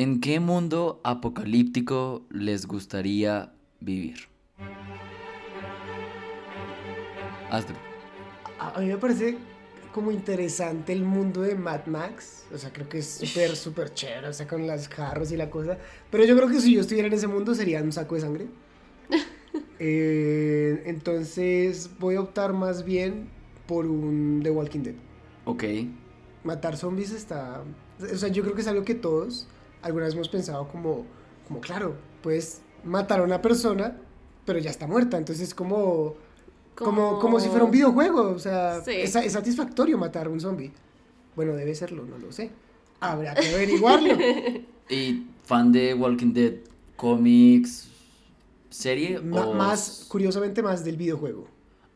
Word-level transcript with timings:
¿En 0.00 0.22
qué 0.22 0.40
mundo 0.40 0.98
apocalíptico 1.04 2.24
les 2.30 2.64
gustaría 2.64 3.52
vivir? 3.80 4.16
Astro. 7.50 7.76
A, 8.58 8.70
a 8.70 8.80
mí 8.80 8.86
me 8.86 8.96
parece 8.96 9.36
como 9.92 10.10
interesante 10.10 10.94
el 10.94 11.04
mundo 11.04 11.42
de 11.42 11.54
Mad 11.54 11.84
Max. 11.84 12.46
O 12.50 12.56
sea, 12.56 12.72
creo 12.72 12.88
que 12.88 13.00
es 13.00 13.10
súper, 13.10 13.54
súper 13.56 13.92
chévere, 13.92 14.28
o 14.28 14.32
sea, 14.32 14.48
con 14.48 14.66
las 14.66 14.88
carros 14.88 15.32
y 15.32 15.36
la 15.36 15.50
cosa. 15.50 15.76
Pero 16.10 16.24
yo 16.24 16.34
creo 16.34 16.48
que 16.48 16.62
si 16.62 16.72
yo 16.72 16.80
estuviera 16.80 17.06
en 17.06 17.12
ese 17.12 17.26
mundo 17.26 17.54
sería 17.54 17.82
un 17.82 17.92
saco 17.92 18.14
de 18.14 18.20
sangre. 18.22 18.46
Eh, 19.82 20.82
entonces 20.84 21.90
voy 21.98 22.14
a 22.16 22.20
optar 22.20 22.52
más 22.52 22.84
bien 22.84 23.28
por 23.66 23.86
un 23.86 24.40
The 24.42 24.50
Walking 24.50 24.80
Dead. 24.80 24.94
Ok. 25.46 25.64
Matar 26.44 26.76
zombies 26.76 27.12
está... 27.12 27.64
O 28.00 28.16
sea, 28.16 28.28
yo 28.28 28.42
creo 28.42 28.54
que 28.54 28.60
es 28.60 28.66
algo 28.66 28.84
que 28.84 28.94
todos 28.94 29.48
alguna 29.82 30.04
vez 30.06 30.14
hemos 30.14 30.28
pensado 30.28 30.68
como, 30.68 31.04
como 31.48 31.60
claro, 31.60 31.94
puedes 32.22 32.60
matar 32.84 33.20
a 33.20 33.22
una 33.22 33.40
persona, 33.42 33.96
pero 34.44 34.58
ya 34.58 34.70
está 34.70 34.86
muerta. 34.86 35.16
Entonces 35.18 35.48
es 35.48 35.54
como... 35.54 36.14
Como, 36.74 37.18
como 37.18 37.38
si 37.40 37.48
fuera 37.50 37.64
un 37.66 37.70
videojuego, 37.70 38.30
o 38.30 38.38
sea, 38.38 38.80
Sí. 38.82 38.92
es, 38.92 39.14
es 39.14 39.32
satisfactorio 39.32 39.98
matar 39.98 40.28
a 40.28 40.30
un 40.30 40.40
zombie. 40.40 40.72
Bueno, 41.36 41.54
debe 41.54 41.74
serlo, 41.74 42.06
no 42.06 42.16
lo 42.16 42.32
sé. 42.32 42.50
Habrá 43.00 43.34
que 43.34 43.46
averiguarlo. 43.54 44.16
¿Y 44.88 45.26
fan 45.44 45.72
de 45.72 45.92
Walking 45.92 46.32
Dead 46.32 46.54
cómics, 46.96 47.88
serie 48.70 49.20
Ma- 49.20 49.46
o 49.46 49.54
más, 49.54 50.06
curiosamente, 50.08 50.62
más 50.62 50.82
del 50.84 50.96
videojuego. 50.96 51.48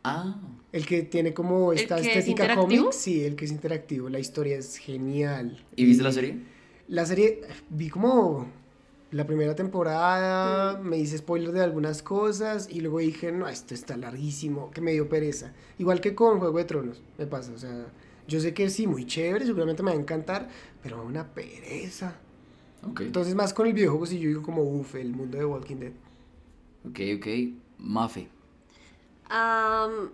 Ah, 0.02 0.36
El 0.72 0.84
que 0.86 1.02
tiene 1.02 1.32
como 1.32 1.72
¿El 1.72 1.78
esta 1.78 1.98
es 1.98 2.06
estética 2.06 2.30
interactivo? 2.44 2.84
cómic, 2.84 2.92
sí, 2.92 3.24
el 3.24 3.36
que 3.36 3.46
es 3.46 3.52
interactivo. 3.52 4.08
La 4.10 4.18
historia 4.18 4.58
es 4.58 4.76
genial. 4.76 5.64
¿y 5.76 5.84
viste 5.86 6.02
la 6.02 6.12
serie? 6.12 6.40
La 6.88 7.06
serie, 7.06 7.42
vi 7.70 7.88
como 7.88 8.46
la 9.10 9.26
primera 9.26 9.54
temporada, 9.54 10.78
me 10.80 10.98
hice 10.98 11.18
spoiler 11.18 11.52
de 11.52 11.62
algunas 11.62 12.02
cosas 12.02 12.68
y 12.70 12.80
luego 12.80 12.98
dije, 12.98 13.30
no, 13.32 13.48
esto 13.48 13.74
está 13.74 13.96
larguísimo, 13.96 14.70
que 14.70 14.80
me 14.80 14.92
dio 14.92 15.08
pereza. 15.08 15.52
Igual 15.78 16.00
que 16.00 16.14
con 16.14 16.40
Juego 16.40 16.58
de 16.58 16.64
Tronos, 16.64 17.02
me 17.16 17.26
pasa, 17.26 17.52
o 17.52 17.58
sea, 17.58 17.86
yo 18.26 18.40
sé 18.40 18.54
que 18.54 18.68
sí, 18.70 18.86
muy 18.86 19.06
chévere, 19.06 19.46
seguramente 19.46 19.82
me 19.82 19.92
va 19.92 19.96
a 19.96 20.00
encantar, 20.00 20.48
pero 20.82 21.04
una 21.04 21.32
pereza. 21.32 22.16
Ok. 22.82 23.02
Entonces, 23.02 23.34
más 23.34 23.54
con 23.54 23.66
el 23.66 23.72
videojuego, 23.72 24.06
si 24.06 24.18
yo 24.18 24.28
digo 24.28 24.42
como, 24.42 24.62
uff, 24.62 24.94
el 24.96 25.12
mundo 25.12 25.38
de 25.38 25.44
Walking 25.44 25.76
Dead. 25.76 25.92
Ok, 26.88 27.00
ok. 27.18 27.26
Mafe. 27.78 28.28
Am, 29.28 30.10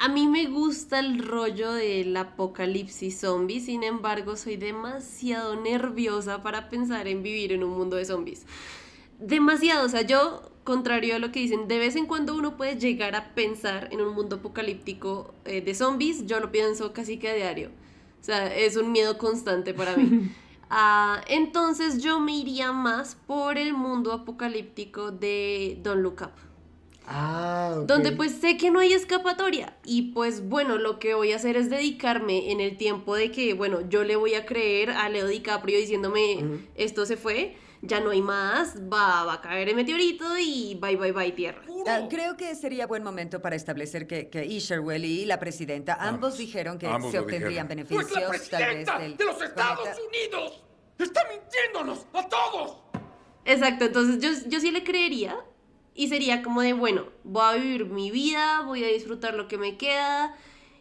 a 0.00 0.08
mí 0.08 0.26
me 0.26 0.46
gusta 0.46 0.98
el 0.98 1.18
rollo 1.18 1.74
del 1.74 2.16
apocalipsis 2.16 3.20
zombie, 3.20 3.60
sin 3.60 3.82
embargo 3.82 4.34
soy 4.34 4.56
demasiado 4.56 5.60
nerviosa 5.60 6.42
para 6.42 6.70
pensar 6.70 7.06
en 7.06 7.22
vivir 7.22 7.52
en 7.52 7.62
un 7.62 7.76
mundo 7.76 7.96
de 7.96 8.06
zombies. 8.06 8.46
Demasiado, 9.18 9.84
o 9.84 9.88
sea, 9.90 10.00
yo, 10.00 10.40
contrario 10.64 11.16
a 11.16 11.18
lo 11.18 11.30
que 11.32 11.40
dicen, 11.40 11.68
de 11.68 11.78
vez 11.78 11.96
en 11.96 12.06
cuando 12.06 12.34
uno 12.34 12.56
puede 12.56 12.78
llegar 12.78 13.14
a 13.14 13.34
pensar 13.34 13.88
en 13.92 14.00
un 14.00 14.14
mundo 14.14 14.36
apocalíptico 14.36 15.34
eh, 15.44 15.60
de 15.60 15.74
zombies, 15.74 16.24
yo 16.24 16.40
lo 16.40 16.50
pienso 16.50 16.94
casi 16.94 17.18
que 17.18 17.28
a 17.28 17.34
diario. 17.34 17.68
O 18.22 18.24
sea, 18.24 18.54
es 18.56 18.76
un 18.76 18.92
miedo 18.92 19.18
constante 19.18 19.74
para 19.74 19.96
mí. 19.96 20.30
Ah, 20.72 21.22
entonces 21.26 22.00
yo 22.00 22.20
me 22.20 22.32
iría 22.32 22.70
más 22.70 23.16
por 23.26 23.58
el 23.58 23.72
mundo 23.72 24.12
apocalíptico 24.12 25.10
de 25.10 25.80
Don't 25.82 26.00
Look 26.00 26.22
Up 26.22 26.49
Ah, 27.12 27.74
donde 27.86 28.12
pues 28.12 28.36
sé 28.40 28.56
que 28.56 28.70
no 28.70 28.78
hay 28.78 28.92
escapatoria 28.92 29.76
y 29.84 30.12
pues 30.12 30.48
bueno, 30.48 30.78
lo 30.78 31.00
que 31.00 31.14
voy 31.14 31.32
a 31.32 31.36
hacer 31.36 31.56
es 31.56 31.68
dedicarme 31.68 32.52
en 32.52 32.60
el 32.60 32.76
tiempo 32.76 33.16
de 33.16 33.32
que, 33.32 33.52
bueno, 33.52 33.80
yo 33.88 34.04
le 34.04 34.14
voy 34.14 34.34
a 34.34 34.46
creer 34.46 34.90
a 34.90 35.08
Leo 35.08 35.26
DiCaprio 35.26 35.76
diciéndome, 35.76 36.68
esto 36.76 37.04
se 37.06 37.16
fue, 37.16 37.56
ya 37.82 37.98
no 37.98 38.10
hay 38.10 38.22
más, 38.22 38.76
va, 38.76 39.24
va 39.24 39.34
a 39.34 39.40
caer 39.40 39.70
el 39.70 39.74
meteorito 39.74 40.38
y 40.38 40.78
bye 40.80 40.94
bye 40.94 41.10
bye 41.10 41.32
tierra. 41.32 41.62
Creo 42.08 42.36
que 42.36 42.54
sería 42.54 42.86
buen 42.86 43.02
momento 43.02 43.42
para 43.42 43.56
establecer 43.56 44.06
que, 44.06 44.28
que 44.28 44.46
Isherwell 44.46 45.04
y 45.04 45.24
la 45.24 45.40
presidenta 45.40 45.94
ambos, 45.94 46.38
dijeron 46.38 46.78
que 46.78 46.86
ambos 46.86 47.10
se 47.10 47.18
obtendrían 47.18 47.66
dijeron. 47.66 47.88
beneficios 47.88 48.28
Pues 48.28 48.52
la 48.52 48.58
tal 48.58 48.76
vez 48.76 48.86
del 48.86 49.16
de 49.16 49.24
los 49.24 49.42
Estados. 49.42 49.88
Unidos 50.08 50.62
está 50.96 51.22
mintiéndonos 51.28 52.06
a 52.12 52.28
todos. 52.28 52.76
Exacto, 53.44 53.86
entonces 53.86 54.20
yo, 54.20 54.48
yo 54.48 54.60
sí 54.60 54.70
le 54.70 54.84
creería 54.84 55.36
y 56.00 56.08
sería 56.08 56.42
como 56.42 56.62
de, 56.62 56.72
bueno, 56.72 57.02
voy 57.24 57.42
a 57.44 57.52
vivir 57.56 57.84
mi 57.84 58.10
vida, 58.10 58.62
voy 58.62 58.82
a 58.82 58.86
disfrutar 58.88 59.34
lo 59.34 59.48
que 59.48 59.58
me 59.58 59.76
queda 59.76 60.34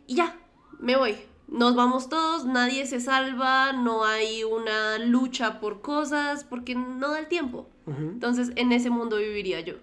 y 0.07 0.15
ya, 0.15 0.37
me 0.79 0.95
voy. 0.95 1.15
Nos 1.49 1.75
vamos 1.75 2.07
todos, 2.07 2.45
nadie 2.45 2.85
se 2.85 3.01
salva, 3.01 3.73
no 3.73 4.05
hay 4.05 4.45
una 4.45 4.97
lucha 4.97 5.59
por 5.59 5.81
cosas 5.81 6.45
porque 6.45 6.73
no 6.73 7.11
da 7.11 7.19
el 7.19 7.27
tiempo. 7.27 7.67
Entonces, 7.85 8.53
en 8.55 8.71
ese 8.71 8.89
mundo 8.91 9.17
viviría 9.17 9.59
yo. 9.59 9.73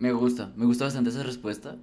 Me 0.00 0.12
gusta, 0.12 0.52
me 0.54 0.66
gusta 0.66 0.84
bastante 0.84 1.08
esa 1.08 1.22
respuesta. 1.22 1.76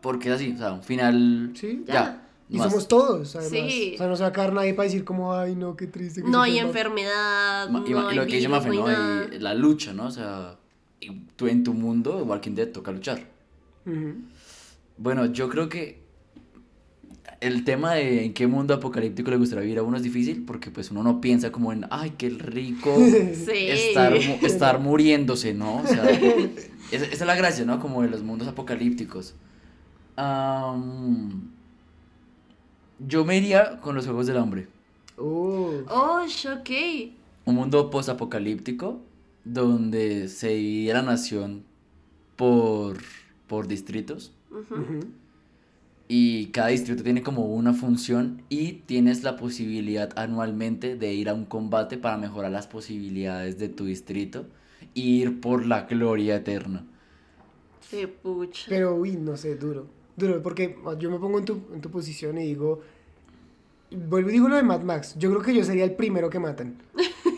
Porque 0.00 0.28
es 0.28 0.36
así, 0.36 0.52
o 0.52 0.58
sea, 0.58 0.72
un 0.72 0.84
final. 0.84 1.50
Sí. 1.54 1.82
Ya. 1.84 1.94
Ya. 1.94 2.28
Y 2.48 2.58
más. 2.58 2.70
somos 2.70 2.86
todos, 2.86 3.34
además. 3.34 3.50
Sí. 3.72 3.92
O 3.94 3.98
sea, 3.98 4.06
no 4.06 4.14
se 4.14 4.22
va 4.22 4.28
a 4.28 4.32
quedar 4.32 4.52
nadie 4.52 4.74
para 4.74 4.84
decir 4.84 5.04
como, 5.04 5.34
ay, 5.34 5.56
no, 5.56 5.74
qué 5.74 5.88
triste. 5.88 6.22
que 6.22 6.28
No 6.28 6.42
hay 6.42 6.58
enferma". 6.58 7.00
enfermedad, 7.00 7.68
no 7.70 7.84
y 7.84 7.92
hay 7.94 8.16
lo 8.16 8.26
que 8.26 8.36
dice 8.36 8.48
Mafe, 8.48 8.68
no 8.68 8.86
hay 8.86 9.38
la 9.40 9.54
lucha, 9.54 9.92
¿no? 9.92 10.06
O 10.06 10.10
sea, 10.12 10.59
tú 11.36 11.46
en 11.46 11.64
tu 11.64 11.72
mundo, 11.74 12.24
Walking 12.24 12.52
Dead, 12.54 12.68
toca 12.68 12.92
luchar. 12.92 13.20
Bueno, 14.98 15.26
yo 15.26 15.48
creo 15.48 15.68
que 15.68 15.98
el 17.40 17.64
tema 17.64 17.94
de 17.94 18.24
en 18.26 18.34
qué 18.34 18.46
mundo 18.46 18.74
apocalíptico 18.74 19.30
le 19.30 19.38
gustaría 19.38 19.62
vivir 19.62 19.78
a 19.78 19.82
uno 19.82 19.96
es 19.96 20.02
difícil 20.02 20.44
porque 20.44 20.70
pues 20.70 20.90
uno 20.90 21.02
no 21.02 21.20
piensa 21.20 21.50
como 21.50 21.72
en, 21.72 21.86
ay, 21.90 22.12
qué 22.18 22.28
rico 22.28 22.94
Sí. 23.34 23.52
estar, 23.68 24.14
estar 24.14 24.78
muriéndose, 24.78 25.54
¿no? 25.54 25.78
O 25.78 25.86
sea, 25.86 26.04
esa, 26.92 27.06
es 27.06 27.20
la 27.20 27.34
gracia, 27.34 27.64
¿no? 27.64 27.80
Como 27.80 28.02
de 28.02 28.08
los 28.10 28.22
mundos 28.22 28.46
apocalípticos. 28.46 29.34
Am, 30.16 31.50
yo 32.98 33.24
me 33.24 33.38
iría 33.38 33.80
con 33.80 33.94
los 33.94 34.04
Juegos 34.04 34.26
del 34.26 34.36
Hambre. 34.36 34.68
Uh, 35.16 35.84
Oh, 35.88 36.20
ok. 36.22 36.70
Un 37.46 37.54
mundo 37.54 37.88
post-apocalíptico 37.90 39.00
donde 39.44 40.28
se 40.28 40.48
divide 40.48 40.94
la 40.94 41.02
nación 41.02 41.64
por, 42.36 42.98
por 43.46 43.68
distritos 43.68 44.32
y 46.12 46.46
cada 46.46 46.68
distrito 46.68 47.04
tiene 47.04 47.22
como 47.22 47.46
una 47.54 47.72
función 47.72 48.42
y 48.48 48.72
tienes 48.72 49.22
la 49.22 49.36
posibilidad 49.36 50.10
anualmente 50.16 50.96
de 50.96 51.14
ir 51.14 51.28
a 51.28 51.34
un 51.34 51.44
combate 51.44 51.98
para 51.98 52.18
mejorar 52.18 52.50
las 52.50 52.66
posibilidades 52.66 53.58
de 53.58 53.68
tu 53.68 53.84
distrito 53.84 54.46
e 54.96 55.00
ir 55.00 55.40
por 55.40 55.64
la 55.66 55.82
gloria 55.82 56.34
eterna. 56.34 56.84
Qué 57.88 58.08
pucha. 58.08 58.66
Pero, 58.68 58.96
uy, 58.96 59.16
no 59.18 59.36
sé, 59.36 59.54
duro. 59.54 59.86
Duro, 60.16 60.42
porque 60.42 60.76
yo 60.98 61.12
me 61.12 61.18
pongo 61.20 61.38
en 61.38 61.44
tu, 61.44 61.60
en 61.72 61.80
tu 61.80 61.92
posición 61.92 62.38
y 62.38 62.46
digo. 62.46 62.80
Vuelvo 63.90 64.30
y 64.30 64.32
digo 64.34 64.48
lo 64.48 64.56
de 64.56 64.62
Mad 64.62 64.82
Max. 64.82 65.14
Yo 65.18 65.30
creo 65.30 65.42
que 65.42 65.54
yo 65.54 65.64
sería 65.64 65.84
el 65.84 65.92
primero 65.96 66.30
que 66.30 66.38
matan. 66.38 66.80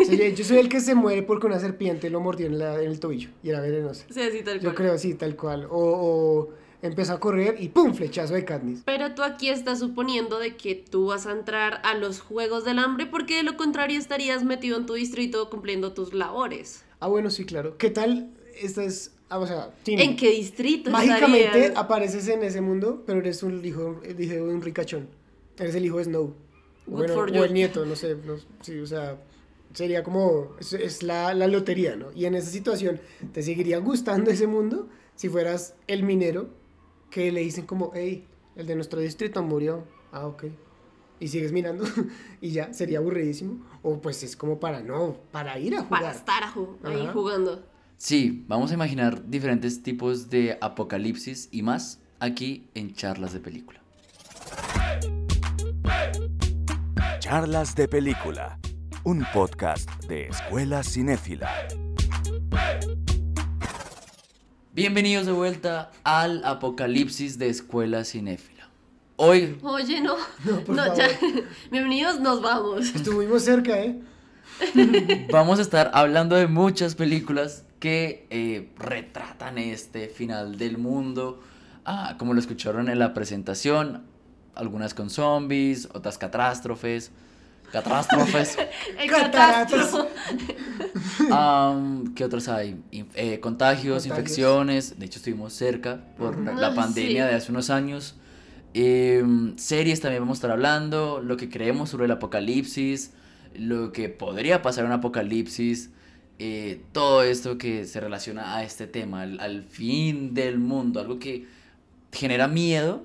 O 0.00 0.04
sea, 0.04 0.14
yo, 0.14 0.24
yo 0.34 0.44
soy 0.44 0.58
el 0.58 0.68
que 0.68 0.80
se 0.80 0.94
muere 0.94 1.22
porque 1.22 1.46
una 1.46 1.58
serpiente 1.60 2.10
lo 2.10 2.20
mordió 2.20 2.46
en, 2.46 2.58
la- 2.58 2.80
en 2.82 2.90
el 2.90 3.00
tobillo 3.00 3.30
y 3.42 3.48
era 3.50 3.60
venenosa. 3.60 4.04
Sí, 4.10 4.20
así 4.20 4.42
tal 4.42 4.56
Yo 4.58 4.64
cual. 4.64 4.74
creo, 4.74 4.98
sí, 4.98 5.14
tal 5.14 5.36
cual. 5.36 5.66
O, 5.70 5.78
o 5.78 6.48
empezó 6.82 7.14
a 7.14 7.20
correr 7.20 7.56
y 7.60 7.68
¡pum! 7.68 7.94
Flechazo 7.94 8.34
de 8.34 8.44
Katniss. 8.44 8.82
Pero 8.84 9.14
tú 9.14 9.22
aquí 9.22 9.48
estás 9.48 9.78
suponiendo 9.78 10.38
de 10.40 10.56
que 10.56 10.74
tú 10.74 11.06
vas 11.06 11.26
a 11.26 11.32
entrar 11.32 11.80
a 11.84 11.94
los 11.94 12.20
Juegos 12.20 12.64
del 12.64 12.78
Hambre 12.80 13.06
porque 13.06 13.36
de 13.36 13.42
lo 13.44 13.56
contrario 13.56 13.98
estarías 13.98 14.44
metido 14.44 14.76
en 14.76 14.84
tu 14.86 14.94
distrito 14.94 15.48
cumpliendo 15.48 15.92
tus 15.92 16.12
labores. 16.12 16.84
Ah, 17.00 17.06
bueno, 17.08 17.30
sí, 17.30 17.44
claro. 17.46 17.78
¿Qué 17.78 17.88
tal? 17.90 18.30
Esta 18.60 18.84
es. 18.84 19.12
ah, 19.30 19.38
o 19.38 19.46
sea, 19.46 19.70
¿En 19.86 20.16
qué 20.16 20.30
distrito 20.32 20.90
Mágicamente 20.90 21.44
estarías? 21.46 21.76
apareces 21.76 22.28
en 22.28 22.42
ese 22.42 22.60
mundo, 22.60 23.04
pero 23.06 23.20
eres 23.20 23.42
un 23.42 23.64
hijo, 23.64 24.00
hijo 24.06 24.34
de 24.34 24.42
un 24.42 24.60
ricachón. 24.60 25.08
Eres 25.58 25.74
el 25.74 25.84
hijo 25.84 25.98
de 25.98 26.04
Snow. 26.04 26.34
Good 26.86 26.96
Bueno, 26.98 27.14
for 27.14 27.30
o 27.30 27.34
you. 27.34 27.42
el 27.44 27.52
nieto, 27.54 27.84
no 27.86 27.94
sé. 27.96 28.16
no- 28.24 28.36
sí, 28.60 28.78
o 28.78 28.86
sea, 28.86 29.20
sería 29.72 30.02
como. 30.02 30.56
Es, 30.58 30.72
es 30.72 31.02
la, 31.02 31.32
la 31.34 31.46
lotería, 31.46 31.96
¿no? 31.96 32.12
Y 32.12 32.25
en 32.26 32.34
esa 32.34 32.50
situación, 32.50 33.00
¿te 33.32 33.43
seguiría 33.43 33.78
gustando 33.78 34.31
ese 34.31 34.46
mundo 34.46 34.88
si 35.14 35.28
fueras 35.28 35.75
el 35.87 36.02
minero 36.02 36.50
que 37.10 37.31
le 37.31 37.40
dicen 37.43 37.66
como, 37.66 37.93
hey, 37.94 38.26
el 38.56 38.66
de 38.66 38.75
nuestro 38.75 39.00
distrito 39.00 39.43
murió? 39.43 39.84
Ah, 40.10 40.26
ok. 40.26 40.44
Y 41.20 41.28
sigues 41.28 41.52
mirando 41.52 41.84
y 42.40 42.50
ya, 42.50 42.72
sería 42.75 42.98
aburridísimo. 42.98 43.64
O 43.82 44.00
pues 44.00 44.22
es 44.25 44.37
como 44.37 44.58
para 44.58 44.82
no, 44.82 45.19
para 45.31 45.58
ir 45.58 45.76
a 45.76 45.82
jugar. 45.84 46.02
Para 46.02 46.14
estar 46.14 46.43
a 46.43 46.52
ju- 46.52 46.76
ahí 46.82 47.02
Ajá. 47.02 47.12
jugando. 47.12 47.64
Sí, 47.96 48.44
vamos 48.48 48.72
a 48.72 48.75
imaginar 48.75 49.28
diferentes 49.31 49.82
tipos 49.84 50.28
de 50.28 50.58
apocalipsis 50.60 51.48
y 51.52 51.62
más 51.62 52.00
aquí 52.19 52.66
en 52.75 52.94
Charlas 52.94 53.32
de 53.32 53.38
Película. 53.38 53.81
Charlas 57.32 57.75
de 57.75 57.88
película, 57.88 58.58
un 59.05 59.25
podcast 59.32 59.88
de 60.05 60.26
Escuela 60.26 60.82
Cinéfila. 60.82 61.50
Bienvenidos 64.75 65.25
de 65.25 65.32
vuelta 65.32 65.93
al 66.05 66.44
apocalipsis 66.44 67.38
de 67.38 67.49
Escuela 67.49 68.05
Cinéfila. 68.05 68.69
Hoy 69.17 69.58
Oye, 69.62 70.02
no. 70.02 70.17
No, 70.44 70.61
por 70.61 70.76
No, 70.76 70.82
favor. 70.84 70.99
ya. 70.99 71.08
Bienvenidos, 71.70 72.20
nos 72.20 72.43
vamos. 72.43 72.94
Estuvimos 72.94 73.43
cerca, 73.44 73.79
¿eh? 73.81 73.99
Vamos 75.32 75.58
a 75.58 75.62
estar 75.62 75.90
hablando 75.94 76.37
de 76.37 76.49
muchas 76.49 76.94
películas 76.94 77.64
que 77.81 78.26
eh, 78.29 78.69
retratan 78.76 79.56
este 79.56 80.08
final 80.08 80.58
del 80.58 80.76
mundo. 80.76 81.40
Ah, 81.87 82.17
como 82.19 82.34
lo 82.34 82.40
escucharon 82.40 82.90
en 82.90 82.99
la 82.99 83.14
presentación, 83.14 84.12
algunas 84.54 84.94
con 84.94 85.10
zombies, 85.10 85.88
otras 85.94 86.19
catástrofes. 86.19 87.10
Catástrofes. 87.72 88.58
Cataratas. 89.08 89.94
Am, 91.31 92.14
¿Qué 92.14 92.25
otros 92.25 92.49
hay? 92.49 92.81
Eh, 92.93 93.40
contagios, 93.40 93.40
Contagios. 93.40 94.06
infecciones. 94.06 94.99
De 94.99 95.06
hecho, 95.06 95.19
estuvimos 95.19 95.52
cerca 95.52 96.00
por 96.19 96.38
la- 96.38 96.52
la 96.54 96.66
Ah, 96.69 96.75
pandemia 96.75 97.25
sí. 97.25 97.31
de 97.31 97.34
hace 97.37 97.50
unos 97.52 97.70
años. 97.70 98.16
Em, 98.75 99.56
series 99.56 100.00
también 100.00 100.22
vamos 100.22 100.37
a 100.37 100.38
estar 100.38 100.50
hablando. 100.50 101.20
Lo 101.22 101.37
que 101.37 101.48
creemos 101.48 101.90
sobre 101.90 102.06
el 102.06 102.10
apocalipsis. 102.10 103.12
Lo 103.55 103.93
que 103.93 104.08
podría 104.08 104.62
pasar 104.62 104.84
en 104.84 104.90
un 104.90 104.96
apocalipsis. 104.98 105.90
eh, 106.44 106.82
todo 106.93 107.22
esto 107.22 107.56
que 107.56 107.84
se 107.84 108.00
relaciona 108.00 108.56
a 108.56 108.64
este 108.64 108.88
tema, 108.88 109.22
al, 109.22 109.38
al 109.38 109.62
fin 109.62 110.34
del 110.34 110.58
mundo. 110.58 110.98
Algo 110.98 111.19
que 111.20 111.46
genera 112.10 112.48
miedo, 112.48 113.05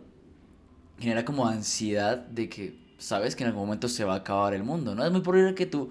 genera 1.00 1.26
como 1.26 1.48
ansiedad 1.48 2.18
de 2.18 2.50
que 2.50 2.76
sabes 2.98 3.36
que 3.36 3.44
en 3.44 3.50
algún 3.50 3.66
momento 3.66 3.88
se 3.88 4.04
va 4.04 4.14
a 4.14 4.18
acabar 4.18 4.54
el 4.54 4.64
mundo, 4.64 4.96
¿no? 4.96 5.06
Es 5.06 5.12
muy 5.12 5.22
probable 5.22 5.54
que 5.56 5.66
tú 5.66 5.90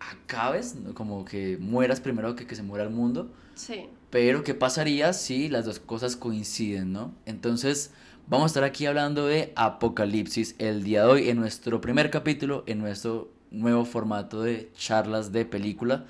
acabes, 0.00 0.74
¿no? 0.76 0.94
como 0.94 1.24
que 1.24 1.56
mueras 1.58 2.00
primero 2.00 2.36
que 2.36 2.46
que 2.46 2.54
se 2.54 2.62
muera 2.62 2.84
el 2.84 2.90
mundo, 2.90 3.30
Sí. 3.54 3.86
pero 4.10 4.44
¿qué 4.44 4.54
pasaría 4.54 5.12
si 5.12 5.48
las 5.48 5.64
dos 5.64 5.80
cosas 5.80 6.16
coinciden, 6.16 6.92
¿no? 6.92 7.12
Entonces, 7.26 7.90
vamos 8.28 8.44
a 8.44 8.46
estar 8.48 8.64
aquí 8.64 8.86
hablando 8.86 9.26
de 9.26 9.52
Apocalipsis 9.56 10.54
el 10.58 10.84
día 10.84 11.02
de 11.02 11.08
hoy 11.08 11.28
en 11.30 11.38
nuestro 11.38 11.80
primer 11.80 12.10
capítulo, 12.10 12.62
en 12.66 12.78
nuestro 12.78 13.30
nuevo 13.50 13.84
formato 13.84 14.42
de 14.42 14.70
charlas 14.76 15.32
de 15.32 15.44
película. 15.44 16.04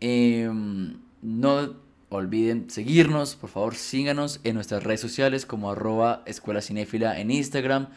Em, 0.00 0.98
no 1.22 1.74
olviden 2.16 2.70
seguirnos, 2.70 3.36
por 3.36 3.50
favor 3.50 3.74
síganos 3.74 4.40
en 4.44 4.54
nuestras 4.54 4.82
redes 4.82 5.00
sociales 5.00 5.46
como 5.46 5.70
arroba 5.70 6.22
escuela 6.26 6.60
cinéfila 6.60 7.18
en 7.18 7.30
Instagram, 7.30 7.88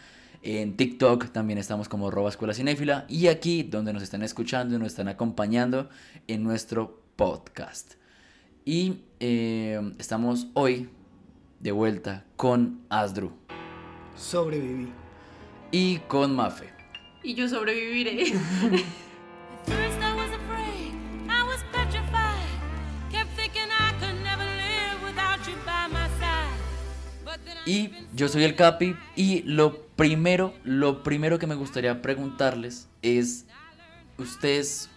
en 0.42 0.78
TikTok 0.78 1.30
también 1.32 1.60
estamos 1.60 1.90
como 1.90 2.08
arroba 2.08 2.30
escuela 2.30 2.54
cinéfila 2.54 3.06
y 3.10 3.28
aquí 3.28 3.64
donde 3.64 3.94
nos 3.94 4.04
están 4.04 4.24
escuchando 4.24 4.76
y 4.76 4.80
nos 4.80 4.90
están 4.90 5.08
acompañando 5.08 5.90
en 6.28 6.44
nuestro 6.44 7.02
podcast. 7.16 7.96
Y 8.64 9.02
eh, 9.20 9.94
estamos 10.00 10.48
hoy 10.54 10.90
de 11.60 11.72
vuelta 11.72 12.26
con 12.36 12.82
Asdru 12.90 13.32
Sobreviví. 14.16 14.90
y 15.72 15.98
con 16.08 16.36
Mafe. 16.36 16.70
Y 17.24 17.34
yo 17.34 17.50
sobreviviré. 17.50 18.34
Y 27.66 27.92
yo 28.14 28.28
soy 28.28 28.44
el 28.44 28.56
Capi 28.56 28.96
y 29.16 29.42
lo 29.42 29.82
primero, 29.96 30.54
lo 30.64 31.02
primero 31.02 31.40
que 31.40 31.48
me 31.48 31.56
gustaría 31.56 32.02
preguntarles 32.02 32.88
es, 33.02 33.46
¿ustedes 34.18 34.90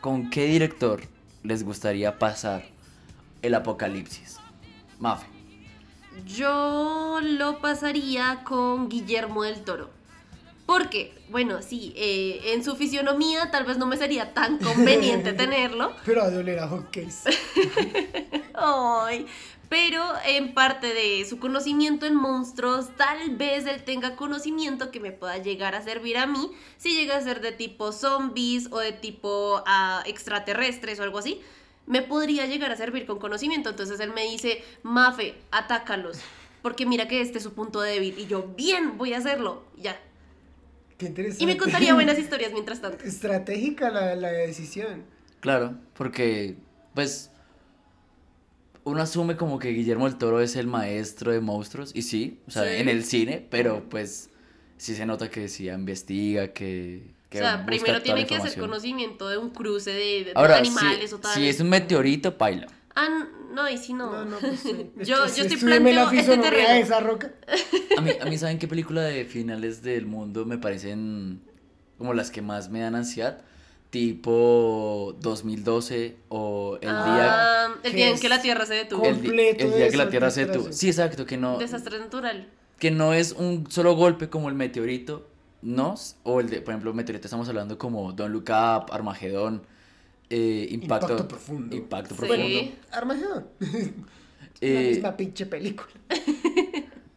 con 0.00 0.30
qué 0.30 0.46
director 0.46 1.02
les 1.42 1.64
gustaría 1.64 2.18
pasar 2.18 2.64
el 3.42 3.54
apocalipsis? 3.54 4.38
Mafe. 5.00 5.26
Yo 6.26 7.20
lo 7.22 7.60
pasaría 7.60 8.42
con 8.44 8.88
Guillermo 8.88 9.42
del 9.42 9.62
Toro. 9.62 9.90
Porque, 10.66 11.12
bueno, 11.30 11.62
sí, 11.62 11.92
eh, 11.96 12.52
en 12.52 12.62
su 12.62 12.76
fisionomía 12.76 13.50
tal 13.50 13.64
vez 13.64 13.76
no 13.76 13.86
me 13.86 13.96
sería 13.96 14.32
tan 14.32 14.58
conveniente 14.58 15.32
tenerlo. 15.36 15.92
Pero 16.04 16.22
a 16.22 16.30
doler 16.30 16.60
a 16.60 16.68
hotcakes. 16.68 17.24
Ay, 18.54 19.26
pero 19.70 20.02
en 20.26 20.52
parte 20.52 20.92
de 20.92 21.24
su 21.24 21.38
conocimiento 21.38 22.04
en 22.04 22.16
monstruos, 22.16 22.88
tal 22.96 23.36
vez 23.36 23.66
él 23.66 23.84
tenga 23.84 24.16
conocimiento 24.16 24.90
que 24.90 24.98
me 24.98 25.12
pueda 25.12 25.38
llegar 25.38 25.76
a 25.76 25.82
servir 25.82 26.18
a 26.18 26.26
mí 26.26 26.50
si 26.76 26.96
llega 26.96 27.16
a 27.16 27.20
ser 27.20 27.40
de 27.40 27.52
tipo 27.52 27.92
zombies 27.92 28.66
o 28.72 28.80
de 28.80 28.90
tipo 28.90 29.62
ah, 29.66 30.02
extraterrestres 30.06 30.98
o 30.98 31.04
algo 31.04 31.18
así. 31.18 31.40
Me 31.86 32.02
podría 32.02 32.46
llegar 32.46 32.72
a 32.72 32.76
servir 32.76 33.06
con 33.06 33.20
conocimiento. 33.20 33.70
Entonces 33.70 34.00
él 34.00 34.12
me 34.12 34.24
dice, 34.24 34.64
Mafe, 34.82 35.36
atácalos. 35.52 36.18
Porque 36.62 36.84
mira 36.84 37.06
que 37.06 37.20
este 37.20 37.38
es 37.38 37.44
su 37.44 37.52
punto 37.52 37.80
débil. 37.80 38.18
Y 38.18 38.26
yo, 38.26 38.52
bien, 38.56 38.98
voy 38.98 39.14
a 39.14 39.18
hacerlo. 39.18 39.62
Ya. 39.76 39.96
Qué 40.98 41.06
interesante. 41.06 41.44
Y 41.44 41.46
me 41.46 41.56
contaría 41.56 41.94
buenas 41.94 42.18
historias 42.18 42.52
mientras 42.52 42.80
tanto. 42.80 43.04
Estratégica 43.04 43.88
la, 43.90 44.16
la 44.16 44.32
decisión. 44.32 45.04
Claro, 45.38 45.76
porque 45.94 46.56
pues 46.92 47.30
uno 48.84 49.02
asume 49.02 49.36
como 49.36 49.58
que 49.58 49.68
Guillermo 49.70 50.06
del 50.08 50.16
Toro 50.18 50.40
es 50.40 50.56
el 50.56 50.66
maestro 50.66 51.32
de 51.32 51.40
monstruos 51.40 51.90
y 51.94 52.02
sí, 52.02 52.40
o 52.46 52.50
sea, 52.50 52.64
Sí. 52.64 52.76
en 52.76 52.88
el 52.88 53.04
cine, 53.04 53.46
pero 53.50 53.84
pues 53.88 54.30
sí 54.76 54.94
se 54.94 55.06
nota 55.06 55.30
que 55.30 55.48
sí 55.48 55.68
investiga, 55.68 56.48
que, 56.52 57.12
que 57.28 57.38
o 57.38 57.42
sea, 57.42 57.56
busca 57.58 57.66
primero 57.66 57.92
toda 57.94 58.02
tiene 58.02 58.20
la 58.22 58.26
que 58.26 58.36
hacer 58.36 58.58
conocimiento 58.58 59.28
de 59.28 59.38
un 59.38 59.50
cruce 59.50 59.90
de, 59.90 60.24
de 60.24 60.32
Ahora, 60.34 60.56
animales 60.58 61.10
si, 61.10 61.14
o 61.16 61.18
tal. 61.18 61.34
si 61.34 61.48
es 61.48 61.60
un 61.60 61.68
meteorito, 61.68 62.36
paila. 62.38 62.66
Ah, 62.96 63.06
n- 63.06 63.26
no, 63.54 63.68
y 63.68 63.78
si 63.78 63.92
no. 63.94 64.10
No, 64.10 64.24
no, 64.24 64.38
pues 64.38 64.60
sí. 64.60 64.90
Yo- 65.04 65.24
Es 65.24 65.32
que 65.32 65.42
yo 65.42 65.46
estoy 65.46 65.56
planteo 65.58 66.10
este 66.10 66.38
terreno. 66.38 66.68
de 66.70 66.80
esa 66.80 67.00
roca. 67.00 67.32
A 67.96 68.00
mí, 68.00 68.10
a 68.20 68.24
mí, 68.24 68.38
¿saben 68.38 68.58
qué 68.58 68.66
película 68.68 69.02
de 69.02 69.24
finales 69.24 69.82
del 69.82 70.06
mundo 70.06 70.46
me 70.46 70.56
parecen 70.58 71.40
como 71.98 72.14
las 72.14 72.30
que 72.30 72.40
más 72.40 72.70
me 72.70 72.80
dan 72.80 72.94
ansiedad? 72.94 73.42
Tipo 73.90 75.16
2012 75.20 76.16
o 76.28 76.76
El 76.80 76.88
día... 76.88 76.94
Ah, 77.66 77.74
el 77.82 77.92
día 77.92 78.08
en 78.10 78.18
que 78.20 78.28
la 78.28 78.40
Tierra 78.40 78.64
se 78.66 78.74
detuvo. 78.74 79.04
El, 79.04 79.20
di- 79.20 79.28
el 79.30 79.74
día 79.74 79.88
que 79.90 79.96
la 79.96 80.08
Tierra 80.08 80.30
se 80.30 80.46
detuvo. 80.46 80.72
Sí, 80.72 80.88
exacto, 80.88 81.26
que 81.26 81.36
no, 81.36 81.58
Desastre 81.58 81.98
natural. 81.98 82.48
que 82.78 82.90
no 82.92 83.12
es 83.14 83.32
un 83.32 83.68
solo 83.70 83.94
golpe 83.96 84.28
como 84.28 84.48
el 84.48 84.54
meteorito, 84.54 85.26
¿no? 85.62 85.96
O 86.22 86.40
el 86.40 86.48
de, 86.50 86.60
por 86.60 86.72
ejemplo, 86.72 86.94
meteorito 86.94 87.26
estamos 87.26 87.48
hablando 87.48 87.78
como 87.78 88.12
Don't 88.12 88.32
Look 88.32 88.44
Up, 88.50 88.92
Armagedón, 88.92 89.62
eh, 90.30 90.68
Impacto, 90.70 91.06
Impacto 91.08 91.28
Profundo. 91.28 91.74
Impacto 91.76 92.14
Sí. 92.14 92.20
Profundo. 92.20 92.72
Armagedón. 92.92 93.46
la 93.60 93.68
Eh, 94.60 94.90
misma 94.94 95.16
pinche 95.16 95.46
película. 95.46 95.88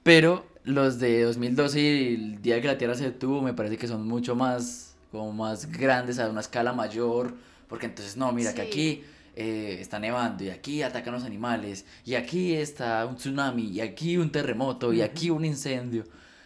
pero 0.02 0.46
los 0.64 0.98
de 1.00 1.22
2012 1.24 1.80
y 1.80 2.14
el 2.16 2.42
día 2.42 2.60
que 2.62 2.68
la 2.68 2.78
Tierra 2.80 2.96
se 2.96 3.04
detuvo 3.04 3.42
me 3.42 3.54
parece 3.54 3.78
que 3.78 3.88
son 3.88 4.08
mucho 4.08 4.36
más, 4.36 4.83
como 5.14 5.32
más 5.32 5.72
grandes, 5.72 6.18
a 6.18 6.28
una 6.28 6.42
escala 6.42 6.74
mayor, 6.74 7.36
porque 7.68 7.86
entonces, 7.86 8.18
no, 8.18 8.32
mira 8.32 8.56
que 8.56 8.64
aquí 8.64 9.04
eh, 9.36 9.78
está 9.80 10.00
nevando 10.00 10.44
y 10.44 10.50
aquí 10.50 10.82
atacan 10.82 11.14
los 11.14 11.24
animales 11.24 11.86
y 12.04 12.16
aquí 12.16 12.56
está 12.56 13.06
un 13.06 13.16
tsunami 13.16 13.68
y 13.68 13.82
aquí 13.82 14.18
un 14.18 14.32
terremoto 14.32 14.92
y 14.92 15.04
aquí 15.04 15.30
un 15.30 15.46
incendio. 15.46 16.02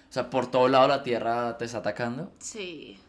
O 0.10 0.12
sea, 0.12 0.30
por 0.30 0.52
todo 0.52 0.68
lado 0.68 0.90
la 0.90 1.02
Tierra 1.02 1.58
te 1.58 1.64
está 1.64 1.78
atacando. 1.78 2.30
Sí. 2.40 3.00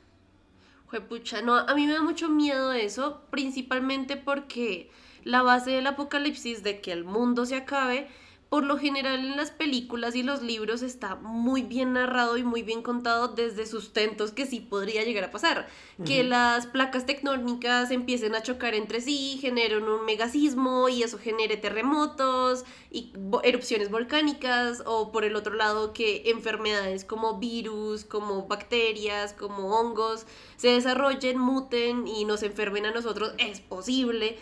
Juepucha, 0.87 1.43
no, 1.43 1.57
a 1.57 1.75
mí 1.75 1.89
me 1.89 1.93
da 1.93 2.03
mucho 2.03 2.29
miedo 2.29 2.73
eso, 2.73 3.23
principalmente 3.31 4.17
porque 4.17 4.93
la 5.25 5.43
base 5.43 5.73
del 5.73 5.89
apocalipsis 5.89 6.63
de 6.63 6.81
que 6.81 6.93
el 6.93 7.03
mundo 7.03 7.47
se 7.47 7.57
acabe, 7.57 8.07
por 8.49 8.65
lo 8.65 8.79
general 8.79 9.21
en 9.21 9.37
las 9.37 9.51
películas 9.51 10.15
y 10.15 10.23
los 10.23 10.43
libros 10.43 10.81
está 10.81 11.17
muy 11.17 11.63
bien 11.63 11.93
narrado 11.93 12.39
y 12.39 12.45
muy 12.45 12.63
bien 12.63 12.83
contado 12.83 13.29
desde 13.29 13.67
sustentos 13.67 14.33
que 14.33 14.47
sí 14.47 14.61
podría 14.61 15.05
llegar 15.05 15.25
a 15.25 15.31
pasar. 15.31 15.69
Que 16.07 16.25
las 16.25 16.67
placas 16.67 17.05
tectónicas 17.05 17.91
empiecen 17.91 18.35
a 18.35 18.43
chocar 18.43 18.75
entre 18.75 19.03
sí, 19.03 19.39
generen 19.41 19.85
un 19.85 20.07
megasismo 20.07 20.89
y 20.89 21.03
eso 21.03 21.19
genere 21.19 21.59
terremotos 21.59 22.65
y 22.91 23.13
erupciones 23.43 23.91
volcánicas 23.91 24.83
o 24.87 25.13
por 25.13 25.25
el 25.25 25.37
otro 25.37 25.55
lado 25.55 25.93
que 25.93 26.31
enfermedades 26.31 27.05
como 27.05 27.39
virus, 27.39 28.05
como 28.05 28.47
bacterias, 28.47 29.35
como 29.35 29.79
hongos 29.79 30.25
se 30.57 30.69
desarrollen, 30.69 31.39
muten 31.39 32.09
y 32.09 32.25
nos 32.25 32.43
enfermen 32.43 32.87
a 32.87 32.93
nosotros, 32.93 33.35
es 33.39 33.61
posible. 33.61 34.39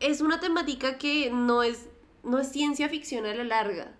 Es 0.00 0.20
una 0.20 0.40
temática 0.40 0.98
que 0.98 1.30
no 1.30 1.62
es, 1.62 1.88
no 2.28 2.38
es 2.38 2.48
ciencia 2.48 2.88
ficción 2.88 3.26
a 3.26 3.34
la 3.34 3.44
larga. 3.44 3.94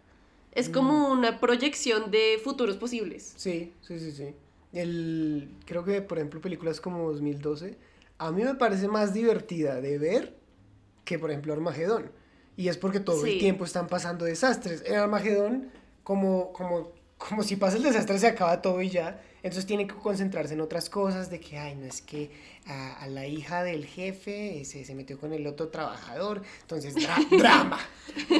Es 0.53 0.69
como 0.69 1.11
una 1.13 1.39
proyección 1.41 2.11
de 2.11 2.41
futuros 2.43 2.77
posibles. 2.77 3.33
Sí, 3.37 3.73
sí, 3.83 3.99
sí, 4.01 4.13
sí. 4.13 4.35
El, 4.73 5.51
creo 5.67 5.85
que, 5.85 6.03
por 6.03 6.19
ejemplo, 6.19 6.41
películas 6.41 6.81
como 6.81 7.11
2012, 7.13 7.77
a 8.19 8.33
mí 8.33 8.43
me 8.43 8.55
parece 8.55 8.89
más 8.89 9.15
divertida 9.15 9.81
de 9.81 9.99
ver 9.99 10.37
que, 11.05 11.19
por 11.19 11.31
ejemplo, 11.31 11.53
Armagedón. 11.53 12.11
Y 12.57 12.69
es 12.69 12.77
porque 12.77 12.99
todo 13.01 13.23
Sí. 13.25 13.35
el 13.35 13.39
tiempo 13.39 13.65
están 13.65 13.87
pasando 13.87 14.25
desastres. 14.25 14.83
En 14.85 14.97
Armagedón, 14.97 15.71
como, 16.03 16.53
como, 16.53 16.93
como 17.19 17.43
si 17.45 17.57
pasa 17.57 17.77
el 17.77 17.85
desastre, 17.85 18.19
se 18.19 18.27
acaba 18.27 18.61
todo 18.61 18.83
y 18.83 18.91
ya. 18.91 19.23
Entonces 19.43 19.67
tiene 19.67 19.87
que 19.87 19.95
concentrarse 19.95 20.55
en 20.55 20.61
otras 20.61 20.91
cosas, 20.91 21.31
de 21.31 21.39
que, 21.41 21.59
ay, 21.59 21.77
no 21.77 21.87
es 21.87 22.03
que 22.03 22.31
a, 22.67 22.95
a 23.03 23.07
la 23.09 23.27
hija 23.27 23.63
del 23.63 23.87
jefe 23.87 24.65
se, 24.65 24.85
se 24.85 24.95
metió 24.95 25.19
con 25.19 25.33
el 25.33 25.47
otro 25.47 25.69
trabajador. 25.69 26.43
Entonces, 26.63 26.95
dra- 26.97 27.29
drama, 27.39 27.79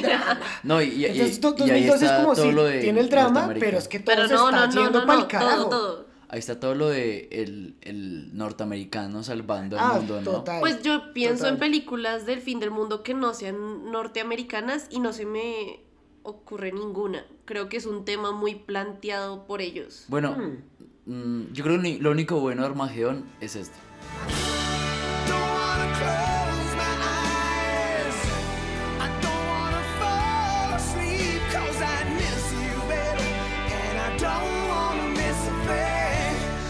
drama. 0.01 0.39
No, 0.63 0.81
y, 0.81 0.87
y, 0.89 1.05
Entonces, 1.05 1.37
y- 1.37 1.41
do- 1.41 1.55
y 1.57 1.69
ahí 1.69 1.85
2012 1.87 1.95
es 1.95 2.01
está 2.11 2.21
como 2.23 2.35
todo 2.35 2.45
si 2.45 2.51
lo 2.51 2.63
de 2.65 2.79
tiene 2.79 2.99
el 2.99 3.09
drama, 3.09 3.53
pero 3.59 3.77
es 3.77 3.87
que 3.87 3.99
todo 3.99 4.15
Pero 4.15 4.27
se 4.27 4.33
no, 4.33 4.49
está 4.49 4.67
no, 4.67 4.73
no, 4.73 4.81
yendo 4.83 4.99
no, 5.01 5.07
pa'l 5.07 5.19
no, 5.19 5.27
carajo. 5.27 5.69
todo, 5.69 5.93
todo. 5.95 6.05
ahí 6.27 6.39
está 6.39 6.59
todo 6.59 6.75
lo 6.75 6.89
de 6.89 7.29
el, 7.31 7.75
el 7.81 8.35
norteamericano 8.37 9.23
salvando 9.23 9.79
al 9.79 9.85
Ah, 9.85 9.93
mundo, 9.99 10.21
¿no? 10.21 10.31
total. 10.31 10.59
Pues 10.59 10.83
yo 10.83 11.13
pienso 11.13 11.39
Total. 11.43 11.53
en 11.53 11.59
películas 11.59 12.25
del 12.25 12.41
fin 12.41 12.59
del 12.59 12.71
mundo 12.71 13.03
que 13.03 13.13
no 13.13 13.33
sean 13.33 13.89
norteamericanas 13.91 14.87
y 14.91 14.99
no 14.99 15.13
se 15.13 15.25
me 15.25 15.79
ocurre 16.23 16.71
ninguna. 16.71 17.25
Creo 17.45 17.69
que 17.69 17.77
es 17.77 17.85
un 17.87 18.05
tema 18.05 18.31
muy 18.31 18.53
planteado 18.55 19.47
por 19.47 19.61
ellos. 19.61 20.03
Bueno, 20.09 20.35
Hmm. 20.37 20.57
Mm, 21.05 21.53
yo 21.53 21.63
creo 21.63 21.81
que 21.81 21.97
lo 21.99 22.11
único 22.11 22.39
bueno 22.39 22.61
de 22.63 22.67
Armagedón 22.69 23.25
es 23.41 23.55
este. 23.55 23.77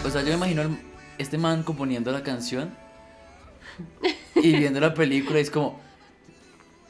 O 0.05 0.09
sea, 0.09 0.21
yo 0.21 0.29
me 0.29 0.33
imagino 0.35 0.77
este 1.17 1.37
man 1.37 1.63
componiendo 1.63 2.11
la 2.11 2.23
canción 2.23 2.71
y 4.35 4.53
viendo 4.57 4.79
la 4.79 4.93
película 4.93 5.39
y 5.39 5.41
es 5.43 5.51
como... 5.51 5.79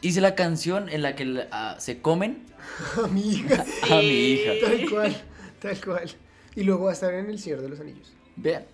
Hice 0.02 0.22
la 0.22 0.34
canción 0.34 0.88
en 0.88 1.02
la 1.02 1.16
que 1.16 1.26
la- 1.26 1.48
ah, 1.52 1.76
se 1.80 2.02
comen 2.02 2.46
A 3.04 3.08
mi 3.08 3.32
hija. 3.34 3.66
a 3.92 3.96
mi 3.98 4.06
hija. 4.08 4.52
Tal 4.62 4.90
cual, 4.90 5.22
tal 5.62 5.82
cual. 5.86 6.10
Y 6.56 6.64
luego 6.64 6.86
va 6.86 6.92
a 6.92 6.94
estar 6.94 7.14
en 7.14 7.30
El 7.30 7.40
Señor 7.40 7.62
de 7.62 7.70
los 7.70 7.80
Anillos. 7.80 8.14
Vean. 8.36 8.66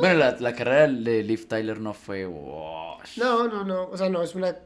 Bueno, 0.00 0.18
la, 0.18 0.36
la 0.38 0.54
carrera 0.54 0.88
de 0.88 1.22
Liv 1.22 1.46
Tyler 1.46 1.80
no 1.80 1.94
fue... 1.94 2.26
wash. 2.26 3.18
No, 3.18 3.48
no, 3.48 3.64
no. 3.64 3.88
O 3.88 3.96
sea, 3.96 4.08
no, 4.08 4.22
es 4.22 4.34
una. 4.34 4.56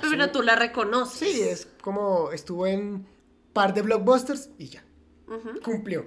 Pero 0.00 0.30
tú 0.30 0.42
la 0.42 0.56
reconoces. 0.56 1.18
Sí, 1.18 1.42
es 1.42 1.68
como 1.80 2.30
estuvo 2.32 2.66
en 2.66 3.06
par 3.52 3.74
de 3.74 3.82
blockbusters 3.82 4.50
y 4.58 4.66
ya. 4.68 4.84
Cumplió. 5.64 6.06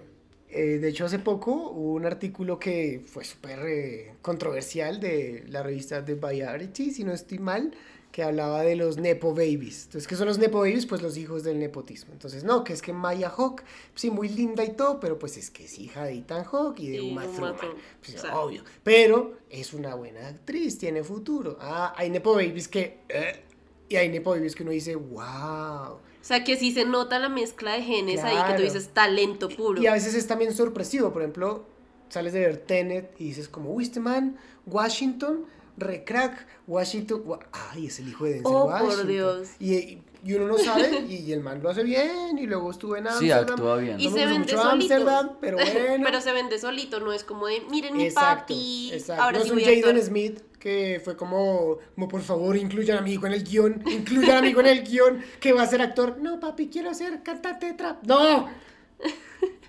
Eh, 0.49 0.79
de 0.79 0.89
hecho, 0.89 1.05
hace 1.05 1.19
poco 1.19 1.71
hubo 1.71 1.93
un 1.93 2.05
artículo 2.05 2.59
que 2.59 3.01
fue 3.05 3.23
súper 3.23 3.59
eh, 3.65 4.15
controversial 4.21 4.99
de 4.99 5.45
la 5.47 5.63
revista 5.63 6.03
The 6.03 6.15
Variety, 6.15 6.91
si 6.91 7.03
no 7.03 7.13
estoy 7.13 7.39
mal, 7.39 7.73
que 8.11 8.23
hablaba 8.23 8.61
de 8.63 8.75
los 8.75 8.97
Nepo 8.97 9.33
Babies. 9.33 9.85
Entonces, 9.85 10.07
¿qué 10.07 10.15
son 10.15 10.27
los 10.27 10.37
Nepo 10.37 10.59
Babies? 10.59 10.85
Pues 10.85 11.01
los 11.01 11.17
hijos 11.17 11.43
del 11.43 11.59
nepotismo. 11.59 12.11
Entonces, 12.13 12.43
no, 12.43 12.63
que 12.63 12.73
es 12.73 12.81
que 12.81 12.91
Maya 12.93 13.29
Hawk, 13.29 13.63
sí, 13.95 14.09
muy 14.11 14.27
linda 14.29 14.63
y 14.65 14.71
todo, 14.73 14.99
pero 14.99 15.17
pues 15.17 15.37
es 15.37 15.49
que 15.49 15.65
es 15.65 15.79
hija 15.79 16.03
de 16.03 16.15
Ethan 16.15 16.43
Hawke 16.43 16.79
y 16.81 16.89
de 16.89 16.97
Y 16.97 17.11
Uma 17.11 17.25
Thurman. 17.25 17.55
Pues, 18.03 18.15
O 18.15 18.19
sea. 18.19 18.37
obvio. 18.39 18.63
Pero 18.83 19.37
es 19.49 19.73
una 19.73 19.95
buena 19.95 20.27
actriz, 20.27 20.77
tiene 20.77 21.03
futuro. 21.03 21.57
Ah, 21.61 21.93
hay 21.95 22.09
Nepo 22.09 22.33
Babies 22.33 22.67
que... 22.67 22.99
eh, 23.09 23.43
y 23.87 23.95
hay 23.95 24.09
Nepo 24.09 24.31
Babies 24.31 24.55
que 24.55 24.63
uno 24.63 24.71
dice, 24.71 24.95
wow. 24.95 25.93
O 25.93 25.99
sea, 26.23 26.43
que 26.43 26.55
sí 26.55 26.71
se 26.71 26.85
nota 26.85 27.17
la 27.17 27.29
mezcla 27.29 27.73
de 27.73 27.81
genes 27.81 28.23
ahí, 28.23 28.37
que 28.51 28.57
tú 28.57 28.61
dices 28.61 28.89
talento 28.89 29.49
puro. 29.49 29.81
Y 29.81 29.87
a 29.87 29.93
veces 29.93 30.13
es 30.13 30.27
también 30.27 30.53
sorpresivo, 30.53 31.11
por 31.11 31.21
ejemplo, 31.23 31.65
sales 32.09 32.33
de 32.33 32.41
ver 32.41 32.57
Tenet 32.57 33.15
y 33.19 33.25
dices 33.25 33.49
como, 33.49 33.71
uy, 33.73 33.83
este 33.83 33.99
man, 33.99 34.37
Washington, 34.65 35.45
recrack, 35.81 36.47
Washington, 36.67 37.21
wa- 37.25 37.39
ay, 37.51 37.87
es 37.87 37.99
el 37.99 38.07
hijo 38.09 38.23
de 38.25 38.35
Denzel 38.35 38.51
Oh, 38.55 38.65
por 38.67 38.81
Washington. 38.83 39.07
Dios. 39.07 39.49
Y, 39.59 39.97
y 40.23 40.33
uno 40.35 40.47
no 40.47 40.57
sabe, 40.57 41.01
y, 41.09 41.31
el 41.31 41.41
man 41.41 41.61
lo 41.63 41.69
hace 41.69 41.83
bien, 41.83 42.37
y 42.37 42.45
luego 42.45 42.69
estuvo 42.71 42.95
en 42.95 43.03
Sí, 43.05 43.29
Amsterdam. 43.31 43.49
actúa 43.49 43.77
bien. 43.77 43.99
Y 43.99 44.05
No 44.07 44.11
se 44.15 44.25
vende 44.27 44.47
solito. 44.49 44.69
Amsterdam, 44.69 45.29
pero 45.41 45.57
bueno. 45.87 46.03
Pero 46.05 46.21
se 46.21 46.31
vende 46.31 46.57
solito, 46.59 46.99
no 46.99 47.11
es 47.11 47.23
como 47.23 47.47
de, 47.47 47.61
miren 47.69 47.97
mi 47.97 48.05
Exacto, 48.05 48.53
papi. 48.53 48.91
exacto. 48.93 49.23
Ahora 49.23 49.39
no 49.39 49.43
sí 49.43 49.49
es 49.61 49.67
un. 49.77 49.81
Jaden 49.81 50.01
Smith 50.03 50.41
que 50.59 51.01
fue 51.03 51.17
como, 51.17 51.79
como, 51.95 52.07
por 52.07 52.21
favor, 52.21 52.55
incluyan 52.55 52.99
a 52.99 53.01
mi 53.01 53.13
hijo 53.13 53.25
en 53.25 53.33
el 53.33 53.43
guion, 53.43 53.83
incluyan 53.91 54.37
a 54.37 54.41
mi 54.43 54.49
hijo 54.49 54.59
en 54.59 54.67
el 54.67 54.83
guion, 54.83 55.19
que 55.39 55.53
va 55.53 55.63
a 55.63 55.67
ser 55.67 55.81
actor. 55.81 56.19
No, 56.21 56.39
papi, 56.39 56.69
quiero 56.69 56.93
ser 56.93 57.23
cantante 57.23 57.65
de 57.65 57.73
trap. 57.73 58.03
No, 58.05 58.47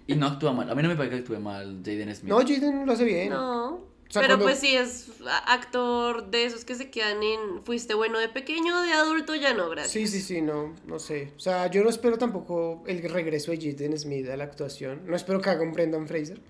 Y 0.07 0.15
no 0.17 0.27
actúa 0.27 0.53
mal. 0.53 0.69
A 0.69 0.75
mí 0.75 0.83
no 0.83 0.89
me 0.91 0.97
parece 0.97 1.15
que 1.17 1.21
actúe 1.23 1.41
mal 1.41 1.81
Jaden 1.83 2.15
Smith. 2.15 2.29
no, 2.31 2.41
Jaden 2.41 2.85
lo 2.85 2.93
hace 2.93 3.05
bien. 3.05 3.31
No. 3.31 3.81
Sea, 4.13 4.23
pero 4.23 4.35
cuando- 4.35 4.45
pues 4.47 4.59
sí 4.59 4.77
es 4.77 5.07
actor 5.47 6.31
de 6.31 6.45
esos 6.45 6.65
que 6.65 6.75
se 6.75 6.91
quedan 6.91 7.23
en 7.23 7.65
fuiste 7.65 7.95
bueno 7.95 8.19
de 8.19 8.29
pequeño, 8.29 8.81
de 8.83 8.93
adulto 8.93 9.35
ya 9.35 9.55
no, 9.55 9.71
gracias. 9.71 9.93
Sí, 9.93 10.07
sí, 10.07 10.21
sí, 10.21 10.43
no, 10.43 10.75
no 10.87 10.99
sé. 10.99 11.33
O 11.37 11.41
sea, 11.41 11.69
yo 11.71 11.83
no 11.83 11.89
espero 11.91 12.19
tampoco 12.19 12.83
el 12.87 13.03
regreso 13.11 13.51
de 13.53 13.59
Jaden 13.59 13.99
Smith 13.99 14.29
a 14.29 14.37
la 14.37 14.45
actuación. 14.45 15.03
No 15.07 15.17
espero 15.17 15.41
que 15.41 15.51
haga 15.51 15.63
un 15.63 15.73
Brendan 15.73 16.07
Fraser, 16.07 16.41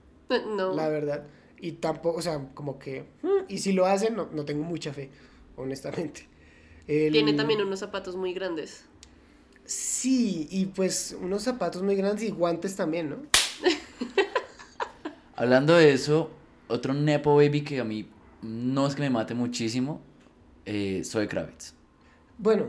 No. 0.57 0.75
la 0.75 0.89
verdad. 0.89 1.25
Y 1.61 1.73
tampoco, 1.73 2.19
o 2.19 2.23
sea, 2.23 2.49
como 2.55 2.79
que... 2.79 3.05
mm, 3.23 3.45
Y 3.49 3.59
si 3.59 3.73
lo 3.73 3.87
hacen, 3.87 4.17
no, 4.17 4.29
no 4.33 4.45
tengo 4.45 4.65
mucha 4.65 4.93
fe, 4.93 5.11
honestamente. 5.57 6.27
El- 6.89 7.13
Tiene 7.13 7.35
también 7.35 7.61
unos 7.63 7.79
zapatos 7.79 8.17
muy 8.17 8.35
grandes. 8.35 8.85
Sí, 9.65 10.49
y 10.51 10.67
pues 10.67 11.17
unos 11.21 11.45
zapatos 11.45 11.83
muy 11.83 11.95
grandes 11.95 12.25
y 12.25 12.31
guantes 12.33 12.75
también, 12.75 13.11
¿no? 13.11 13.17
Hablando 15.37 15.75
de 15.77 15.93
eso, 15.93 16.31
otro 16.73 16.95
Nepo 16.95 17.37
Baby 17.37 17.63
que 17.63 17.81
a 17.81 17.85
mí 17.85 18.09
no 18.43 18.87
es 18.87 18.95
que 18.95 19.03
me 19.03 19.11
mate 19.11 19.35
muchísimo, 19.35 20.01
eh, 20.67 21.03
soy 21.05 21.29
Kravitz. 21.29 21.75
Bueno, 22.39 22.67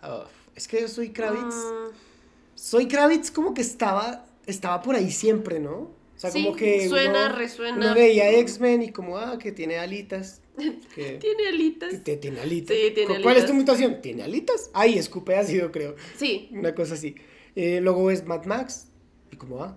ah, 0.00 0.24
es 0.54 0.66
que 0.68 0.86
soy 0.88 1.10
Kravitz. 1.10 1.54
Mm, 1.54 1.94
Soy 2.54 2.88
Kravitz 2.88 3.30
como 3.30 3.52
que 3.52 3.60
estaba, 3.60 4.24
estaba 4.46 4.80
por 4.80 4.94
ahí 4.96 5.10
siempre, 5.10 5.60
¿no? 5.60 5.72
O 5.74 5.90
sea, 6.16 6.30
Sí, 6.30 6.42
como 6.42 6.56
que 6.56 6.88
suena, 6.88 7.26
uno, 7.26 7.36
resuena. 7.36 7.76
uno 7.76 7.94
veía 7.94 8.30
X-Men 8.38 8.82
y 8.82 8.92
como, 8.92 9.18
ah, 9.18 9.36
que 9.38 9.52
tiene 9.52 9.76
alitas. 9.78 10.40
que- 10.94 11.18
Tiene 11.20 11.48
alitas. 11.48 12.02
tiene 12.02 12.40
alitas. 12.40 12.74
Sí, 12.74 12.92
tiene 12.94 13.16
¿Cu- 13.16 13.22
¿Cuál 13.22 13.36
es 13.36 13.42
alitas. 13.42 13.46
tu 13.46 13.54
mutación? 13.54 14.00
¿Tiene 14.00 14.22
alitas? 14.22 14.70
Ay, 14.72 14.96
escupe 14.96 15.36
ácido, 15.36 15.70
creo. 15.70 15.96
Sí. 16.16 16.48
Una 16.52 16.74
cosa 16.74 16.94
así. 16.94 17.14
Eh, 17.54 17.80
luego 17.82 18.10
es 18.10 18.24
Mad 18.24 18.46
Max. 18.46 18.88
Y 19.30 19.36
como, 19.36 19.62
ah, 19.62 19.76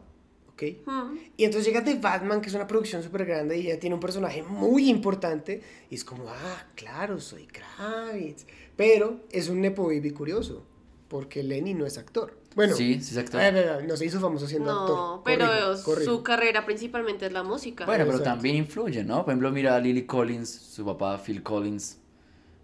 ok. 0.59 0.85
Mm. 0.87 1.17
Y 1.37 1.43
entonces 1.45 1.65
llega 1.65 1.83
The 1.83 1.95
Batman, 1.95 2.41
que 2.41 2.49
es 2.49 2.55
una 2.55 2.67
producción 2.67 3.01
súper 3.03 3.25
grande 3.25 3.57
y 3.57 3.63
ya 3.63 3.79
tiene 3.79 3.93
un 3.93 3.99
personaje 3.99 4.43
muy 4.43 4.89
importante. 4.89 5.61
Y 5.89 5.95
es 5.95 6.03
como, 6.03 6.25
ah, 6.29 6.65
claro, 6.75 7.19
soy 7.19 7.47
Kravitz. 7.47 8.45
Pero 8.75 9.21
es 9.31 9.49
un 9.49 9.61
Nepo 9.61 9.87
Baby 9.87 10.11
curioso, 10.11 10.65
porque 11.07 11.43
Lenny 11.43 11.73
no 11.73 11.85
es 11.85 11.97
actor. 11.97 12.37
Bueno, 12.55 12.75
Sí, 12.75 12.95
sí 13.01 13.11
es 13.11 13.17
actor. 13.17 13.39
ay, 13.41 13.55
ay, 13.55 13.85
no 13.87 13.95
se 13.95 14.05
hizo 14.05 14.19
famoso 14.19 14.47
siendo 14.47 14.73
No, 14.73 14.79
actor. 15.15 15.21
pero 15.23 15.45
Corrijo, 15.47 15.83
corrijo. 15.83 16.11
su 16.15 16.23
carrera 16.23 16.65
principalmente 16.65 17.25
es 17.27 17.31
la 17.31 17.43
música. 17.43 17.85
Bueno, 17.85 18.05
pero 18.05 18.17
Exacto. 18.17 18.33
también 18.35 18.55
influye, 18.55 19.03
¿no? 19.03 19.23
Por 19.23 19.31
ejemplo, 19.33 19.51
mira 19.51 19.75
a 19.75 19.79
Lily 19.79 20.05
Collins, 20.05 20.49
su 20.49 20.83
papá 20.85 21.17
Phil 21.19 21.43
Collins. 21.43 21.97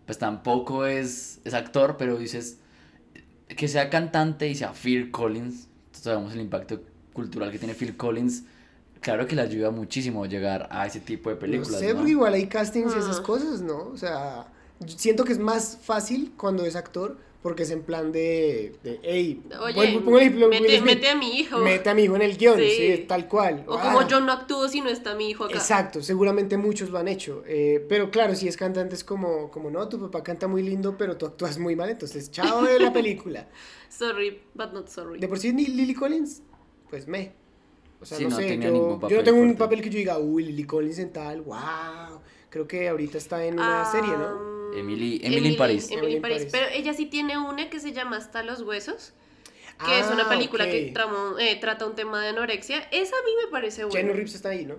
Pues 0.06 0.18
tampoco 0.18 0.86
es, 0.86 1.40
es 1.46 1.54
actor, 1.54 1.96
pero 1.98 2.18
dices 2.18 2.60
que 3.48 3.68
sea 3.68 3.90
cantante 3.90 4.48
y 4.50 4.56
sea 4.56 4.74
Phil 4.74 5.12
Collins. 5.12 5.68
Sabemos 5.92 6.34
el 6.34 6.42
impacto 6.42 6.82
cultural 7.16 7.52
que 7.52 7.58
tiene 7.58 7.74
Phil 7.74 7.98
Collins. 7.98 8.44
Claro 9.02 9.26
que 9.28 9.36
le 9.36 9.42
ayuda 9.42 9.72
muchísimo 9.72 10.24
a 10.24 10.28
llegar 10.28 10.68
a 10.72 10.86
ese 10.86 11.00
tipo 11.00 11.30
de 11.30 11.36
No 11.36 11.42
películas. 11.42 11.80
sé, 11.80 11.90
¿no? 11.90 11.96
porque 11.98 12.12
igual 12.12 12.34
hay 12.34 12.48
castings 12.48 12.94
y 12.96 13.00
esas 13.00 13.20
Ah. 13.20 13.24
cosas, 13.24 13.62
¿no? 13.62 13.88
O 13.88 13.98
sea, 13.98 14.48
siento 14.98 15.24
que 15.24 15.32
es 15.34 15.40
más 15.40 15.78
fácil 15.82 16.34
cuando 16.38 16.66
es 16.66 16.76
actor, 16.76 17.18
porque 17.44 17.62
es 17.62 17.70
en 17.70 17.84
plan 17.84 18.12
de, 18.12 18.76
de 18.84 19.00
hey, 19.04 19.44
Oye, 19.62 20.00
pongo 20.00 20.18
el 20.18 20.24
ejemplo, 20.24 20.50
mete, 20.50 20.80
Smith, 20.80 20.84
mete 20.96 21.10
a 21.10 21.16
mi 21.16 21.38
hijo. 21.38 21.60
mete 21.60 21.88
a 21.92 21.94
mi 21.94 22.04
hijo 22.06 22.16
en 22.16 22.24
el 22.24 22.36
guion, 22.36 22.58
Sí. 22.58 22.70
sí, 22.76 23.06
tal 23.08 23.28
cual. 23.28 23.64
O 23.68 23.78
Ah. 23.78 23.82
como 23.94 24.08
yo 24.08 24.20
no 24.20 24.32
actúo 24.32 24.68
si 24.68 24.82
no 24.82 24.90
está 24.90 25.14
mi 25.14 25.30
hijo 25.30 25.44
acá. 25.46 25.54
Exacto, 25.54 26.02
seguramente 26.02 26.58
muchos 26.58 26.90
lo 26.90 26.98
han 26.98 27.08
hecho. 27.08 27.44
eh, 27.46 27.86
pero 27.88 28.10
claro, 28.10 28.34
si 28.34 28.48
es 28.48 28.58
cantante 28.58 28.96
es 28.96 29.04
como, 29.04 29.52
como, 29.52 29.70
no, 29.70 29.88
tu 29.88 30.00
papá 30.00 30.24
canta 30.24 30.48
muy 30.48 30.64
lindo, 30.64 30.98
pero 30.98 31.16
tú 31.18 31.28
actúas 31.28 31.60
muy 31.60 31.76
mal, 31.76 31.90
entonces 31.92 32.32
chao 32.32 32.64
de 32.64 32.80
la 32.80 32.92
película. 32.92 33.48
Sorry, 33.90 34.42
but 34.56 34.74
not 34.74 34.88
sorry. 34.90 35.20
De 35.20 35.28
por 35.28 35.38
sí, 35.38 35.54
ni 35.54 35.68
Lily 35.68 35.94
Collins, 35.94 36.42
pues 36.96 37.08
me. 37.10 37.34
O 38.00 38.06
sea, 38.06 38.18
Sí, 38.18 38.24
no, 38.24 38.30
no 38.30 38.36
sé, 38.38 38.44
tenía 38.48 38.68
yo, 38.70 38.74
ningún 38.74 39.10
yo 39.10 39.18
no 39.18 39.24
tengo 39.24 39.40
un 39.42 39.56
papel 39.58 39.82
que 39.82 39.90
yo 39.90 39.98
diga, 39.98 40.18
uy, 40.18 40.46
Lily 40.46 40.64
Collins 40.64 41.00
en 41.00 41.12
tal, 41.12 41.42
wow. 41.42 42.22
Creo 42.50 42.66
que 42.68 42.88
ahorita 42.88 43.18
está 43.18 43.44
en 43.46 43.56
una 43.56 43.82
Ah, 43.82 43.86
serie, 43.86 44.16
¿no? 44.16 44.74
Emily- 44.74 45.20
Emily 45.24 45.50
en 45.50 45.58
París. 45.58 45.86
Emily 45.92 45.98
Emily 45.98 46.12
en 46.12 46.16
en 46.18 46.22
París. 46.22 46.38
París. 46.38 46.52
Pero 46.54 46.66
ella 46.74 46.94
sí 46.94 47.06
tiene 47.08 47.38
una 47.38 47.70
que 47.70 47.82
se 47.82 47.92
llama 47.92 48.16
Hasta 48.16 48.44
los 48.44 48.62
huesos, 48.62 49.12
que 49.86 50.00
es 50.00 50.08
una 50.08 50.24
Ah, 50.26 50.30
película 50.30 50.70
que 50.70 50.94
tramo- 50.94 51.38
eh, 51.38 51.58
trata 51.60 51.86
un 51.86 51.96
tema 51.96 52.22
de 52.22 52.30
anorexia. 52.30 52.80
Esa 52.92 53.16
a 53.16 53.26
mí 53.26 53.32
me 53.44 53.52
parece 53.52 53.82
Keanu 53.82 53.92
buena. 53.92 54.14
Reeves 54.14 54.36
está 54.36 54.50
ahí, 54.50 54.66
¿no? 54.66 54.76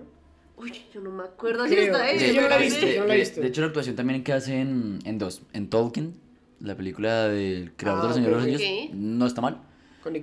Uy, 0.57 0.73
yo 0.91 1.01
no 1.01 1.11
me 1.11 1.23
acuerdo 1.23 1.67
si 1.67 1.75
está 1.75 2.09
Es 2.09 2.19
ella. 2.19 2.27
que 2.29 2.33
yo 2.35 2.41
no 2.41 2.49
la 2.49 2.55
he 2.55 2.57
pero 2.57 2.69
visto, 2.71 2.87
sí. 2.87 2.93
yo 2.95 3.01
no 3.01 3.05
la 3.07 3.13
he 3.13 3.17
de- 3.17 3.23
visto. 3.23 3.41
de 3.41 3.47
hecho, 3.47 3.61
la 3.61 3.67
actuación 3.67 3.95
también 3.95 4.23
que 4.23 4.33
hace 4.33 4.59
en, 4.59 4.97
en 5.05 5.19
dos. 5.19 5.43
En 5.53 5.69
Tolkien, 5.69 6.15
la 6.61 6.75
película 6.75 7.27
del 7.27 7.73
creador 7.75 7.99
Ah, 7.99 8.01
de 8.03 8.07
los 8.07 8.15
Señores 8.17 8.37
ok, 8.39 8.43
de 8.45 8.55
ok. 8.55 8.59
los 8.59 8.67
Anillos, 8.67 8.95
no 8.95 9.27
está 9.27 9.41
mal. 9.41 9.61
Con 10.01 10.15
Y, 10.15 10.19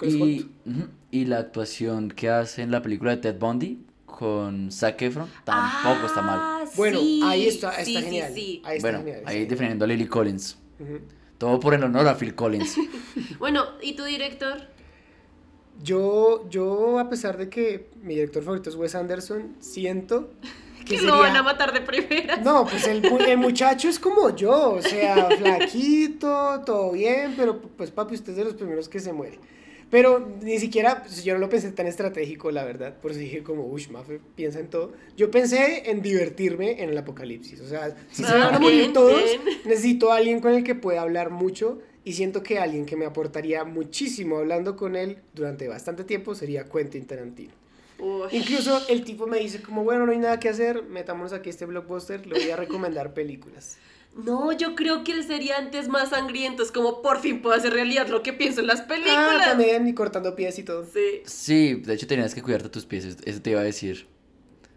ujú, 0.66 0.88
y 1.14 1.26
la 1.26 1.38
actuación 1.38 2.08
que 2.10 2.28
hace 2.28 2.62
en 2.62 2.70
la 2.72 2.82
película 2.82 3.12
de 3.12 3.18
Ted 3.18 3.38
Bundy 3.38 3.78
con 4.04 4.72
Zac 4.72 5.00
Efron 5.02 5.28
tampoco 5.44 6.06
está 6.06 6.22
mal. 6.22 6.38
Ah, 6.40 6.64
Bueno, 6.76 6.98
sí, 6.98 7.20
ahí 7.24 7.46
está, 7.46 7.70
está 7.70 7.84
sí, 7.84 7.94
genial. 7.94 8.32
sí. 8.34 8.62
Ahí 8.64 8.76
está 8.78 8.88
Bueno, 8.88 8.98
genial. 9.04 9.22
ahí 9.26 9.32
genial. 9.34 9.48
defendiendo 9.48 9.84
a 9.84 9.88
Lily 9.88 10.06
Collins. 10.06 10.58
Todo 11.38 11.60
por 11.60 11.74
el 11.74 11.84
honor 11.84 12.08
a 12.08 12.14
Phil 12.16 12.34
Collins. 12.34 12.76
Bueno, 13.38 13.64
¿y 13.80 13.94
tu 13.94 14.04
director? 14.04 14.68
Yo, 15.82 16.48
yo, 16.50 16.98
a 16.98 17.08
pesar 17.08 17.36
de 17.36 17.48
que 17.48 17.90
mi 18.02 18.14
director 18.14 18.42
favorito 18.42 18.70
es 18.70 18.76
Wes 18.76 18.94
Anderson, 18.94 19.56
siento 19.60 20.30
que 20.80 20.84
Que 20.84 20.96
sería... 20.98 21.12
lo 21.14 21.18
van 21.20 21.36
a 21.36 21.42
matar 21.42 21.72
de 21.72 21.80
primera. 21.80 22.36
No, 22.38 22.64
pues 22.66 22.86
el, 22.86 23.04
el 23.04 23.38
muchacho 23.38 23.88
es 23.88 23.98
como 23.98 24.34
yo, 24.34 24.74
o 24.74 24.82
sea, 24.82 25.28
flaquito, 25.36 26.60
todo 26.64 26.92
bien, 26.92 27.34
pero 27.36 27.60
pues 27.60 27.90
papi, 27.90 28.14
usted 28.14 28.30
es 28.30 28.36
de 28.36 28.44
los 28.44 28.54
primeros 28.54 28.88
que 28.88 29.00
se 29.00 29.12
muere. 29.12 29.38
Pero 29.94 30.28
ni 30.42 30.58
siquiera, 30.58 31.04
pues, 31.04 31.22
yo 31.22 31.34
no 31.34 31.38
lo 31.38 31.48
pensé 31.48 31.70
tan 31.70 31.86
estratégico, 31.86 32.50
la 32.50 32.64
verdad. 32.64 32.96
Por 33.00 33.12
eso 33.12 33.20
dije 33.20 33.44
como, 33.44 33.64
uff, 33.64 33.90
Mafe 33.90 34.18
piensa 34.34 34.58
en 34.58 34.66
todo. 34.66 34.92
Yo 35.16 35.30
pensé 35.30 35.88
en 35.88 36.02
divertirme 36.02 36.82
en 36.82 36.90
el 36.90 36.98
apocalipsis. 36.98 37.60
O 37.60 37.68
sea, 37.68 37.94
si 38.10 38.24
se 38.24 38.32
Ah, 38.32 38.46
van 38.46 38.54
a 38.56 38.58
morir 38.58 38.78
bien, 38.78 38.92
todos, 38.92 39.22
bien. 39.22 39.40
necesito 39.64 40.10
a 40.10 40.16
alguien 40.16 40.40
con 40.40 40.52
el 40.52 40.64
que 40.64 40.74
pueda 40.74 41.00
hablar 41.00 41.30
mucho. 41.30 41.78
Y 42.02 42.14
siento 42.14 42.42
que 42.42 42.58
alguien 42.58 42.86
que 42.86 42.96
me 42.96 43.04
aportaría 43.04 43.62
muchísimo 43.62 44.38
hablando 44.38 44.74
con 44.74 44.96
él 44.96 45.18
durante 45.32 45.68
bastante 45.68 46.02
tiempo 46.02 46.34
sería 46.34 46.64
Quentin 46.64 47.06
Tarantino. 47.06 47.52
Uy. 48.00 48.26
Incluso 48.32 48.82
el 48.88 49.04
tipo 49.04 49.28
me 49.28 49.38
dice 49.38 49.62
como, 49.62 49.84
bueno, 49.84 50.06
no 50.06 50.10
hay 50.10 50.18
nada 50.18 50.40
que 50.40 50.48
hacer, 50.48 50.82
metámonos 50.82 51.32
aquí 51.32 51.50
este 51.50 51.66
blockbuster, 51.66 52.26
le 52.26 52.34
voy 52.40 52.50
a 52.50 52.56
recomendar 52.56 53.14
películas. 53.14 53.78
No, 54.16 54.52
yo 54.52 54.74
creo 54.76 55.02
que 55.02 55.12
él 55.12 55.24
sería 55.24 55.56
antes 55.58 55.88
más 55.88 56.10
sangriento. 56.10 56.62
Es 56.62 56.70
como 56.70 57.02
por 57.02 57.20
fin 57.20 57.42
puedo 57.42 57.56
hacer 57.56 57.72
realidad 57.72 58.06
lo 58.08 58.22
que 58.22 58.32
pienso 58.32 58.60
en 58.60 58.68
las 58.68 58.82
Ah, 58.82 58.86
películas. 58.86 59.44
también, 59.46 59.88
y 59.88 59.94
cortando 59.94 60.36
pies 60.36 60.58
y 60.58 60.62
todo. 60.62 60.84
Sí. 60.84 61.22
Sí, 61.24 61.74
de 61.74 61.94
hecho 61.94 62.06
tenías 62.06 62.34
que 62.34 62.42
cuidarte 62.42 62.68
tus 62.68 62.86
pies, 62.86 63.04
eso- 63.24 63.42
te 63.42 63.50
iba 63.50 63.60
a 63.60 63.64
decir. 63.64 64.06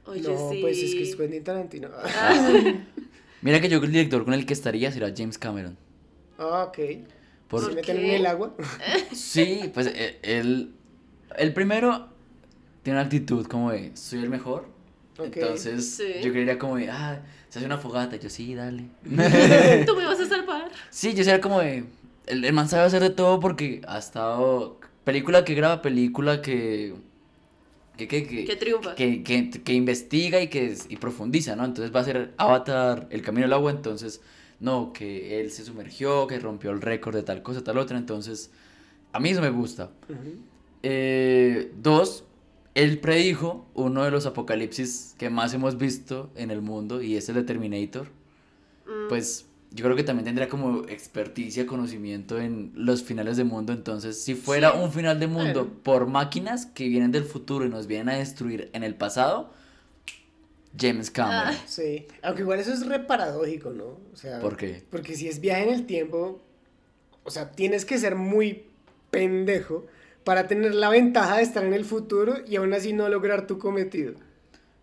Oye, 0.06 0.22
no, 0.22 0.50
sí. 0.51 0.60
pues 0.62 0.77
es 0.82 0.94
que 0.96 1.03
es 1.03 1.15
Quentin 1.15 1.44
Tarantino. 1.44 1.89
Mira 3.41 3.62
que 3.62 3.70
yo 3.70 3.77
el 3.77 3.91
director 3.91 4.25
con 4.25 4.34
el 4.34 4.46
que 4.46 4.53
estaría 4.53 4.91
será 4.91 5.13
James 5.15 5.38
Cameron. 5.38 5.77
Ah, 6.39 6.65
ok. 6.70 6.77
Por- 7.48 7.62
¿Se 7.62 7.67
¿Por 7.67 7.75
meten 7.75 7.98
qué? 7.98 8.10
en 8.10 8.15
el 8.15 8.25
agua? 8.25 8.56
Sí, 9.13 9.70
pues 9.74 9.88
eh, 9.88 10.17
él, 10.24 10.74
el 11.38 11.53
primero 11.53 12.08
tiene 12.84 12.98
una 13.00 13.06
actitud 13.06 13.46
como 13.48 13.72
de, 13.72 13.91
soy 13.96 14.20
el 14.20 14.29
mejor. 14.29 14.67
Ok. 15.19 15.38
Entonces 15.38 15.95
Sí. 15.95 16.13
yo 16.24 16.31
creería 16.31 16.57
como 16.59 16.77
de, 16.77 16.89
ah, 16.89 17.21
se 17.50 17.59
hace 17.59 17.65
una 17.65 17.77
fogata. 17.77 18.15
Y 18.15 18.19
yo, 18.19 18.29
sí, 18.29 18.53
dale. 18.55 18.86
Tú 19.86 19.95
me 19.95 20.05
vas 20.05 20.19
a 20.19 20.25
salvar. 20.25 20.69
sí, 20.89 21.13
yo 21.13 21.24
sería 21.24 21.41
como 21.41 21.59
de, 21.59 21.86
el, 22.27 22.43
el 22.45 22.53
man 22.53 22.67
sabe 22.69 22.83
hacer 22.83 23.01
de 23.01 23.09
todo 23.09 23.39
porque 23.39 23.81
ha 23.88 23.97
estado, 23.97 24.79
película 25.03 25.43
que 25.45 25.53
graba, 25.55 25.81
película 25.81 26.41
que, 26.41 26.93
que, 27.97 28.07
que, 28.07 28.27
que, 28.27 28.45
Que 28.45 28.55
triunfa. 28.55 28.93
que, 28.95 29.24
que, 29.24 29.50
que 29.50 29.74
investiga 29.74 30.41
y 30.41 30.50
que 30.50 30.75
y 30.89 30.97
profundiza, 30.97 31.55
¿no? 31.55 31.65
Entonces 31.65 31.95
va 31.95 32.01
a 32.01 32.03
ser 32.03 32.33
Avatar, 32.38 33.07
El 33.09 33.21
Camino 33.24 33.45
al 33.45 33.53
Agua, 33.53 33.71
entonces, 33.71 34.21
no, 34.59 34.91
que 34.93 35.39
él 35.41 35.50
se 35.51 35.63
sumergió, 35.65 36.27
que 36.27 36.38
rompió 36.39 36.71
el 36.71 36.81
récord 36.81 37.15
de 37.15 37.24
tal 37.24 37.41
cosa, 37.41 37.63
tal 37.63 37.77
otra, 37.79 37.97
entonces, 37.97 38.51
a 39.13 39.19
mí 39.19 39.29
eso 39.29 39.41
me 39.41 39.50
gusta. 39.50 39.89
Ujú. 40.09 40.36
Eh, 40.83 41.71
dos, 41.81 42.24
él 42.77 43.00
predijo 43.00 43.65
uno 43.74 44.03
de 44.03 44.12
los 44.12 44.25
apocalipsis 44.25 45.15
que 45.17 45.29
más 45.29 45.53
hemos 45.53 45.77
visto 45.77 46.29
en 46.36 46.51
el 46.51 46.62
mundo 46.62 47.01
y 47.01 47.17
es 47.17 47.27
el 47.29 47.36
de 47.36 47.43
Terminator. 47.43 48.07
Mm, 48.86 49.10
Pues 49.10 49.46
yo 49.72 49.84
creo 49.84 49.96
que 49.98 50.03
también 50.03 50.25
tendría 50.25 50.48
como 50.48 50.84
experticia, 50.88 51.65
conocimiento 51.65 52.39
en 52.39 52.72
los 52.75 53.03
finales 53.03 53.36
de 53.36 53.43
mundo. 53.43 53.74
Entonces, 53.74 54.22
si 54.24 54.36
fuera 54.36 54.72
Sí. 54.74 54.77
un 54.81 54.91
final 54.91 55.19
de 55.19 55.27
mundo 55.27 55.65
Bueno. 55.65 55.79
por 55.84 56.07
máquinas 56.07 56.65
que 56.67 56.88
vienen 56.88 57.12
del 57.12 57.24
futuro 57.25 57.65
y 57.65 57.69
nos 57.69 57.88
vienen 57.88 58.10
a 58.10 58.17
destruir 58.19 58.69
en 58.74 58.84
el 58.84 58.93
pasado, 58.96 59.51
James 60.79 61.10
Cameron. 61.10 61.53
Ah. 61.55 61.63
Sí. 61.65 62.05
Aunque 62.22 62.43
igual 62.43 62.60
eso 62.60 62.72
es 62.72 62.86
re 62.86 63.00
paradójico, 63.00 63.72
¿no? 63.72 63.86
O 64.13 64.15
sea, 64.15 64.39
¿Por 64.39 64.55
qué? 64.55 64.84
Porque 64.91 65.15
si 65.15 65.27
es 65.27 65.39
viaje 65.41 65.63
en 65.63 65.74
el 65.74 65.86
tiempo, 65.86 66.39
o 67.24 67.31
sea, 67.31 67.51
tienes 67.51 67.84
que 67.86 67.98
ser 67.98 68.15
muy 68.15 68.63
pendejo 69.10 69.86
para 70.27 70.46
tener 70.46 70.75
la 70.75 70.89
ventaja 70.89 71.38
de 71.38 71.43
estar 71.43 71.63
en 71.63 71.74
el 71.74 71.86
futuro 71.86 72.36
y 72.46 72.57
aún 72.57 72.74
así 72.74 72.91
no 72.91 73.07
lograr 73.07 73.48
tu 73.48 73.57
cometido. 73.57 74.13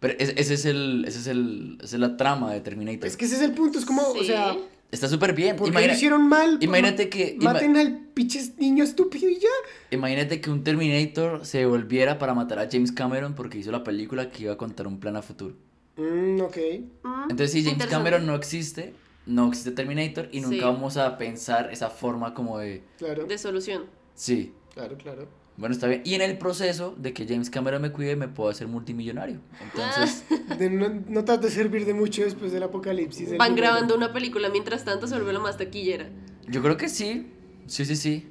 Pero 0.00 0.14
ese, 0.18 0.32
ese 0.40 0.54
es 0.54 0.64
el, 0.64 1.04
ese 1.06 1.18
es 1.18 1.26
el, 1.26 1.76
esa 1.82 1.96
es 1.96 2.00
la 2.00 2.16
trama 2.16 2.50
de 2.54 2.62
Terminator. 2.62 3.06
Es 3.06 3.18
que 3.18 3.26
ese 3.26 3.36
es 3.36 3.42
el 3.42 3.52
punto, 3.52 3.78
es 3.78 3.84
como, 3.84 4.00
o 4.08 4.24
sea, 4.24 4.56
Está 4.90 5.06
súper 5.06 5.34
bien. 5.34 5.56
¿por 5.56 5.66
qué 5.66 5.70
Imagina- 5.72 5.92
lo 5.92 5.96
hicieron 5.98 6.28
mal? 6.30 6.56
imagínate 6.62 7.10
que- 7.10 7.36
Maten 7.42 7.76
al 7.76 7.98
pinche 8.14 8.40
niño 8.58 8.84
estúpido 8.84 9.28
y 9.28 9.34
ya. 9.38 9.48
Imagínate 9.90 10.40
que 10.40 10.50
un 10.50 10.64
Terminator 10.64 11.44
se 11.44 11.66
volviera 11.66 12.18
para 12.18 12.32
matar 12.32 12.58
a 12.60 12.68
James 12.70 12.90
Cameron 12.92 13.34
porque 13.34 13.58
hizo 13.58 13.70
la 13.70 13.84
película 13.84 14.30
que 14.30 14.44
iba 14.44 14.54
a 14.54 14.56
contar 14.56 14.86
un 14.86 14.98
plan 14.98 15.16
a 15.16 15.20
futuro. 15.22 15.54
Mm, 15.98 16.40
ok. 16.40 16.56
mm, 17.02 17.22
Entonces, 17.30 17.50
si 17.52 17.64
James. 17.64 17.84
Cameron 17.86 18.24
no 18.26 18.34
existe, 18.34 18.94
no 19.26 19.48
existe 19.48 19.72
Terminator 19.72 20.28
y 20.32 20.40
nunca 20.40 20.56
Sí. 20.56 20.62
vamos 20.62 20.96
a 20.96 21.18
pensar 21.18 21.68
esa 21.70 21.90
forma 21.90 22.32
como 22.32 22.58
de. 22.58 22.82
Claro, 22.98 23.26
De 23.26 23.36
solución. 23.36 23.82
Sí, 24.14 24.52
claro, 24.74 24.96
claro. 24.98 25.28
bueno, 25.56 25.74
está 25.74 25.86
bien. 25.86 26.02
Y 26.04 26.14
en 26.14 26.22
el 26.22 26.36
proceso 26.36 26.94
de 26.98 27.12
que 27.14 27.26
James 27.26 27.48
Cameron 27.48 27.80
me 27.80 27.92
cuide, 27.92 28.16
me 28.16 28.28
puedo 28.28 28.50
hacer 28.50 28.66
multimillonario. 28.68 29.40
Entonces, 29.62 30.24
De- 30.58 30.68
no, 30.70 30.88
no 31.08 31.24
trata 31.24 31.46
de 31.46 31.50
servir 31.50 31.86
de 31.86 31.94
mucho 31.94 32.22
después 32.24 32.52
del 32.52 32.62
apocalipsis. 32.64 33.36
Van 33.38 33.54
grabando 33.56 33.94
una 33.96 34.12
película 34.12 34.48
mientras 34.50 34.84
tanto 34.84 35.06
se 35.06 35.14
vuelve 35.14 35.32
la 35.32 35.40
más 35.40 35.56
taquillera. 35.56 36.08
yo 36.48 36.60
creo 36.62 36.76
que 36.76 36.88
sí. 36.88 37.30
Sí, 37.66 37.84
sí, 37.86 37.96
sí. 37.96 38.28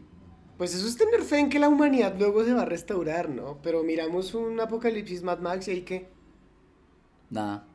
Pues 0.58 0.76
eso 0.76 0.88
es 0.88 0.96
tener 0.96 1.24
fe 1.24 1.40
en 1.40 1.50
que 1.50 1.58
la 1.58 1.68
humanidad 1.68 2.16
luego 2.20 2.44
se 2.46 2.54
va 2.54 2.62
a 2.62 2.66
restaurar, 2.66 3.28
¿no? 3.30 3.60
Pero 3.64 3.82
miramos 3.84 4.36
un 4.36 4.60
apocalipsis 4.60 5.24
Mad 5.24 5.40
Max 5.40 5.68
y 5.68 5.72
hay 5.72 5.82
que 5.82 6.10
Nada. 7.32 7.66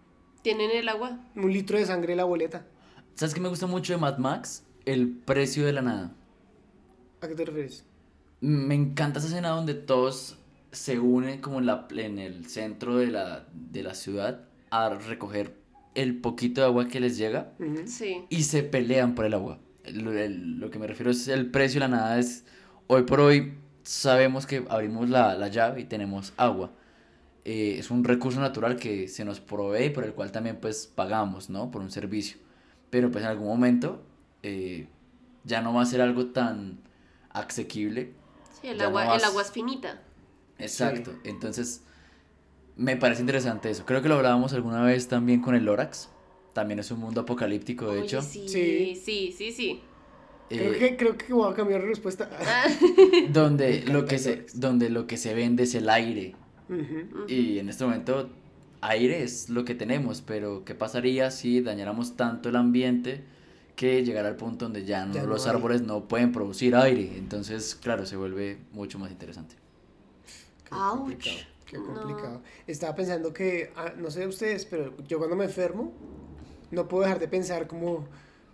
¿Tienen 0.43 0.71
el 0.71 0.89
agua? 0.89 1.19
un 1.35 1.53
litro 1.53 1.77
de 1.79 1.85
sangre 1.87 2.13
en 2.13 2.19
la 2.19 2.25
boleta. 2.25 2.67
¿Sabes 3.17 3.35
qué 3.35 3.41
me 3.41 3.49
gusta 3.49 3.67
mucho 3.67 3.93
de 3.93 3.99
Mad 3.99 4.19
Max? 4.19 4.63
El 4.85 5.09
precio 5.11 5.67
de 5.67 5.73
la 5.73 5.83
nada. 5.83 6.15
¿A 7.21 7.27
qué 7.27 7.35
te 7.35 7.45
refieres? 7.45 7.85
Me 8.41 8.75
encanta 8.75 9.19
esa 9.19 9.29
escena 9.29 9.49
donde 9.51 9.75
todos 9.75 10.37
se 10.71 10.99
unen 10.99 11.41
como 11.41 11.59
en, 11.59 11.67
la, 11.67 11.89
en 11.91 12.19
el 12.19 12.47
centro 12.47 12.97
de 12.99 13.09
la, 13.09 13.47
de 13.53 13.83
la 13.83 13.95
ciudad 13.95 14.45
a 14.71 14.91
recoger 14.91 15.57
el 15.95 16.21
poquito 16.21 16.61
de 16.61 16.67
agua 16.67 16.87
que 16.89 17.01
les 17.01 17.17
llega. 17.17 17.53
Sí. 17.87 18.25
y 18.29 18.43
se 18.45 18.63
pelean 18.63 19.15
por 19.15 19.25
el 19.25 19.35
agua. 19.35 19.59
Lo, 19.93 20.13
el- 20.13 20.59
lo 20.61 20.71
que 20.71 20.79
me 20.79 20.87
refiero 20.87 21.11
es 21.11 21.27
el 21.29 21.51
precio 21.51 21.81
de 21.81 21.89
la 21.89 21.97
nada 21.97 22.19
es, 22.19 22.45
hoy 22.87 23.03
por 23.05 23.21
hoy 23.21 23.55
sabemos 23.83 24.47
que 24.47 24.65
abrimos 24.69 25.09
la, 25.09 25.35
la 25.35 25.49
llave 25.49 25.81
y 25.81 25.85
tenemos 25.85 26.33
agua. 26.37 26.71
Eh, 27.45 27.77
es 27.79 27.91
un 27.91 28.05
recurso 28.05 28.41
natural 28.41 28.77
que 28.77 29.09
se 29.09 29.25
nos 29.25 29.41
provee 29.41 29.87
y 29.87 29.91
por 29.91 30.05
el 30.05 30.13
cual 30.13 30.31
también 30.31 30.59
pues 30.61 30.87
pagamos, 30.87 31.49
¿no? 31.49 31.71
Por 31.71 31.81
un 31.81 31.91
servicio. 31.91 32.37
Pero 32.91 33.11
pues 33.11 33.25
en 33.25 33.31
algún 33.31 33.49
momento 33.49 34.05
eh, 34.43 34.87
ya 35.45 35.63
no 35.63 35.73
va 35.73 35.83
a 35.83 35.87
ser 35.87 36.03
algo 36.03 36.27
tan 36.27 36.79
asequible. 37.31 38.13
Sí, 38.61 38.69
el 38.69 38.79
no 38.79 38.85
agua, 38.85 39.17
el 39.17 39.25
agua 39.25 39.43
es 39.43 39.51
finita. 39.53 40.03
Exacto. 40.59 41.13
Entonces, 41.25 41.83
me 42.77 42.97
parece 42.97 43.21
interesante 43.23 43.71
eso. 43.71 43.85
Creo 43.87 44.03
que 44.03 44.09
lo 44.09 44.17
hablábamos 44.17 44.53
alguna 44.53 44.83
vez 44.83 45.09
también 45.09 45.41
con 45.41 45.55
el 45.55 45.65
Lorax. 45.65 46.09
También 46.53 46.81
es 46.81 46.91
un 46.91 47.01
mundo 47.01 47.21
apocalíptico, 47.23 47.87
de 47.93 47.99
Oye, 47.99 48.07
hecho. 48.07 48.23
sí, 48.23 48.49
Sí. 48.49 49.01
sí, 49.03 49.33
sí, 49.37 49.53
sí. 49.53 49.81
Creo, 50.49 50.73
Eh, 50.73 50.79
que, 50.79 50.97
creo 50.97 51.17
que 51.19 51.33
voy 51.33 51.51
a 51.53 51.55
cambiar 51.55 51.83
de 51.83 51.89
respuesta. 51.89 52.29
donde 53.33 53.83
lo 53.83 54.07
que 54.07 54.19
se 54.19 54.47
donde 54.55 54.89
lo 54.91 55.07
que 55.07 55.17
se 55.17 55.35
vende 55.35 55.65
es 55.65 55.75
el 55.75 55.89
aire 55.91 56.35
y 57.29 57.59
en 57.59 57.69
este 57.69 57.85
momento 57.85 58.31
aire 58.81 59.23
es 59.23 59.49
lo 59.49 59.65
que 59.65 59.75
tenemos 59.75 60.23
pero 60.23 60.65
qué 60.65 60.75
pasaría 60.75 61.31
si 61.31 61.61
dañáramos 61.61 62.17
tanto 62.17 62.49
el 62.49 62.57
ambiente 62.57 63.25
que 63.79 64.05
llegara 64.05 64.29
al 64.29 64.37
punto 64.37 64.67
donde 64.67 64.85
ya, 64.85 65.07
no, 65.07 65.15
Ya 65.15 65.23
no 65.23 65.29
los 65.29 65.47
hay. 65.47 65.53
árboles 65.57 65.83
no 65.83 66.09
pueden 66.09 66.33
producir 66.33 66.75
aire 66.77 67.17
entonces 67.17 67.75
claro 67.77 68.07
se 68.07 68.17
vuelve 68.17 68.59
mucho 68.73 68.99
más 68.99 69.11
interesante 69.11 69.55
Qué 70.65 70.75
Ouch. 70.75 70.91
complicado. 70.99 71.37
Qué 71.67 71.79
No. 71.79 71.85
complicado. 71.85 72.43
Estaba 72.67 72.95
pensando 72.95 73.33
que, 73.33 73.73
ah, 73.77 73.93
no 73.97 74.11
sé 74.11 74.27
ustedes, 74.27 74.65
pero 74.65 74.97
yo 75.07 75.19
cuando 75.19 75.37
me 75.37 75.45
enfermo, 75.45 75.93
no 76.71 76.89
puedo 76.89 77.03
dejar 77.05 77.19
de 77.19 77.29
pensar 77.29 77.67
como, 77.67 78.07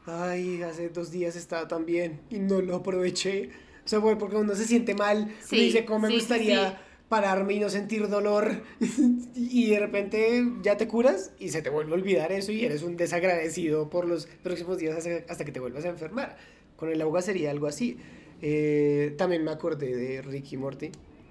ay, 0.06 0.62
hace 0.62 0.88
dos 0.90 1.10
días 1.10 1.36
estaba 1.36 1.66
tan 1.68 1.86
bien 1.86 2.20
y 2.30 2.38
no 2.40 2.60
lo 2.60 2.76
aproveché. 2.76 3.50
O 3.84 3.88
sea, 3.88 4.00
porque 4.00 4.36
uno 4.36 4.54
se 4.54 4.64
siente 4.66 4.94
mal, 4.94 5.32
Sí, 5.40 5.56
dice, 5.56 5.84
cómo 5.84 6.00
me 6.00 6.08
sí, 6.08 6.14
sí, 6.14 6.20
gustaría 6.20 6.70
sí. 6.70 6.76
Pararme 7.14 7.54
y 7.54 7.60
no 7.60 7.68
sentir 7.68 8.08
dolor. 8.08 8.62
y 9.36 9.70
de 9.70 9.78
repente 9.78 10.44
ya 10.62 10.76
te 10.76 10.88
curas 10.88 11.30
y 11.38 11.50
se 11.50 11.62
te 11.62 11.70
vuelve 11.70 11.92
a 11.92 11.94
olvidar 11.94 12.32
eso 12.32 12.50
y 12.50 12.64
eres 12.64 12.82
un 12.82 12.96
desagradecido 12.96 13.88
por 13.88 14.08
los 14.08 14.26
próximos 14.42 14.78
días 14.78 14.96
hasta, 14.96 15.30
hasta 15.32 15.44
que 15.44 15.52
te 15.52 15.60
vuelvas 15.60 15.84
a 15.84 15.90
enfermar. 15.90 16.36
Con 16.76 16.88
el 16.88 17.00
agua 17.00 17.22
sería 17.22 17.50
algo 17.52 17.68
así. 17.68 17.98
Eh, 18.42 19.14
también 19.16 19.44
me 19.44 19.52
acordé 19.52 19.94
de 19.94 20.22
Ricky 20.22 20.56
Morty, 20.56 20.90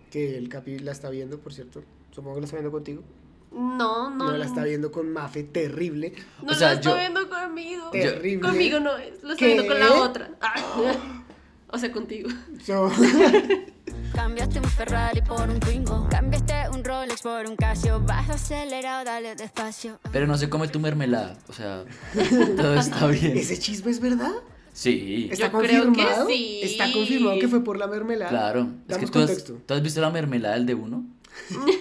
que 0.09 0.37
el 0.37 0.47
Capi 0.47 0.79
la 0.79 0.93
está 0.93 1.09
viendo, 1.09 1.37
por 1.39 1.53
cierto. 1.53 1.83
Supongo 2.11 2.35
que 2.35 2.41
la 2.41 2.45
está 2.45 2.57
viendo 2.57 2.71
contigo. 2.71 3.03
No, 3.51 4.09
no. 4.09 4.31
No, 4.31 4.37
la 4.37 4.45
está 4.45 4.63
viendo 4.63 4.89
con 4.91 5.11
Mafe, 5.11 5.43
terrible. 5.43 6.13
No 6.41 6.53
O 6.53 6.55
sea, 6.55 6.69
la 6.69 6.73
está 6.75 6.89
yo- 6.91 6.95
viendo 6.97 7.29
conmigo. 7.29 7.89
Terrible. 7.91 8.47
Conmigo 8.47 8.79
no 8.79 8.97
es, 8.97 9.21
lo 9.21 9.33
está 9.33 9.45
¿Qué? 9.45 9.53
viendo 9.53 9.67
con 9.67 9.79
la 9.79 9.93
otra. 10.01 10.29
O 11.73 11.77
sea, 11.79 11.91
contigo. 11.91 12.29
So, 12.65 12.89
Cambiaste 14.13 14.59
un 14.59 14.65
Ferrari 14.65 15.21
por 15.21 15.49
un 15.49 15.59
Twingo. 15.59 16.07
Cambiaste 16.09 16.53
un 16.71 16.83
Rolex 16.83 17.21
por 17.23 17.47
un 17.47 17.55
Casio. 17.55 17.99
Vas 18.01 18.29
acelerado, 18.29 19.03
dale 19.05 19.35
despacio. 19.35 19.99
pero 20.11 20.27
no 20.27 20.37
se 20.37 20.49
come 20.49 20.67
tu 20.67 20.79
mermelada 20.79 21.35
o 21.47 21.53
sea 21.53 21.83
todo 22.57 22.75
está 22.75 23.07
bien 23.07 23.35
¿Ese 23.37 23.57
chisme 23.57 23.89
es 23.91 23.99
verdad? 23.99 24.31
sí 24.71 25.29
¿Está 25.31 25.47
Yo 25.51 25.57
creo 25.59 25.81
que 25.81 25.85
confirmado? 25.87 26.27
sí. 26.27 26.59
Está 26.61 26.91
confirmado 26.91 27.39
que 27.39 27.47
fue 27.47 27.63
por 27.63 27.77
la 27.77 27.87
mermelada. 27.87 28.29
Claro, 28.29 28.67
es 28.87 28.97
que 28.99 29.07
tú 29.07 29.19
has, 29.19 29.25
contexto. 29.25 29.53
¿tú 29.65 29.73
has 29.73 29.81
visto 29.81 29.99
la 30.01 30.11
mermelada 30.11 30.53
del 30.55 30.65
de 30.67 30.75
uno. 30.75 31.03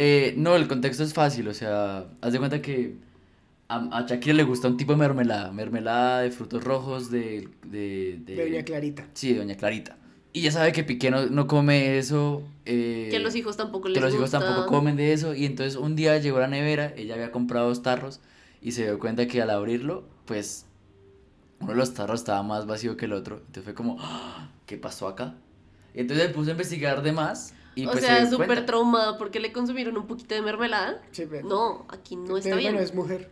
Eh, 0.00 0.34
no, 0.36 0.54
el 0.54 0.68
contexto 0.68 1.02
es 1.02 1.12
fácil, 1.12 1.48
o 1.48 1.54
sea, 1.54 2.06
haz 2.20 2.32
de 2.32 2.38
cuenta 2.38 2.62
que 2.62 2.98
a, 3.68 3.98
a 3.98 4.06
Shakira 4.06 4.34
le 4.34 4.44
gusta 4.44 4.68
un 4.68 4.76
tipo 4.76 4.92
de 4.92 4.98
mermelada, 4.98 5.52
mermelada 5.52 6.20
de 6.22 6.30
frutos 6.30 6.64
rojos 6.64 7.10
de... 7.10 7.48
De, 7.64 8.18
De 8.24 8.36
Doña 8.48 8.64
Clarita. 8.64 9.06
Sí, 9.14 9.32
de 9.32 9.38
Doña 9.40 9.56
Clarita. 9.56 9.96
Y 10.32 10.42
ya 10.42 10.52
sabe 10.52 10.72
que 10.72 10.84
Piqué 10.84 11.10
no, 11.10 11.26
no 11.26 11.46
come 11.46 11.98
eso. 11.98 12.42
eh, 12.66 13.08
Que 13.10 13.18
los 13.18 13.34
hijos 13.34 13.56
tampoco 13.56 13.88
les 13.88 13.94
que 13.96 14.00
los 14.00 14.14
hijos 14.14 14.30
tampoco 14.30 14.66
comen 14.66 14.96
de 14.96 15.12
eso. 15.12 15.34
Y 15.34 15.44
entonces 15.46 15.76
un 15.76 15.96
día 15.96 16.16
llegó 16.18 16.36
a 16.38 16.40
la 16.42 16.48
nevera, 16.48 16.92
ella 16.96 17.14
había 17.14 17.32
comprado 17.32 17.68
dos 17.68 17.82
tarros 17.82 18.20
y 18.60 18.72
se 18.72 18.84
dio 18.84 18.98
cuenta 18.98 19.26
que 19.26 19.40
al 19.42 19.50
abrirlo, 19.50 20.04
pues 20.26 20.66
uno 21.60 21.72
de 21.72 21.78
los 21.78 21.94
tarros 21.94 22.20
estaba 22.20 22.42
más 22.42 22.66
vacío 22.66 22.96
que 22.96 23.06
el 23.06 23.12
otro. 23.14 23.36
Entonces 23.38 23.64
fue 23.64 23.74
como, 23.74 23.96
"Ah, 24.00 24.50
¿qué 24.66 24.76
pasó 24.76 25.08
acá? 25.08 25.34
Y 25.94 26.00
entonces 26.00 26.26
él 26.26 26.32
puso 26.32 26.50
a 26.50 26.52
investigar 26.52 27.02
de 27.02 27.12
más 27.12 27.54
y 27.74 27.86
o 27.86 27.90
pues 27.92 28.04
sea, 28.04 28.28
súper 28.28 28.66
traumado 28.66 29.18
porque 29.18 29.40
le 29.40 29.50
consumieron 29.52 29.96
un 29.96 30.06
poquito 30.06 30.34
de 30.34 30.42
mermelada. 30.42 31.00
Sí, 31.10 31.24
pero- 31.28 31.48
No, 31.48 31.86
aquí 31.88 32.16
no 32.16 32.36
está 32.36 32.50
Pero 32.50 32.56
bien. 32.58 32.72
Bueno, 32.74 32.84
es 32.86 32.94
mujer. 32.94 33.30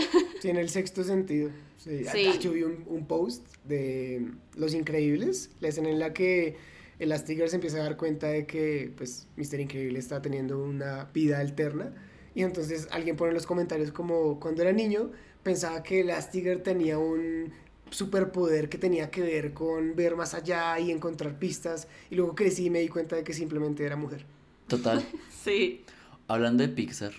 Tiene 0.40 0.60
el 0.60 0.68
sexto 0.68 1.04
sentido. 1.04 1.50
Sí. 1.76 2.04
Sí. 2.12 2.30
Yo 2.40 2.52
vi 2.52 2.62
un, 2.62 2.84
un 2.86 3.06
post 3.06 3.46
de 3.64 4.26
Los 4.56 4.74
Increíbles, 4.74 5.50
la 5.60 5.68
escena 5.68 5.90
en 5.90 5.98
la 5.98 6.12
que 6.12 6.56
Elastigirl 6.98 7.48
se 7.48 7.56
empieza 7.56 7.78
a 7.78 7.82
dar 7.84 7.96
cuenta 7.96 8.28
de 8.28 8.46
que 8.46 8.92
pues 8.96 9.28
Mr. 9.36 9.60
Increíble 9.60 9.98
está 9.98 10.20
teniendo 10.20 10.62
una 10.62 11.04
vida 11.14 11.38
alterna. 11.38 11.92
Y 12.34 12.42
entonces 12.42 12.88
alguien 12.90 13.16
pone 13.16 13.30
en 13.30 13.34
los 13.34 13.46
comentarios 13.46 13.92
como 13.92 14.38
cuando 14.40 14.62
era 14.62 14.72
niño 14.72 15.10
pensaba 15.42 15.82
que 15.82 16.00
Elastigirl 16.00 16.62
tenía 16.62 16.98
un 16.98 17.52
superpoder 17.90 18.68
que 18.68 18.78
tenía 18.78 19.10
que 19.10 19.22
ver 19.22 19.54
con 19.54 19.96
ver 19.96 20.14
más 20.14 20.34
allá 20.34 20.78
y 20.78 20.90
encontrar 20.90 21.38
pistas. 21.38 21.88
Y 22.10 22.16
luego 22.16 22.34
crecí 22.34 22.66
y 22.66 22.70
me 22.70 22.80
di 22.80 22.88
cuenta 22.88 23.16
de 23.16 23.24
que 23.24 23.32
simplemente 23.32 23.84
era 23.84 23.96
mujer. 23.96 24.24
Total. 24.66 25.04
Sí. 25.44 25.84
Hablando 26.26 26.62
de 26.62 26.68
Pixar, 26.68 27.12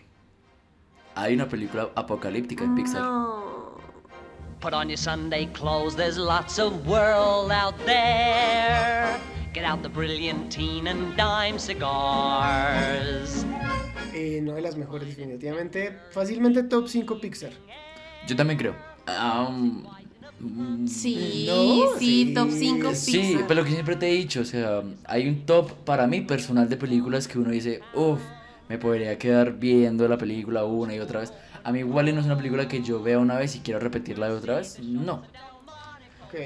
hay 1.15 1.33
una 1.33 1.47
película 1.47 1.89
apocalíptica 1.95 2.65
de 2.65 2.75
Pixar. 2.75 3.01
No. 3.01 3.39
Put 4.59 4.73
on 4.73 4.89
your 4.89 4.97
Sunday 4.97 5.47
clothes, 5.53 5.95
there's 5.95 6.17
lots 6.17 6.59
of 6.59 6.85
world 6.85 7.51
out 7.51 7.75
there. 7.85 9.17
Get 9.53 9.63
out 9.63 9.81
the 9.81 9.89
brilliantine 9.89 10.87
and 10.87 11.15
dime 11.15 11.57
cigars. 11.57 13.45
Eh, 14.13 14.41
no 14.41 14.53
de 14.55 14.61
las 14.61 14.75
mejores, 14.75 15.07
definitivamente. 15.07 15.97
Fácilmente 16.11 16.63
top 16.63 16.87
5 16.87 17.19
Pixar. 17.19 17.51
Yo 18.27 18.35
también 18.35 18.59
creo. 18.59 18.75
Um, 19.07 19.85
Sí, 20.87 21.45
No, 21.47 21.97
sí, 21.97 22.25
sí, 22.27 22.33
top 22.33 22.49
5 22.49 22.93
Sí, 22.93 23.39
pero 23.47 23.61
lo 23.61 23.65
que 23.65 23.73
siempre 23.73 23.95
te 23.97 24.09
he 24.09 24.13
dicho, 24.13 24.41
o 24.41 24.45
sea, 24.45 24.81
hay 25.05 25.27
un 25.27 25.45
top 25.45 25.71
para 25.83 26.07
mí 26.07 26.21
personal 26.21 26.69
de 26.69 26.77
películas 26.77 27.27
que 27.27 27.37
uno 27.39 27.51
dice, 27.51 27.81
uff, 27.93 28.21
me 28.69 28.77
podría 28.77 29.17
quedar 29.17 29.53
viendo 29.53 30.08
la 30.08 30.17
película 30.17 30.63
una 30.63 30.95
y 30.95 30.99
otra 30.99 31.21
vez. 31.21 31.34
A 31.63 31.71
mí 31.71 31.79
igual 31.79 32.13
no 32.13 32.21
es 32.21 32.25
una 32.27 32.38
película 32.38 32.67
que 32.67 32.82
yo 32.82 33.01
vea 33.01 33.19
una 33.19 33.38
vez 33.38 33.55
y 33.55 33.60
quiero 33.60 33.79
repetirla 33.79 34.29
de 34.29 34.36
otra 34.36 34.58
vez, 34.58 34.79
no. 34.79 35.23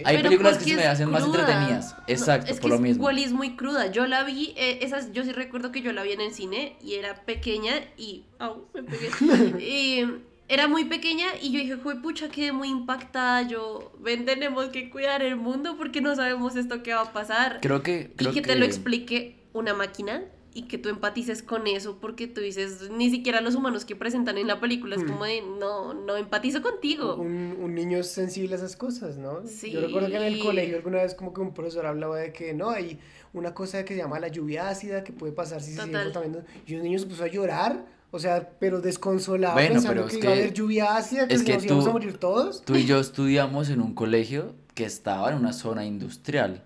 Hay 0.05 0.15
Pero 0.15 0.29
películas 0.29 0.57
que 0.59 0.63
se 0.63 0.75
me 0.77 0.85
hacen 0.85 1.09
más 1.11 1.25
entretenidas, 1.25 1.97
No, 1.97 2.03
exacto, 2.07 2.53
es 2.53 2.61
por 2.61 2.71
que 2.71 2.77
lo 2.77 2.81
mismo. 2.81 3.03
Wall-E 3.03 3.25
es 3.25 3.33
muy 3.33 3.57
cruda. 3.57 3.91
Yo 3.91 4.07
la 4.07 4.23
vi, 4.23 4.53
eh, 4.55 4.79
esas, 4.81 5.11
yo 5.11 5.25
sí 5.25 5.33
recuerdo 5.33 5.73
que 5.73 5.81
yo 5.81 5.91
la 5.91 6.03
vi 6.03 6.13
en 6.13 6.21
el 6.21 6.33
cine 6.33 6.77
y 6.81 6.93
era 6.93 7.15
pequeña 7.25 7.73
y. 7.97 8.23
Au, 8.39 8.65
me 8.73 8.83
pegué. 8.83 9.09
Y 9.59 10.05
era 10.47 10.69
muy 10.69 10.85
pequeña 10.85 11.25
y 11.41 11.51
yo 11.51 11.59
dije, 11.59 11.75
"Jue 11.75 11.97
pucha, 12.01 12.29
quedé 12.29 12.53
muy 12.53 12.69
impactada. 12.69 13.41
Yo, 13.41 13.91
ven, 13.99 14.23
tenemos 14.23 14.67
que 14.67 14.89
cuidar 14.89 15.21
el 15.21 15.35
mundo 15.35 15.75
porque 15.77 15.99
no 15.99 16.15
sabemos 16.15 16.55
esto 16.55 16.81
que 16.81 16.93
va 16.93 17.01
a 17.01 17.11
pasar. 17.11 17.59
Creo 17.61 17.83
que... 17.83 18.13
Creo 18.15 18.31
y 18.31 18.35
que, 18.35 18.41
te 18.41 18.55
lo 18.55 18.63
explique 18.63 19.35
una 19.51 19.73
máquina 19.73 20.23
y 20.55 20.63
que 20.63 20.77
tú 20.77 20.89
empatices 20.89 21.41
con 21.41 21.65
eso 21.67 21.97
porque 21.99 22.27
tú 22.27 22.41
dices, 22.41 22.89
ni 22.91 23.09
siquiera 23.09 23.41
los 23.41 23.55
humanos 23.55 23.85
que 23.85 23.95
presentan 23.95 24.37
en 24.37 24.47
la 24.47 24.59
película 24.59 24.95
es 24.95 25.03
Hmm. 25.03 25.07
como 25.07 25.25
de, 25.25 25.41
no, 25.41 25.93
no 25.93 26.15
empatizo 26.15 26.61
contigo. 26.61 27.15
Un, 27.15 27.57
un 27.59 27.73
niño 27.73 27.97
es 27.99 28.09
sensible 28.11 28.53
a 28.53 28.57
esas 28.57 28.75
cosas, 28.75 29.17
¿no? 29.17 29.41
Sí. 29.47 29.71
Yo 29.71 29.81
recuerdo 29.81 30.09
que 30.09 30.17
en 30.17 30.23
el 30.23 30.39
colegio 30.39 30.77
alguna 30.77 30.97
vez 31.01 31.15
como 31.15 31.33
que 31.33 31.41
un 31.41 31.53
profesor 31.53 31.85
hablaba 31.85 32.17
de 32.17 32.31
que 32.31 32.53
no, 32.53 32.69
hay 32.69 32.99
una 33.33 33.53
cosa 33.53 33.83
que 33.83 33.95
se 33.95 33.99
llama 33.99 34.19
la 34.19 34.27
lluvia 34.27 34.69
ácida 34.69 35.03
que 35.03 35.11
puede 35.11 35.33
pasar 35.33 35.59
si 35.61 35.71
se 35.73 35.81
sigue 35.81 35.87
Total. 35.87 36.03
contaminando. 36.13 36.47
Y 36.67 36.75
un 36.75 36.83
niño 36.83 36.99
se 36.99 37.07
puso 37.07 37.23
a 37.23 37.27
llorar, 37.27 37.85
o 38.11 38.19
sea, 38.19 38.51
pero 38.59 38.79
desconsolado 38.79 39.55
Bueno, 39.55 39.73
pensando 39.73 40.03
pero 40.03 40.07
que, 40.07 40.17
es 40.17 40.23
iba 40.23 40.31
a 40.31 40.35
haber 40.35 40.53
lluvia 40.53 40.95
ácida, 40.95 41.27
que, 41.27 41.33
es 41.33 41.41
que 41.43 41.53
nos 41.55 41.65
íbamos 41.65 41.87
a 41.87 41.91
morir 41.91 42.17
todos. 42.17 42.63
Tú 42.63 42.75
y 42.75 42.85
yo 42.85 42.99
estudiamos 42.99 43.69
en 43.69 43.81
un 43.81 43.95
colegio 43.95 44.53
que 44.75 44.85
estaba 44.85 45.31
en 45.31 45.37
una 45.37 45.51
zona 45.53 45.83
industrial. 45.85 46.63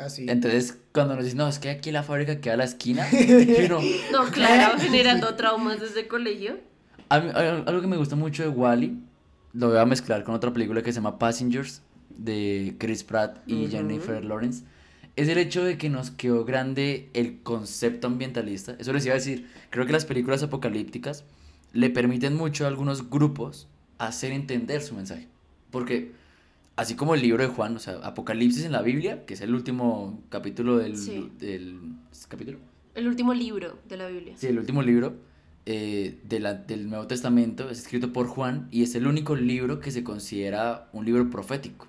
Así. 0.00 0.26
Entonces, 0.28 0.78
cuando 0.92 1.14
nos 1.14 1.24
dicen, 1.24 1.38
no, 1.38 1.48
es 1.48 1.58
que 1.58 1.70
aquí 1.70 1.90
la 1.92 2.02
fábrica 2.02 2.40
queda 2.40 2.54
a 2.54 2.56
la 2.56 2.64
esquina, 2.64 3.06
uno, 3.66 3.80
No, 4.12 4.24
claro, 4.30 4.78
generando 4.78 5.34
traumas 5.34 5.80
desde 5.80 6.00
el 6.00 6.08
colegio. 6.08 6.58
A 7.08 7.20
mí- 7.20 7.30
a- 7.34 7.58
algo 7.66 7.80
que 7.80 7.86
me 7.86 7.96
gusta 7.96 8.16
mucho 8.16 8.42
de 8.42 8.48
Wally, 8.48 8.98
lo 9.52 9.68
voy 9.68 9.78
a 9.78 9.84
mezclar 9.86 10.24
con 10.24 10.34
otra 10.34 10.52
película 10.52 10.82
que 10.82 10.92
se 10.92 10.96
llama 10.96 11.18
Passengers, 11.18 11.82
de 12.16 12.74
Chris 12.78 13.04
Pratt 13.04 13.38
y. 13.46 13.68
Jennifer 13.68 14.24
Lawrence, 14.24 14.64
es 15.16 15.28
el 15.28 15.38
hecho 15.38 15.64
de 15.64 15.76
que 15.78 15.90
nos 15.90 16.10
quedó 16.10 16.44
grande 16.44 17.08
el 17.14 17.42
concepto 17.42 18.06
ambientalista. 18.06 18.76
Eso 18.78 18.92
les 18.92 19.04
iba 19.04 19.14
a 19.14 19.18
decir, 19.18 19.48
creo 19.70 19.86
que 19.86 19.92
las 19.92 20.04
películas 20.06 20.42
apocalípticas 20.42 21.24
le 21.72 21.90
permiten 21.90 22.34
mucho 22.36 22.64
a 22.64 22.68
algunos 22.68 23.10
grupos 23.10 23.68
hacer 23.98 24.32
entender 24.32 24.82
su 24.82 24.94
mensaje. 24.94 25.28
Porque, 25.70 26.12
así 26.80 26.94
como 26.94 27.14
el 27.14 27.22
libro 27.22 27.42
de 27.42 27.48
Juan, 27.50 27.76
o 27.76 27.78
sea, 27.78 27.94
Apocalipsis 28.02 28.64
en 28.64 28.72
la 28.72 28.82
Biblia, 28.82 29.24
que 29.26 29.34
es 29.34 29.40
el 29.40 29.54
último 29.54 30.22
capítulo 30.30 30.78
del... 30.78 30.96
Sí. 30.96 31.30
del 31.38 31.78
¿Capítulo? 32.28 32.58
El 32.94 33.06
último 33.06 33.34
libro 33.34 33.78
de 33.88 33.96
la 33.96 34.06
Biblia. 34.08 34.34
Sí, 34.36 34.46
el 34.48 34.58
último 34.58 34.82
libro 34.82 35.14
eh, 35.66 36.18
de 36.24 36.40
la- 36.40 36.54
del 36.54 36.88
Nuevo 36.88 37.06
Testamento 37.06 37.68
es 37.70 37.78
escrito 37.80 38.12
por 38.12 38.26
Juan 38.26 38.66
y 38.70 38.82
es 38.82 38.94
el 38.94 39.06
único 39.06 39.36
libro 39.36 39.78
que 39.78 39.90
se 39.90 40.02
considera 40.02 40.88
un 40.92 41.04
libro 41.04 41.28
profético. 41.30 41.86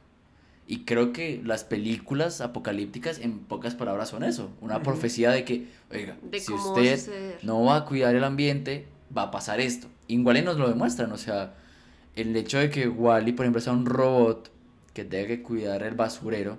Y 0.67 0.79
creo 0.85 1.11
que 1.11 1.41
las 1.43 1.63
películas 1.63 2.39
apocalípticas, 2.41 3.19
en 3.19 3.39
pocas 3.39 3.75
palabras, 3.75 4.09
son 4.09 4.23
eso: 4.23 4.51
una 4.61 4.83
profecía 4.83 5.31
de 5.31 5.43
que, 5.43 5.67
oiga, 5.91 6.17
De 6.31 6.39
si 6.39 6.53
va 6.53 6.59
usted 6.65 7.35
no 7.43 7.63
va 7.65 7.77
a 7.77 7.85
cuidar 7.85 8.15
el 8.15 8.23
ambiente, 8.23 8.85
va 9.15 9.23
a 9.23 9.31
pasar 9.31 9.59
esto. 9.59 9.87
Igual 10.07 10.37
y 10.37 10.41
nos 10.43 10.57
lo 10.57 10.69
demuestran, 10.69 11.11
o 11.11 11.17
sea, 11.17 11.55
el 12.15 12.35
hecho 12.35 12.57
de 12.59 12.69
que 12.69 12.87
Wally, 12.87 13.31
por 13.33 13.45
ejemplo, 13.45 13.61
sea 13.61 13.73
un 13.73 13.85
robot 13.85 14.51
que 14.93 15.05
tenga 15.05 15.27
que 15.27 15.41
cuidar 15.43 15.83
el 15.83 15.95
basurero 15.95 16.57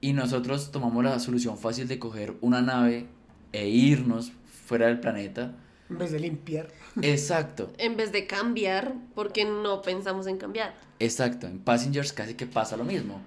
y 0.00 0.12
nosotros 0.12 0.70
tomamos 0.72 1.04
la 1.04 1.18
solución 1.18 1.58
fácil 1.58 1.86
de 1.88 1.98
coger 1.98 2.34
una 2.40 2.62
nave 2.62 3.06
e 3.52 3.68
irnos 3.68 4.32
fuera 4.66 4.86
del 4.86 5.00
planeta. 5.00 5.52
En 5.90 5.98
vez 5.98 6.12
de 6.12 6.20
limpiar. 6.20 6.68
Exacto, 7.02 7.70
En 7.78 7.96
vez 7.96 8.12
de 8.12 8.26
cambiar, 8.26 8.94
porque 9.14 9.44
no 9.44 9.82
pensamos 9.82 10.26
en 10.26 10.38
cambiar. 10.38 10.74
exacto. 11.00 11.46
En 11.46 11.58
Passengers 11.58 12.12
casi 12.12 12.34
que 12.34 12.46
pasa 12.46 12.76
lo 12.76 12.84
mismo. 12.84 13.20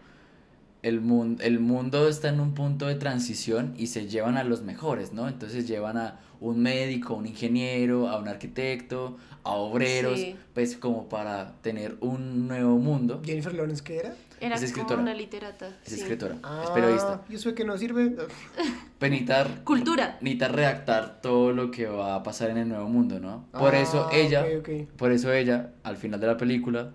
El, 0.82 1.00
mun- 1.02 1.38
el 1.42 1.60
mundo 1.60 2.08
está 2.10 2.30
en 2.30 2.40
un 2.42 2.54
punto 2.54 2.88
de 2.88 2.96
transición 2.96 3.74
y 3.78 3.88
se 3.88 4.08
llevan 4.08 4.38
a 4.38 4.44
los 4.44 4.64
mejores, 4.64 5.14
¿no? 5.14 5.28
Entonces 5.30 5.68
llevan 5.68 5.98
a 5.98 6.20
un 6.50 6.62
médico, 6.62 7.14
a 7.14 7.18
un 7.18 7.26
ingeniero, 7.26 8.10
a 8.10 8.18
un 8.20 8.28
arquitecto, 8.28 9.18
a 9.44 9.52
obreros, 9.52 10.20
Sí. 10.20 10.36
pues 10.54 10.76
como 10.78 11.08
para 11.10 11.54
tener 11.62 11.96
un 12.02 12.48
nuevo 12.48 12.78
mundo. 12.78 13.22
Jennifer 13.26 13.54
Lawrence, 13.54 13.84
¿qué 13.84 13.98
era? 13.98 14.16
Era 14.42 14.56
Es 14.56 14.74
como 14.74 14.94
una 15.02 15.14
literata. 15.14 15.70
Es 15.86 15.94
sí. 15.94 16.02
escritora, 16.02 16.36
Ah, 16.44 16.62
es 16.66 16.70
periodista. 16.72 17.22
¿Y 17.30 17.36
eso 17.36 17.56
que 17.56 17.64
no 17.64 17.78
sirve? 17.78 18.16
Pues 19.00 19.12
necesitar, 19.12 19.64
Cultura. 19.66 20.18
necesita 20.22 20.48
redactar 20.48 21.22
todo 21.22 21.52
lo 21.52 21.72
que 21.72 21.88
va 21.88 22.16
a 22.16 22.24
pasar 22.24 22.50
en 22.52 22.58
el 22.58 22.70
nuevo 22.70 22.88
mundo, 22.88 23.20
¿no? 23.20 23.46
Por 23.52 23.76
eso 23.76 24.08
Ah, 24.10 24.16
ella, 24.16 24.44
ok, 24.46 24.60
ok. 24.60 24.90
por 24.98 25.12
eso 25.12 25.32
ella, 25.34 25.72
al 25.84 25.98
final 25.98 26.20
de 26.22 26.28
la 26.28 26.38
película, 26.38 26.92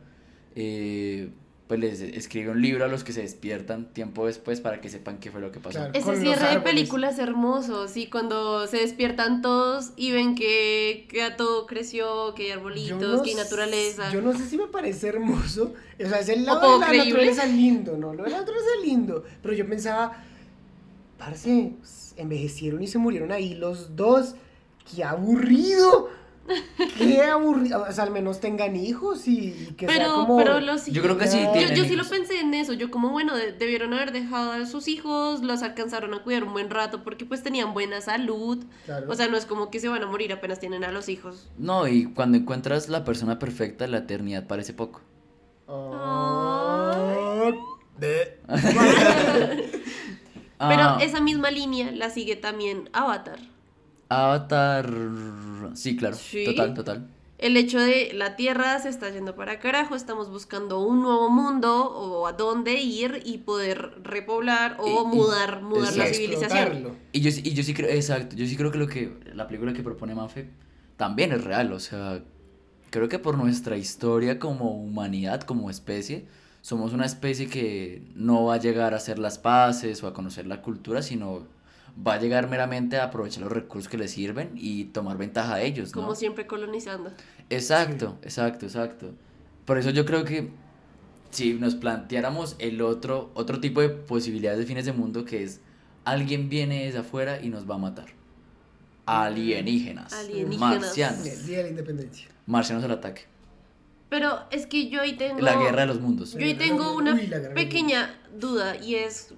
eh, 0.57 1.31
pues 1.69 1.81
les 1.81 2.01
escribe 2.01 2.51
un 2.51 2.63
libro 2.63 2.87
a 2.87 2.89
los 2.89 3.05
que 3.05 3.13
se 3.13 3.21
despiertan 3.21 3.93
tiempo 3.93 4.27
después 4.27 4.63
para 4.63 4.81
que 4.81 4.89
sepan 4.89 5.19
qué 5.19 5.31
fue 5.31 5.43
lo 5.43 5.53
que 5.53 5.61
pasó. 5.61 5.79
Claro. 5.79 5.93
Ese 5.93 6.17
cierre 6.17 6.41
de 6.41 6.47
árboles. 6.47 6.63
película 6.63 7.11
es 7.11 7.19
hermoso, 7.19 7.89
sí, 7.89 8.09
cuando 8.09 8.67
se 8.67 8.79
despiertan 8.79 9.43
todos 9.43 9.91
y 9.95 10.11
ven 10.11 10.35
que, 10.35 11.07
que 11.11 11.31
todo 11.37 11.67
creció, 11.67 12.35
que 12.35 12.45
hay 12.45 12.51
arbolitos, 12.53 13.19
no 13.19 13.23
que 13.23 13.31
hay 13.31 13.37
naturaleza. 13.37 14.11
Yo 14.11 14.23
no 14.23 14.33
sé 14.33 14.49
si 14.49 14.57
me 14.57 14.67
parece 14.67 15.09
hermoso. 15.09 15.75
O 16.03 16.09
sea, 16.09 16.21
es 16.21 16.31
el 16.31 16.47
lado 16.47 16.73
de 16.75 16.79
la 16.81 16.87
creíble. 16.87 17.11
naturaleza 17.11 17.45
lindo, 17.45 17.99
¿no? 17.99 18.15
Lo 18.15 18.25
de 18.25 18.31
la 18.31 18.39
naturaleza 18.39 18.71
lindo. 18.83 19.25
Pero 19.43 19.53
yo 19.53 19.69
pensaba, 19.69 20.25
parce, 21.19 21.73
envejecieron 22.17 22.83
y 22.83 22.87
se 22.87 22.97
murieron 22.97 23.31
ahí 23.31 23.55
los 23.55 23.95
dos. 23.95 24.37
¡Qué 24.91 25.05
aburrido! 25.05 26.09
¡Qué 26.97 27.23
aburrido! 27.23 27.85
O 27.89 27.93
sea, 27.93 28.05
al 28.05 28.11
menos 28.11 28.41
tengan 28.41 28.75
hijos 28.77 29.29
y, 29.29 29.49
y 29.49 29.75
que 29.77 29.87
sea 29.87 29.97
Pero, 29.97 30.13
como... 30.15 30.37
pero 30.39 30.61
los 30.61 30.87
Yo 30.87 31.03
creo 31.03 31.19
que 31.19 31.27
sí 31.27 31.39
Yo- 31.39 31.75
Yo, 31.75 31.85
sí 31.85 31.91
lo 31.91 32.03
hijos. 32.05 32.09
pensé 32.09 32.41
en 32.41 32.55
eso, 32.55 32.73
yo 32.73 32.91
como 32.91 33.11
bueno, 33.11 33.37
de- 33.37 33.53
debieron 33.53 33.93
haber 33.95 34.13
dejado 34.13 34.53
a 34.53 34.67
sus 34.67 34.89
hijos, 34.89 35.43
los 35.43 35.63
alcanzaron 35.63 36.15
a 36.15 36.23
cuidar 36.23 36.45
un 36.45 36.53
buen 36.53 36.71
rato 36.71 37.03
porque 37.05 37.25
pues 37.25 37.43
tenían 37.43 37.75
buena 37.75 38.01
salud, 38.01 38.65
Claro. 38.87 39.07
o 39.11 39.15
sea, 39.15 39.29
no 39.29 39.37
es 39.37 39.47
como 39.47 39.71
que 39.71 39.81
se 39.81 39.89
van 39.89 40.03
a 40.03 40.07
morir 40.07 40.33
apenas 40.33 40.59
tienen 40.61 40.85
a 40.85 40.91
los 40.93 41.09
hijos. 41.09 41.49
No, 41.59 41.87
y 41.89 42.07
cuando 42.07 42.39
encuentras 42.39 42.89
la 42.89 43.05
persona 43.05 43.39
perfecta, 43.39 43.87
la 43.87 43.99
eternidad 43.99 44.47
parece 44.47 44.73
poco. 44.73 45.01
De- 47.99 48.39
Pero 50.59 50.83
Ah, 50.83 50.99
esa 51.01 51.21
misma 51.21 51.51
línea 51.51 51.91
la 51.93 52.11
sigue 52.11 52.35
también 52.37 52.89
Avatar. 52.93 53.39
Avatar, 54.09 54.91
sí, 55.75 55.97
claro, 55.97 56.17
Sí. 56.17 56.45
total, 56.45 56.75
total. 56.75 57.09
el 57.39 57.57
hecho 57.57 57.79
de 57.79 58.11
la 58.15 58.35
Tierra 58.35 58.79
se 58.81 58.89
está 58.89 59.11
yendo 59.11 59.37
para 59.37 59.61
carajo, 59.61 59.95
estamos 59.95 60.29
buscando 60.29 60.81
un 60.81 61.03
nuevo 61.03 61.31
mundo 61.31 61.89
o 61.89 62.27
a 62.27 62.33
dónde 62.33 62.81
ir 62.81 63.23
y 63.25 63.39
poder 63.39 63.93
repoblar 64.03 64.77
o 64.81 64.87
Y- 64.89 64.91
y- 64.91 65.17
mudar, 65.17 65.63
mudar 65.63 65.95
la 65.97 66.07
civilización. 66.07 66.97
Y 67.13 67.21
yo, 67.21 67.31
sí- 67.31 67.43
y 67.45 67.55
yo 67.55 67.63
sí 67.63 67.75
creo, 67.75 67.91
exacto, 67.91 68.35
yo 68.35 68.45
sí 68.45 68.57
creo 68.57 68.73
que 68.73 68.79
lo 68.79 68.89
que 68.89 69.17
la 69.35 69.47
película 69.47 69.73
que 69.73 69.85
propone 69.85 70.17
Mafe 70.17 70.49
también 70.97 71.31
es 71.31 71.45
real, 71.45 71.73
o 71.73 71.79
sea, 71.79 72.25
creo 72.91 73.09
que 73.09 73.21
por 73.21 73.39
nuestra 73.39 73.77
historia 73.77 74.41
como 74.41 74.73
humanidad, 74.73 75.43
como 75.43 75.71
especie, 75.71 76.27
somos 76.61 76.93
una 76.93 77.07
especie 77.07 77.47
que 77.49 78.03
no 78.17 78.47
va 78.47 78.55
a 78.55 78.59
llegar 78.59 78.95
a 78.95 78.97
hacer 78.97 79.21
las 79.21 79.39
paces 79.39 80.03
o 80.03 80.09
a 80.09 80.13
conocer 80.13 80.47
la 80.49 80.61
cultura, 80.61 81.03
sino 81.03 81.47
va 82.07 82.15
a 82.15 82.19
llegar 82.21 82.49
meramente 82.49 82.99
a 82.99 83.05
aprovechar 83.05 83.43
los 83.43 83.53
recursos 83.53 83.89
que 83.89 83.99
le 83.99 84.09
sirven 84.09 84.51
y 84.55 84.85
tomar 84.87 85.17
ventaja 85.17 85.57
de 85.57 85.67
ellos, 85.67 85.95
¿no? 85.95 86.03
Como 86.03 86.15
siempre 86.15 86.47
colonizando. 86.47 87.13
Exacto, 87.51 88.19
exacto, 88.23 88.67
exacto. 88.67 89.15
Por 89.65 89.79
eso 89.79 89.91
yo 89.91 90.05
creo 90.05 90.25
que 90.25 90.51
si 91.31 91.55
nos 91.55 91.75
planteáramos 91.75 92.57
el 92.59 92.81
otro, 92.81 93.31
otro 93.35 93.61
tipo 93.61 93.81
de 93.81 93.91
posibilidades 93.91 94.59
de 94.59 94.67
fines 94.67 94.87
de 94.87 94.93
mundo 94.93 95.25
que 95.25 95.43
es 95.43 95.61
alguien 96.05 96.49
viene 96.49 96.87
desde 96.87 96.99
afuera 96.99 97.41
y 97.43 97.49
nos 97.49 97.69
va 97.69 97.75
a 97.75 97.79
matar. 97.79 98.07
Alienígenas. 99.07 100.13
Alienígenas. 100.13 100.59
Marcianos. 100.59 101.27
El 101.27 101.47
Día 101.47 101.59
de 101.59 101.63
la 101.65 101.69
Independencia. 101.71 102.29
Marcianos 102.47 102.85
al 102.85 102.93
ataque. 102.93 103.23
Pero 104.09 104.41
es 104.51 104.67
que 104.67 104.89
yo 104.89 105.03
ahí 105.03 105.17
tengo... 105.17 105.41
La 105.41 105.57
guerra 105.57 105.83
de 105.83 105.87
los 105.87 106.01
mundos. 106.01 106.33
Yo 106.33 106.41
ahí 106.41 106.55
tengo 106.55 106.95
una 106.95 107.15
Uy, 107.15 107.31
pequeña 107.55 108.19
duda 108.39 108.77
y 108.77 108.95
es, 108.95 109.35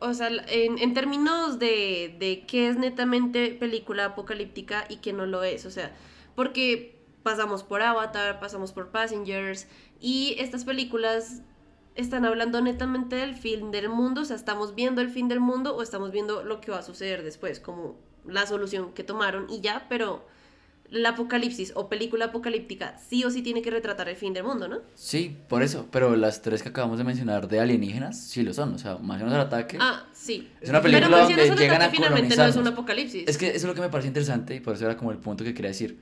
o 0.00 0.14
sea, 0.14 0.28
en, 0.28 0.78
en 0.78 0.94
términos 0.94 1.58
de, 1.58 2.16
de 2.18 2.44
qué 2.46 2.68
es 2.68 2.76
netamente 2.76 3.50
película 3.50 4.06
apocalíptica 4.06 4.84
y 4.88 4.96
qué 4.96 5.12
no 5.12 5.26
lo 5.26 5.42
es, 5.42 5.66
o 5.66 5.70
sea, 5.70 5.94
porque 6.34 6.98
pasamos 7.22 7.62
por 7.62 7.82
Avatar, 7.82 8.40
pasamos 8.40 8.72
por 8.72 8.90
Passengers 8.90 9.66
y 10.00 10.36
estas 10.38 10.64
películas 10.64 11.42
están 11.94 12.24
hablando 12.24 12.60
netamente 12.60 13.16
del 13.16 13.34
fin 13.34 13.72
del 13.72 13.88
mundo, 13.88 14.20
o 14.20 14.24
sea, 14.24 14.36
estamos 14.36 14.74
viendo 14.76 15.00
el 15.00 15.10
fin 15.10 15.26
del 15.26 15.40
mundo 15.40 15.74
o 15.74 15.82
estamos 15.82 16.12
viendo 16.12 16.44
lo 16.44 16.60
que 16.60 16.70
va 16.70 16.78
a 16.78 16.82
suceder 16.82 17.24
después, 17.24 17.58
como 17.58 17.96
la 18.24 18.46
solución 18.46 18.92
que 18.92 19.02
tomaron 19.02 19.50
y 19.50 19.60
ya, 19.60 19.86
pero 19.88 20.24
la 20.90 21.10
apocalipsis 21.10 21.72
o 21.74 21.88
película 21.88 22.26
apocalíptica 22.26 22.98
sí 23.08 23.22
o 23.24 23.30
sí 23.30 23.42
tiene 23.42 23.60
que 23.60 23.70
retratar 23.70 24.08
el 24.08 24.16
fin 24.16 24.32
del 24.32 24.44
mundo, 24.44 24.68
¿no? 24.68 24.78
Sí, 24.94 25.36
por 25.48 25.62
eso. 25.62 25.86
Pero 25.90 26.16
las 26.16 26.40
tres 26.40 26.62
que 26.62 26.70
acabamos 26.70 26.98
de 26.98 27.04
mencionar 27.04 27.46
de 27.48 27.60
alienígenas, 27.60 28.18
sí 28.18 28.42
lo 28.42 28.54
son. 28.54 28.74
O 28.74 28.78
sea, 28.78 28.96
Marcianos 28.96 29.34
al 29.34 29.42
ataque. 29.42 29.76
Ah, 29.80 30.06
sí. 30.12 30.48
Es 30.60 30.70
una 30.70 30.80
Pero 30.80 30.92
película 30.94 31.18
Marcianos 31.18 31.48
donde 31.48 31.64
al 31.64 31.70
llegan 31.70 31.82
a 31.82 31.90
finalmente 31.90 32.36
no 32.36 32.44
es 32.44 32.56
un 32.56 32.66
apocalipsis. 32.66 33.24
Es 33.28 33.36
que 33.36 33.48
eso 33.48 33.56
es 33.56 33.64
lo 33.64 33.74
que 33.74 33.80
me 33.82 33.90
parece 33.90 34.08
interesante 34.08 34.54
y 34.54 34.60
por 34.60 34.74
eso 34.74 34.86
era 34.86 34.96
como 34.96 35.12
el 35.12 35.18
punto 35.18 35.44
que 35.44 35.52
quería 35.54 35.70
decir. 35.70 35.98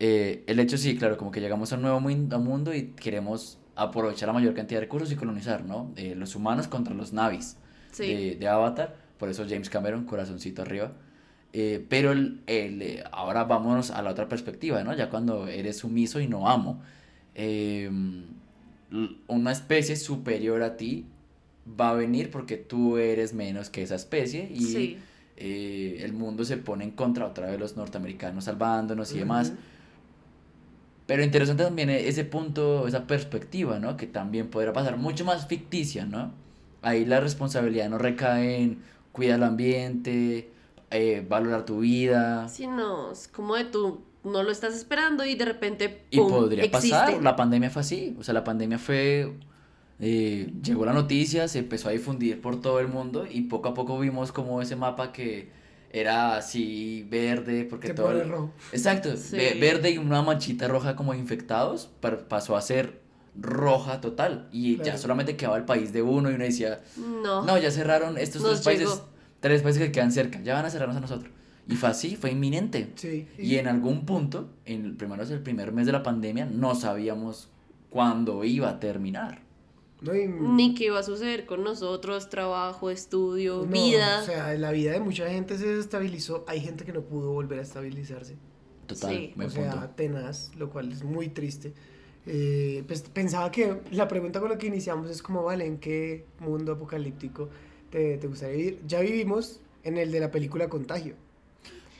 Eh, 0.00 0.42
el 0.48 0.58
hecho 0.58 0.76
sí, 0.76 0.96
claro, 0.96 1.16
como 1.16 1.30
que 1.30 1.40
llegamos 1.40 1.72
a 1.72 1.76
un 1.76 1.82
nuevo 1.82 2.00
mundo 2.00 2.74
y 2.74 2.88
queremos 2.96 3.58
aprovechar 3.76 4.26
la 4.28 4.32
mayor 4.32 4.54
cantidad 4.54 4.80
de 4.80 4.86
recursos 4.86 5.10
y 5.12 5.16
colonizar, 5.16 5.64
¿no? 5.64 5.92
Eh, 5.96 6.14
los 6.16 6.34
humanos 6.34 6.66
contra 6.68 6.94
los 6.94 7.12
navis 7.12 7.56
Sí. 7.92 8.06
de, 8.12 8.34
de 8.36 8.48
Avatar, 8.48 8.96
por 9.18 9.28
eso 9.28 9.44
James 9.48 9.70
Cameron, 9.70 10.04
corazoncito 10.04 10.62
arriba. 10.62 10.92
Eh, 11.56 11.86
pero 11.88 12.10
el, 12.10 12.40
el, 12.48 12.82
eh, 12.82 13.04
ahora 13.12 13.44
vámonos 13.44 13.92
a 13.92 14.02
la 14.02 14.10
otra 14.10 14.28
perspectiva, 14.28 14.82
¿no? 14.82 14.92
Ya 14.92 15.08
cuando 15.08 15.46
eres 15.46 15.78
sumiso 15.78 16.18
y 16.20 16.26
no 16.26 16.48
amo. 16.48 16.82
Eh, 17.36 17.88
una 19.28 19.52
especie 19.52 19.94
superior 19.94 20.62
a 20.62 20.76
ti 20.76 21.06
va 21.80 21.90
a 21.90 21.94
venir 21.94 22.30
porque 22.32 22.56
tú 22.56 22.98
eres 22.98 23.34
menos 23.34 23.70
que 23.70 23.82
esa 23.82 23.94
especie 23.94 24.50
y 24.52 24.60
Sí. 24.64 24.98
eh, 25.36 26.00
el 26.02 26.12
mundo 26.12 26.44
se 26.44 26.56
pone 26.56 26.82
en 26.84 26.90
contra 26.90 27.24
otra 27.26 27.48
vez 27.50 27.58
los 27.60 27.76
norteamericanos 27.76 28.44
salvándonos 28.44 29.12
y 29.14 29.18
demás. 29.18 29.48
Ujú. 29.50 29.58
Pero 31.06 31.22
interesante 31.22 31.62
también 31.64 31.90
e- 31.90 32.08
ese 32.08 32.24
punto, 32.24 32.88
esa 32.88 33.06
perspectiva, 33.06 33.78
¿no? 33.78 33.96
Que 33.96 34.06
también 34.06 34.48
podrá 34.48 34.72
pasar 34.72 34.96
mucho 34.96 35.24
más 35.24 35.46
ficticia, 35.46 36.04
¿no? 36.04 36.32
Ahí 36.82 37.04
la 37.04 37.20
responsabilidad 37.20 37.88
no 37.88 37.98
recae 37.98 38.56
en 38.62 38.78
cuidar 39.12 39.36
el 39.38 39.44
ambiente, 39.44 40.50
eh, 40.94 41.24
valorar 41.28 41.64
tu 41.66 41.80
vida. 41.80 42.48
Sí, 42.48 42.66
no, 42.66 43.12
es 43.12 43.28
como 43.28 43.56
de 43.56 43.64
tú 43.64 44.00
no 44.22 44.42
lo 44.42 44.50
estás 44.50 44.74
esperando 44.74 45.24
y 45.26 45.34
de 45.34 45.44
repente 45.44 46.04
Y 46.10 46.16
¡pum! 46.18 46.30
podría 46.30 46.64
existe. 46.64 46.90
pasar, 46.96 47.22
la 47.22 47.36
pandemia 47.36 47.68
fue 47.70 47.80
así, 47.80 48.16
o 48.18 48.22
sea, 48.24 48.32
la 48.32 48.42
pandemia 48.44 48.78
fue, 48.78 49.34
eh, 50.00 50.50
llegó 50.62 50.84
la 50.86 50.92
noticia, 50.92 51.46
se 51.48 51.58
empezó 51.58 51.88
a 51.88 51.92
difundir 51.92 52.40
por 52.40 52.60
todo 52.60 52.80
el 52.80 52.88
mundo 52.88 53.26
y 53.30 53.42
poco 53.42 53.68
a 53.68 53.74
poco 53.74 53.98
vimos 53.98 54.32
como 54.32 54.62
ese 54.62 54.76
mapa 54.76 55.12
que 55.12 55.50
era 55.92 56.36
así 56.36 57.06
verde, 57.08 57.64
porque 57.68 57.88
Se 57.88 57.94
todo... 57.94 58.10
el- 58.12 58.28
rojo. 58.28 58.50
Exacto, 58.72 59.16
Sí. 59.16 59.36
ve- 59.36 59.58
verde 59.60 59.90
y 59.92 59.98
una 59.98 60.22
manchita 60.22 60.66
roja 60.68 60.96
como 60.96 61.14
infectados, 61.14 61.90
pa- 62.00 62.26
pasó 62.28 62.56
a 62.56 62.62
ser 62.62 63.00
roja 63.40 64.00
total 64.00 64.48
y 64.52 64.76
ya 64.78 64.82
Claro. 64.84 64.98
solamente 64.98 65.36
quedaba 65.36 65.56
el 65.56 65.64
país 65.64 65.92
de 65.92 66.02
uno 66.02 66.30
y 66.30 66.34
uno 66.34 66.44
decía, 66.44 66.80
No. 66.96 67.42
no, 67.44 67.58
ya 67.58 67.70
cerraron 67.70 68.16
estos 68.18 68.42
Nos 68.42 68.62
países, 68.62 68.88
llegó. 68.88 69.08
Tres 69.44 69.60
países 69.60 69.82
que 69.82 69.92
quedan 69.92 70.10
cerca, 70.10 70.40
ya 70.42 70.54
van 70.54 70.64
a 70.64 70.70
cerrarnos 70.70 70.96
a 70.96 71.00
nosotros. 71.00 71.30
Y 71.68 71.74
fue 71.76 71.90
así, 71.90 72.16
fue 72.16 72.30
inminente. 72.30 72.92
Sí. 72.94 73.28
Y 73.38 73.56
en 73.56 73.68
algún 73.68 74.06
punto, 74.06 74.48
en 74.64 74.86
el 74.86 74.96
primero 74.96 75.22
el 75.22 75.40
primer 75.42 75.70
mes 75.70 75.84
de 75.84 75.92
la 75.92 76.02
pandemia, 76.02 76.46
no 76.46 76.74
sabíamos 76.74 77.50
cuándo 77.90 78.42
iba 78.44 78.70
a 78.70 78.80
terminar. 78.80 79.42
No, 80.00 80.14
y- 80.14 80.26
Ni 80.28 80.74
qué 80.74 80.86
iba 80.86 80.98
a 80.98 81.02
suceder 81.02 81.44
con 81.44 81.62
nosotros, 81.62 82.30
trabajo, 82.30 82.88
estudio, 82.90 83.56
no, 83.58 83.66
vida. 83.66 84.20
O 84.22 84.24
sea, 84.24 84.54
la 84.54 84.72
vida 84.72 84.92
de 84.92 85.00
mucha 85.00 85.28
gente 85.28 85.58
se 85.58 85.66
desestabilizó. 85.66 86.44
Hay 86.48 86.60
gente 86.60 86.86
que 86.86 86.92
no 86.94 87.02
pudo 87.02 87.30
volver 87.32 87.58
a 87.58 87.62
estabilizarse. 87.62 88.36
Total, 88.86 89.14
Sí. 89.14 89.32
buen 89.36 89.48
o 89.48 89.50
sea, 89.50 89.70
punto. 89.72 89.88
tenaz, 89.94 90.52
lo 90.56 90.70
cual 90.70 90.90
es 90.90 91.04
muy 91.04 91.28
triste. 91.28 91.74
Eh, 92.26 92.82
pues 92.86 93.02
pensaba 93.02 93.50
que 93.50 93.80
la 93.90 94.08
pregunta 94.08 94.40
con 94.40 94.48
la 94.50 94.56
que 94.56 94.66
iniciamos 94.68 95.10
es 95.10 95.22
como, 95.22 95.42
vale, 95.44 95.66
¿en 95.66 95.76
qué 95.76 96.24
mundo 96.40 96.72
apocalíptico 96.72 97.50
te, 97.94 98.18
te 98.18 98.26
gustaría 98.26 98.56
vivir? 98.56 98.80
Ya 98.88 99.00
vivimos 99.00 99.60
en 99.84 99.98
el 99.98 100.10
de 100.10 100.18
la 100.20 100.30
película 100.32 100.68
Contagio, 100.68 101.14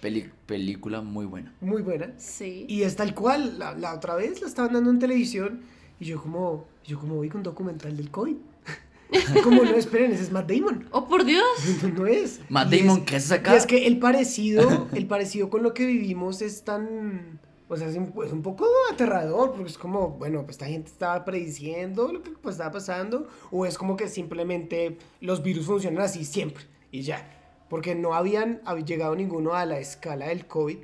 Peli- 0.03 0.29
película 0.47 1.01
muy 1.01 1.25
buena. 1.25 1.55
muy 1.61 1.83
buena. 1.83 2.13
Sí. 2.19 2.67
Y 2.69 2.83
es 2.83 2.97
tal 2.97 3.15
cual, 3.15 3.59
la, 3.61 3.75
la 3.75 3.95
otra 3.95 4.17
vez 4.17 4.41
la 4.43 4.49
estaban 4.49 4.73
dando 4.73 4.91
en 4.91 4.99
televisión 4.99 5.61
y 6.01 6.07
yo 6.07 6.21
como, 6.21 6.67
yo 6.85 6.99
como 6.99 7.21
vi 7.21 7.31
un 7.33 7.43
documental 7.45 7.97
del 7.97 8.11
COVID. 8.11 8.37
como, 9.45 9.63
no, 9.63 9.71
esperen, 9.77 10.11
ese 10.13 10.25
es 10.25 10.33
Matt 10.33 10.51
Damon. 10.51 10.87
¡Oh, 10.91 11.07
por 11.07 11.25
Dios! 11.25 11.45
no 11.97 12.07
es. 12.07 12.41
Matt 12.49 12.73
Y 12.73 12.81
Damon, 12.81 12.99
es- 12.99 13.05
¿qué 13.05 13.17
haces 13.17 13.31
Y 13.31 13.35
acá? 13.35 13.57
es 13.57 13.67
que 13.67 13.87
el 13.87 13.99
parecido, 14.01 14.89
el 14.93 15.07
parecido 15.07 15.49
con 15.49 15.63
lo 15.63 15.73
que 15.75 15.87
vivimos 15.87 16.43
es 16.43 16.65
tan, 16.65 17.39
o 17.75 17.77
sea, 17.77 17.89
es 17.89 17.97
un, 17.97 18.13
es 18.25 18.33
un 18.33 18.43
poco 18.43 18.67
aterrador, 18.93 19.53
porque 19.53 19.71
es 19.71 19.79
como, 19.79 20.11
bueno, 20.11 20.43
pues 20.43 20.53
esta 20.57 20.67
gente 20.67 20.91
estaba 20.91 21.25
prediciendo 21.25 22.13
lo 22.13 22.23
que 22.23 22.31
pues, 22.31 22.55
estaba 22.55 22.73
pasando, 22.73 23.29
o 23.51 23.67
es 23.67 23.79
como 23.79 23.97
que 23.97 24.09
simplemente 24.09 24.99
los 25.21 25.43
virus 25.43 25.67
funcionan 25.67 26.03
así 26.03 26.25
siempre, 26.25 26.65
y 26.91 27.03
ya, 27.03 27.31
porque 27.69 27.95
no 27.95 28.15
habían 28.15 28.61
hab- 28.65 28.85
llegado 28.85 29.15
ninguno 29.17 29.55
a 29.55 29.65
la 29.67 29.79
escala 29.79 30.29
del 30.29 30.47
COVID, 30.47 30.79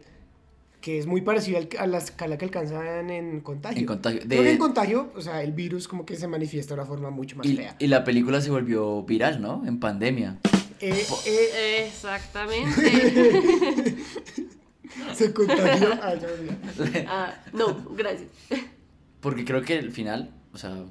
que 0.81 0.99
es 0.99 1.07
muy 1.07 1.21
parecido 1.21 1.59
al- 1.59 1.69
a 1.79 1.87
la 1.87 1.99
escala 1.99 2.39
que 2.39 2.47
alcanzan 2.47 3.11
en 3.11 3.41
contagio. 3.41 3.81
En 3.81 3.87
contagio. 3.87 4.21
Creo 4.21 4.31
que 4.41 4.45
De- 4.45 4.53
en 4.53 4.59
contagio, 4.59 5.11
o 5.15 5.21
sea, 5.21 5.43
el 5.43 5.53
virus 5.53 5.87
como 5.87 6.07
que 6.07 6.17
se 6.17 6.27
manifiesta 6.27 6.75
de 6.75 6.81
una 6.81 6.89
forma 6.89 7.11
mucho 7.11 7.37
más 7.37 7.47
y, 7.47 7.57
fea. 7.57 7.77
y 7.79 7.87
la 7.87 8.03
película 8.03 8.41
se 8.41 8.51
volvió 8.51 9.03
viral, 9.03 9.43
¿no? 9.43 9.63
En 9.67 9.79
pandemia. 9.79 10.39
Eh, 10.81 11.05
eh, 11.27 11.85
Exactamente. 11.87 12.81
se 15.21 15.33
contagió. 15.33 15.91
Ah. 16.03 16.15
Ah, 17.09 17.35
no, 17.53 17.77
gracias. 17.97 18.29
Porque 19.21 19.45
creo 19.45 19.63
que 19.63 19.79
el 19.79 19.93
final, 19.93 20.31
o 20.53 20.59
sea, 20.59 20.85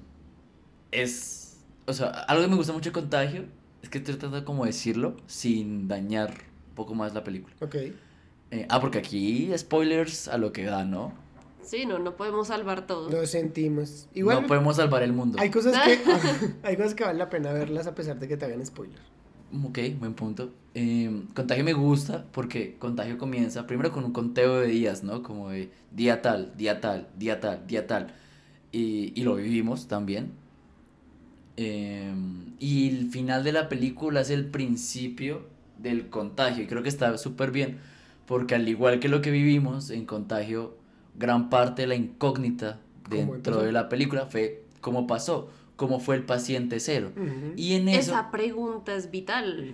es... 0.92 1.58
O 1.86 1.94
sea, 1.94 2.08
algo 2.08 2.44
que 2.44 2.50
me 2.50 2.56
gusta 2.56 2.74
mucho 2.74 2.90
de 2.90 2.94
Contagio 2.94 3.46
es 3.82 3.90
que 3.90 3.98
estoy 3.98 4.16
tratando 4.16 4.46
como 4.46 4.66
de 4.66 4.72
decirlo 4.72 5.18
sin 5.28 5.88
dañar 5.88 6.30
un 6.70 6.76
poco 6.76 6.94
más 6.94 7.14
la 7.14 7.24
película. 7.24 7.56
Ok. 7.62 7.76
Eh, 8.52 8.66
ah, 8.70 8.80
porque 8.80 9.00
aquí 9.00 9.52
spoilers 9.58 10.28
a 10.28 10.38
lo 10.38 10.52
que 10.52 10.66
da, 10.66 10.84
¿no? 10.84 11.14
Sí, 11.64 11.86
no, 11.86 12.00
no 12.00 12.16
podemos 12.16 12.48
salvar 12.48 12.88
todo. 12.88 13.10
Lo 13.10 13.26
sentimos. 13.28 14.08
Igual 14.14 14.42
no 14.42 14.48
podemos 14.48 14.78
salvar 14.78 15.04
el 15.04 15.14
mundo. 15.14 15.38
hay 15.40 15.52
cosas 15.52 15.80
que 15.84 16.00
hay 16.64 16.76
cosas 16.76 16.96
que 16.96 17.04
vale 17.04 17.20
la 17.20 17.30
pena 17.30 17.54
verlas 17.54 17.88
a 17.88 17.96
pesar 17.96 18.20
de 18.20 18.28
que 18.28 18.38
te 18.38 18.46
hagan 18.46 18.66
spoiler. 18.66 19.00
Ok, 19.66 19.80
buen 20.00 20.14
punto. 20.14 20.52
Eh, 20.76 21.24
Contagio 21.34 21.64
me 21.64 21.74
gusta 21.74 22.26
porque 22.32 22.78
Contagio 22.78 23.18
comienza 23.18 23.66
primero 23.66 23.92
con 23.92 24.04
un 24.06 24.14
conteo 24.14 24.60
de 24.60 24.68
días, 24.68 25.04
¿no? 25.04 25.24
Como 25.24 25.50
de 25.50 25.72
día 25.92 26.22
tal, 26.22 26.54
día 26.56 26.80
tal, 26.82 27.08
día 27.18 27.40
tal, 27.40 27.66
día 27.68 27.88
tal. 27.88 28.14
Y, 28.72 29.14
y 29.20 29.24
lo 29.24 29.36
vivimos 29.36 29.88
también. 29.88 30.32
Eh, 31.58 32.14
y 32.60 32.90
el 32.90 33.10
final 33.10 33.44
de 33.44 33.52
la 33.52 33.70
película 33.70 34.22
es 34.22 34.30
el 34.30 34.46
principio 34.46 35.44
del 35.78 36.10
contagio. 36.10 36.64
Y 36.64 36.68
creo 36.68 36.84
que 36.84 36.90
está 36.90 37.18
súper 37.18 37.52
bien 37.52 37.78
porque 38.28 38.56
al 38.56 38.68
igual 38.68 39.00
que 39.00 39.10
lo 39.10 39.22
que 39.22 39.32
vivimos 39.32 39.90
en 39.90 40.06
Contagio, 40.06 40.78
gran 41.18 41.50
parte 41.50 41.82
de 41.84 41.88
la 41.88 41.96
incógnita 41.96 42.80
¿Cómo 43.10 43.34
dentro 43.34 43.64
de 43.64 43.72
la 43.72 43.90
película 43.90 44.28
fue 44.28 44.64
cómo 44.82 45.08
pasó, 45.08 45.50
cómo 45.80 46.02
fue 46.02 46.18
el 46.18 46.24
paciente 46.24 46.80
cero. 46.82 47.12
Y 47.56 47.76
en 47.76 47.88
eso... 47.88 48.12
Esa 48.12 48.32
pregunta 48.32 48.94
es 48.94 49.10
vital. 49.10 49.74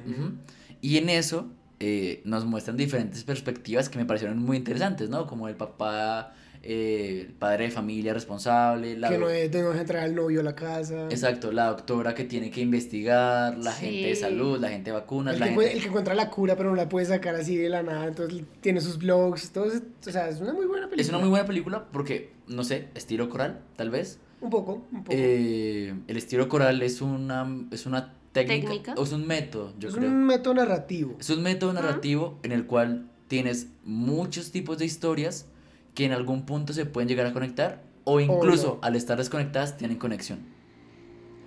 Y 0.79 0.97
en 0.99 1.09
eso 1.09 1.47
eh, 1.79 2.21
nos 2.25 2.45
muestran 2.45 2.77
diferentes 2.77 3.23
perspectivas 3.23 3.89
que 3.89 3.97
me 3.97 4.05
parecieron 4.05 4.37
muy 4.37 4.55
interesantes, 4.57 5.09
¿no? 5.09 5.25
Como 5.25 5.47
el 5.49 5.55
papá 5.55 6.33
eh, 6.61 7.25
el 7.27 7.33
padre 7.33 7.65
de 7.65 7.71
familia 7.71 8.13
responsable, 8.13 8.97
la 8.97 9.09
que 9.09 9.17
no, 9.17 9.29
es- 9.29 9.51
no 9.51 9.69
deja 9.69 9.81
entrar 9.81 10.03
al 10.03 10.13
novio 10.15 10.39
a 10.41 10.43
la 10.43 10.55
casa. 10.55 11.05
Exacto, 11.09 11.51
la 11.51 11.67
doctora 11.67 12.13
que 12.15 12.23
tiene 12.23 12.49
que 12.51 12.61
investigar, 12.61 13.57
la 13.57 13.71
gente 13.71 14.07
de 14.07 14.15
salud, 14.15 14.59
la 14.59 14.69
gente 14.69 14.91
de 14.91 14.95
vacunas, 14.95 15.33
El 15.35 15.39
la 15.39 15.45
que, 15.47 15.51
gente... 15.51 15.55
puede- 15.63 15.73
el 15.75 15.81
que 15.81 15.87
encuentra 15.89 16.13
la 16.15 16.29
cura, 16.29 16.55
pero 16.55 16.69
no 16.69 16.75
la 16.75 16.87
puede 16.89 17.05
sacar 17.07 17.35
así 17.35 17.55
de 17.57 17.69
la 17.69 17.81
nada. 17.83 18.07
Entonces 18.07 18.43
tiene 18.61 18.79
sus 18.81 18.97
blogs. 18.99 19.51
Todo 19.51 19.65
eso, 19.65 19.81
o 20.07 20.11
sea, 20.11 20.29
es 20.29 20.39
una 20.39 20.53
muy 20.53 20.65
buena 20.67 20.85
película. 20.87 21.01
Es 21.01 21.09
una 21.09 21.17
muy 21.19 21.29
buena 21.29 21.45
película 21.45 21.85
porque, 21.91 22.31
no 22.47 22.63
sé, 22.63 22.89
estilo 22.95 23.27
coral, 23.29 23.61
tal 23.75 23.89
vez. 23.89 24.19
Un 24.41 24.49
poco, 24.49 24.83
un 24.91 25.03
poco. 25.03 25.17
Eh, 25.17 25.93
el 26.07 26.17
estilo 26.17 26.47
coral 26.49 26.81
es 26.81 27.01
una, 27.01 27.47
es 27.71 27.85
una 27.85 28.13
técnica, 28.31 28.67
Técnica. 28.69 28.93
o 28.97 29.03
es 29.03 29.11
un 29.13 29.25
método, 29.25 29.73
yo 29.79 29.89
es 29.89 29.95
creo. 29.95 30.09
un 30.09 30.25
método 30.25 30.53
narrativo. 30.55 31.15
Es 31.19 31.29
un 31.29 31.41
método 31.41 31.73
narrativo 31.73 32.37
en 32.43 32.51
el 32.51 32.65
cual 32.65 33.09
tienes 33.27 33.67
muchos 33.85 34.51
tipos 34.51 34.77
de 34.77 34.85
historias 34.85 35.47
que 35.93 36.05
en 36.05 36.11
algún 36.11 36.45
punto 36.45 36.73
se 36.73 36.85
pueden 36.85 37.07
llegar 37.07 37.25
a 37.25 37.33
conectar 37.33 37.81
o 38.03 38.19
incluso 38.19 38.75
no. 38.75 38.79
al 38.87 38.95
estar 38.95 39.17
desconectadas 39.17 39.77
tienen 39.77 39.97
conexión. 39.97 40.39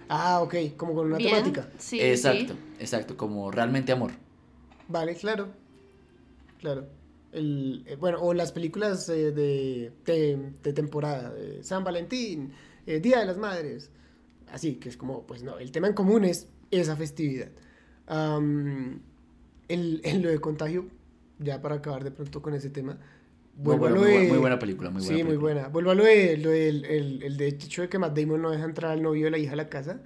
Ah, 0.08 0.40
ok, 0.40 0.54
como 0.76 0.94
con 0.94 1.06
una 1.08 1.18
Bien, 1.18 1.30
temática. 1.30 1.68
Sí, 1.78 2.00
exacto, 2.00 2.54
sí. 2.54 2.60
exacto, 2.80 3.16
como 3.16 3.50
realmente 3.50 3.92
amor. 3.92 4.12
Vale, 4.88 5.14
claro. 5.14 5.48
Claro. 6.58 6.86
El, 7.32 7.84
eh, 7.86 7.96
bueno, 7.96 8.18
o 8.22 8.32
las 8.32 8.52
películas 8.52 9.06
eh, 9.10 9.30
de, 9.32 9.92
de, 10.06 10.52
de 10.62 10.72
temporada, 10.72 11.30
de 11.30 11.62
San 11.62 11.84
Valentín, 11.84 12.52
eh, 12.88 13.00
Día 13.00 13.18
de 13.20 13.26
las 13.26 13.36
Madres. 13.38 13.90
Así, 14.52 14.76
que 14.76 14.88
es 14.88 14.96
como, 14.96 15.26
pues 15.26 15.42
no, 15.42 15.58
el 15.58 15.70
tema 15.72 15.88
en 15.88 15.94
común 15.94 16.24
es 16.24 16.48
esa 16.70 16.96
festividad. 16.96 17.48
Am, 18.06 19.00
el, 19.68 20.00
en 20.04 20.22
lo 20.22 20.30
de 20.30 20.40
contagio, 20.40 20.86
ya 21.38 21.60
para 21.60 21.76
acabar 21.76 22.02
de 22.04 22.10
pronto 22.10 22.40
con 22.40 22.54
ese 22.54 22.70
tema, 22.70 22.94
Muy 23.56 23.76
vuelvo 23.76 23.86
a 23.86 23.90
buena, 23.90 23.94
lo 23.94 24.00
muy, 24.02 24.10
bu- 24.16 24.22
de- 24.22 24.28
muy 24.28 24.38
buena 24.38 24.58
película, 24.58 24.90
muy 24.90 25.02
buena. 25.02 25.16
sí, 25.18 25.24
muy 25.24 25.36
buena. 25.36 25.68
Vuelvo 25.68 25.90
a 25.90 25.94
lo 25.94 26.04
de, 26.04 26.36
lo 26.38 26.50
del 26.50 26.84
el, 26.86 27.22
el 27.22 27.36
de 27.36 27.46
hecho 27.48 27.82
de 27.82 27.88
que 27.88 27.98
Matt 27.98 28.16
Damon 28.18 28.40
no 28.40 28.50
deja 28.50 28.64
entrar 28.64 28.92
al 28.92 29.02
novio 29.02 29.26
de 29.26 29.30
la 29.32 29.38
hija 29.38 29.52
a 29.52 29.56
la 29.56 29.68
casa. 29.68 30.00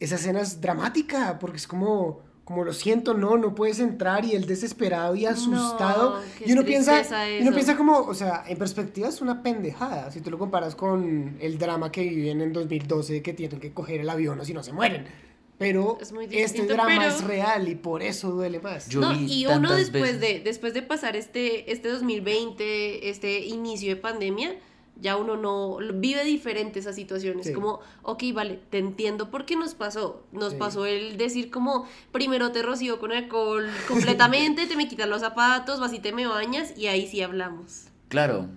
Esa 0.00 0.16
escena 0.16 0.40
es 0.40 0.60
dramática, 0.60 1.38
porque 1.38 1.58
es 1.58 1.66
como, 1.68 2.22
como 2.48 2.64
lo 2.64 2.72
siento, 2.72 3.12
no, 3.12 3.36
no 3.36 3.54
puedes 3.54 3.78
entrar 3.78 4.24
y 4.24 4.32
él 4.32 4.46
desesperado 4.46 5.14
y 5.14 5.26
asustado. 5.26 6.22
qué 6.38 6.48
y 6.48 6.52
uno 6.52 6.64
piensa, 6.64 7.02
y 7.28 7.40
uno 7.42 7.50
eso. 7.50 7.54
piensa 7.54 7.76
como, 7.76 7.98
o 7.98 8.14
sea, 8.14 8.42
en 8.48 8.56
perspectiva 8.56 9.06
es 9.06 9.20
una 9.20 9.42
pendejada, 9.42 10.10
si 10.10 10.22
tú 10.22 10.30
lo 10.30 10.38
comparas 10.38 10.74
con 10.74 11.36
el 11.40 11.58
drama 11.58 11.92
que 11.92 12.04
viven 12.04 12.40
en 12.40 12.54
2012 12.54 13.20
que 13.20 13.34
tienen 13.34 13.60
que 13.60 13.74
coger 13.74 14.00
el 14.00 14.08
avión 14.08 14.40
o 14.40 14.46
si 14.46 14.54
no 14.54 14.62
se 14.62 14.72
mueren. 14.72 15.04
Pero 15.58 15.98
Es 16.00 16.10
muy 16.12 16.24
este 16.30 16.62
drama 16.66 16.88
pero- 16.88 17.02
es 17.14 17.22
real 17.22 17.68
y 17.68 17.74
por 17.74 18.02
eso 18.02 18.30
duele 18.30 18.60
más. 18.60 18.88
Yo 18.88 19.00
no, 19.02 19.12
y 19.12 19.44
uno 19.44 19.74
después 19.76 20.18
veces- 20.18 20.20
de, 20.20 20.40
después 20.40 20.72
de 20.72 20.80
pasar 20.80 21.16
este, 21.16 21.70
este 21.70 21.90
2020, 21.90 23.10
este 23.10 23.40
inicio 23.40 23.90
de 23.94 24.00
pandemia, 24.00 24.54
ya 25.00 25.16
uno 25.16 25.36
no 25.36 25.78
vive 25.94 26.24
diferente 26.24 26.80
esas 26.80 26.96
situaciones. 26.96 27.46
Sí. 27.46 27.52
Como, 27.52 27.80
ok, 28.02 28.24
vale, 28.34 28.58
te 28.70 28.78
entiendo 28.78 29.30
por 29.30 29.44
qué 29.46 29.56
nos 29.56 29.74
pasó. 29.74 30.24
Nos 30.32 30.52
Sí. 30.52 30.58
pasó 30.58 30.86
el 30.86 31.16
decir 31.16 31.50
como, 31.50 31.86
primero 32.12 32.50
te 32.52 32.62
rocío 32.62 32.98
con 32.98 33.12
alcohol 33.12 33.68
completamente, 33.86 34.66
te 34.66 34.76
me 34.76 34.88
quitas 34.88 35.08
los 35.08 35.20
zapatos, 35.20 35.78
vas 35.80 35.92
y 35.92 36.00
te 36.00 36.12
me 36.12 36.26
bañas 36.26 36.76
y 36.76 36.86
ahí 36.88 37.06
sí 37.06 37.22
hablamos. 37.22 37.86
Claro, 38.08 38.48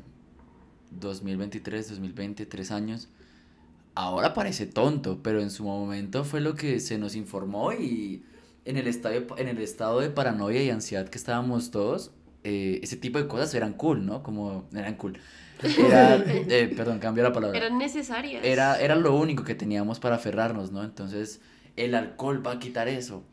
2023, 0.99 1.89
2020, 1.89 2.45
tres 2.45 2.71
años. 2.71 3.09
Ahora 3.93 4.33
parece 4.33 4.65
tonto, 4.65 5.19
pero 5.21 5.41
en 5.41 5.49
su 5.51 5.63
momento 5.63 6.23
fue 6.23 6.41
lo 6.41 6.55
que 6.55 6.79
se 6.79 6.97
nos 6.97 7.15
informó 7.15 7.73
y 7.73 8.23
en 8.65 8.77
el, 8.77 8.87
estadio, 8.87 9.25
en 9.37 9.47
el 9.47 9.57
estado 9.59 9.99
de 9.99 10.09
paranoia 10.09 10.63
y 10.63 10.69
ansiedad 10.69 11.09
que 11.09 11.17
estábamos 11.17 11.71
todos, 11.71 12.11
eh, 12.43 12.79
ese 12.83 12.95
tipo 12.95 13.17
de 13.17 13.27
cosas 13.27 13.53
eran 13.53 13.73
cool, 13.73 14.05
¿no? 14.05 14.23
Como 14.23 14.65
eran 14.73 14.95
cool. 14.95 15.19
Era, 15.63 16.15
eh, 16.25 16.73
perdón, 16.75 16.99
cambió 16.99 17.23
la 17.23 17.33
palabra. 17.33 17.57
Eran 17.57 17.77
necesarias. 17.77 18.43
Era, 18.43 18.79
era 18.81 18.95
lo 18.95 19.15
único 19.15 19.43
que 19.43 19.55
teníamos 19.55 19.99
para 19.99 20.15
aferrarnos, 20.15 20.71
¿no? 20.71 20.83
Entonces, 20.83 21.41
el 21.75 21.95
alcohol 21.95 22.45
va 22.45 22.53
a 22.53 22.59
quitar 22.59 22.87
eso. 22.87 23.23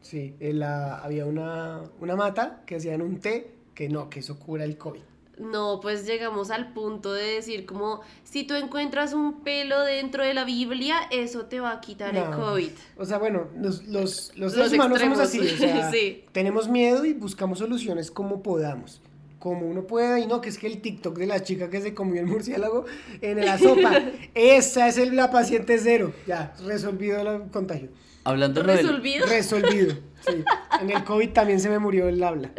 Sí, 0.00 0.34
en 0.40 0.60
la- 0.60 0.98
había 0.98 1.26
una, 1.26 1.82
una 2.00 2.16
mata 2.16 2.62
que 2.66 2.76
hacían 2.76 3.02
un 3.02 3.20
té 3.20 3.50
que 3.74 3.88
no, 3.88 4.08
que 4.10 4.20
eso 4.20 4.38
cura 4.38 4.64
el 4.64 4.76
COVID. 4.78 5.00
No, 5.38 5.78
pues 5.80 6.04
llegamos 6.04 6.50
al 6.50 6.72
punto 6.72 7.12
de 7.12 7.22
decir 7.34 7.64
como, 7.64 8.00
si 8.24 8.42
tú 8.44 8.54
encuentras 8.54 9.12
un 9.12 9.42
pelo 9.44 9.80
dentro 9.84 10.24
de 10.24 10.34
la 10.34 10.44
Biblia, 10.44 10.96
eso 11.12 11.44
te 11.44 11.60
va 11.60 11.70
a 11.74 11.80
quitar 11.80 12.16
el. 12.16 12.24
COVID. 12.30 12.70
O 12.96 13.04
sea, 13.04 13.18
bueno, 13.18 13.46
los, 13.56 13.84
los, 13.86 14.32
los 14.34 14.36
Los 14.36 14.52
seres 14.54 14.72
humanos 14.72 14.98
somos 14.98 15.18
así, 15.20 15.38
extremos. 15.38 15.76
o 15.76 15.80
sea, 15.82 15.90
Sí. 15.92 16.24
tenemos 16.32 16.68
miedo 16.68 17.04
y 17.04 17.12
buscamos 17.12 17.60
soluciones 17.60 18.10
como 18.10 18.42
podamos. 18.42 19.00
Como 19.38 19.66
uno 19.68 19.86
pueda, 19.86 20.18
y 20.18 20.26
no, 20.26 20.40
que 20.40 20.48
es 20.48 20.58
que 20.58 20.66
el 20.66 20.80
TikTok 20.80 21.16
de 21.16 21.26
la 21.26 21.42
chica 21.42 21.70
que 21.70 21.80
se 21.80 21.94
comió 21.94 22.20
el 22.20 22.26
murciélago 22.26 22.86
en 23.20 23.44
la 23.44 23.56
sopa, 23.58 23.92
esa 24.34 24.88
es 24.88 24.98
el, 24.98 25.14
la 25.14 25.30
paciente 25.30 25.78
cero. 25.78 26.12
Ya, 26.26 26.54
resolvido 26.66 27.20
el 27.20 27.50
contagio. 27.50 27.90
Hablando 28.24 28.62
lo 28.64 28.72
del- 28.72 28.84
¿Resolvido? 28.86 29.26
Resolvido, 29.26 29.94
sí. 30.26 30.44
En 30.80 30.90
el 30.90 31.04
COVID 31.04 31.30
también 31.30 31.60
se 31.60 31.68
me 31.70 31.78
murió 31.78 32.08
el 32.08 32.22
habla. 32.22 32.50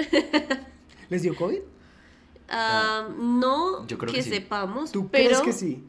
¿Les 1.10 1.22
dio 1.22 1.36
COVID? 1.36 1.60
Ah, 2.50 3.10
no 3.18 3.86
Yo 3.88 3.98
creo 3.98 4.12
que, 4.12 4.20
que 4.20 4.24
sí. 4.24 4.30
sepamos, 4.32 4.92
¿Tú 4.92 5.10
pero 5.10 5.26
crees 5.26 5.42
que 5.42 5.54
sí? 5.54 5.84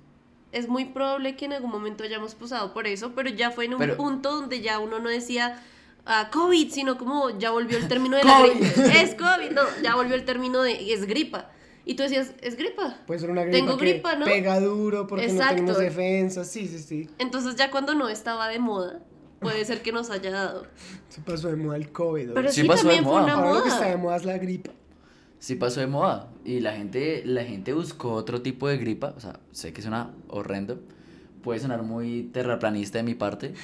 es 0.52 0.68
muy 0.68 0.84
probable 0.86 1.36
que 1.36 1.44
en 1.44 1.52
algún 1.52 1.70
momento 1.70 2.02
hayamos 2.04 2.34
pasado 2.34 2.74
por 2.74 2.86
eso, 2.88 3.12
pero 3.14 3.30
ya 3.30 3.50
fue 3.52 3.66
en 3.66 3.74
un 3.74 3.78
Pero- 3.78 3.96
punto 3.96 4.32
donde 4.32 4.60
ya 4.60 4.80
uno 4.80 4.98
no 4.98 5.08
decía 5.08 5.62
ah, 6.06 6.28
COVID, 6.32 6.70
sino 6.70 6.96
como 6.98 7.30
ya 7.38 7.50
volvió 7.50 7.78
el 7.78 7.88
término 7.88 8.16
de 8.16 8.24
la 8.24 8.38
COVID. 8.38 8.52
gripa. 8.60 8.92
Es 9.00 9.14
COVID, 9.14 9.50
no, 9.52 9.62
ya 9.82 9.94
volvió 9.94 10.14
el 10.14 10.24
término 10.24 10.62
de 10.62 10.92
es 10.92 11.06
gripa. 11.06 11.50
Y 11.84 11.94
tú 11.94 12.02
decías, 12.02 12.32
es 12.42 12.56
gripa. 12.56 12.98
Puede 13.06 13.20
ser 13.20 13.30
una 13.30 13.42
gripa 13.42 13.56
Tengo 13.58 13.76
que 13.78 13.84
gripa, 13.90 14.14
¿no? 14.14 14.24
pega 14.26 14.60
duro 14.60 15.06
porque 15.06 15.28
no 15.28 15.48
tenemos 15.48 15.78
defensa. 15.78 16.44
Sí, 16.44 16.68
sí, 16.68 16.78
sí. 16.78 17.08
Entonces 17.18 17.56
ya 17.56 17.70
cuando 17.70 17.94
no 17.94 18.08
estaba 18.08 18.48
de 18.48 18.58
moda, 18.58 19.00
puede 19.40 19.64
ser 19.64 19.82
que 19.82 19.90
nos 19.90 20.10
haya 20.10 20.30
dado. 20.30 20.66
Se 21.08 21.20
pasó 21.22 21.48
de 21.48 21.56
moda 21.56 21.76
el 21.76 21.90
COVID. 21.90 22.32
Pero. 22.34 22.52
Sí 22.52 22.62
sí, 22.62 22.68
pasó 22.68 22.86
de 22.88 22.94
también 22.96 23.04
fue 23.04 23.12
moda. 23.14 23.24
una 23.24 23.32
Ahora 23.34 23.46
lo 23.48 23.54
moda. 23.54 23.62
que 23.64 23.68
está 23.70 23.86
de 23.88 23.96
moda 23.96 24.16
es 24.16 24.24
la 24.24 24.38
gripa. 24.38 24.70
Sí 25.38 25.54
pasó 25.54 25.80
de 25.80 25.86
moda 25.86 26.28
y 26.44 26.60
la 26.60 26.72
gente, 26.74 27.22
la 27.24 27.44
gente 27.44 27.72
buscó 27.72 28.12
otro 28.12 28.42
tipo 28.42 28.68
de 28.68 28.76
gripa, 28.76 29.14
o 29.16 29.20
sea, 29.20 29.40
sé 29.52 29.72
que 29.72 29.80
suena 29.80 30.10
horrendo, 30.28 30.78
puede 31.42 31.60
sonar 31.60 31.82
muy 31.82 32.24
terraplanista 32.24 32.98
de 32.98 33.04
mi 33.04 33.14
parte, 33.14 33.54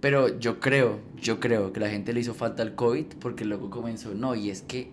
pero 0.00 0.38
yo 0.38 0.60
creo, 0.60 1.00
yo 1.20 1.40
creo 1.40 1.72
que 1.72 1.80
la 1.80 1.88
gente 1.90 2.12
le 2.12 2.20
hizo 2.20 2.34
falta 2.34 2.62
el 2.62 2.74
COVID 2.74 3.06
porque 3.20 3.44
luego 3.44 3.70
comenzó, 3.70 4.14
no, 4.14 4.34
y 4.34 4.50
es 4.50 4.62
que 4.62 4.90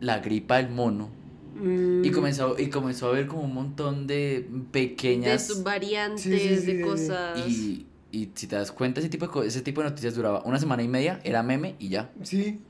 la 0.00 0.18
gripa 0.20 0.56
del 0.56 0.70
mono, 0.70 1.10
Mm, 1.52 2.04
y 2.04 2.10
comenzó, 2.12 2.56
y 2.58 2.68
comenzó 2.70 3.06
a 3.06 3.10
haber 3.10 3.26
como 3.26 3.42
un 3.42 3.52
montón 3.52 4.06
de 4.06 4.48
pequeñas... 4.70 5.48
De 5.48 5.54
subvariantes, 5.54 6.22
Sí, 6.22 6.38
sí, 6.38 6.56
sí, 6.56 6.72
de 6.76 6.80
cosas. 6.82 7.46
Y, 7.48 7.86
y 8.12 8.30
si 8.34 8.46
te 8.46 8.54
das 8.56 8.70
cuenta, 8.72 9.00
ese 9.00 9.08
tipo, 9.08 9.26
de, 9.26 9.32
co- 9.32 9.42
ese 9.42 9.60
tipo 9.60 9.82
de 9.82 9.90
noticias 9.90 10.14
duraba 10.14 10.42
una 10.44 10.58
semana 10.60 10.82
y 10.84 10.88
media, 10.88 11.20
era 11.24 11.42
meme 11.42 11.74
y 11.78 11.88
ya. 11.88 12.12
Sí. 12.22 12.60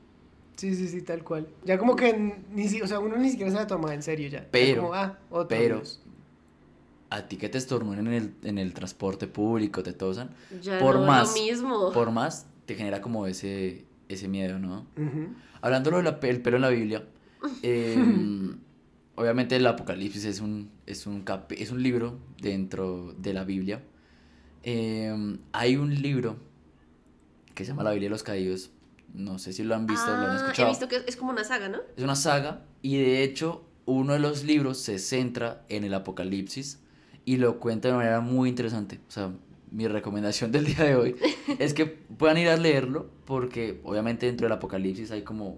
Sí, 0.57 0.75
sí, 0.75 0.87
sí, 0.89 1.01
tal 1.03 1.23
cual. 1.23 1.47
Ya 1.63 1.77
como 1.77 1.95
que 1.95 2.35
ni 2.53 2.67
si, 2.67 2.81
o 2.81 2.87
sea, 2.87 2.99
uno 2.99 3.15
ni 3.17 3.29
siquiera 3.29 3.51
se 3.51 3.57
la 3.57 3.67
toma 3.67 3.93
en 3.93 4.01
serio 4.01 4.27
ya. 4.29 4.39
Ya 4.41 4.47
Pero, 4.51 4.81
como, 4.81 4.93
ah, 4.95 5.19
otro 5.29 5.47
pero- 5.47 5.75
virus. 5.75 6.01
A 7.11 7.27
ti 7.27 7.37
que 7.37 7.49
te 7.49 7.57
estornudan 7.59 8.07
en 8.07 8.13
el, 8.13 8.33
en 8.43 8.57
el 8.57 8.73
transporte 8.73 9.27
público, 9.27 9.83
te 9.83 9.93
tosan, 9.93 10.29
Ya 10.61 10.79
por 10.79 10.95
no 10.99 11.05
más, 11.05 11.35
lo 11.37 11.43
mismo. 11.43 11.91
por 11.93 12.09
más, 12.11 12.47
te 12.65 12.73
genera 12.75 13.01
como 13.01 13.27
ese, 13.27 13.85
ese 14.09 14.27
miedo, 14.27 14.57
¿no? 14.59 14.87
Ujú. 14.97 15.27
Hablando 15.61 15.91
del 15.91 16.41
pelo 16.41 16.55
en 16.55 16.61
la 16.61 16.69
Biblia, 16.69 17.03
eh, 17.63 18.49
obviamente 19.15 19.55
el 19.57 19.67
Apocalipsis 19.67 20.25
es 20.25 20.39
un, 20.39 20.71
es, 20.87 21.05
un 21.05 21.23
capi- 21.23 21.57
es 21.59 21.69
un 21.71 21.83
libro 21.83 22.17
dentro 22.41 23.13
de 23.17 23.33
la 23.33 23.43
Biblia. 23.43 23.83
Eh, 24.63 25.37
hay 25.51 25.75
un 25.75 25.93
libro 26.01 26.37
que 27.53 27.65
se 27.65 27.71
llama 27.71 27.83
La 27.83 27.91
Biblia 27.91 28.07
de 28.07 28.11
los 28.11 28.23
Caídos. 28.23 28.71
No 29.13 29.37
sé 29.39 29.51
si 29.51 29.63
lo 29.63 29.75
han 29.75 29.85
visto, 29.85 30.15
lo 30.15 30.27
han 30.27 30.33
Ah, 30.33 30.35
escuchado. 30.37 30.67
He 30.69 30.71
visto 30.71 30.87
que 30.87 31.03
es 31.05 31.17
como 31.17 31.31
una 31.31 31.43
saga, 31.43 31.67
¿no? 31.67 31.79
Es 31.97 32.03
una 32.03 32.15
saga 32.15 32.63
y 32.81 32.97
de 32.97 33.23
hecho 33.23 33.65
uno 33.85 34.13
de 34.13 34.19
los 34.19 34.43
libros 34.45 34.77
se 34.77 34.99
centra 34.99 35.65
en 35.67 35.83
el 35.83 35.93
Apocalipsis 35.93 36.79
y 37.25 37.37
lo 37.37 37.59
cuenta 37.59 37.87
de 37.89 37.93
manera 37.95 38.19
muy 38.21 38.49
interesante. 38.49 38.99
O 39.07 39.11
sea, 39.11 39.31
mi 39.71 39.87
recomendación 39.87 40.51
del 40.51 40.65
día 40.65 40.83
de 40.83 40.95
hoy 40.95 41.15
es 41.59 41.73
que 41.73 41.85
puedan 41.85 42.37
ir 42.37 42.49
a 42.49 42.57
leerlo 42.57 43.09
porque 43.25 43.79
obviamente 43.83 44.25
dentro 44.25 44.45
del 44.45 44.53
Apocalipsis 44.53 45.11
hay 45.11 45.21
como, 45.23 45.57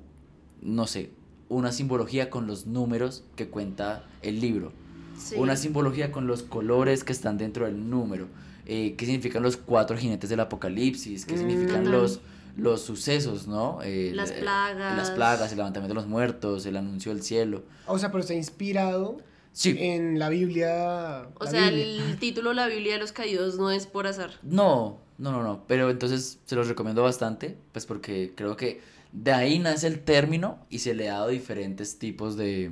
no 0.61 0.87
sé, 0.87 1.11
una 1.49 1.71
simbología 1.71 2.29
con 2.29 2.47
los 2.47 2.67
números 2.67 3.23
que 3.35 3.47
cuenta 3.49 4.05
el 4.21 4.39
libro. 4.39 4.71
Sí. 5.17 5.35
Una 5.37 5.55
simbología 5.55 6.11
con 6.11 6.25
los 6.27 6.43
colores 6.43 7.03
que 7.03 7.13
están 7.13 7.37
dentro 7.37 7.65
del 7.65 7.89
número. 7.89 8.27
Eh, 8.65 8.95
¿Qué 8.97 9.05
significan 9.05 9.43
los 9.43 9.57
cuatro 9.57 9.97
jinetes 9.97 10.29
del 10.29 10.39
Apocalipsis? 10.39 11.25
¿Qué 11.25 11.35
Mm. 11.35 11.37
significan 11.37 11.83
Total. 11.83 11.91
los, 11.91 12.21
los 12.57 12.81
sucesos, 12.81 13.47
no? 13.47 13.79
Eh, 13.83 14.11
Las 14.15 14.31
eh, 14.31 14.37
plagas. 14.39 14.97
Las 14.97 15.11
plagas, 15.11 15.51
el 15.51 15.57
levantamiento 15.57 15.93
de 15.93 15.99
los 16.01 16.07
muertos, 16.07 16.65
el 16.65 16.77
anuncio 16.77 17.13
del 17.13 17.21
cielo. 17.23 17.63
O 17.87 17.99
sea, 17.99 18.09
pero 18.09 18.21
está 18.21 18.33
inspirado 18.33 19.17
Sí. 19.53 19.75
en 19.79 20.19
la 20.19 20.29
Biblia. 20.29 21.29
O 21.39 21.45
la 21.45 21.51
sea, 21.51 21.69
Biblia. 21.69 22.05
el 22.05 22.19
título 22.19 22.53
La 22.53 22.67
Biblia 22.67 22.93
de 22.93 22.99
los 22.99 23.11
Caídos 23.11 23.57
no 23.57 23.71
es 23.71 23.87
por 23.87 24.07
azar. 24.07 24.31
No, 24.41 24.99
no, 25.17 25.31
no, 25.31 25.43
no. 25.43 25.63
Pero 25.67 25.89
entonces 25.89 26.39
se 26.45 26.55
los 26.55 26.67
recomiendo 26.67 27.03
bastante, 27.03 27.55
pues 27.71 27.85
porque 27.85 28.33
creo 28.35 28.57
que 28.57 28.81
de 29.13 29.31
ahí 29.31 29.59
nace 29.59 29.87
el 29.87 29.99
término 29.99 30.59
y 30.69 30.79
se 30.79 30.93
le 30.93 31.09
ha 31.09 31.13
dado 31.13 31.29
diferentes 31.29 31.99
tipos 31.99 32.35
de, 32.35 32.71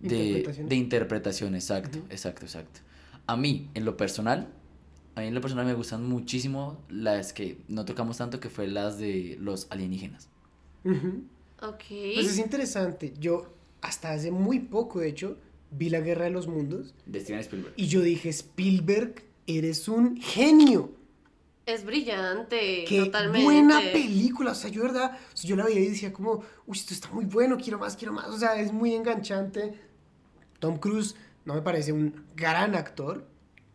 de, 0.00 0.74
interpretación, 0.74 1.54
exacto, 1.54 1.98
exacto, 2.10 2.44
exacto. 2.44 2.80
A 3.26 3.36
mí, 3.36 3.70
en 3.74 3.84
lo 3.84 3.96
personal, 3.96 4.48
a 5.14 5.20
mí 5.20 5.28
en 5.28 5.34
lo 5.34 5.40
personal 5.40 5.64
me 5.64 5.74
gustan 5.74 6.08
muchísimo 6.08 6.82
las 6.88 7.32
que 7.32 7.58
no 7.68 7.84
tocamos 7.84 8.18
tanto, 8.18 8.40
que 8.40 8.50
fue 8.50 8.66
las 8.66 8.98
de 8.98 9.36
los 9.40 9.68
alienígenas. 9.70 10.28
Ujú. 10.84 11.22
Ok. 11.62 11.84
Pues 12.14 12.26
es 12.26 12.38
interesante. 12.38 13.14
Yo, 13.18 13.52
hasta 13.80 14.10
hace 14.10 14.30
muy 14.30 14.58
poco, 14.60 15.00
de 15.00 15.08
hecho, 15.08 15.36
vi 15.70 15.88
La 15.90 16.00
Guerra 16.00 16.24
de 16.24 16.30
los 16.30 16.46
Mundos 16.46 16.94
De 17.06 17.20
Steven 17.20 17.40
Spielberg. 17.40 17.74
y 17.76 17.86
yo 17.86 18.00
dije, 18.00 18.28
Spielberg, 18.30 19.22
eres 19.46 19.88
un 19.88 20.16
genio. 20.20 20.92
Es 21.66 21.84
brillante, 21.84 22.84
Qué 22.88 23.00
totalmente. 23.04 23.44
buena 23.44 23.80
película. 23.92 24.52
O 24.52 24.54
sea, 24.54 24.70
yo, 24.70 24.82
verdad, 24.82 25.18
o 25.34 25.36
sea, 25.36 25.48
yo 25.50 25.54
la 25.56 25.64
veía 25.66 25.80
y 25.80 25.88
decía 25.88 26.12
como, 26.14 26.42
uy, 26.66 26.76
esto 26.78 26.94
está 26.94 27.10
muy 27.10 27.26
bueno, 27.26 27.58
quiero 27.58 27.78
más, 27.78 27.94
quiero 27.96 28.14
más. 28.14 28.28
O 28.28 28.38
sea, 28.38 28.58
es 28.58 28.72
muy 28.72 28.94
enganchante. 28.94 29.74
Tom 30.60 30.78
Cruise 30.78 31.14
no 31.44 31.54
me 31.54 31.60
parece 31.62 31.92
un 31.92 32.24
gran 32.34 32.74
actor. 32.74 33.26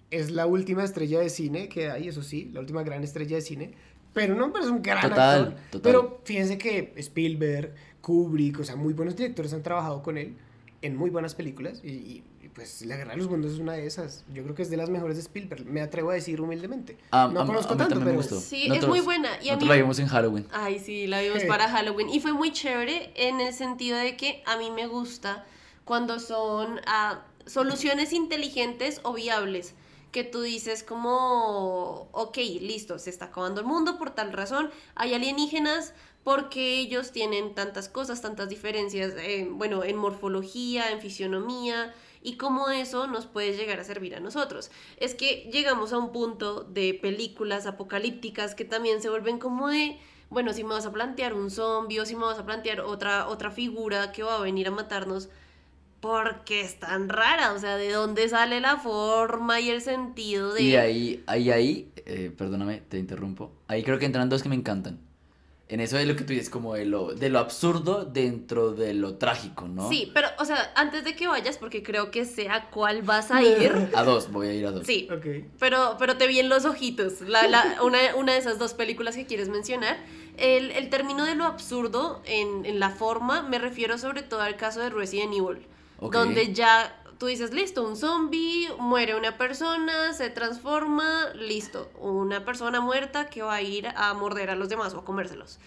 Es 0.10 0.32
la 0.32 0.46
última 0.48 0.84
estrella 0.84 1.20
de 1.20 1.30
cine 1.30 1.70
que 1.70 1.90
hay, 1.92 2.08
eso 2.08 2.24
sí, 2.24 2.50
la 2.52 2.60
última 2.62 2.82
gran 2.84 3.04
estrella 3.04 3.36
de 3.36 3.42
cine. 3.44 3.74
Pero 4.14 4.34
no 4.36 4.48
me 4.48 4.54
parece 4.54 4.72
un 4.72 4.82
gran 4.82 5.10
Total, 5.10 5.42
actor. 5.42 5.60
total. 5.72 5.82
Pero 5.82 6.22
fíjense 6.24 6.58
que 6.58 6.94
Spielberg, 6.98 7.74
Kubrick, 8.02 8.60
o 8.60 8.64
sea, 8.64 8.76
muy 8.76 8.94
buenos 8.94 9.16
directores 9.16 9.54
han 9.54 9.64
trabajado 9.64 10.02
con 10.04 10.18
él 10.18 10.36
en 10.84 10.96
muy 10.96 11.10
buenas 11.10 11.34
películas. 11.36 11.82
Y, 11.84 11.90
y- 11.90 12.24
y, 12.44 12.50
pues 12.50 12.84
La 12.86 12.96
Guerra 12.98 13.12
de 13.12 13.18
los 13.18 13.30
Mundos 13.30 13.54
es 13.54 13.60
una 13.60 13.74
de 13.74 13.88
esas. 13.88 14.24
Yo 14.34 14.44
creo 14.44 14.54
que 14.54 14.62
es 14.62 14.70
de 14.70 14.78
las 14.78 14.90
mejores 14.90 15.16
de 15.16 15.22
Spielberg. 15.24 15.66
Me 15.66 15.82
atrevo 15.82 16.12
a 16.12 16.14
decir 16.14 16.40
humildemente. 16.42 16.98
A- 17.12 17.28
no 17.28 17.42
a- 17.42 17.46
conozco 17.46 17.74
a 17.74 17.76
mí 17.76 17.80
tanto, 17.80 17.96
me 17.96 18.06
pero... 18.06 18.18
gustó. 18.18 18.40
Sí, 18.40 18.68
es 18.72 18.88
muy 18.88 19.00
buena. 19.00 19.30
Y 19.42 19.50
a 19.50 19.58
mí- 19.58 19.66
la 19.66 19.76
vimos 19.76 19.98
en 20.00 20.08
Halloween. 20.08 20.46
Ay, 20.52 20.80
sí, 20.80 21.08
la 21.08 21.22
vimos 21.22 21.44
para 21.46 21.68
Halloween. 21.70 22.10
Y 22.10 22.20
fue 22.20 22.34
muy 22.34 22.52
chévere 22.52 23.12
en 23.16 23.40
el 23.42 23.54
sentido 23.54 23.98
de 23.98 24.16
que 24.18 24.44
a 24.46 24.58
mí 24.58 24.70
me 24.72 24.86
gusta 24.88 25.46
cuando 25.86 26.20
son 26.20 26.80
ah, 26.86 27.24
soluciones 27.46 28.14
inteligentes 28.14 29.00
o 29.04 29.14
viables. 29.14 29.74
Que 30.12 30.24
tú 30.24 30.42
dices 30.42 30.84
como, 30.84 32.08
ok, 32.12 32.38
listo, 32.62 33.00
se 33.00 33.10
está 33.10 33.26
acabando 33.26 33.62
el 33.62 33.66
mundo 33.66 33.98
por 33.98 34.12
tal 34.12 34.32
razón. 34.32 34.70
Hay 34.96 35.14
alienígenas 35.16 35.94
porque 36.24 36.80
ellos 36.80 37.12
tienen 37.12 37.54
tantas 37.54 37.90
cosas, 37.90 38.22
tantas 38.22 38.50
diferencias, 38.50 39.14
bueno, 39.52 39.84
en 39.84 39.98
morfología, 39.98 40.92
en 40.92 41.02
fisionomía, 41.02 41.94
y 42.22 42.38
cómo 42.38 42.70
eso 42.70 43.08
nos 43.08 43.26
puede 43.26 43.56
llegar 43.58 43.80
a 43.80 43.84
servir 43.84 44.16
a 44.16 44.20
nosotros. 44.22 44.72
Es 44.98 45.14
que 45.14 45.50
llegamos 45.52 45.92
a 45.92 45.98
un 45.98 46.12
punto 46.12 46.64
de 46.64 46.94
películas 46.94 47.66
apocalípticas 47.66 48.56
que 48.56 48.64
también 48.64 49.02
se 49.02 49.10
vuelven 49.10 49.38
como 49.38 49.68
de, 49.68 50.00
bueno, 50.30 50.54
si 50.54 50.64
me 50.64 50.70
vas 50.70 50.86
a 50.86 50.94
plantear 50.94 51.34
un 51.34 51.52
zombie 51.52 52.00
o 52.00 52.06
si 52.06 52.16
me 52.16 52.24
vas 52.24 52.40
a 52.40 52.46
plantear 52.46 52.80
otra, 52.80 53.28
otra 53.28 53.52
figura 53.52 54.14
que 54.14 54.24
va 54.24 54.38
a 54.38 54.42
venir 54.42 54.70
a 54.70 54.72
matarnos, 54.72 55.30
porque 56.00 56.62
es 56.62 56.80
tan 56.80 57.10
rara, 57.10 57.54
o 57.54 57.60
sea, 57.60 57.78
¿de 57.78 57.92
dónde 57.92 58.28
sale 58.30 58.62
la 58.62 58.78
forma 58.78 59.60
y 59.60 59.70
el 59.70 59.82
sentido 59.82 60.54
de... 60.54 60.62
Y 60.62 60.76
ahí, 60.76 61.24
ahí, 61.28 61.52
ahí, 61.52 61.92
eh, 62.06 62.32
perdóname, 62.38 62.82
te 62.88 62.98
interrumpo. 62.98 63.52
Ahí 63.68 63.84
creo 63.84 64.00
que 64.00 64.06
entran 64.06 64.30
dos 64.30 64.44
que 64.44 64.50
me 64.50 64.56
encantan. 64.56 65.00
En 65.70 65.80
eso 65.80 65.98
es 65.98 66.06
lo 66.06 66.16
que 66.16 66.24
tú 66.24 66.34
dices, 66.34 66.50
como 66.50 66.76
de 66.76 66.86
lo, 66.86 67.16
de 67.16 67.30
lo 67.30 67.40
absurdo 67.40 68.04
dentro 68.06 68.74
de 68.74 68.94
lo 68.94 69.16
trágico, 69.16 69.68
¿no? 69.68 69.90
Sí, 69.90 70.12
pero, 70.14 70.28
o 70.38 70.46
sea, 70.46 70.72
antes 70.76 71.04
de 71.06 71.16
que 71.16 71.26
vayas, 71.26 71.58
porque 71.58 71.82
creo 71.82 72.12
que 72.12 72.26
sé 72.26 72.50
a 72.50 72.70
cuál 72.70 73.02
vas 73.02 73.32
a 73.32 73.42
ir. 73.44 73.90
A 73.96 74.04
dos, 74.04 74.30
voy 74.32 74.48
a 74.50 74.54
ir 74.54 74.66
a 74.68 74.72
dos. 74.72 74.86
Sí, 74.86 75.08
Ok. 75.12 75.26
pero, 75.60 75.96
pero 75.98 76.18
te 76.18 76.28
vi 76.28 76.40
en 76.40 76.50
los 76.50 76.66
ojitos, 76.66 77.22
la, 77.22 77.48
la- 77.48 77.78
una, 77.84 77.98
una 78.18 78.34
de 78.34 78.40
esas 78.40 78.60
dos 78.60 78.74
películas 78.74 79.16
que 79.16 79.26
quieres 79.26 79.50
mencionar. 79.50 79.98
El, 80.38 80.72
el 80.72 80.90
término 80.90 81.26
de 81.26 81.36
lo 81.36 81.46
absurdo 81.46 82.22
en, 82.26 82.66
en 82.66 82.80
la 82.80 82.90
forma, 82.90 83.42
me 83.44 83.58
refiero 83.58 83.98
sobre 83.98 84.22
todo 84.22 84.42
al 84.42 84.58
caso 84.58 84.80
de 84.82 84.90
Resident 84.90 85.34
Evil, 85.34 85.66
Ok. 86.00 86.14
donde 86.14 86.54
ya 86.54 87.00
tú 87.18 87.28
dices, 87.28 87.54
listo, 87.54 87.88
un 87.88 87.96
zombie, 87.96 88.68
muere 88.80 89.16
una 89.16 89.38
persona, 89.38 90.14
se 90.14 90.30
transforma, 90.30 91.30
listo, 91.36 91.90
una 92.00 92.46
persona 92.46 92.82
muerta 92.82 93.30
que 93.30 93.42
va 93.42 93.56
a 93.56 93.62
ir 93.62 93.88
a 93.96 94.14
morder 94.14 94.50
a 94.50 94.56
los 94.56 94.70
demás 94.70 94.94
o 94.94 95.00
a 95.00 95.06
comérselos. 95.06 95.60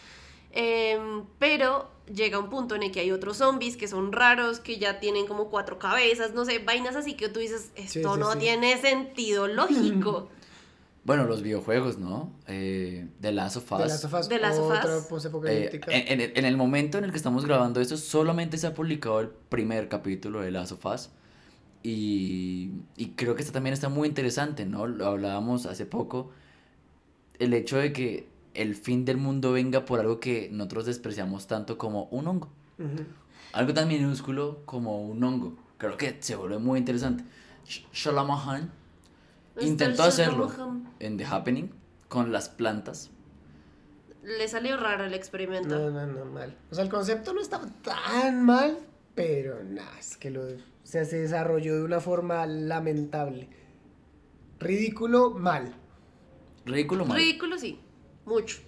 Em, 0.52 1.24
pero 1.38 1.90
llega 2.12 2.38
un 2.38 2.48
punto 2.48 2.74
en 2.76 2.82
el 2.82 2.90
que 2.92 3.00
hay 3.00 3.12
otros 3.12 3.36
zombies 3.38 3.76
que 3.76 3.88
son 3.88 4.12
raros, 4.12 4.58
que 4.60 4.78
ya 4.78 5.00
tienen 5.00 5.26
como 5.26 5.50
cuatro 5.50 5.78
cabezas, 5.78 6.32
no 6.32 6.44
sé, 6.46 6.58
vainas 6.60 6.96
así 6.96 7.14
que 7.14 7.28
tú 7.28 7.40
dices, 7.40 7.70
esto 7.74 8.14
sí, 8.14 8.20
no 8.20 8.32
sí. 8.32 8.38
tiene 8.38 8.76
sentido 8.80 9.46
lógico. 9.48 10.28
Bueno, 11.06 11.22
los 11.24 11.40
videojuegos, 11.40 11.98
¿no? 11.98 12.32
Eh, 12.48 13.06
The 13.20 13.30
Last 13.30 13.58
of 13.58 13.70
Us. 13.70 13.78
De 13.78 13.86
las 13.86 14.00
sofás, 14.00 14.28
The 14.28 14.40
Last 14.40 14.58
of 14.58 14.72
otra 14.72 14.96
Us. 15.16 15.44
Eh, 15.44 15.80
en, 15.86 16.20
en- 16.20 16.32
en 16.36 16.44
el 16.44 16.56
momento 16.56 16.98
en 16.98 17.04
el 17.04 17.12
que 17.12 17.16
estamos 17.16 17.44
grabando 17.46 17.80
esto, 17.80 17.96
solamente 17.96 18.58
se 18.58 18.66
ha 18.66 18.74
publicado 18.74 19.20
el 19.20 19.28
primer 19.28 19.88
capítulo 19.88 20.40
de 20.40 20.50
Last 20.50 20.72
of 20.72 20.84
Us. 20.84 21.10
Y, 21.82 22.72
y 22.96 23.10
creo 23.16 23.34
que 23.34 23.42
esto 23.42 23.52
también 23.52 23.74
está 23.74 23.88
muy 23.88 24.08
interesante, 24.08 24.64
¿no? 24.66 24.86
Lo 24.86 25.06
hablábamos 25.06 25.66
hace 25.66 25.86
poco. 25.86 26.30
El 27.38 27.54
hecho 27.54 27.76
de 27.78 27.92
que 27.92 28.28
el 28.54 28.74
fin 28.74 29.04
del 29.04 29.18
mundo 29.18 29.52
venga 29.52 29.84
por 29.84 30.00
algo 30.00 30.18
que 30.18 30.48
nosotros 30.50 30.86
despreciamos 30.86 31.46
tanto 31.46 31.78
como 31.78 32.04
un 32.04 32.26
hongo. 32.26 32.48
Algo 33.52 33.72
tan 33.74 33.88
minúsculo 33.88 34.62
como 34.64 35.00
un 35.06 35.22
hongo. 35.22 35.54
Creo 35.78 35.96
que 35.96 36.16
se 36.20 36.34
vuelve 36.36 36.58
muy 36.58 36.78
interesante. 36.78 37.24
Sh- 37.66 37.84
Shalamahan 37.92 38.70
intentó 39.60 40.02
hacerlo 40.04 40.48
Shalamahan. 40.48 40.88
en 41.00 41.16
The 41.18 41.24
Happening 41.26 41.70
con 42.08 42.32
las 42.32 42.48
plantas. 42.48 43.10
Le 44.22 44.48
salió 44.48 44.76
raro 44.76 45.04
el 45.04 45.14
experimento. 45.14 45.78
No, 45.78 45.90
no, 45.90 46.06
no, 46.06 46.24
mal. 46.24 46.56
O 46.70 46.74
sea, 46.74 46.82
el 46.84 46.90
concepto 46.90 47.32
no 47.32 47.40
estaba 47.40 47.66
tan 47.82 48.44
mal, 48.44 48.78
pero 49.16 49.64
nada, 49.64 49.98
es 49.98 50.16
que 50.18 50.30
lo, 50.30 50.42
o 50.42 50.48
sea, 50.84 51.04
se 51.06 51.18
desarrolló 51.18 51.74
de 51.74 51.82
una 51.82 52.00
forma 52.00 52.46
lamentable. 52.46 53.48
Ridículo, 54.60 55.30
mal. 55.30 55.74
Ridículo 56.66 57.06
mal. 57.06 57.18
Ridículo, 57.18 57.58
sí. 57.58 57.80
Mucho. 58.26 58.58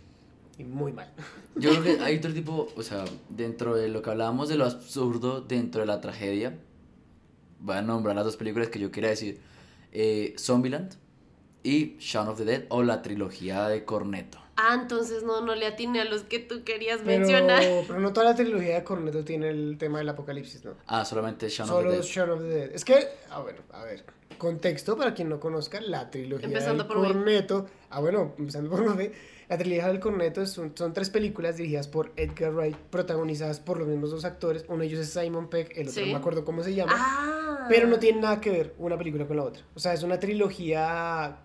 Y 0.57 0.65
muy 0.65 0.93
mal. 0.93 1.13
Yo 1.55 1.71
creo 1.71 1.83
que 1.83 1.91
hay 2.03 2.17
otro 2.17 2.33
tipo, 2.33 2.69
o 2.75 2.83
sea, 2.83 3.05
dentro 3.29 3.77
de 3.77 3.89
lo 3.89 4.01
que 4.01 4.11
hablábamos 4.11 4.49
de 4.49 4.57
lo 4.57 4.65
absurdo, 4.65 5.43
dentro 5.43 5.83
de 5.83 5.87
la 5.87 6.01
tragedia, 6.01 6.59
voy 7.61 7.77
a 7.77 7.83
nombrar 7.83 8.17
las 8.17 8.25
dos 8.25 8.37
películas 8.39 8.69
que 8.69 8.79
yo 8.79 8.91
quería 8.91 9.11
decir, 9.11 9.41
eh, 9.93 10.35
Zombieland 10.39 10.95
y 11.63 11.97
Shaun 11.99 12.29
of 12.29 12.39
the 12.39 12.45
Dead, 12.47 12.65
o 12.71 12.83
la 12.83 13.03
trilogía 13.03 13.69
de 13.69 13.85
Corneto. 13.85 14.39
Ah, 14.61 14.75
entonces 14.75 15.23
no, 15.23 15.41
no 15.41 15.55
le 15.55 15.67
atiné 15.67 16.01
a 16.01 16.05
los 16.05 16.25
que 16.25 16.41
tú 16.41 16.65
querías 16.65 17.01
Pero, 17.05 17.21
mencionar. 17.21 17.63
pero 17.87 18.01
no 18.01 18.13
toda 18.13 18.27
la 18.27 18.35
trilogía 18.35 18.75
de 18.75 18.83
Cornetto 18.83 19.25
tiene 19.25 19.51
el 19.51 19.77
tema 19.79 19.99
del 19.99 20.09
apocalipsis, 20.09 20.65
¿no? 20.65 20.73
Ah, 20.89 21.05
solamente 21.05 21.49
Shaun 21.49 21.71
of 21.71 21.77
the 21.77 21.83
Solo 21.83 21.93
Dead. 21.93 22.03
Shaun 22.03 22.31
of 22.31 22.41
the 22.41 22.47
Dead. 22.47 22.71
Es 22.75 22.85
que, 22.85 23.09
ah, 23.31 23.41
bueno, 23.41 23.61
a 23.71 23.85
ver. 23.85 24.05
Contexto 24.37 24.97
para 24.97 25.15
quien 25.15 25.29
no 25.29 25.39
conozca 25.39 25.81
la 25.81 26.11
trilogía 26.11 26.49
Empezando 26.49 26.83
del 26.83 26.93
por 26.93 26.99
mí. 27.01 27.07
Corneto. 27.07 27.67
Ah, 27.91 28.01
bueno, 28.01 28.35
empezando 28.37 28.69
por 28.69 28.97
mí. 28.97 29.11
La 29.49 29.57
trilogía 29.57 29.87
del 29.89 29.99
Corneto 29.99 30.43
es 30.43 30.59
un- 30.59 30.77
son 30.77 30.93
tres 30.93 31.09
películas 31.09 31.57
dirigidas 31.57 31.89
por 31.89 32.13
Edgar 32.17 32.53
Wright, 32.53 32.77
protagonizadas 32.77 33.61
por 33.61 33.79
los 33.79 33.89
mismos 33.89 34.11
dos 34.11 34.25
actores. 34.27 34.65
Uno 34.69 34.81
de 34.81 34.87
ellos 34.87 35.01
es 35.01 35.09
Simon 35.11 35.49
Peck, 35.49 35.73
el 35.77 35.89
otro 35.89 35.93
Sí. 35.95 36.01
no 36.07 36.13
me 36.13 36.19
acuerdo 36.19 36.45
cómo 36.45 36.63
se 36.63 36.75
llama. 36.75 36.93
Ah. 36.95 37.67
Pero 37.71 37.87
no 37.89 37.99
tiene 37.99 38.21
nada 38.21 38.41
que 38.41 38.51
ver 38.51 38.75
una 38.79 38.97
película 38.99 39.27
con 39.27 39.37
la 39.39 39.45
otra. 39.45 39.63
O 39.75 39.79
sea, 39.81 39.93
es 39.95 40.03
una 40.03 40.19
trilogía 40.19 41.39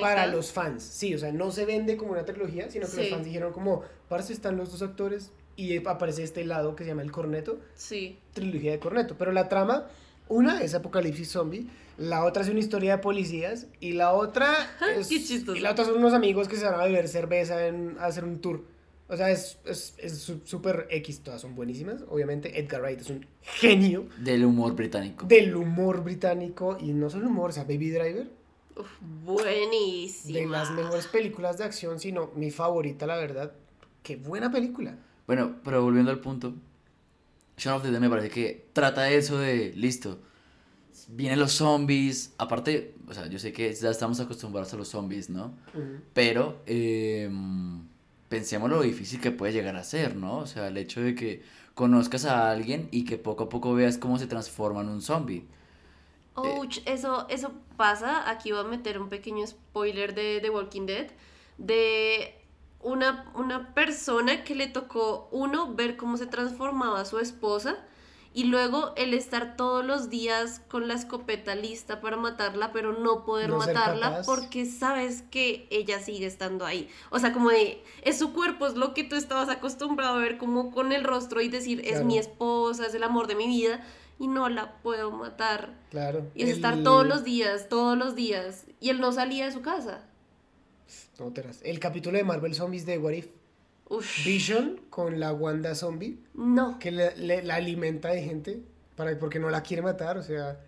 para 0.00 0.26
los 0.26 0.50
fans. 0.52 0.82
Sí, 0.82 1.14
o 1.14 1.18
sea, 1.18 1.32
no 1.32 1.50
se 1.50 1.64
vende 1.64 1.96
como 1.96 2.12
una 2.12 2.24
trilogía, 2.24 2.70
sino 2.70 2.86
que 2.88 2.96
los 2.96 3.04
Sí. 3.06 3.10
fans 3.10 3.24
dijeron 3.24 3.52
como, 3.52 3.82
parce, 4.08 4.32
están 4.32 4.56
los 4.56 4.70
dos 4.70 4.82
actores 4.82 5.32
y 5.56 5.84
aparece 5.86 6.22
este 6.22 6.44
lado 6.44 6.74
que 6.76 6.84
se 6.84 6.90
llama 6.90 7.02
el 7.02 7.12
Corneto 7.12 7.60
Sí. 7.74 8.18
trilogía 8.32 8.72
de 8.72 8.78
Corneto. 8.78 9.16
Pero 9.18 9.32
la 9.32 9.48
trama, 9.48 9.88
una 10.32 10.62
es 10.62 10.74
Apocalipsis 10.74 11.30
Zombie, 11.30 11.66
la 11.98 12.24
otra 12.24 12.42
es 12.42 12.48
una 12.48 12.58
historia 12.60 12.96
de 12.96 13.02
policías 13.02 13.66
y 13.80 13.92
la 13.92 14.12
otra 14.12 14.54
es... 14.98 15.08
Qué 15.08 15.22
chistoso. 15.22 15.56
Y 15.56 15.60
la 15.60 15.70
otra 15.72 15.84
son 15.84 15.98
unos 15.98 16.14
amigos 16.14 16.48
que 16.48 16.56
se 16.56 16.64
van 16.64 16.80
a 16.80 16.84
beber 16.84 17.06
cerveza 17.08 17.66
en, 17.66 17.96
a 18.00 18.06
hacer 18.06 18.24
un 18.24 18.40
tour. 18.40 18.64
O 19.08 19.16
sea, 19.16 19.30
es 19.30 19.58
es- 19.66 19.94
es 19.98 20.18
su- 20.18 20.40
súper 20.44 20.86
X, 20.90 21.20
todas 21.20 21.40
son 21.42 21.54
buenísimas. 21.54 22.02
Obviamente 22.08 22.58
Edgar 22.58 22.80
Wright 22.80 23.00
es 23.00 23.10
un 23.10 23.26
genio 23.42 24.06
Del 24.18 24.44
humor 24.44 24.74
británico. 24.74 25.26
del 25.26 25.54
humor 25.54 26.02
británico 26.02 26.78
y 26.80 26.92
no 26.92 27.10
solo 27.10 27.28
humor, 27.28 27.50
o 27.50 27.52
sea, 27.52 27.64
Baby 27.64 27.90
Driver, 27.90 28.30
Uf, 28.74 28.88
buenísima. 29.24 30.38
de 30.38 30.46
las 30.46 30.70
mejores 30.70 31.06
películas 31.08 31.58
de 31.58 31.64
acción, 31.64 32.00
sino 32.00 32.30
mi 32.36 32.50
favorita, 32.50 33.06
la 33.06 33.16
verdad. 33.16 33.52
Qué 34.02 34.16
buena 34.16 34.50
película. 34.50 34.96
Bueno, 35.26 35.56
pero 35.62 35.82
volviendo 35.82 36.10
al 36.10 36.20
punto, 36.20 36.54
Shaun 37.62 37.76
of 37.76 37.82
the 37.82 37.90
Dead 37.90 38.00
me 38.00 38.10
parece 38.10 38.30
que 38.30 38.66
trata 38.72 39.08
eso 39.10 39.38
de, 39.38 39.72
listo, 39.76 40.18
vienen 41.08 41.38
los 41.38 41.52
zombies, 41.52 42.32
aparte, 42.38 42.94
o 43.06 43.14
sea, 43.14 43.26
yo 43.26 43.38
sé 43.38 43.52
que 43.52 43.72
ya 43.72 43.90
estamos 43.90 44.18
acostumbrados 44.20 44.72
a 44.74 44.76
los 44.76 44.88
zombies, 44.88 45.30
¿no? 45.30 45.54
Pero 46.12 46.60
eh, 46.66 47.30
pensemos 48.28 48.68
lo 48.68 48.82
difícil 48.82 49.20
que 49.20 49.30
puede 49.30 49.52
llegar 49.52 49.76
a 49.76 49.84
ser, 49.84 50.16
¿no? 50.16 50.38
O 50.38 50.46
sea, 50.46 50.68
el 50.68 50.76
hecho 50.76 51.00
de 51.00 51.14
que 51.14 51.42
conozcas 51.74 52.24
a 52.24 52.50
alguien 52.50 52.88
y 52.90 53.04
que 53.04 53.16
poco 53.18 53.44
a 53.44 53.48
poco 53.48 53.74
veas 53.74 53.98
cómo 53.98 54.18
se 54.18 54.26
transforma 54.26 54.80
en 54.80 54.88
un 54.88 55.02
zombie. 55.02 55.46
Ouch, 56.34 56.78
eso, 56.86 57.26
eso 57.28 57.52
pasa. 57.76 58.28
Aquí 58.30 58.52
voy 58.52 58.60
a 58.60 58.64
meter 58.64 58.98
un 58.98 59.08
pequeño 59.08 59.46
spoiler 59.46 60.14
de 60.14 60.40
The 60.40 60.50
Walking 60.50 60.86
Dead. 60.86 61.10
De 61.58 62.41
una, 62.82 63.30
una 63.34 63.74
persona 63.74 64.44
que 64.44 64.54
le 64.54 64.66
tocó, 64.66 65.28
uno, 65.30 65.74
ver 65.74 65.96
cómo 65.96 66.16
se 66.16 66.26
transformaba 66.26 67.04
su 67.04 67.18
esposa 67.18 67.76
Y 68.34 68.44
luego 68.44 68.94
el 68.96 69.12
estar 69.12 69.56
todos 69.56 69.84
los 69.84 70.08
días 70.08 70.62
con 70.70 70.88
la 70.88 70.94
escopeta 70.94 71.54
lista 71.54 72.00
para 72.00 72.16
matarla, 72.16 72.72
pero 72.72 72.94
no 72.98 73.26
poder 73.26 73.50
No 73.50 73.58
matarla 73.58 74.22
porque 74.26 74.64
sabes 74.64 75.22
que 75.30 75.66
ella 75.70 76.00
sigue 76.00 76.24
estando 76.26 76.64
ahí. 76.64 76.88
O 77.10 77.18
sea, 77.18 77.34
como 77.34 77.50
de, 77.50 77.84
es 78.02 78.18
su 78.18 78.32
cuerpo, 78.32 78.66
es 78.66 78.74
lo 78.74 78.94
que 78.94 79.04
tú 79.04 79.16
estabas 79.16 79.50
acostumbrado 79.50 80.14
a 80.14 80.18
ver 80.18 80.38
como 80.38 80.70
con 80.70 80.92
el 80.92 81.04
rostro 81.04 81.42
y 81.42 81.48
decir, 81.50 81.82
es 81.84 82.04
mi 82.04 82.16
esposa, 82.16 82.86
es 82.86 82.94
el 82.94 83.02
amor 83.02 83.26
de 83.26 83.34
mi 83.34 83.46
vida 83.48 83.84
y 84.18 84.28
no 84.28 84.48
la 84.48 84.76
puedo 84.82 85.10
matar. 85.10 85.74
Claro. 85.90 86.24
Y 86.34 86.44
es 86.44 86.48
el- 86.48 86.54
estar 86.56 86.82
todos 86.82 87.06
los 87.06 87.24
días, 87.24 87.68
todos 87.68 87.98
los 87.98 88.14
días. 88.14 88.64
Y 88.80 88.88
él 88.88 88.98
no 89.00 89.12
salía 89.12 89.44
de 89.44 89.52
su 89.52 89.60
casa. 89.60 90.06
No, 91.18 91.30
teras. 91.32 91.60
El 91.62 91.78
capítulo 91.78 92.16
de 92.18 92.24
Marvel 92.24 92.54
Zombies 92.54 92.86
de 92.86 92.98
What 92.98 93.12
If. 93.12 93.26
Uf, 93.88 94.24
Vision 94.24 94.80
con 94.90 95.20
la 95.20 95.32
Wanda 95.32 95.74
zombie 95.74 96.18
no. 96.34 96.78
que 96.78 96.90
le- 96.90 97.16
le- 97.16 97.42
la 97.42 97.56
alimenta 97.56 98.08
de 98.10 98.22
gente 98.22 98.62
para, 98.96 99.18
porque 99.18 99.38
no 99.38 99.50
la 99.50 99.62
quiere 99.62 99.82
matar. 99.82 100.16
O 100.16 100.22
sea, 100.22 100.58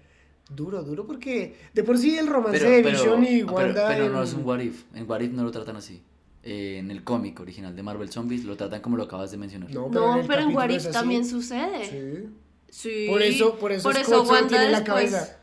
duro, 0.55 0.83
duro 0.83 1.07
porque 1.07 1.57
de 1.73 1.83
por 1.85 1.97
sí 1.97 2.19
el 2.19 2.27
romance 2.27 2.63
de 2.69 2.83
Vision 2.83 3.25
y 3.25 3.41
ah, 3.41 3.45
pero- 3.47 3.53
Wanda. 3.55 3.89
pero 3.89 4.09
no 4.11 4.23
es 4.23 4.35
un 4.35 4.45
what 4.45 4.59
if. 4.61 4.85
En 4.95 5.09
what 5.09 5.21
if 5.21 5.33
no 5.33 5.43
lo 5.45 5.51
tratan 5.51 5.77
así. 5.77 6.03
Eh, 6.43 6.77
en 6.79 6.91
el 6.91 7.03
cómic 7.05 7.41
original 7.41 7.75
de 7.75 7.83
Marvel 7.83 8.11
Zombies 8.11 8.45
lo 8.45 8.55
tratan 8.57 8.83
como 8.83 8.99
lo 8.99 9.05
acabas 9.05 9.31
de 9.31 9.39
mencionar. 9.39 9.71
No, 9.71 9.91
pero 9.91 10.21
en 10.21 10.27
capítulo 10.27 10.57
What 10.57 10.69
If 10.71 10.91
también 10.91 11.25
sucede. 11.25 11.85
Sí. 11.89 12.29
Sí. 12.69 13.07
Por 13.09 13.23
eso, 13.23 13.57
por 13.59 13.73
eso, 13.73 13.89
Por 13.91 13.97
Wanda 14.27 14.49
tiene 14.49 14.71
la 14.71 14.85
cabeza. 14.85 15.39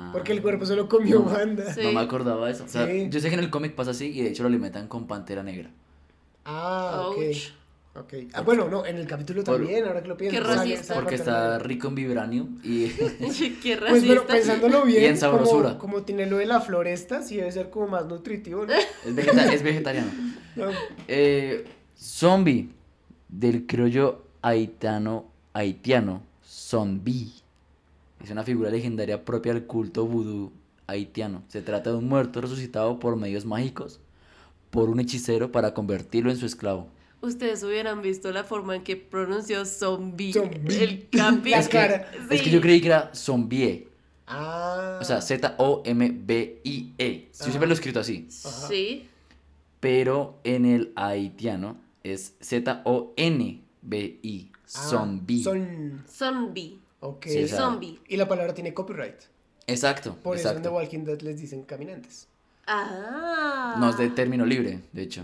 Ah. 0.00 0.10
Porque 0.12 0.32
el 0.32 0.40
cuerpo 0.42 0.64
solo 0.64 0.88
comió 0.88 1.20
Wanda. 1.20 1.74
Sí. 1.74 1.80
No 1.82 1.92
me 1.92 2.00
acordaba 2.00 2.46
de 2.46 2.52
eso. 2.52 2.64
O 2.64 2.68
sea, 2.68 2.86
Sí. 2.86 3.08
yo 3.10 3.18
sé 3.20 3.28
que 3.28 3.34
en 3.34 3.40
el 3.40 3.50
cómic 3.50 3.74
pasa 3.74 3.90
así 3.90 4.06
y 4.06 4.22
de 4.22 4.28
hecho 4.30 4.42
lo 4.44 4.48
alimentan 4.48 4.86
con 4.86 5.06
Pantera 5.06 5.42
Negra. 5.42 5.70
Ah, 6.44 7.06
ok. 7.08 7.16
Ouch. 7.18 7.52
Ok. 7.94 8.14
Ah, 8.32 8.42
bueno, 8.42 8.68
no, 8.68 8.86
en 8.86 8.96
el 8.96 9.08
capítulo 9.08 9.42
también, 9.42 9.84
ahora 9.84 10.00
que 10.02 10.08
lo 10.08 10.16
pienso. 10.16 10.38
Qué 10.38 10.44
racista. 10.44 10.94
Porque 10.94 11.16
está 11.16 11.58
rico 11.58 11.88
en 11.88 11.96
vibranium 11.96 12.58
y 12.62 12.86
Qué 13.62 13.76
Pues 13.76 13.80
racista. 13.80 14.08
pero 14.08 14.26
pensándolo 14.26 14.84
bien, 14.84 15.02
Y 15.02 15.06
en 15.06 15.16
sabrosura. 15.18 15.70
Como, 15.78 15.94
como 15.94 16.02
tiene 16.04 16.26
lo 16.26 16.36
de 16.36 16.46
la 16.46 16.60
floresta, 16.60 17.22
sí 17.22 17.36
debe 17.36 17.50
ser 17.50 17.70
como 17.70 17.88
más 17.88 18.06
nutritivo, 18.06 18.66
¿no? 18.66 18.72
es, 18.72 19.14
vegeta- 19.16 19.52
es 19.52 19.62
vegetariano. 19.62 20.10
No. 20.56 20.66
Eh, 21.06 21.64
zombie 21.96 22.68
del 23.28 23.64
criollo 23.66 24.22
haitiano, 24.42 25.26
haitiano, 25.52 26.22
zombie. 26.44 27.32
Es 28.22 28.30
una 28.30 28.42
figura 28.42 28.70
legendaria 28.70 29.24
propia 29.24 29.54
del 29.54 29.64
culto 29.66 30.06
vudú 30.06 30.52
haitiano. 30.86 31.42
Se 31.48 31.62
trata 31.62 31.90
de 31.90 31.96
un 31.96 32.08
muerto 32.08 32.40
resucitado 32.40 32.98
por 32.98 33.16
medios 33.16 33.44
mágicos 33.44 34.00
por 34.70 34.88
un 34.90 35.00
hechicero 35.00 35.50
para 35.50 35.74
convertirlo 35.74 36.30
en 36.30 36.36
su 36.36 36.46
esclavo. 36.46 36.88
Ustedes 37.20 37.62
hubieran 37.64 38.00
visto 38.00 38.30
la 38.30 38.44
forma 38.44 38.76
en 38.76 38.84
que 38.84 38.96
pronunció 38.96 39.64
zombie. 39.64 40.32
Zombie. 40.32 40.82
El 40.82 41.08
capi. 41.08 41.50
La 41.50 41.68
cara. 41.68 42.10
Es 42.30 42.42
que 42.42 42.50
yo 42.50 42.60
creí 42.60 42.80
que 42.80 42.86
era 42.88 43.10
zombie. 43.14 43.88
Ah. 44.26 44.98
O 45.00 45.04
sea, 45.04 45.20
Z-O-M-B-I-E. 45.20 45.68
Yo 47.32 47.44
siempre 47.44 47.66
lo 47.66 47.72
he 47.72 47.74
escrito 47.74 47.98
así. 48.00 48.26
Sí. 48.28 49.08
Pero 49.80 50.38
en 50.44 50.66
el 50.66 50.92
haitiano 50.96 51.76
es 52.04 52.34
Z-O-N-B-I. 52.40 53.60
ah, 54.52 54.58
Zombie. 54.66 55.42
Son. 55.42 56.04
Zombie. 56.08 56.78
Ok. 57.00 57.26
Sí, 57.26 57.48
Zombie. 57.48 57.98
Y 58.08 58.16
la 58.16 58.26
palabra 58.28 58.54
tiene 58.54 58.74
copyright. 58.74 59.20
Exacto. 59.66 60.16
Por 60.22 60.36
eso 60.36 60.48
en 60.48 60.54
The 60.54 60.58
exacto. 60.60 60.76
Walking 60.76 61.04
Dead 61.04 61.20
les 61.20 61.40
dicen 61.40 61.62
caminantes. 61.62 62.28
Ah. 62.66 63.76
No 63.78 63.90
es 63.90 63.98
de 63.98 64.10
término 64.10 64.44
libre, 64.44 64.80
de 64.92 65.02
hecho. 65.02 65.22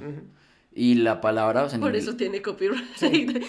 Y 0.75 0.95
la 0.97 1.20
palabra, 1.20 1.64
o 1.64 1.68
sea, 1.68 1.79
Por 1.79 1.93
ningún- 1.93 2.03
eso 2.09 2.16
tiene 2.16 2.43
copyright. 2.43 3.45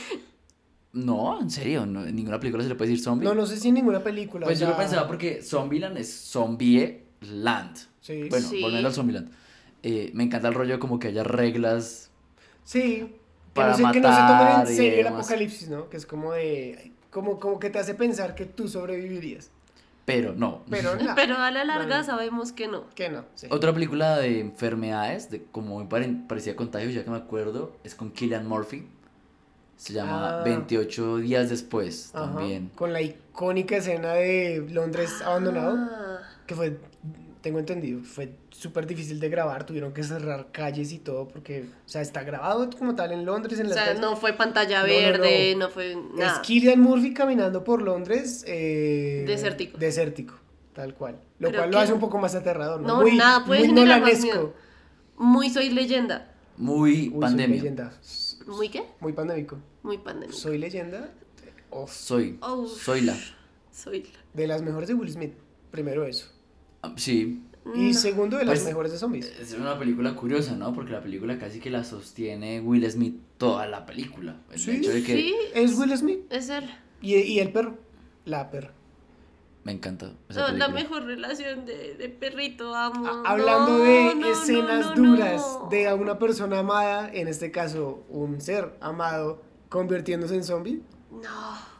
No, 0.93 1.41
en 1.41 1.49
serio, 1.49 1.85
no, 1.85 2.05
en 2.05 2.15
ninguna 2.15 2.39
película 2.39 2.63
se 2.63 2.69
le 2.69 2.75
puede 2.75 2.91
decir 2.91 3.03
zombie. 3.03 3.25
No, 3.27 3.35
no 3.35 3.45
sé 3.45 3.57
si 3.57 3.67
en 3.67 3.73
ninguna 3.73 4.01
película. 4.01 4.45
Pues 4.45 4.59
o 4.61 4.65
yo 4.65 4.69
lo 4.71 4.77
pensaba 4.77 5.07
porque 5.07 5.41
Zombieland 5.41 5.97
es 5.97 6.09
Zombie 6.13 7.03
Land. 7.21 7.75
Sí. 7.99 8.29
Bueno, 8.29 8.47
Sí. 8.47 8.61
volviendo 8.61 8.87
al 8.87 8.93
Zombieland. 8.93 9.29
Eh, 9.83 10.11
me 10.13 10.23
encanta 10.23 10.47
el 10.47 10.53
rollo 10.53 10.79
como 10.79 10.97
que 10.97 11.09
haya 11.09 11.23
reglas. 11.23 12.11
Sí. 12.63 12.79
Que, 12.81 13.19
Para 13.53 13.69
no, 13.71 13.75
se, 13.75 13.83
que 13.83 13.87
no 13.87 13.93
se 13.93 13.99
tomen 13.99 14.11
matar 14.19 14.67
en 14.69 14.75
serio 14.75 14.99
el 15.01 15.07
apocalipsis, 15.07 15.69
¿no? 15.69 15.89
Que 15.89 15.97
es 15.97 16.05
como 16.05 16.31
de. 16.33 16.91
Como, 17.15 17.39
como 17.39 17.59
que 17.61 17.69
te 17.69 17.79
hace 17.79 17.93
pensar 17.95 18.35
que 18.35 18.43
tú 18.45 18.67
sobrevivirías. 18.67 19.49
Pero 20.03 20.33
no. 20.35 20.63
Pero 20.69 20.95
no. 21.01 21.15
Pero 21.15 21.37
a 21.37 21.49
la 21.49 21.63
larga 21.63 21.99
No. 21.99 22.03
sabemos 22.03 22.51
que 22.51 22.67
no. 22.67 22.89
Que 22.89 23.07
no. 23.07 23.23
sí. 23.35 23.47
Otra 23.51 23.71
película 23.73 24.17
de 24.17 24.41
enfermedades, 24.41 25.29
de 25.31 25.41
como 25.45 25.75
muy 25.75 25.85
pare- 25.87 26.13
parecida 26.27 26.51
a 26.51 26.55
Contagio, 26.57 26.89
ya 26.89 27.05
que 27.05 27.09
me 27.09 27.15
acuerdo, 27.15 27.71
es 27.85 27.95
con 27.95 28.11
Killian 28.11 28.45
Murphy. 28.45 28.85
Se 29.77 29.93
llama 29.93 30.41
Ah. 30.41 30.43
28 30.43 31.17
días 31.19 31.49
después 31.49 32.11
Ajá. 32.13 32.25
también. 32.33 32.69
Con 32.75 32.91
la 32.91 33.01
icónica 33.01 33.77
escena 33.77 34.11
de 34.15 34.67
Londres 34.71 35.21
abandonado. 35.23 35.77
Ah. 35.89 36.19
Que 36.45 36.53
fue, 36.53 36.77
tengo 37.45 37.59
entendido, 37.59 38.01
fue 38.03 38.33
súper 38.49 38.87
difícil 38.87 39.19
de 39.19 39.29
grabar. 39.29 39.67
Tuvieron 39.67 39.93
que 39.93 40.03
cerrar 40.03 40.51
calles 40.51 40.91
y 40.91 40.97
todo. 40.97 41.27
Porque, 41.27 41.65
o 41.85 41.87
sea, 41.87 42.01
está 42.01 42.23
grabado 42.23 42.67
como 42.71 42.95
tal 42.95 43.11
en 43.11 43.23
Londres. 43.23 43.59
En 43.59 43.67
O 43.67 43.69
sea, 43.73 43.85
calles. 43.85 44.01
no 44.01 44.15
fue 44.17 44.33
pantalla 44.33 44.81
No, 44.81 44.87
no, 44.87 44.91
verde, 44.93 45.53
no. 45.53 45.59
no, 45.67 45.69
fue 45.69 45.91
Es 45.91 45.97
nada. 46.15 46.41
Killian 46.41 46.79
Murphy 46.81 47.13
caminando 47.13 47.63
por 47.63 47.83
Londres. 47.83 48.43
eh, 48.47 49.25
Desértico. 49.27 49.77
Desértico, 49.77 50.33
tal 50.73 50.95
cual. 50.95 51.19
Lo 51.37 51.51
cual 51.53 51.69
lo 51.69 51.77
hace 51.77 51.93
un 51.93 51.99
poco 51.99 52.17
más 52.17 52.33
aterrador, 52.33 52.81
¿no? 52.81 52.87
No, 52.87 53.01
muy, 53.01 53.15
nada 53.15 53.45
puede 53.45 53.65
muy 53.67 53.73
nolanesco. 53.73 54.55
Muy 55.17 55.51
soy 55.51 55.69
leyenda. 55.69 56.33
Muy 56.57 56.91
Uy, 56.91 57.09
soy 57.11 57.19
pandemia. 57.19 57.57
leyenda. 57.57 57.93
¿Muy 58.47 58.69
qué? 58.69 58.85
Muy 58.99 59.13
pandémico. 59.13 59.59
Muy 59.83 59.99
pandémico. 59.99 60.35
Soy 60.35 60.57
leyenda. 60.57 61.11
oh, 61.69 61.87
Soy. 61.87 62.39
Oh. 62.41 62.67
Soy 62.67 63.01
la. 63.01 63.15
Soy 63.71 64.07
de 64.33 64.47
las 64.47 64.63
mejores 64.63 64.87
de 64.87 64.95
Will 64.95 65.11
Smith. 65.11 65.33
Primero 65.69 66.05
eso. 66.07 66.31
Sí. 66.95 67.41
Y 67.73 67.93
segundo 67.95 68.37
de 68.37 68.45
las 68.45 68.59
Pues, 68.59 68.65
mejores 68.65 68.91
de 68.91 68.99
zombies. 68.99 69.25
Es 69.39 69.53
una 69.53 69.77
película 69.79 70.15
curiosa, 70.15 70.55
¿no? 70.55 70.71
Porque 70.73 70.91
la 70.91 71.01
película 71.01 71.39
casi 71.39 71.59
que 71.59 71.71
la 71.71 71.83
sostiene 71.83 72.61
Will 72.61 72.89
Smith 72.91 73.15
toda 73.39 73.65
la 73.67 73.85
película. 73.87 74.35
El 74.51 74.59
Sí, 74.59 74.71
hecho 74.71 74.91
de 74.91 75.03
que 75.03 75.15
Sí, 75.15 75.35
Es 75.55 75.75
Will 75.77 75.97
Smith. 75.97 76.19
es 76.29 76.49
él. 76.49 76.69
Y, 77.01 77.15
y 77.15 77.39
el 77.39 77.51
perro. 77.51 77.77
La 78.25 78.49
perra. 78.51 78.71
me 79.63 79.71
encanta 79.71 80.11
esa 80.29 80.51
No, 80.51 80.57
la 80.59 80.67
mejor 80.67 81.05
relación 81.05 81.65
de, 81.65 81.95
de 81.95 82.07
perrito, 82.09 82.75
amo. 82.75 83.07
A- 83.07 83.31
hablando 83.31 83.79
No, 83.79 83.83
de 83.83 84.13
no, 84.15 84.27
escenas 84.27 84.85
no, 84.85 84.95
no, 84.95 85.09
duras 85.15 85.41
no. 85.63 85.67
de 85.71 85.87
a 85.87 85.95
una 85.95 86.19
persona 86.19 86.59
amada, 86.59 87.09
en 87.11 87.27
este 87.27 87.49
caso 87.49 88.03
un 88.09 88.41
ser 88.41 88.75
amado, 88.79 89.41
convirtiéndose 89.69 90.35
en 90.35 90.43
zombie. 90.43 90.81
No. 91.11 91.74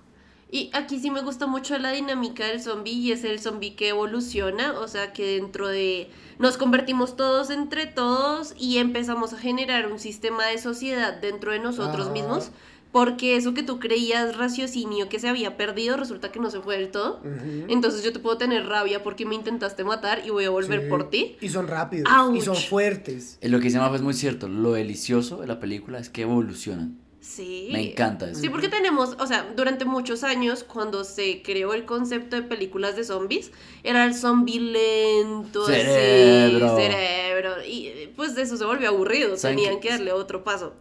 Y 0.51 0.69
aquí 0.73 0.99
sí 0.99 1.09
me 1.11 1.21
gusta 1.21 1.47
mucho 1.47 1.77
la 1.79 1.91
dinámica 1.91 2.45
del 2.45 2.61
zombie 2.61 2.93
y 2.93 3.11
es 3.11 3.23
el 3.23 3.39
zombie 3.39 3.75
que 3.75 3.89
evoluciona, 3.89 4.79
o 4.79 4.87
sea 4.87 5.11
que 5.11 5.35
dentro 5.39 5.67
de 5.67 6.09
nos 6.39 6.57
convertimos 6.57 7.15
todos 7.17 7.49
entre 7.49 7.87
todos 7.87 8.53
y 8.57 8.77
empezamos 8.77 9.33
a 9.33 9.37
generar 9.37 9.91
un 9.91 9.99
sistema 9.99 10.45
de 10.47 10.57
sociedad 10.57 11.13
dentro 11.19 11.51
de 11.51 11.59
nosotros 11.59 12.07
Ah. 12.09 12.13
mismos, 12.13 12.51
porque 12.91 13.35
eso 13.35 13.53
que 13.53 13.63
tú 13.63 13.79
creías 13.79 14.37
raciocinio 14.37 15.09
que 15.09 15.19
se 15.19 15.27
había 15.27 15.57
perdido 15.57 15.97
resulta 15.97 16.31
que 16.31 16.39
no 16.39 16.49
se 16.49 16.61
fue 16.61 16.77
del 16.77 16.91
todo. 16.91 17.19
Entonces 17.67 18.03
yo 18.03 18.13
te 18.13 18.19
puedo 18.19 18.37
tener 18.37 18.67
rabia 18.67 19.03
porque 19.03 19.25
me 19.25 19.35
intentaste 19.35 19.83
matar 19.83 20.21
y 20.25 20.29
voy 20.29 20.45
a 20.45 20.49
volver 20.49 20.83
Sí. 20.83 20.87
por 20.89 21.09
ti. 21.09 21.35
Y 21.41 21.49
son 21.49 21.67
rápidos. 21.67 22.07
Ouch. 22.09 22.37
Y 22.37 22.41
son 22.41 22.55
fuertes. 22.55 23.37
Eh, 23.41 23.49
Lo 23.49 23.57
que 23.59 23.65
dice 23.65 23.79
Mafa 23.79 23.95
es 23.97 24.01
muy 24.01 24.13
cierto. 24.13 24.47
Lo 24.47 24.71
delicioso 24.71 25.37
de 25.41 25.47
la 25.47 25.59
película 25.59 25.99
es 25.99 26.09
que 26.09 26.21
evolucionan. 26.21 26.97
Sí. 27.25 27.69
Me 27.71 27.91
encanta 27.91 28.29
eso. 28.29 28.39
Sí, 28.39 28.49
porque 28.49 28.69
tenemos, 28.69 29.17
o 29.19 29.25
sea, 29.27 29.51
durante 29.55 29.83
muchos 29.83 30.23
años, 30.23 30.63
cuando 30.63 31.03
se 31.03 31.41
creó 31.41 31.73
el 31.73 31.83
concepto 31.85 32.35
de 32.35 32.43
películas 32.43 32.95
de 32.95 33.03
zombies, 33.03 33.51
era 33.83 34.05
el 34.05 34.13
zombie 34.13 34.59
lento, 34.59 35.65
Cerebro. 35.65 36.67
así, 36.67 36.83
cerebro. 36.83 37.51
Y 37.67 38.11
pues 38.15 38.35
de 38.35 38.43
eso 38.43 38.57
se 38.57 38.63
volvió 38.65 38.89
aburrido, 38.89 39.35
¿Saben 39.37 39.57
tenían 39.57 39.79
que 39.79 39.89
darle 39.89 40.11
otro 40.13 40.43
paso. 40.43 40.75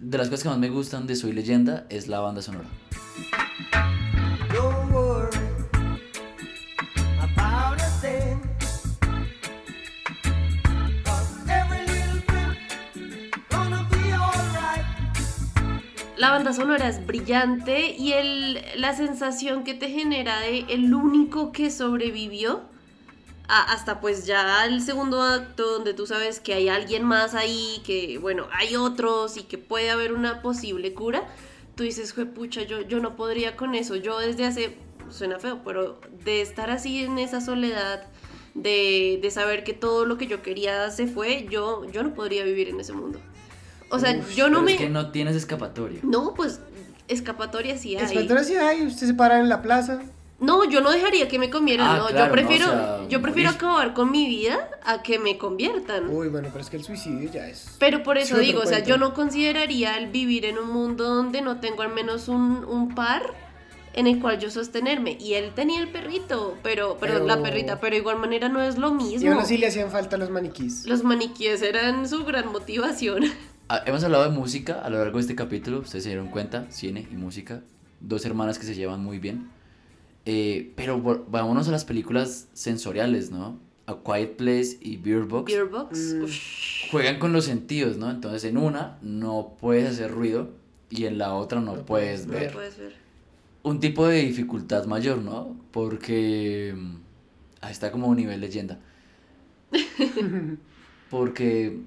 De 0.00 0.16
las 0.16 0.28
cosas 0.28 0.44
que 0.44 0.48
más 0.48 0.58
me 0.58 0.70
gustan 0.70 1.06
de 1.06 1.14
Soy 1.14 1.32
Leyenda 1.32 1.86
es 1.90 2.08
la 2.08 2.20
banda 2.20 2.40
sonora. 2.40 2.66
La 16.20 16.28
banda 16.28 16.52
sonora 16.52 16.86
es 16.86 17.06
brillante 17.06 17.96
y 17.96 18.12
el, 18.12 18.60
la 18.76 18.94
sensación 18.94 19.64
que 19.64 19.72
te 19.72 19.88
genera 19.88 20.38
de 20.40 20.66
el 20.68 20.92
único 20.92 21.50
que 21.50 21.70
sobrevivió 21.70 22.60
hasta 23.48 24.02
pues 24.02 24.26
ya 24.26 24.66
el 24.66 24.82
segundo 24.82 25.22
acto 25.22 25.66
donde 25.72 25.94
tú 25.94 26.06
sabes 26.06 26.38
que 26.38 26.52
hay 26.52 26.68
alguien 26.68 27.04
más 27.04 27.34
ahí, 27.34 27.80
que 27.86 28.18
bueno, 28.18 28.48
hay 28.52 28.76
otros 28.76 29.38
y 29.38 29.44
que 29.44 29.56
puede 29.56 29.88
haber 29.88 30.12
una 30.12 30.42
posible 30.42 30.92
cura, 30.92 31.26
tú 31.74 31.84
dices, 31.84 32.14
pucha, 32.34 32.64
yo, 32.64 32.82
yo 32.82 33.00
no 33.00 33.16
podría 33.16 33.56
con 33.56 33.74
eso, 33.74 33.96
yo 33.96 34.18
desde 34.18 34.44
hace, 34.44 34.76
suena 35.08 35.38
feo, 35.38 35.62
pero 35.64 36.02
de 36.22 36.42
estar 36.42 36.68
así 36.70 37.02
en 37.02 37.18
esa 37.18 37.40
soledad, 37.40 38.06
de, 38.52 39.20
de 39.22 39.30
saber 39.30 39.64
que 39.64 39.72
todo 39.72 40.04
lo 40.04 40.18
que 40.18 40.26
yo 40.26 40.42
quería 40.42 40.90
se 40.90 41.06
fue, 41.06 41.46
yo, 41.48 41.90
yo 41.90 42.02
no 42.02 42.12
podría 42.12 42.44
vivir 42.44 42.68
en 42.68 42.78
ese 42.78 42.92
mundo. 42.92 43.18
O 43.90 43.98
sea, 43.98 44.12
yo 44.34 44.48
no 44.48 44.58
Pero 44.58 44.62
me... 44.62 44.72
Es 44.72 44.78
que 44.78 44.88
no 44.88 45.10
tienes 45.10 45.36
escapatoria. 45.36 46.00
No, 46.02 46.34
pues 46.34 46.60
escapatoria 47.08 47.76
sí 47.76 47.96
hay. 47.96 48.04
Escapatoria 48.04 48.44
sí 48.44 48.54
hay, 48.56 48.86
usted 48.86 49.06
se 49.08 49.14
para 49.14 49.40
en 49.40 49.48
la 49.48 49.62
plaza. 49.62 50.00
No, 50.38 50.64
yo 50.70 50.80
no 50.80 50.90
dejaría 50.90 51.28
que 51.28 51.38
me 51.38 51.50
comieran, 51.50 51.86
Ah, 51.86 51.96
no. 51.98 52.06
claro, 52.06 52.18
yo 52.18 52.26
no, 52.26 52.32
prefiero, 52.32 52.66
o 52.66 52.70
sea, 52.70 53.08
yo 53.10 53.20
prefiero 53.20 53.50
morir. 53.50 53.56
acabar 53.62 53.92
con 53.92 54.10
mi 54.10 54.26
vida 54.26 54.70
a 54.86 55.02
que 55.02 55.18
me 55.18 55.36
conviertan. 55.36 56.08
Uy, 56.08 56.28
bueno, 56.28 56.48
pero 56.50 56.62
es 56.64 56.70
que 56.70 56.78
el 56.78 56.84
suicidio 56.84 57.30
ya 57.30 57.46
es. 57.46 57.76
Pero 57.78 58.02
por 58.02 58.16
eso 58.16 58.38
digo, 58.38 58.60
o 58.62 58.66
sea, 58.66 58.78
yo 58.82 58.96
no 58.96 59.12
consideraría 59.12 59.98
el 59.98 60.06
vivir 60.10 60.46
en 60.46 60.56
un 60.56 60.70
mundo 60.70 61.04
donde 61.14 61.42
no 61.42 61.60
tengo 61.60 61.82
al 61.82 61.92
menos 61.92 62.28
un, 62.28 62.64
un 62.64 62.94
par 62.94 63.22
en 63.92 64.06
el 64.06 64.18
cual 64.18 64.38
yo 64.38 64.50
sostenerme. 64.50 65.18
Y 65.20 65.34
él 65.34 65.52
tenía 65.54 65.78
el 65.80 65.88
perrito, 65.88 66.56
pero, 66.62 66.96
pero, 66.98 67.14
Pero- 67.14 67.26
la 67.26 67.42
perrita, 67.42 67.78
pero 67.78 67.94
de 67.96 67.98
igual 68.00 68.16
manera 68.18 68.48
no 68.48 68.62
es 68.62 68.78
lo 68.78 68.92
Y 68.92 68.94
mismo. 68.94 69.30
aún 69.32 69.40
así 69.40 69.58
le 69.58 69.66
hacían 69.66 69.90
falta 69.90 70.16
los 70.16 70.30
maniquís. 70.30 70.86
Los 70.86 71.02
maniquíes 71.04 71.60
eran 71.60 72.08
su 72.08 72.24
gran 72.24 72.50
motivación. 72.50 73.24
Ah, 73.72 73.84
Hemos 73.86 74.02
hablado 74.02 74.24
de 74.24 74.30
música 74.36 74.80
a 74.80 74.90
lo 74.90 74.98
largo 74.98 75.18
de 75.18 75.20
este 75.20 75.36
capítulo, 75.36 75.78
ustedes 75.78 76.02
se 76.02 76.10
dieron 76.10 76.26
cuenta, 76.26 76.66
cine 76.72 77.06
y 77.08 77.14
música, 77.14 77.62
dos 78.00 78.26
hermanas 78.26 78.58
que 78.58 78.66
se 78.66 78.74
llevan 78.74 79.00
muy 79.00 79.20
bien. 79.20 79.48
Eh, 80.26 80.72
pero 80.74 81.00
vámonos 81.28 81.68
a 81.68 81.70
las 81.70 81.84
películas 81.84 82.48
sensoriales, 82.52 83.30
¿no? 83.30 83.60
A 83.86 83.98
Quiet 84.04 84.34
Place 84.34 84.76
y 84.80 84.96
Beer 84.96 85.22
Box 85.22 85.52
Beer 85.52 85.66
Box. 85.66 86.14
Mm. 86.14 86.90
juegan 86.90 87.20
con 87.20 87.32
los 87.32 87.44
sentidos, 87.44 87.96
¿no? 87.96 88.10
Entonces 88.10 88.42
en 88.42 88.56
una 88.56 88.98
no 89.02 89.54
puedes 89.60 89.88
hacer 89.88 90.10
ruido 90.10 90.50
y 90.90 91.04
en 91.04 91.18
la 91.18 91.34
otra 91.34 91.60
no, 91.60 91.76
No 91.76 91.86
puedes 91.86 92.26
ver. 92.26 92.40
ver. 92.40 92.52
Puedes 92.52 92.76
ver. 92.76 92.94
Un 93.62 93.78
tipo 93.78 94.08
de 94.08 94.22
dificultad 94.22 94.86
mayor, 94.86 95.18
¿no? 95.18 95.56
Porque 95.70 96.74
mm, 96.76 96.96
ahí 97.60 97.70
está 97.70 97.92
como 97.92 98.12
nivel 98.16 98.40
leyenda. 98.40 98.80
Porque 101.08 101.78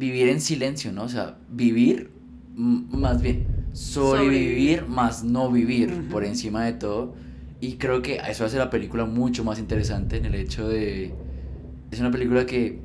vivir 0.00 0.28
en 0.28 0.40
silencio, 0.40 0.92
¿no? 0.92 1.04
O 1.04 1.08
sea, 1.08 1.36
vivir 1.48 2.10
más 2.56 3.22
bien 3.22 3.46
sobrevivir 3.72 4.86
más 4.86 5.22
no 5.22 5.50
vivir 5.50 6.08
por 6.10 6.24
encima 6.24 6.64
de 6.64 6.72
todo. 6.72 7.14
Y 7.60 7.76
creo 7.76 8.00
que 8.02 8.16
eso 8.28 8.44
hace 8.44 8.56
la 8.56 8.70
película 8.70 9.04
mucho 9.04 9.44
más 9.44 9.58
interesante 9.58 10.16
en 10.16 10.24
el 10.24 10.34
hecho 10.34 10.66
de 10.66 11.14
es 11.90 12.00
una 12.00 12.10
película 12.10 12.46
que 12.46 12.80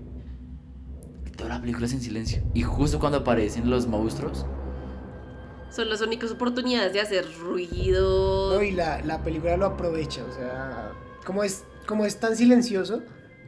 toda 1.38 1.49
la 1.49 1.61
película 1.61 1.86
es 1.86 1.93
en 1.93 2.01
silencio 2.01 2.43
y 2.53 2.63
justo 2.63 2.99
cuando 2.99 3.20
aparecen 3.20 3.70
los 3.70 3.88
monstruos 3.88 4.45
Son 5.70 5.89
las 5.89 6.01
únicas 6.01 6.32
oportunidades 6.32 6.91
de 6.93 7.01
hacer 7.01 7.26
ruido. 7.39 8.55
No, 8.55 8.63
y 8.63 8.72
la, 8.72 9.01
la 9.01 9.24
película 9.24 9.55
lo 9.55 9.68
aprovecha, 9.68 10.24
o 10.26 10.34
sea, 10.34 10.91
como 11.26 11.43
es, 11.43 11.63
como 11.86 12.05
es 12.05 12.20
tan 12.20 12.36
silencioso, 12.36 13.01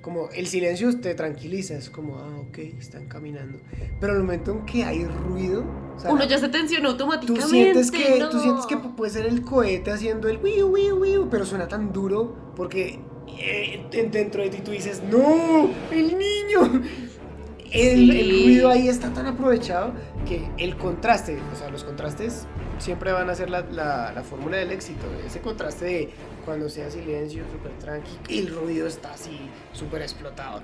como 0.07 0.29
el 0.33 0.47
silencio 0.47 0.97
te 1.01 1.13
tranquiliza, 1.15 1.73
es 1.75 1.89
como, 1.89 2.15
ah, 2.17 2.37
ok, 2.47 2.59
están 2.79 3.07
caminando. 3.09 3.59
Pero 3.99 4.13
el 4.13 4.19
momento 4.19 4.53
en 4.53 4.65
que 4.65 4.85
hay 4.85 5.03
ruido, 5.03 5.65
o 5.97 5.99
sea, 5.99 6.11
Uno 6.13 6.23
ya 6.25 6.37
se 6.37 6.47
tensiona 6.47 6.85
tú 6.95 7.03
automáticamente. 7.03 7.45
sientes 7.49 7.91
que, 7.91 8.17
no. 8.17 8.29
tú 8.29 8.39
sientes 8.39 8.65
que 8.67 8.77
puede 8.77 9.11
ser 9.11 9.25
el 9.25 9.41
cohete 9.41 9.91
haciendo 9.91 10.29
el 10.29 10.37
wiu, 10.37 10.67
wiu, 10.67 10.95
wiu, 10.95 11.29
pero 11.29 11.45
suena 11.45 11.67
tan 11.67 11.91
duro 11.91 12.53
porque 12.55 13.01
eh, 13.37 13.85
en- 13.91 14.09
dentro 14.09 14.41
de 14.43 14.49
ti 14.49 14.59
tú 14.63 14.71
dices, 14.71 15.03
no, 15.11 15.69
el 15.91 16.17
niño. 16.17 16.83
El, 17.69 18.07
ruido 18.45 18.69
ahí 18.69 18.87
está 18.87 19.11
tan 19.13 19.25
aprovechado 19.25 19.91
que 20.25 20.47
el 20.57 20.77
contraste, 20.77 21.37
o 21.53 21.55
sea, 21.57 21.69
los 21.69 21.83
contrastes 21.83 22.47
siempre 22.79 23.11
van 23.11 23.29
a 23.29 23.35
ser 23.35 23.49
la, 23.49 23.61
la, 23.61 24.11
la 24.13 24.23
fórmula 24.23 24.57
del 24.57 24.71
éxito. 24.71 25.05
Ese 25.25 25.39
contraste 25.41 25.85
de 25.85 26.09
cuando 26.45 26.69
sea 26.69 26.89
silencio, 26.89 27.43
súper 27.51 27.71
tranqui, 27.79 28.11
y 28.29 28.39
el 28.39 28.47
ruido 28.55 28.87
está 28.87 29.13
así, 29.13 29.37
súper 29.73 30.01
explotado. 30.01 30.61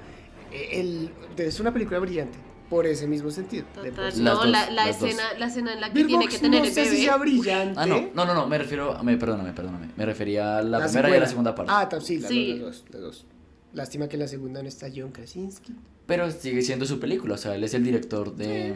Eh, 0.51 0.79
El, 0.79 1.09
es 1.37 1.59
una 1.59 1.73
película 1.73 1.99
brillante, 1.99 2.37
por 2.69 2.85
ese 2.85 3.07
mismo 3.07 3.31
sentido. 3.31 3.65
Total, 3.73 4.23
no, 4.23 4.35
dos, 4.35 4.47
la, 4.47 4.69
la 4.69 4.87
dos. 4.87 4.95
escena, 5.03 5.23
la 5.37 5.47
escena 5.47 5.73
en 5.73 5.81
la 5.81 5.87
que 5.89 5.93
Bird 5.95 6.07
tiene 6.07 6.23
Box 6.25 6.35
que 6.35 6.41
tener 6.41 6.59
no 6.61 6.67
el 6.67 6.73
sé 6.73 6.81
bebé. 6.83 6.95
si 6.95 7.03
sea 7.03 7.17
brillante. 7.17 7.79
Ah, 7.79 7.85
no, 7.85 8.09
no, 8.13 8.25
no, 8.25 8.33
no, 8.33 8.47
me 8.47 8.57
refiero, 8.57 9.01
me, 9.03 9.17
perdóname, 9.17 9.51
perdóname, 9.53 9.89
me 9.95 10.05
refería 10.05 10.57
a 10.57 10.61
la, 10.63 10.79
La 10.79 10.85
primera 10.85 11.09
y 11.09 11.13
a 11.15 11.19
la 11.19 11.27
segunda 11.27 11.55
parte. 11.55 11.71
Ah, 11.73 11.89
sí, 12.01 12.19
las 12.19 12.29
Sí. 12.29 12.59
dos, 12.59 12.61
las 12.61 12.73
dos, 12.73 12.85
las 12.91 13.01
dos. 13.01 13.25
Lástima 13.73 14.07
que 14.07 14.15
en 14.17 14.21
la 14.21 14.27
segunda 14.27 14.61
no 14.61 14.67
está 14.67 14.87
John 14.95 15.11
Krasinski. 15.11 15.73
Pero 16.05 16.29
sigue 16.31 16.61
siendo 16.61 16.85
su 16.85 16.99
película, 16.99 17.35
o 17.35 17.37
sea, 17.37 17.55
él 17.55 17.63
es 17.63 17.73
el 17.73 17.83
director 17.83 18.35
de... 18.35 18.73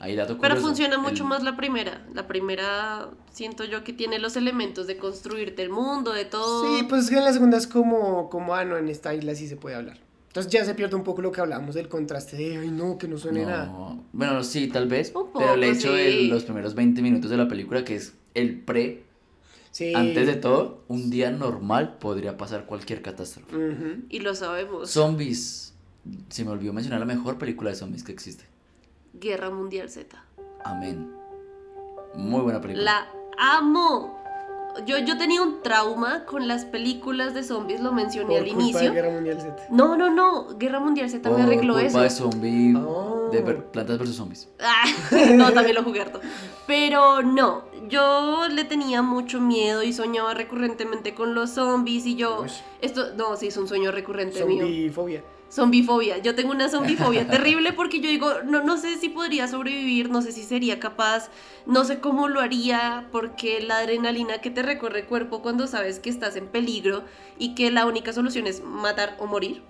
Ahí 0.00 0.16
dato 0.16 0.38
Pero 0.38 0.54
curioso, 0.54 0.66
funciona 0.68 0.98
mucho 0.98 1.22
el- 1.22 1.28
más 1.28 1.42
la 1.44 1.56
primera. 1.56 2.04
La 2.14 2.26
primera 2.26 3.10
siento 3.30 3.64
yo 3.64 3.84
que 3.84 3.92
tiene 3.92 4.18
los 4.18 4.36
elementos 4.36 4.86
de 4.86 4.96
construirte 4.96 5.62
el 5.62 5.68
mundo, 5.70 6.12
de 6.12 6.24
todo. 6.24 6.76
Sí, 6.78 6.84
pues 6.88 7.04
es 7.04 7.10
que 7.10 7.18
en 7.18 7.24
la 7.24 7.32
segunda 7.32 7.56
es 7.58 7.66
como, 7.68 8.28
como, 8.30 8.54
ah, 8.54 8.64
no, 8.64 8.76
en 8.78 8.88
esta 8.88 9.14
isla 9.14 9.34
sí 9.34 9.46
se 9.46 9.56
puede 9.56 9.76
hablar. 9.76 9.98
Entonces 10.28 10.50
ya 10.50 10.64
se 10.64 10.74
pierde 10.74 10.96
un 10.96 11.04
poco 11.04 11.20
lo 11.20 11.30
que 11.30 11.42
hablábamos 11.42 11.74
del 11.74 11.88
contraste 11.88 12.36
de, 12.38 12.56
ay, 12.56 12.70
no, 12.70 12.96
que 12.96 13.06
no 13.06 13.18
suene 13.18 13.44
nada. 13.44 13.66
No, 13.66 14.02
bueno, 14.12 14.42
sí, 14.42 14.66
tal 14.68 14.88
vez, 14.88 15.12
Un 15.14 15.26
pero 15.38 15.54
el 15.54 15.60
poco, 15.60 15.72
hecho 15.72 15.92
de 15.92 16.10
sí. 16.10 16.28
los 16.28 16.44
primeros 16.44 16.74
20 16.74 17.02
minutos 17.02 17.30
de 17.30 17.36
la 17.36 17.46
película, 17.46 17.84
que 17.84 17.96
es 17.96 18.14
el 18.34 18.58
pre, 18.60 19.04
Sí. 19.72 19.94
antes 19.94 20.26
de 20.26 20.34
todo, 20.36 20.84
un 20.88 21.10
día 21.10 21.30
normal 21.30 21.96
podría 21.98 22.36
pasar 22.36 22.66
cualquier 22.66 23.02
catástrofe. 23.02 23.56
Y 24.10 24.20
lo 24.20 24.34
sabemos. 24.34 24.90
Zombies, 24.90 25.74
se 26.28 26.44
me 26.44 26.50
olvidó 26.50 26.72
mencionar 26.72 27.00
la 27.00 27.06
mejor 27.06 27.38
película 27.38 27.70
de 27.70 27.76
zombies 27.76 28.04
que 28.04 28.12
existe. 28.12 28.44
Guerra 29.14 29.50
Mundial 29.50 29.88
Z. 29.88 30.22
Amén. 30.64 31.10
Muy 32.14 32.42
buena 32.42 32.60
película. 32.60 32.84
La 32.84 33.56
amo. 33.56 34.21
Yo, 34.86 34.98
yo 34.98 35.18
tenía 35.18 35.42
un 35.42 35.62
trauma 35.62 36.24
con 36.24 36.48
las 36.48 36.64
películas 36.64 37.34
de 37.34 37.42
zombies, 37.42 37.80
lo 37.80 37.92
mencioné 37.92 38.28
Por 38.28 38.36
al 38.38 38.44
culpa 38.44 38.56
de 38.58 38.62
inicio. 38.64 38.92
Guerra 38.92 39.10
Mundial 39.10 39.40
Z. 39.40 39.56
No, 39.70 39.96
no, 39.96 40.10
no. 40.10 40.56
Guerra 40.58 40.80
Mundial 40.80 41.10
Z 41.10 41.28
me 41.30 41.42
arregló 41.42 41.74
culpa 41.74 41.86
eso. 41.86 42.00
de 42.00 42.10
zombie, 42.10 42.74
Oh. 42.76 43.28
de 43.30 43.42
plantas 43.42 43.98
versus 43.98 44.16
zombies. 44.16 44.48
Ah, 44.60 44.84
no, 45.34 45.52
también 45.52 45.76
lo 45.76 45.82
jugué 45.82 46.00
harto. 46.00 46.20
Pero 46.66 47.22
no, 47.22 47.64
yo 47.88 48.48
le 48.48 48.64
tenía 48.64 49.02
mucho 49.02 49.40
miedo 49.40 49.82
y 49.82 49.92
soñaba 49.92 50.34
recurrentemente 50.34 51.14
con 51.14 51.34
los 51.34 51.50
zombies 51.50 52.06
y 52.06 52.16
yo... 52.16 52.42
Uy. 52.42 52.50
Esto, 52.80 53.14
no, 53.16 53.36
sí, 53.36 53.48
es 53.48 53.56
un 53.56 53.68
sueño 53.68 53.92
recurrente 53.92 54.44
mío. 54.44 54.64
Zombifobia. 55.52 56.16
Yo 56.16 56.34
tengo 56.34 56.50
una 56.50 56.70
zombifobia 56.70 57.28
terrible 57.30 57.74
porque 57.74 58.00
yo 58.00 58.08
digo, 58.08 58.42
no, 58.44 58.62
no 58.62 58.78
sé 58.78 58.96
si 58.96 59.10
podría 59.10 59.46
sobrevivir, 59.48 60.08
no 60.08 60.22
sé 60.22 60.32
si 60.32 60.44
sería 60.44 60.80
capaz, 60.80 61.28
no 61.66 61.84
sé 61.84 62.00
cómo 62.00 62.28
lo 62.28 62.40
haría, 62.40 63.06
porque 63.12 63.60
la 63.60 63.78
adrenalina 63.78 64.38
que 64.38 64.50
te 64.50 64.62
recorre 64.62 65.00
el 65.00 65.06
cuerpo 65.06 65.42
cuando 65.42 65.66
sabes 65.66 65.98
que 65.98 66.08
estás 66.08 66.36
en 66.36 66.46
peligro 66.46 67.04
y 67.38 67.54
que 67.54 67.70
la 67.70 67.84
única 67.84 68.14
solución 68.14 68.46
es 68.46 68.64
matar 68.64 69.16
o 69.18 69.26
morir, 69.26 69.62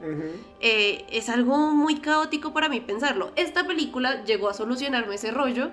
eh, 0.60 1.04
es 1.10 1.28
algo 1.28 1.72
muy 1.72 1.96
caótico 1.96 2.52
para 2.52 2.68
mí 2.68 2.80
pensarlo. 2.80 3.32
Esta 3.34 3.66
película 3.66 4.24
llegó 4.24 4.48
a 4.48 4.54
solucionarme 4.54 5.16
ese 5.16 5.32
rollo 5.32 5.70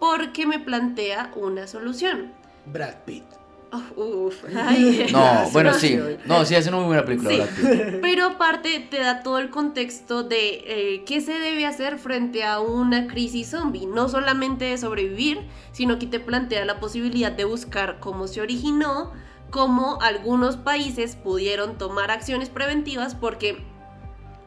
porque 0.00 0.44
me 0.44 0.58
plantea 0.58 1.30
una 1.36 1.68
solución. 1.68 2.32
Brad 2.66 2.96
Pitt. 3.04 3.24
Uf, 3.72 3.96
uf, 3.96 4.44
ay. 4.56 5.06
No, 5.10 5.48
bueno, 5.50 5.72
sí. 5.78 5.98
No, 6.26 6.44
sí, 6.44 6.54
es 6.54 6.66
una 6.66 6.76
muy 6.76 6.86
buena 6.86 7.04
película. 7.04 7.46
Sí. 7.46 7.62
Pero 8.02 8.26
aparte 8.26 8.86
te 8.90 9.00
da 9.00 9.22
todo 9.22 9.38
el 9.38 9.48
contexto 9.48 10.22
de 10.22 10.62
eh, 10.66 11.04
qué 11.06 11.20
se 11.20 11.38
debe 11.38 11.64
hacer 11.64 11.98
frente 11.98 12.44
a 12.44 12.60
una 12.60 13.06
crisis 13.06 13.48
zombie. 13.50 13.86
No 13.86 14.08
solamente 14.08 14.66
de 14.66 14.78
sobrevivir, 14.78 15.40
sino 15.72 15.98
que 15.98 16.06
te 16.06 16.20
plantea 16.20 16.64
la 16.64 16.80
posibilidad 16.80 17.32
de 17.32 17.44
buscar 17.44 17.98
cómo 17.98 18.28
se 18.28 18.42
originó, 18.42 19.12
cómo 19.50 19.98
algunos 20.02 20.56
países 20.56 21.16
pudieron 21.16 21.78
tomar 21.78 22.10
acciones 22.10 22.50
preventivas 22.50 23.14
porque 23.14 23.62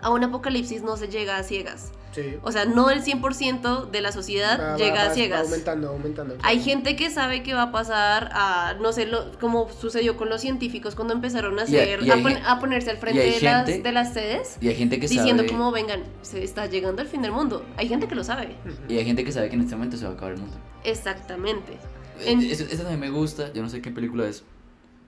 a 0.01 0.11
un 0.11 0.23
apocalipsis 0.23 0.83
no 0.83 0.97
se 0.97 1.07
llega 1.07 1.37
a 1.37 1.43
ciegas. 1.43 1.91
Sí. 2.15 2.37
O 2.43 2.51
sea, 2.53 2.63
no 2.65 2.89
el 2.89 3.03
100% 3.03 3.89
de 3.91 4.01
la 4.01 4.11
sociedad 4.13 4.57
Va- 4.59 4.77
llega 4.77 4.95
va- 4.95 5.01
a 5.01 5.07
va 5.09 5.13
ciegas. 5.13 5.41
aumentando, 5.41 5.89
aumentando. 5.89 6.37
Hay 6.43 6.61
gente 6.61 6.95
que 6.95 7.09
sabe 7.09 7.43
que 7.43 7.53
va 7.53 7.63
a 7.63 7.71
pasar 7.73 8.29
a, 8.31 8.75
no 8.81 8.93
sé, 8.93 9.05
lo, 9.05 9.37
como 9.39 9.69
sucedió 9.69 10.15
con 10.15 10.29
los 10.29 10.39
científicos 10.41 10.95
cuando 10.95 11.13
empezaron 11.13 11.59
a 11.59 11.63
Y 11.69 11.75
hay- 11.75 11.93
hacer, 11.93 12.03
y 12.03 12.09
a, 12.11 12.15
pon- 12.23 12.37
a 12.45 12.59
ponerse 12.59 12.89
al 12.91 12.97
frente 12.97 13.19
de 13.21 13.41
las, 13.41 13.65
gente- 13.67 13.81
de 13.83 13.91
las 13.91 14.13
sedes, 14.13 14.57
Y 14.61 14.69
hay 14.69 14.75
gente 14.75 14.99
que 14.99 15.07
diciendo 15.09 15.43
sabe... 15.43 15.49
como, 15.49 15.71
vengan, 15.71 16.03
se 16.21 16.43
está 16.43 16.67
llegando 16.67 17.01
el 17.01 17.07
fin 17.09 17.21
del 17.21 17.33
mundo. 17.33 17.65
Hay 17.75 17.89
gente 17.89 18.07
que 18.07 18.15
lo 18.15 18.23
sabe. 18.23 18.55
Y 18.87 18.97
hay 18.97 19.03
gente 19.05 19.23
que 19.25 19.31
sabe 19.33 19.49
que 19.49 19.55
en 19.55 19.61
este 19.61 19.75
momento 19.75 19.97
se 19.97 20.05
va 20.05 20.11
a 20.11 20.13
acabar 20.13 20.33
el 20.35 20.39
mundo. 20.39 20.55
Exactamente. 20.83 21.77
En- 22.25 22.41
Eh, 22.41 22.51
Esa 22.51 22.63
esa 22.63 22.77
también 22.83 22.99
me 23.01 23.09
gusta, 23.09 23.51
yo 23.51 23.61
no 23.61 23.67
sé 23.67 23.81
qué 23.81 23.91
película 23.91 24.25
es, 24.25 24.43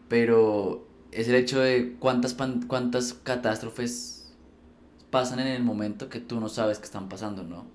pero 0.10 0.86
es 1.12 1.28
el 1.28 1.36
hecho 1.36 1.60
de 1.60 1.96
cuántas, 2.00 2.34
pan- 2.34 2.66
cuántas 2.68 3.14
catástrofes 3.14 4.17
pasan 5.10 5.40
en 5.40 5.48
el 5.48 5.64
momento 5.64 6.10
que 6.10 6.20
tú 6.20 6.40
no 6.40 6.50
sabes 6.50 6.80
que 6.80 6.86
están 6.86 7.10
pasando, 7.10 7.44
¿no? 7.44 7.66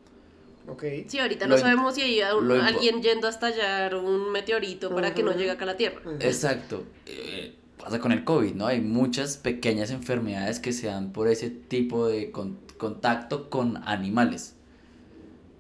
Ok. 0.69 0.85
Sí, 1.09 1.19
ahorita 1.19 1.47
Lo 1.47 1.57
no 1.57 1.61
sabemos 1.61 1.95
si 1.95 2.03
hay 2.03 2.21
alguien 2.21 3.03
yendo 3.03 3.27
a 3.27 3.31
estallar 3.31 3.95
un 3.97 4.31
meteorito 4.31 4.95
para 4.95 5.13
que 5.15 5.23
no 5.23 5.33
llegue 5.33 5.51
acá 5.51 5.65
a 5.65 5.67
la 5.67 5.77
Tierra. 5.77 6.01
Exacto. 6.21 6.85
Eh, 7.07 7.57
pasa 7.83 7.99
con 7.99 8.13
el 8.13 8.23
COVID, 8.23 8.55
¿no? 8.55 8.67
Hay 8.67 8.81
muchas 8.81 9.37
pequeñas 9.39 9.91
enfermedades 9.91 10.61
que 10.61 10.73
se 10.73 10.87
dan 10.87 11.13
por 11.13 11.27
ese 11.29 11.51
tipo 11.51 12.07
de 12.07 12.31
con- 12.31 12.59
contacto 12.79 13.51
con 13.51 13.79
animales. 13.89 14.55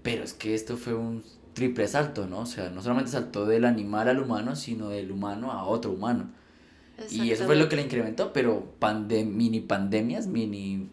Pero 0.02 0.22
es 0.24 0.32
que 0.34 0.54
esto 0.54 0.76
fue 0.76 0.94
un 0.94 1.24
triple 1.54 1.86
salto, 1.88 2.26
¿no? 2.26 2.40
O 2.40 2.46
sea, 2.46 2.70
no 2.70 2.80
solamente 2.82 3.10
saltó 3.10 3.44
del 3.46 3.64
animal 3.64 4.08
al 4.08 4.20
humano, 4.20 4.54
sino 4.56 4.88
del 4.88 5.10
humano 5.10 5.50
a 5.52 5.64
otro 5.64 5.90
humano. 5.92 6.30
Y 7.10 7.30
eso 7.32 7.46
fue 7.46 7.56
lo 7.56 7.68
que 7.68 7.74
le 7.76 7.82
incrementó, 7.82 8.32
pero 8.32 8.72
pande- 8.80 9.24
mini 9.24 9.60
pandemias, 9.60 10.28
mini 10.28 10.88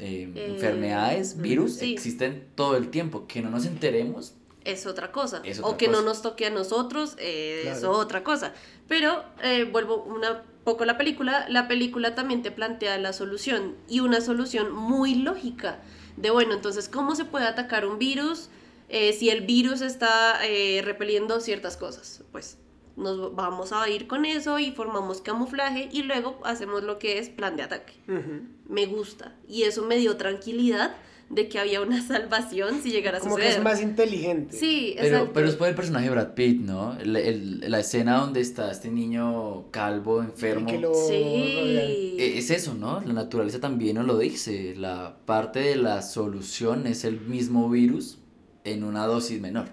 eh, 0.00 0.32
Eh, 0.34 0.46
enfermedades, 0.54 1.40
virus, 1.40 1.76
sí. 1.76 1.92
existen 1.92 2.48
todo 2.54 2.76
el 2.76 2.90
tiempo. 2.90 3.26
Que 3.26 3.42
no 3.42 3.50
nos 3.50 3.66
enteremos, 3.66 4.34
es 4.64 4.86
otra 4.86 5.12
cosa. 5.12 5.40
Es 5.44 5.60
o 5.60 5.76
que 5.76 5.88
no 5.88 6.02
nos 6.02 6.22
toque 6.22 6.46
a 6.46 6.50
nosotros 6.50 7.16
eh, 7.18 7.70
es 7.70 7.84
otra 7.84 8.22
cosa. 8.22 8.52
Pero 8.88 9.24
eh, 9.42 9.64
vuelvo 9.64 10.02
una 10.02 10.42
poco 10.64 10.82
a 10.82 10.86
la 10.86 10.98
película. 10.98 11.46
La 11.48 11.68
película 11.68 12.14
también 12.14 12.42
te 12.42 12.50
plantea 12.50 12.98
la 12.98 13.12
solución 13.12 13.76
y 13.88 14.00
una 14.00 14.20
solución 14.20 14.72
muy 14.72 15.14
lógica. 15.14 15.80
De 16.16 16.30
bueno, 16.30 16.54
entonces, 16.54 16.88
¿cómo 16.88 17.14
se 17.14 17.24
puede 17.24 17.46
atacar 17.46 17.86
un 17.86 17.98
virus 17.98 18.50
eh, 18.88 19.12
si 19.12 19.30
el 19.30 19.42
virus 19.46 19.80
está 19.80 20.44
eh, 20.44 20.82
repeliendo 20.84 21.40
ciertas 21.40 21.76
cosas? 21.76 22.22
Pues 22.32 22.58
nos 23.00 23.34
vamos 23.34 23.72
a 23.72 23.88
ir 23.88 24.06
con 24.06 24.24
eso 24.24 24.58
y 24.58 24.72
formamos 24.72 25.20
camuflaje 25.20 25.88
y 25.92 26.02
luego 26.02 26.38
hacemos 26.44 26.82
lo 26.84 26.98
que 26.98 27.18
es 27.18 27.28
plan 27.28 27.56
de 27.56 27.62
ataque 27.64 27.94
Ujú. 28.08 28.42
me 28.68 28.86
gusta. 28.86 29.34
Y 29.48 29.62
eso 29.62 29.84
me 29.84 29.96
dio 29.96 30.16
tranquilidad 30.16 30.94
de 31.30 31.48
que 31.48 31.60
había 31.60 31.80
una 31.80 32.02
salvación 32.06 32.82
si 32.82 32.90
llegara 32.90 33.18
a 33.18 33.20
Como 33.20 33.36
que 33.36 33.42
suceder. 33.42 33.58
es 33.58 33.64
más 33.64 33.80
inteligente. 33.80 34.56
Sí, 34.56 34.94
Pero, 34.96 35.06
exacto. 35.08 35.32
pero 35.32 35.48
es 35.48 35.54
por 35.54 35.68
el 35.68 35.74
personaje 35.76 36.06
de 36.06 36.10
Brad 36.10 36.34
Pitt, 36.34 36.60
¿no? 36.60 36.98
El- 36.98 37.14
el- 37.16 37.70
la 37.70 37.78
escena 37.78 38.18
donde 38.18 38.40
está 38.40 38.70
este 38.72 38.90
niño 38.90 39.70
calvo, 39.70 40.20
enfermo. 40.22 40.66
que 40.68 40.78
lo- 40.78 40.92
Sí. 40.92 41.14
Eh, 41.14 42.32
Es 42.36 42.50
eso, 42.50 42.74
¿no? 42.74 43.00
La 43.00 43.12
naturaleza 43.12 43.60
también 43.60 43.94
nos 43.96 44.06
lo 44.06 44.18
dice. 44.18 44.74
La 44.76 45.16
parte 45.24 45.60
de 45.60 45.76
la 45.76 46.02
solución 46.02 46.86
es 46.88 47.04
el 47.04 47.20
mismo 47.20 47.70
virus 47.70 48.18
en 48.64 48.82
una 48.84 49.06
dosis 49.06 49.40
menor. 49.40 49.66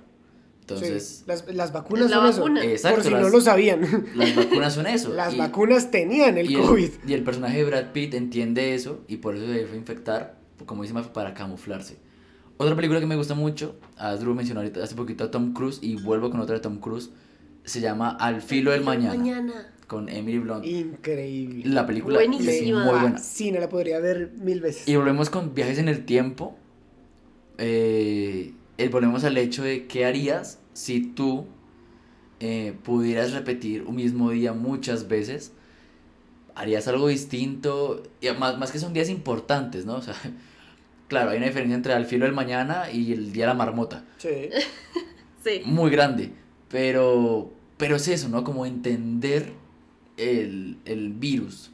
Entonces, 0.70 1.20
Sí, 1.20 1.24
las, 1.28 1.45
las 1.55 1.72
vacunas 1.72 2.09
La 2.09 2.18
son 2.18 2.26
vacuna. 2.30 2.61
eso. 2.61 2.70
Exacto, 2.72 2.95
por 2.97 3.03
si 3.05 3.09
no 3.13 3.22
las- 3.22 3.32
lo 3.32 3.41
sabían. 3.41 4.05
las 4.15 4.36
vacunas 4.36 4.74
son 4.74 4.88
eso. 4.88 5.09
Las 5.13 5.34
y- 5.34 5.38
vacunas 5.38 5.91
tenían 5.91 6.38
el 6.38 6.51
y 6.51 6.55
COVID. 6.55 6.89
y 7.07 7.13
el 7.13 7.24
personaje 7.24 7.57
de 7.59 7.63
Brad 7.63 7.91
Pitt 7.93 8.13
entiende 8.15 8.76
eso 8.76 8.99
y 9.07 9.18
por 9.18 9.36
eso 9.36 9.45
se 9.45 9.51
debe 9.53 9.78
infectar, 9.78 10.38
como 10.65 10.84
dice 10.84 10.93
para 11.13 11.34
camuflarse. 11.34 11.97
Otra 12.57 12.76
película 12.76 12.99
que 12.99 13.05
me 13.05 13.15
gusta 13.15 13.34
mucho, 13.36 13.76
a 13.97 14.13
Drew 14.15 14.34
mencionó 14.36 14.59
ahorita 14.61 14.84
hace 14.84 14.95
poquito 14.95 15.24
a 15.24 15.32
Tom 15.32 15.53
Cruise 15.53 15.80
y 15.82 15.95
vuelvo 15.95 16.30
con 16.32 16.39
otra 16.41 16.55
de 16.55 16.61
Tom 16.61 16.80
Cruise, 16.80 17.11
se 17.63 17.80
llama 17.82 18.09
Al 18.20 18.41
filo 18.41 18.72
del 18.72 18.84
mañana, 18.84 19.13
Mañana. 19.15 19.74
con 19.88 20.09
Emily 20.09 20.39
Blunt. 20.39 20.65
Increíble. 20.65 21.63
La 21.65 21.86
película 21.86 22.20
es 22.22 22.28
Buenísima. 22.28 22.84
muy 22.84 22.99
buena. 22.99 23.18
Sí, 23.20 23.51
no 23.51 23.59
la 23.61 23.70
podría 23.70 23.99
ver 23.99 24.32
mil 24.41 24.59
veces. 24.59 24.88
Y 24.88 24.95
volvemos 24.97 25.30
con 25.30 25.53
viajes 25.53 25.78
en 25.78 25.88
el 25.88 26.03
tiempo. 26.03 26.57
Eh, 27.59 28.53
eh, 28.78 28.89
volvemos 28.89 29.23
al 29.23 29.38
hecho 29.38 29.63
de 29.63 29.88
qué 29.88 30.05
harías 30.05 30.59
si 30.73 31.01
tú 31.01 31.47
eh, 32.39 32.75
pudieras 32.84 33.32
repetir 33.34 33.84
un 33.84 33.95
mismo 33.95 34.30
día 34.32 34.53
muchas 34.53 35.07
veces. 35.07 35.53
¿Harías 36.55 36.88
algo 36.88 37.07
distinto? 37.07 38.03
Y 38.21 38.30
más, 38.32 38.57
más 38.57 38.71
que 38.71 38.80
son 38.80 38.93
días 38.93 39.09
importantes, 39.09 39.86
¿no? 39.86 39.95
O 39.97 40.01
sea, 40.01 40.15
claro, 41.07 41.32
hay 41.32 41.38
una 41.38 41.47
diferencia 41.47 41.75
entre 41.75 41.93
al 41.93 42.05
filo 42.05 42.25
del 42.25 42.34
mañana 42.34 42.91
y 42.91 43.13
el 43.13 43.32
día 43.32 43.45
de 43.45 43.47
la 43.47 43.53
marmota. 43.53 44.05
Sí. 44.17 44.49
Sí. 45.43 45.61
Muy 45.63 45.91
grande. 45.91 46.32
Pero, 46.67 47.53
pero 47.78 47.95
es 47.95 48.07
eso, 48.09 48.28
¿no? 48.28 48.43
Como 48.43 48.65
entender 48.65 49.53
el, 50.17 50.78
el 50.84 51.13
virus. 51.13 51.71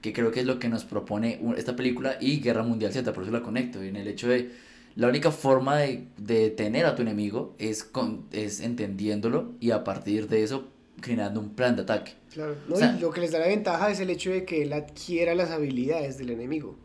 Que 0.00 0.14
creo 0.14 0.30
que 0.30 0.40
es 0.40 0.46
lo 0.46 0.58
que 0.58 0.70
nos 0.70 0.84
propone 0.84 1.38
esta 1.58 1.76
película 1.76 2.16
y 2.20 2.40
Guerra 2.40 2.62
Mundial 2.62 2.92
Z, 2.92 3.12
por 3.12 3.24
eso 3.24 3.32
la 3.32 3.42
conecto. 3.42 3.82
En 3.82 3.96
el 3.96 4.08
hecho 4.08 4.28
de 4.28 4.52
la 4.96 5.08
única 5.08 5.30
forma 5.30 5.78
de, 5.78 6.06
de 6.18 6.40
detener 6.40 6.86
a 6.86 6.94
tu 6.94 7.02
enemigo 7.02 7.54
es, 7.58 7.82
con, 7.84 8.26
es 8.32 8.60
entendiéndolo 8.60 9.52
y 9.60 9.70
a 9.72 9.82
partir 9.84 10.28
de 10.28 10.42
eso 10.44 10.68
creando 11.00 11.40
un 11.40 11.50
plan 11.50 11.74
de 11.76 11.82
ataque. 11.82 12.12
Claro. 12.32 12.54
¿no? 12.68 12.74
O 12.76 12.78
sea- 12.78 12.94
y 12.96 13.00
lo 13.00 13.10
que 13.10 13.20
les 13.20 13.32
da 13.32 13.38
la 13.40 13.48
ventaja 13.48 13.90
es 13.90 13.98
el 14.00 14.10
hecho 14.10 14.30
de 14.30 14.44
que 14.44 14.62
él 14.62 14.72
adquiera 14.72 15.34
las 15.34 15.50
habilidades 15.50 16.16
del 16.18 16.30
enemigo. 16.30 16.76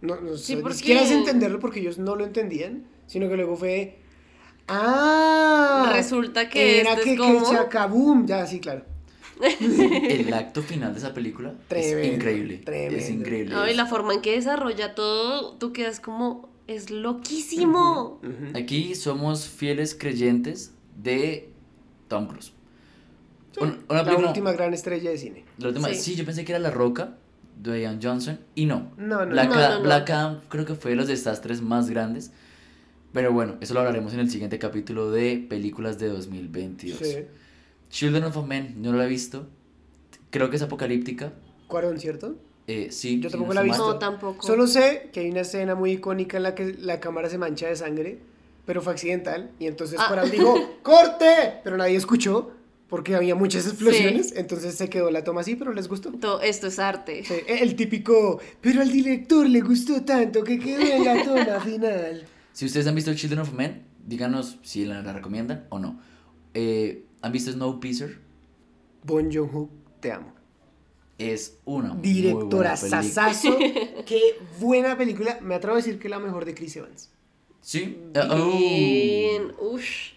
No, 0.00 0.20
no, 0.20 0.32
o 0.32 0.36
sea, 0.36 0.56
porque- 0.56 0.74
Ni 0.74 0.78
siquiera 0.78 1.02
es 1.02 1.10
entenderlo 1.10 1.58
porque 1.60 1.80
ellos 1.80 1.98
no 1.98 2.16
lo 2.16 2.24
entendían, 2.24 2.84
sino 3.06 3.28
que 3.28 3.36
luego 3.36 3.56
fue. 3.56 3.98
¡Ah! 4.68 5.90
Resulta 5.94 6.48
que 6.48 6.80
Era 6.80 6.92
este 6.92 7.04
que, 7.04 7.12
es 7.14 7.18
como- 7.18 7.50
que 7.50 7.56
chacabum. 7.56 8.26
Ya, 8.26 8.46
sí, 8.46 8.60
claro. 8.60 8.84
El 9.60 10.32
acto 10.34 10.62
final 10.62 10.92
de 10.92 10.98
esa 10.98 11.14
película 11.14 11.54
Tremendo, 11.68 11.98
es 12.00 12.14
increíble. 12.14 12.60
Es 12.66 13.10
increíble. 13.10 13.54
No, 13.54 13.66
y 13.66 13.70
Es- 13.70 13.76
la 13.76 13.86
forma 13.86 14.14
en 14.14 14.20
que 14.20 14.32
desarrolla 14.32 14.94
todo, 14.94 15.54
tú 15.56 15.72
quedas 15.72 16.00
como, 16.00 16.48
es 16.68 16.90
loquísimo. 16.90 18.20
Aquí 18.54 18.94
somos 18.94 19.48
fieles 19.48 19.94
creyentes 19.94 20.72
de 21.02 21.50
Tom 22.08 22.28
Cruise. 22.28 22.52
Un- 23.60 23.78
una 23.88 23.98
La 23.98 24.04
película- 24.04 24.28
última 24.28 24.52
gran 24.52 24.72
estrella 24.74 25.10
de 25.10 25.18
cine. 25.18 25.44
La 25.58 25.68
última, 25.68 25.88
Sí. 25.88 25.94
sí. 25.96 26.14
yo 26.14 26.24
pensé 26.24 26.44
que 26.44 26.52
era 26.52 26.58
La 26.60 26.70
Roca, 26.70 27.16
de 27.60 27.80
Ian 27.82 27.98
Johnson, 28.00 28.38
y 28.54 28.66
no. 28.66 28.92
No, 28.96 29.24
no, 29.24 29.32
Black, 29.32 29.50
no. 29.50 29.82
Black 29.82 30.10
Adam 30.10 30.40
creo 30.48 30.64
que 30.64 30.74
fue 30.76 30.92
de 30.92 30.96
los 30.96 31.08
desastres 31.08 31.60
más 31.60 31.90
grandes. 31.90 32.30
Pero 33.12 33.32
bueno, 33.32 33.56
eso 33.60 33.74
lo 33.74 33.80
hablaremos 33.80 34.12
en 34.12 34.20
el 34.20 34.30
siguiente 34.30 34.58
capítulo 34.60 35.10
de 35.10 35.44
películas 35.48 35.98
de 35.98 36.08
2022. 36.08 36.98
Sí. 37.00 37.16
Children 37.90 38.24
of 38.24 38.46
Men, 38.46 38.74
no 38.82 38.92
lo 38.92 39.02
he 39.02 39.08
visto. 39.08 39.48
Creo 40.30 40.50
que 40.50 40.56
es 40.56 40.62
apocalíptica. 40.62 41.32
Cuarón, 41.66 41.98
¿cierto? 41.98 42.36
Eh, 42.68 42.88
sí, 42.92 43.18
Yo 43.18 43.30
tampoco 43.30 43.54
la 43.54 43.62
he 43.62 43.64
visto. 43.64 43.86
No, 43.94 43.98
tampoco. 43.98 44.46
Solo 44.46 44.66
sé 44.66 45.08
que 45.12 45.20
hay 45.20 45.30
una 45.30 45.40
escena 45.40 45.74
muy 45.74 45.92
icónica 45.92 46.36
en 46.36 46.42
la 46.44 46.54
que 46.54 46.74
la 46.74 47.00
cámara 47.00 47.28
se 47.30 47.38
mancha 47.38 47.66
de 47.66 47.74
sangre, 47.76 48.18
pero 48.66 48.82
fue 48.82 48.92
accidental. 48.92 49.50
Y 49.58 49.66
entonces 49.66 49.98
Ah. 50.00 50.04
Cuarón 50.08 50.30
dijo, 50.30 50.54
¡corte! 50.82 51.54
Pero 51.64 51.76
nadie 51.78 51.96
escuchó 51.96 52.50
porque 52.90 53.14
había 53.14 53.34
muchas 53.34 53.66
explosiones. 53.66 54.32
Entonces 54.36 54.74
se 54.74 54.88
quedó 54.90 55.10
la 55.10 55.24
toma 55.24 55.40
así, 55.40 55.56
pero 55.56 55.72
les 55.72 55.88
gustó. 55.88 56.12
To- 56.12 56.42
Esto 56.42 56.66
es 56.66 56.78
arte. 56.78 57.24
Sí, 57.24 57.34
el 57.46 57.74
típico, 57.74 58.38
pero 58.60 58.82
al 58.82 58.92
director 58.92 59.48
le 59.48 59.62
gustó 59.62 60.02
tanto 60.04 60.44
que 60.44 60.58
quedó 60.58 60.80
en 60.82 61.04
la 61.04 61.24
toma 61.24 61.60
final. 61.64 62.24
Si 62.52 62.66
ustedes 62.66 62.86
han 62.86 62.94
visto 62.94 63.14
Children 63.14 63.40
of 63.40 63.52
Men, 63.54 63.82
díganos 64.06 64.58
si 64.62 64.84
la, 64.84 65.00
la 65.02 65.12
recomiendan 65.14 65.64
o 65.70 65.78
no. 65.78 66.00
Eh, 66.52 67.04
¿Han 67.22 67.32
visto 67.32 67.50
Snowpiercer? 67.50 68.18
Bon 69.04 69.30
Joon-ho, 69.32 69.70
te 70.00 70.12
amo. 70.12 70.32
Es 71.18 71.58
una 71.64 71.94
Directora 71.96 72.76
buena 72.76 73.02
película. 73.02 73.02
sasazo. 73.02 73.58
Qué 74.06 74.20
buena 74.60 74.96
película. 74.96 75.38
Me 75.42 75.56
atrevo 75.56 75.74
a 75.74 75.78
decir 75.78 75.98
que 75.98 76.06
es 76.06 76.10
la 76.10 76.20
mejor 76.20 76.44
de 76.44 76.54
Chris 76.54 76.76
Evans. 76.76 77.10
Sí. 77.60 77.98
Oh. 78.30 78.56
Bien, 78.56 79.52
ush. 79.60 80.12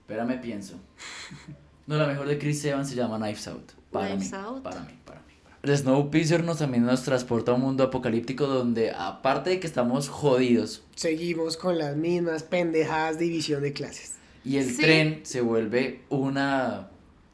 Espérame, 0.00 0.40
pienso. 0.40 0.74
No, 1.86 1.98
la 1.98 2.06
mejor 2.06 2.26
de 2.26 2.38
Chris 2.38 2.64
Evans 2.64 2.88
se 2.88 2.94
llama 2.94 3.18
Knives 3.18 3.46
Out. 3.46 3.72
Para 3.90 4.06
Knives 4.14 4.32
mí, 4.32 4.38
Out. 4.38 4.62
Para 4.62 4.80
mí, 4.80 4.94
para 5.04 5.20
mí. 5.20 5.34
para 5.60 5.72
mí. 5.72 5.76
Snowpiercer 5.76 6.42
nos 6.42 6.56
también 6.60 6.86
nos 6.86 7.02
transporta 7.02 7.52
a 7.52 7.56
un 7.56 7.60
mundo 7.60 7.84
apocalíptico 7.84 8.46
donde, 8.46 8.90
aparte 8.92 9.50
de 9.50 9.60
que 9.60 9.66
estamos 9.66 10.08
jodidos 10.08 10.82
Seguimos 10.94 11.58
con 11.58 11.76
las 11.76 11.94
mismas 11.94 12.42
pendejadas 12.42 13.18
de 13.18 13.26
división 13.26 13.60
de 13.62 13.74
clases. 13.74 14.12
y 14.46 14.56
el 14.56 14.70
Sí. 14.70 14.80
tren 14.80 15.20
se 15.24 15.42
vuelve 15.42 16.00
una. 16.08 16.88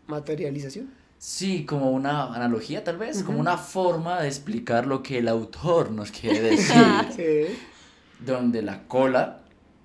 Materialización. 0.08 0.90
Sí, 1.20 1.66
como 1.66 1.90
una 1.90 2.34
analogía, 2.34 2.82
tal 2.82 2.96
vez. 2.96 3.22
Como 3.22 3.40
una 3.40 3.58
forma 3.58 4.22
de 4.22 4.28
explicar 4.28 4.86
lo 4.86 5.02
que 5.02 5.18
el 5.18 5.28
autor 5.28 5.90
nos 5.90 6.10
quiere 6.10 6.40
decir. 6.56 6.74
Sí. 7.14 7.58
donde 8.24 8.62
la 8.62 8.88
cola 8.88 9.42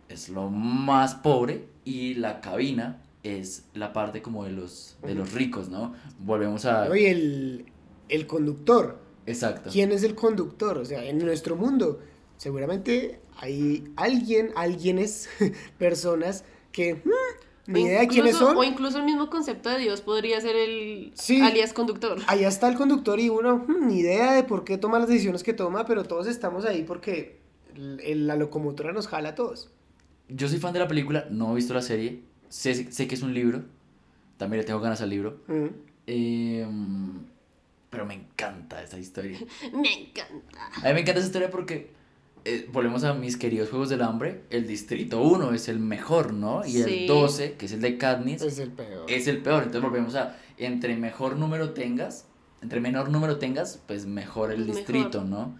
es 0.07 0.29
lo 0.29 0.49
más 0.49 1.15
pobre 1.15 1.67
y 1.83 2.13
la 2.13 2.39
cabina 2.39 3.01
es 3.21 3.65
la 3.73 3.91
parte 3.91 4.21
como 4.21 4.45
de 4.45 4.51
los, 4.51 4.95
de 5.05 5.13
los 5.13 5.33
ricos, 5.33 5.67
¿no? 5.67 5.93
Volvemos 6.19 6.63
a... 6.63 6.87
Y 6.97 7.05
el, 7.07 7.65
el 8.07 8.27
conductor. 8.27 8.97
Exacto. 9.25 9.71
¿Quién 9.73 9.91
es 9.91 10.03
el 10.03 10.15
conductor? 10.15 10.77
O 10.77 10.85
sea, 10.85 11.03
en 11.03 11.17
nuestro 11.17 11.57
mundo, 11.57 11.99
seguramente 12.37 13.19
hay 13.35 13.83
alguien, 13.97 14.51
alguienes, 14.55 15.27
personas 15.77 16.45
que 16.71 17.01
ni 17.67 17.83
O 17.83 17.87
idea 17.87 17.99
de 18.01 18.07
quiénes 18.07 18.33
incluso- 18.35 18.47
son. 18.53 18.57
O 18.57 18.63
incluso 18.63 18.97
el 18.99 19.05
mismo 19.05 19.29
concepto 19.29 19.69
de 19.69 19.79
Dios 19.79 20.01
podría 20.01 20.39
ser 20.41 20.55
el 20.55 21.11
Sí. 21.15 21.41
alias 21.41 21.73
conductor. 21.73 22.19
Allá 22.27 22.47
está 22.47 22.67
el 22.67 22.75
conductor 22.75 23.19
y 23.19 23.29
uno 23.29 23.65
hmm, 23.67 23.87
ni 23.87 23.99
idea 23.99 24.33
de 24.33 24.43
por 24.43 24.63
qué 24.63 24.77
toma 24.77 24.99
las 24.99 25.07
decisiones 25.07 25.43
que 25.43 25.53
toma, 25.53 25.85
pero 25.85 26.03
todos 26.03 26.27
estamos 26.27 26.65
ahí 26.65 26.83
porque 26.83 27.39
la 27.75 28.35
locomotora 28.35 28.93
nos 28.93 29.07
jala 29.07 29.29
a 29.29 29.35
todos. 29.35 29.69
Yo 30.29 30.47
soy 30.47 30.59
fan 30.59 30.73
de 30.73 30.79
la 30.79 30.87
película, 30.87 31.27
no 31.29 31.51
he 31.51 31.55
visto 31.55 31.73
la 31.73 31.81
serie, 31.81 32.21
sé, 32.49 32.91
sé 32.91 33.07
que 33.07 33.15
es 33.15 33.21
un 33.21 33.33
libro, 33.33 33.63
también 34.37 34.61
le 34.61 34.65
tengo 34.65 34.79
ganas 34.79 35.01
al 35.01 35.09
libro, 35.09 35.37
Mm. 35.47 35.65
eh, 36.07 36.67
pero 37.89 38.05
me 38.05 38.13
encanta 38.15 38.83
esa 38.83 38.97
historia. 38.99 39.37
Me 39.73 39.91
encanta. 39.93 40.67
A 40.83 40.87
mí 40.89 40.93
me 40.93 41.01
encanta 41.01 41.19
esa 41.19 41.27
historia 41.27 41.49
porque 41.49 41.91
eh, 42.45 42.69
volvemos 42.71 43.03
a 43.03 43.13
mis 43.13 43.37
queridos 43.37 43.69
Juegos 43.69 43.89
del 43.89 44.01
Hambre, 44.01 44.41
el 44.49 44.67
Distrito 44.67 45.21
1 45.21 45.53
es 45.53 45.67
el 45.67 45.79
mejor, 45.79 46.33
¿no? 46.33 46.63
Y 46.65 46.71
Sí. 46.83 47.01
el 47.01 47.07
12, 47.07 47.53
que 47.53 47.65
es 47.65 47.71
el 47.73 47.81
de 47.81 47.97
Katniss, 47.97 48.41
Es 48.41 48.59
el 48.59 48.71
peor. 48.71 49.05
es 49.09 49.27
el 49.27 49.39
peor. 49.41 49.63
Entonces 49.63 49.81
volvemos 49.81 50.15
a, 50.15 50.37
entre 50.57 50.95
mejor 50.95 51.35
número 51.37 51.71
tengas, 51.71 52.25
entre 52.61 52.79
menor 52.79 53.09
número 53.09 53.37
tengas, 53.37 53.79
pues 53.87 54.05
mejor 54.05 54.51
el 54.51 54.59
Mejor. 54.61 54.75
distrito, 54.75 55.23
¿no? 55.23 55.57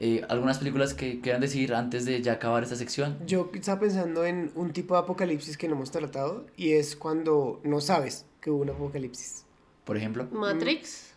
Eh, 0.00 0.24
algunas 0.28 0.58
películas 0.58 0.94
que 0.94 1.20
quieran 1.20 1.40
decir 1.40 1.74
antes 1.74 2.04
de 2.04 2.22
ya 2.22 2.34
acabar 2.34 2.62
esta 2.62 2.76
sección. 2.76 3.18
Yo 3.26 3.50
estaba 3.52 3.80
pensando 3.80 4.24
en 4.24 4.52
un 4.54 4.72
tipo 4.72 4.94
de 4.94 5.00
apocalipsis 5.00 5.56
que 5.58 5.66
no 5.66 5.74
hemos 5.74 5.90
tratado 5.90 6.46
y 6.56 6.72
es 6.74 6.94
cuando 6.94 7.60
no 7.64 7.80
sabes 7.80 8.24
que 8.40 8.50
hubo 8.52 8.62
un 8.62 8.70
apocalipsis. 8.70 9.44
Por 9.84 9.96
ejemplo, 9.96 10.28
Matrix. 10.30 11.07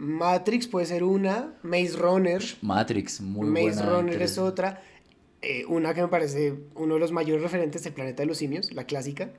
Matrix 0.00 0.68
puede 0.68 0.86
ser 0.86 1.02
una, 1.02 1.54
Maze 1.64 1.96
Runner, 1.96 2.40
Matrix, 2.62 3.20
muy 3.20 3.48
Maze 3.48 3.82
buena. 3.82 3.90
Runner 3.90 4.22
es 4.22 4.38
otra. 4.38 4.80
Eh, 5.42 5.64
una 5.66 5.92
que 5.92 6.02
me 6.02 6.08
parece 6.08 6.54
uno 6.76 6.94
de 6.94 7.00
los 7.00 7.10
mayores 7.10 7.42
referentes 7.42 7.82
del 7.82 7.92
planeta 7.94 8.22
de 8.22 8.26
los 8.26 8.38
simios, 8.38 8.72
la 8.72 8.84
clásica. 8.84 9.30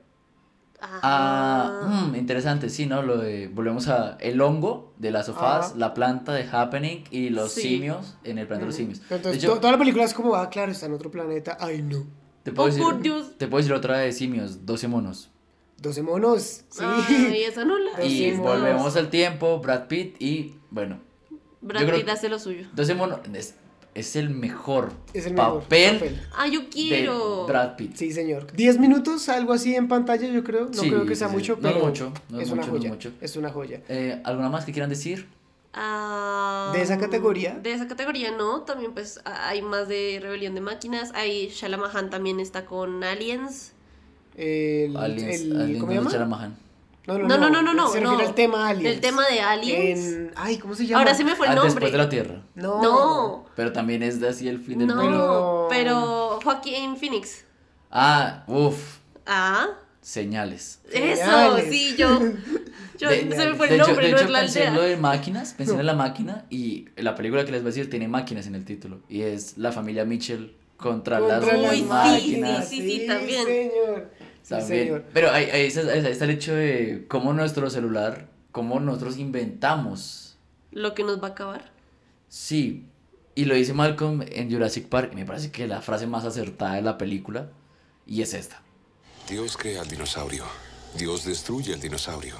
Ah, 0.82 2.06
mm, 2.10 2.14
interesante, 2.14 2.68
sí, 2.70 2.86
¿no? 2.86 3.02
Lo 3.02 3.18
de, 3.18 3.48
volvemos 3.48 3.88
a 3.88 4.16
el 4.20 4.40
hongo 4.40 4.92
de 4.98 5.10
las 5.10 5.26
sofás, 5.26 5.68
Ajá. 5.70 5.78
la 5.78 5.94
planta 5.94 6.32
de 6.32 6.44
Happening 6.50 7.04
y 7.10 7.30
los 7.30 7.52
Sí. 7.52 7.62
simios 7.62 8.16
en 8.24 8.38
el 8.38 8.46
planeta 8.46 8.64
de 8.64 8.66
los 8.68 8.76
simios. 8.76 9.00
Entonces, 9.02 9.32
De 9.32 9.38
hecho, 9.38 9.54
to- 9.54 9.60
toda 9.60 9.72
la 9.72 9.78
película 9.78 10.04
es 10.04 10.14
como, 10.14 10.34
ah, 10.36 10.48
claro, 10.50 10.72
está 10.72 10.86
en 10.86 10.92
otro 10.94 11.10
planeta. 11.10 11.56
Ay, 11.60 11.82
no. 11.82 12.06
te 12.42 12.52
puedo 12.52 12.68
Oh, 12.68 12.70
decir, 12.72 12.82
por 12.82 13.00
Dios. 13.02 13.36
te 13.36 13.46
puedo 13.48 13.58
decir 13.62 13.74
otra 13.74 13.98
de 13.98 14.12
simios, 14.12 14.64
12 14.64 14.88
monos. 14.88 15.30
12 15.80 16.02
monos. 16.02 16.62
Sí. 16.68 16.82
Ay, 16.84 17.42
esa 17.44 17.64
no 17.64 17.78
la 17.78 18.04
Y 18.04 18.32
volvemos 18.32 18.96
al 18.96 19.08
tiempo, 19.10 19.58
Brad 19.60 19.86
Pitt 19.88 20.20
y 20.20 20.54
bueno, 20.70 21.00
Brad 21.60 21.92
Pitt 21.94 22.08
hace 22.08 22.28
lo 22.28 22.38
suyo. 22.38 22.66
12 22.74 22.94
monos 22.94 23.20
es, 23.34 23.54
es 23.94 24.14
el 24.16 24.30
mejor 24.30 24.92
Es 25.14 25.26
el 25.26 25.34
mejor 25.34 25.62
papel, 25.62 25.94
papel. 25.98 26.20
Ah, 26.36 26.46
yo 26.46 26.60
de 26.60 26.68
quiero. 26.68 27.46
Brad 27.46 27.76
Pitt. 27.76 27.96
Sí, 27.96 28.12
señor. 28.12 28.46
10 28.52 28.78
minutos, 28.78 29.28
algo 29.28 29.52
así 29.52 29.74
en 29.74 29.88
pantalla, 29.88 30.28
yo 30.28 30.44
creo. 30.44 30.66
No 30.66 30.72
Sí, 30.74 30.88
creo 30.90 31.06
que 31.06 31.16
sea 31.16 31.28
sí, 31.28 31.34
mucho, 31.34 31.56
no 31.60 31.68
es 31.68 31.74
pero 31.74 31.86
mucho, 31.86 32.12
no 32.28 32.40
es 32.40 32.50
una 32.50 32.62
mucho, 32.62 32.70
no 32.72 32.76
es 32.76 32.80
joya. 32.82 32.90
mucho. 32.90 33.12
Es 33.20 33.36
una 33.36 33.50
joya. 33.50 33.80
Eh, 33.88 34.20
¿Alguna 34.24 34.48
más 34.50 34.64
que 34.64 34.72
quieran 34.72 34.90
decir? 34.90 35.26
Ah, 35.72 36.72
¿De 36.74 36.82
esa 36.82 36.98
categoría? 36.98 37.54
De 37.62 37.72
esa 37.72 37.86
categoría 37.86 38.32
no, 38.32 38.62
también 38.62 38.92
pues 38.92 39.20
hay 39.24 39.62
más 39.62 39.86
de 39.88 40.18
Rebelión 40.20 40.54
de 40.54 40.60
Máquinas, 40.60 41.12
hay 41.14 41.48
Shalamahan 41.48 42.10
también 42.10 42.40
está 42.40 42.64
con 42.66 43.04
Aliens. 43.04 43.72
El, 44.42 44.96
Aliens, 44.96 45.40
el- 45.42 45.60
Aliens 45.60 45.80
¿Cómo 45.80 45.90
se 45.92 45.98
llama? 45.98 46.10
Shyamalan. 46.10 46.56
No, 47.06 47.18
no, 47.18 47.50
no, 47.50 47.62
no, 47.62 47.74
no. 47.74 47.88
Se 47.90 48.00
no. 48.00 48.10
refiere 48.10 48.28
al 48.28 48.34
tema 48.34 48.68
Aliens. 48.68 48.84
Del 48.94 49.00
tema 49.00 49.26
de 49.28 49.40
Aliens. 49.40 50.00
En- 50.06 50.30
Ay, 50.36 50.58
¿cómo 50.58 50.74
se 50.74 50.86
llama? 50.86 51.00
Ahora 51.00 51.14
se 51.14 51.24
me 51.24 51.34
fue 51.36 51.46
el 51.46 51.52
Ah, 51.52 51.54
nombre. 51.56 51.72
después 51.74 51.92
de 51.92 51.98
la 51.98 52.08
Tierra. 52.08 52.42
No. 52.54 52.80
No, 52.82 53.46
Pero 53.56 53.72
también 53.72 54.02
es 54.02 54.20
de 54.20 54.28
así 54.28 54.48
el 54.48 54.60
fin 54.60 54.78
del 54.78 54.88
no, 54.88 54.96
mundo. 54.96 55.66
pero 55.70 56.38
Joaquín 56.42 56.96
Phoenix. 56.96 57.44
Ah, 57.90 58.44
uff, 58.46 58.98
Ah, 59.26 59.66
señales. 60.00 60.80
eso, 60.92 61.16
Señales. 61.24 61.66
sí, 61.70 61.94
yo. 61.98 62.08
yo 62.98 63.08
De- 63.10 63.20
se 63.36 63.50
me 63.50 63.54
fue 63.54 63.68
el 63.68 63.74
hecho, 63.74 63.86
nombre, 63.88 64.06
de 64.06 64.12
no 64.12 64.16
hecho, 64.18 64.26
es 64.26 64.30
la 64.30 64.40
pensé 64.40 64.62
en 64.62 64.68
aldea. 64.68 64.82
lo 64.82 64.88
de 64.88 64.96
máquinas, 64.96 65.54
pensé 65.54 65.74
en 65.74 65.86
la 65.86 65.94
máquina 65.94 66.44
y 66.50 66.86
la 66.96 67.14
película 67.14 67.44
que 67.44 67.52
les 67.52 67.62
voy 67.62 67.70
a 67.70 67.72
decir 67.74 67.90
tiene 67.90 68.08
máquinas 68.08 68.46
en 68.46 68.54
el 68.54 68.64
título 68.64 69.00
y 69.08 69.22
es 69.22 69.58
la 69.58 69.72
familia 69.72 70.04
Mitchell 70.04 70.54
contra, 70.76 71.18
Contra 71.18 71.38
las 71.40 71.46
las 71.60 71.72
Uy, 71.72 71.76
sí, 71.78 71.82
máquinas. 71.84 72.68
sí, 72.68 72.76
sí, 73.00 73.06
también. 73.06 73.44
señor. 73.46 74.10
También. 74.48 75.04
Pero 75.12 75.30
ahí, 75.30 75.44
ahí 75.50 75.66
está, 75.66 75.80
ahí 75.82 76.04
está 76.04 76.24
el 76.24 76.30
hecho 76.30 76.54
de 76.54 77.06
cómo 77.08 77.32
nuestro 77.32 77.70
celular, 77.70 78.28
cómo 78.52 78.80
nosotros 78.80 79.18
inventamos. 79.18 80.36
Lo 80.72 80.94
que 80.94 81.04
nos 81.04 81.22
va 81.22 81.28
a 81.28 81.30
acabar. 81.30 81.72
Sí, 82.28 82.86
y 83.34 83.44
lo 83.44 83.54
dice 83.54 83.72
Malcolm 83.72 84.22
en 84.22 84.50
Jurassic 84.50 84.86
Park 84.88 85.10
y 85.12 85.16
me 85.16 85.24
parece 85.24 85.50
que 85.50 85.66
la 85.66 85.80
frase 85.80 86.06
más 86.06 86.24
acertada 86.24 86.74
de 86.74 86.82
la 86.82 86.98
película 86.98 87.50
y 88.06 88.22
es 88.22 88.34
esta. 88.34 88.62
Dios 89.28 89.56
crea 89.56 89.82
al 89.82 89.88
dinosaurio. 89.88 90.44
Dios 90.96 91.24
destruye 91.24 91.72
al 91.72 91.80
dinosaurio. 91.80 92.34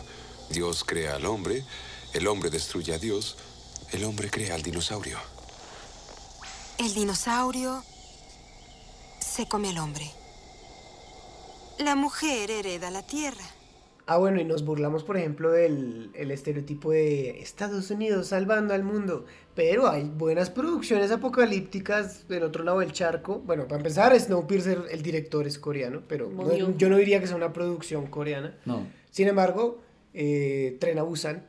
Dios 0.51 0.85
crea 0.85 1.17
al 1.17 1.27
hombre. 1.27 1.65
El 2.13 2.27
hombre 2.27 2.51
destruye 2.51 2.93
a 2.93 2.99
Dios. 2.99 3.37
El 3.93 4.05
hombre 4.05 4.29
crea 4.29 4.57
al 4.57 4.63
dinosaurio. 4.63 5.19
El 6.79 6.93
dinosaurio 6.93 7.85
se 9.21 9.47
come 9.47 9.69
al 9.69 9.79
hombre. 9.79 10.11
La 11.83 11.97
mujer 11.97 12.51
hereda 12.51 12.91
la 12.91 13.07
tierra. 13.07 13.45
Ah, 14.07 14.19
bueno, 14.19 14.41
y 14.41 14.45
nos 14.45 14.65
burlamos, 14.65 15.05
por 15.05 15.17
ejemplo, 15.17 15.53
del 15.53 16.11
el 16.15 16.31
estereotipo 16.33 16.91
de 16.91 17.41
Estados 17.41 17.91
Unidos 17.91 18.27
salvando 18.29 18.75
al 18.75 18.83
mundo. 18.83 19.25
Pero 19.55 19.89
hay 19.89 20.05
buenas 20.05 20.51
producciones 20.51 21.11
apocalípticas 21.13 22.27
del 22.27 22.43
otro 22.43 22.65
lado 22.65 22.81
del 22.81 22.93
charco. 22.93 23.39
Bueno, 23.47 23.65
para 23.69 23.77
empezar, 23.77 24.19
Snowpiercer, 24.19 24.83
el 24.91 25.03
director 25.03 25.47
es 25.47 25.59
coreano, 25.59 26.03
pero 26.09 26.29
no- 26.29 26.77
yo 26.77 26.89
no 26.89 26.97
diría 26.97 27.21
que 27.21 27.29
sea 27.29 27.37
una 27.37 27.53
producción 27.53 28.07
coreana. 28.09 28.59
No. 28.65 28.87
Sin 29.11 29.29
embargo, 29.29 29.81
eh, 30.13 30.77
Tren 30.81 30.99
a 30.99 31.03
Busan. 31.03 31.47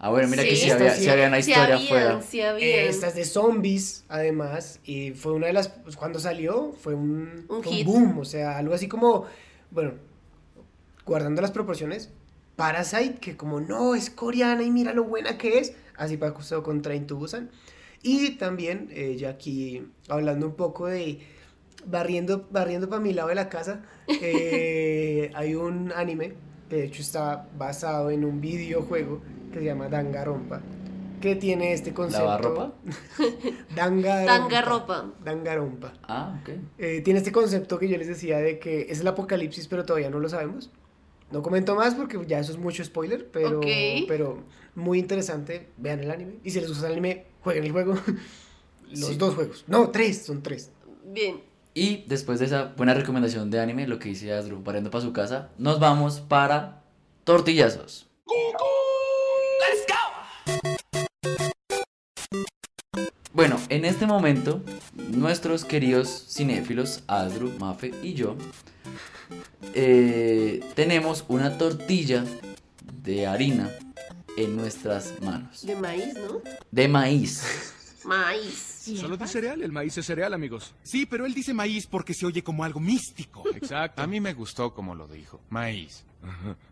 Ah, 0.00 0.10
bueno, 0.10 0.28
mira 0.28 0.44
que 0.44 0.50
Sí, 0.50 0.56
sí 0.56 0.62
esta 0.70 0.76
había, 0.76 0.94
sí- 0.94 1.02
sí 1.04 1.08
había 1.10 1.26
una 1.26 1.42
Sí 1.42 1.50
historia 1.50 1.76
afuera. 1.76 2.22
sí. 2.22 2.40
Eh, 2.40 2.88
esta 2.88 3.08
es 3.08 3.14
de 3.16 3.24
zombies, 3.24 4.04
además, 4.08 4.78
y 4.84 5.10
fue 5.10 5.32
una 5.32 5.48
de 5.48 5.52
las, 5.52 5.68
pues, 5.68 5.96
cuando 5.96 6.20
salió, 6.20 6.72
fue 6.80 6.94
un, 6.94 7.46
Un 7.48 7.62
fue 7.64 7.72
hit. 7.72 7.86
boom, 7.86 8.18
o 8.18 8.24
sea, 8.24 8.58
algo 8.58 8.74
así 8.74 8.86
como, 8.86 9.24
bueno, 9.72 9.94
guardando 11.04 11.42
las 11.42 11.50
proporciones, 11.50 12.10
Parasite, 12.56 13.14
que 13.20 13.36
como 13.36 13.60
no, 13.60 13.94
es 13.94 14.10
coreana 14.10 14.62
y 14.62 14.70
mira 14.70 14.92
lo 14.92 15.04
buena 15.04 15.36
que 15.38 15.58
es, 15.58 15.74
así 15.96 16.16
pasó 16.16 16.62
con 16.62 16.82
Train 16.82 17.06
to 17.06 17.16
Busan, 17.16 17.50
y 18.02 18.30
también, 18.36 18.88
eh, 18.92 19.16
ya 19.18 19.30
aquí 19.30 19.82
hablando 20.08 20.46
un 20.46 20.54
poco 20.54 20.86
de 20.86 21.18
barriendo, 21.86 22.46
barriendo 22.50 22.88
para 22.88 23.00
mi 23.00 23.12
lado 23.12 23.28
de 23.30 23.34
la 23.34 23.48
casa, 23.48 23.82
eh, 24.08 25.30
hay 25.34 25.54
un 25.54 25.92
anime, 25.92 26.34
que 26.68 26.76
de 26.76 26.84
hecho 26.84 27.02
está 27.02 27.48
basado 27.56 28.10
en 28.10 28.24
un 28.24 28.40
videojuego, 28.40 29.20
que 29.52 29.58
se 29.60 29.64
llama 29.64 29.88
Danganronpa, 29.88 30.60
que 31.20 31.34
tiene 31.36 31.72
este 31.72 31.92
concepto. 31.94 32.24
¿Lavarropa? 32.26 32.72
Danganronpa. 33.74 34.26
Danganropa. 34.26 35.12
Danganronpa. 35.24 35.92
Ah, 36.02 36.38
ok. 36.42 36.50
Eh, 36.78 37.00
tiene 37.02 37.18
este 37.18 37.32
concepto 37.32 37.78
que 37.78 37.88
yo 37.88 37.96
les 37.98 38.06
decía 38.08 38.38
de 38.38 38.58
que 38.58 38.86
es 38.90 39.00
el 39.00 39.08
apocalipsis, 39.08 39.66
pero 39.68 39.84
todavía 39.84 40.10
no 40.10 40.18
lo 40.20 40.28
sabemos. 40.28 40.70
No 41.30 41.42
comento 41.42 41.74
más 41.74 41.94
porque 41.94 42.18
ya 42.26 42.38
eso 42.38 42.52
es 42.52 42.58
mucho 42.58 42.82
spoiler, 42.84 43.28
pero, 43.30 43.58
Ok. 43.58 43.66
pero 44.06 44.42
muy 44.74 44.98
interesante. 44.98 45.68
Vean 45.76 46.00
el 46.00 46.10
anime. 46.10 46.34
Y 46.42 46.50
si 46.50 46.60
les 46.60 46.68
gusta 46.68 46.86
el 46.86 46.92
anime, 46.92 47.26
jueguen 47.42 47.64
el 47.64 47.72
juego. 47.72 47.94
Los 48.90 49.00
Sí. 49.08 49.16
dos 49.16 49.34
juegos. 49.34 49.64
No, 49.66 49.90
tres, 49.90 50.22
son 50.24 50.42
tres. 50.42 50.70
Bien. 51.04 51.40
Y 51.78 52.02
después 52.08 52.40
de 52.40 52.46
esa 52.46 52.74
buena 52.76 52.92
recomendación 52.92 53.52
de 53.52 53.60
anime, 53.60 53.86
lo 53.86 54.00
que 54.00 54.08
dice 54.08 54.32
Asdru, 54.32 54.64
pariendo 54.64 54.90
para 54.90 55.04
su 55.04 55.12
casa, 55.12 55.50
nos 55.58 55.78
vamos 55.78 56.18
para 56.18 56.82
tortillazos. 57.22 58.08
Bueno, 63.32 63.60
en 63.68 63.84
este 63.84 64.06
momento, 64.06 64.60
nuestros 65.12 65.64
queridos 65.64 66.26
cinéfilos, 66.28 67.04
Asdru, 67.06 67.52
Mafe 67.60 67.92
y 68.02 68.14
yo, 68.14 68.34
eh, 69.72 70.58
tenemos 70.74 71.24
una 71.28 71.58
tortilla 71.58 72.24
de 73.04 73.28
harina 73.28 73.70
en 74.36 74.56
nuestras 74.56 75.14
manos. 75.22 75.64
De 75.64 75.76
maíz, 75.76 76.14
¿no? 76.14 76.42
De 76.72 76.88
maíz. 76.88 77.72
Maíz. 78.02 78.77
Solo 78.96 79.16
de 79.16 79.26
cereal, 79.26 79.62
el 79.62 79.72
maíz 79.72 79.96
es 79.98 80.06
cereal, 80.06 80.32
amigos. 80.34 80.74
Sí, 80.82 81.06
pero 81.06 81.26
él 81.26 81.34
dice 81.34 81.52
maíz 81.54 81.86
porque 81.86 82.14
se 82.14 82.26
oye 82.26 82.42
como 82.42 82.64
algo 82.64 82.80
místico. 82.80 83.44
Exacto. 83.54 84.02
A 84.02 84.06
mí 84.06 84.20
me 84.20 84.34
gustó 84.34 84.72
como 84.74 84.94
lo 84.94 85.06
dijo. 85.08 85.40
Maíz. 85.50 86.04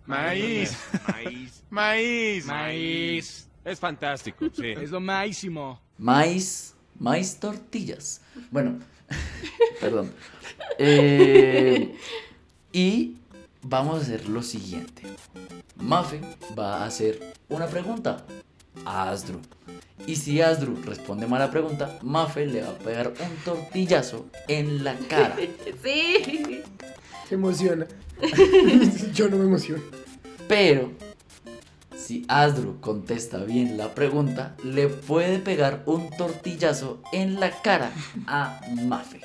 Maíz. 0.07 0.77
Maíz. 1.07 1.63
Maíz. 1.71 2.47
Maíz. 2.47 3.49
Es 3.65 3.81
fantástico, 3.81 4.47
sí. 4.53 4.69
Es 4.69 4.91
lo 4.91 5.01
máximo. 5.01 5.81
Maíz, 5.99 6.75
maíz 6.99 7.37
tortillas. 7.39 8.21
Bueno, 8.51 8.79
perdón. 9.81 10.13
Eh, 10.79 11.97
y 12.73 13.17
vamos 13.63 13.99
a 13.99 14.03
hacer 14.03 14.29
lo 14.29 14.43
siguiente. 14.43 15.03
Mafe 15.77 16.21
va 16.57 16.83
a 16.83 16.87
hacer 16.87 17.35
una 17.49 17.67
pregunta 17.67 18.25
a 18.85 19.11
Asdru. 19.11 19.41
Y 20.07 20.17
si 20.17 20.41
Asdru 20.41 20.77
responde 20.85 21.27
mal 21.27 21.43
a 21.43 21.47
la 21.47 21.51
pregunta, 21.51 21.99
Mafe 22.03 22.47
le 22.47 22.63
va 22.63 22.71
a 22.71 22.79
pegar 22.79 23.09
un 23.09 23.37
tortillazo 23.45 24.27
en 24.49 24.85
la 24.85 24.95
cara. 25.09 25.37
Sí. 25.83 26.63
Se 27.29 27.35
emociona. 27.35 27.87
yo 29.13 29.29
no 29.29 29.37
me 29.37 29.45
emociono. 29.45 29.83
Pero, 30.47 30.93
si 31.97 32.25
Asdru 32.29 32.81
contesta 32.81 33.39
bien 33.39 33.77
la 33.77 33.95
pregunta, 33.95 34.55
le 34.63 34.89
puede 34.89 35.39
pegar 35.39 35.83
un 35.87 36.11
tortillazo 36.11 37.03
en 37.13 37.41
la 37.41 37.51
cara 37.51 37.91
a 38.27 38.61
Mafe. 38.85 39.21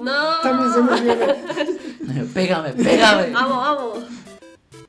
No. 0.00 0.40
También 0.42 0.72
se 0.72 0.78
emociona. 0.78 2.26
pégame, 2.34 2.72
pégame. 2.72 3.30
Vamos, 3.30 3.56
vamos. 3.56 3.98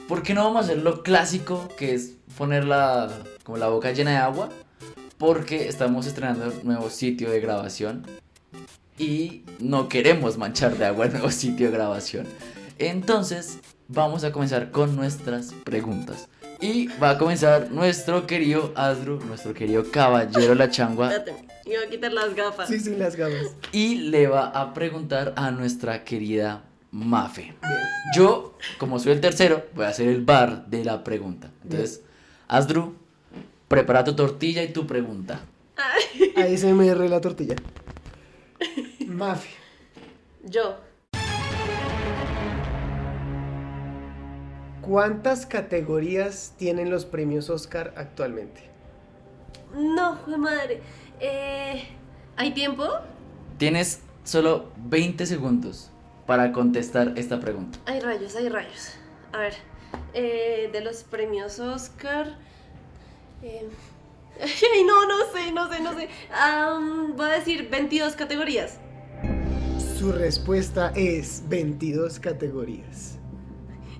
¿Por 0.07 0.23
qué 0.23 0.33
no 0.33 0.43
vamos 0.43 0.57
a 0.57 0.65
hacer 0.65 0.77
lo 0.77 1.01
clásico 1.03 1.67
que 1.77 1.95
es 1.95 2.13
poner 2.37 2.65
la, 2.65 3.09
como 3.49 3.57
la 3.57 3.69
boca 3.69 3.91
llena 3.91 4.11
de 4.11 4.17
agua? 4.17 4.49
Porque 5.17 5.67
estamos 5.67 6.05
estrenando 6.05 6.53
un 6.61 6.67
nuevo 6.67 6.87
sitio 6.91 7.31
de 7.31 7.39
grabación 7.39 8.05
y 8.95 9.41
no 9.57 9.89
queremos 9.89 10.37
manchar 10.37 10.77
de 10.77 10.85
agua 10.85 11.07
el 11.07 11.13
nuevo 11.13 11.31
sitio 11.31 11.65
de 11.65 11.71
grabación. 11.75 12.27
Entonces, 12.77 13.57
vamos 13.87 14.23
a 14.23 14.31
comenzar 14.31 14.69
con 14.69 14.95
nuestras 14.95 15.51
preguntas. 15.63 16.29
Y 16.61 16.89
va 16.99 17.09
a 17.09 17.17
comenzar 17.17 17.71
nuestro 17.71 18.27
querido 18.27 18.71
Asdru, 18.75 19.19
nuestro 19.25 19.55
querido 19.55 19.89
caballero 19.89 20.53
La 20.53 20.69
Changua, 20.69 21.07
Espérate. 21.11 21.47
Iba 21.65 21.81
a 21.87 21.89
quitar 21.89 22.13
las 22.13 22.35
gafas. 22.35 22.67
Sí, 22.69 22.79
sí, 22.79 22.95
las 22.95 23.15
gafas. 23.15 23.55
y 23.71 23.95
le 23.95 24.27
va 24.27 24.49
a 24.49 24.75
preguntar 24.75 25.33
a 25.35 25.49
nuestra 25.49 26.03
querida 26.03 26.65
Mafe. 26.91 27.55
Yo, 28.15 28.55
como 28.77 28.99
soy 28.99 29.13
el 29.13 29.21
tercero, 29.21 29.65
voy 29.73 29.85
a 29.85 29.89
hacer 29.89 30.07
el 30.07 30.23
bar 30.23 30.67
de 30.67 30.85
la 30.85 31.03
pregunta. 31.03 31.49
Entonces, 31.63 32.03
Asdru, 32.47 32.98
prepara 33.69 34.03
tu 34.03 34.15
tortilla 34.15 34.63
y 34.63 34.73
tu 34.73 34.85
pregunta. 34.85 35.39
ASMR 36.35 37.09
la 37.09 37.21
tortilla. 37.21 37.55
Mafi. 39.07 39.49
Yo. 40.43 40.77
¿Cuántas 44.81 45.45
categorías 45.45 46.55
tienen 46.57 46.89
los 46.89 47.05
premios 47.05 47.49
Oscar 47.49 47.93
actualmente? 47.95 48.63
No, 49.75 50.17
madre. 50.37 50.81
Eh, 51.19 51.83
¿Hay 52.35 52.51
tiempo? 52.51 52.87
Tienes 53.57 54.01
solo 54.23 54.71
20 54.77 55.27
segundos 55.27 55.91
para 56.25 56.51
contestar 56.51 57.13
esta 57.17 57.39
pregunta. 57.39 57.77
Hay 57.85 57.99
rayos, 57.99 58.35
hay 58.35 58.49
rayos. 58.49 58.93
A 59.31 59.37
ver, 59.37 59.53
eh, 60.15 60.69
de 60.71 60.81
los 60.81 61.03
premios 61.03 61.59
Oscar. 61.59 62.48
Eh, 63.43 63.69
ay, 64.41 64.83
no, 64.85 65.05
no 65.05 65.15
sé, 65.33 65.51
no 65.51 65.69
sé, 65.71 65.79
no 65.81 65.93
sé. 65.97 66.09
Am, 66.33 67.15
voy 67.15 67.29
a 67.29 67.33
decir 67.33 67.69
22 67.69 68.15
categorías. 68.15 68.77
Su 69.97 70.11
respuesta 70.13 70.91
es 70.95 71.43
22 71.49 72.19
categorías. 72.19 73.17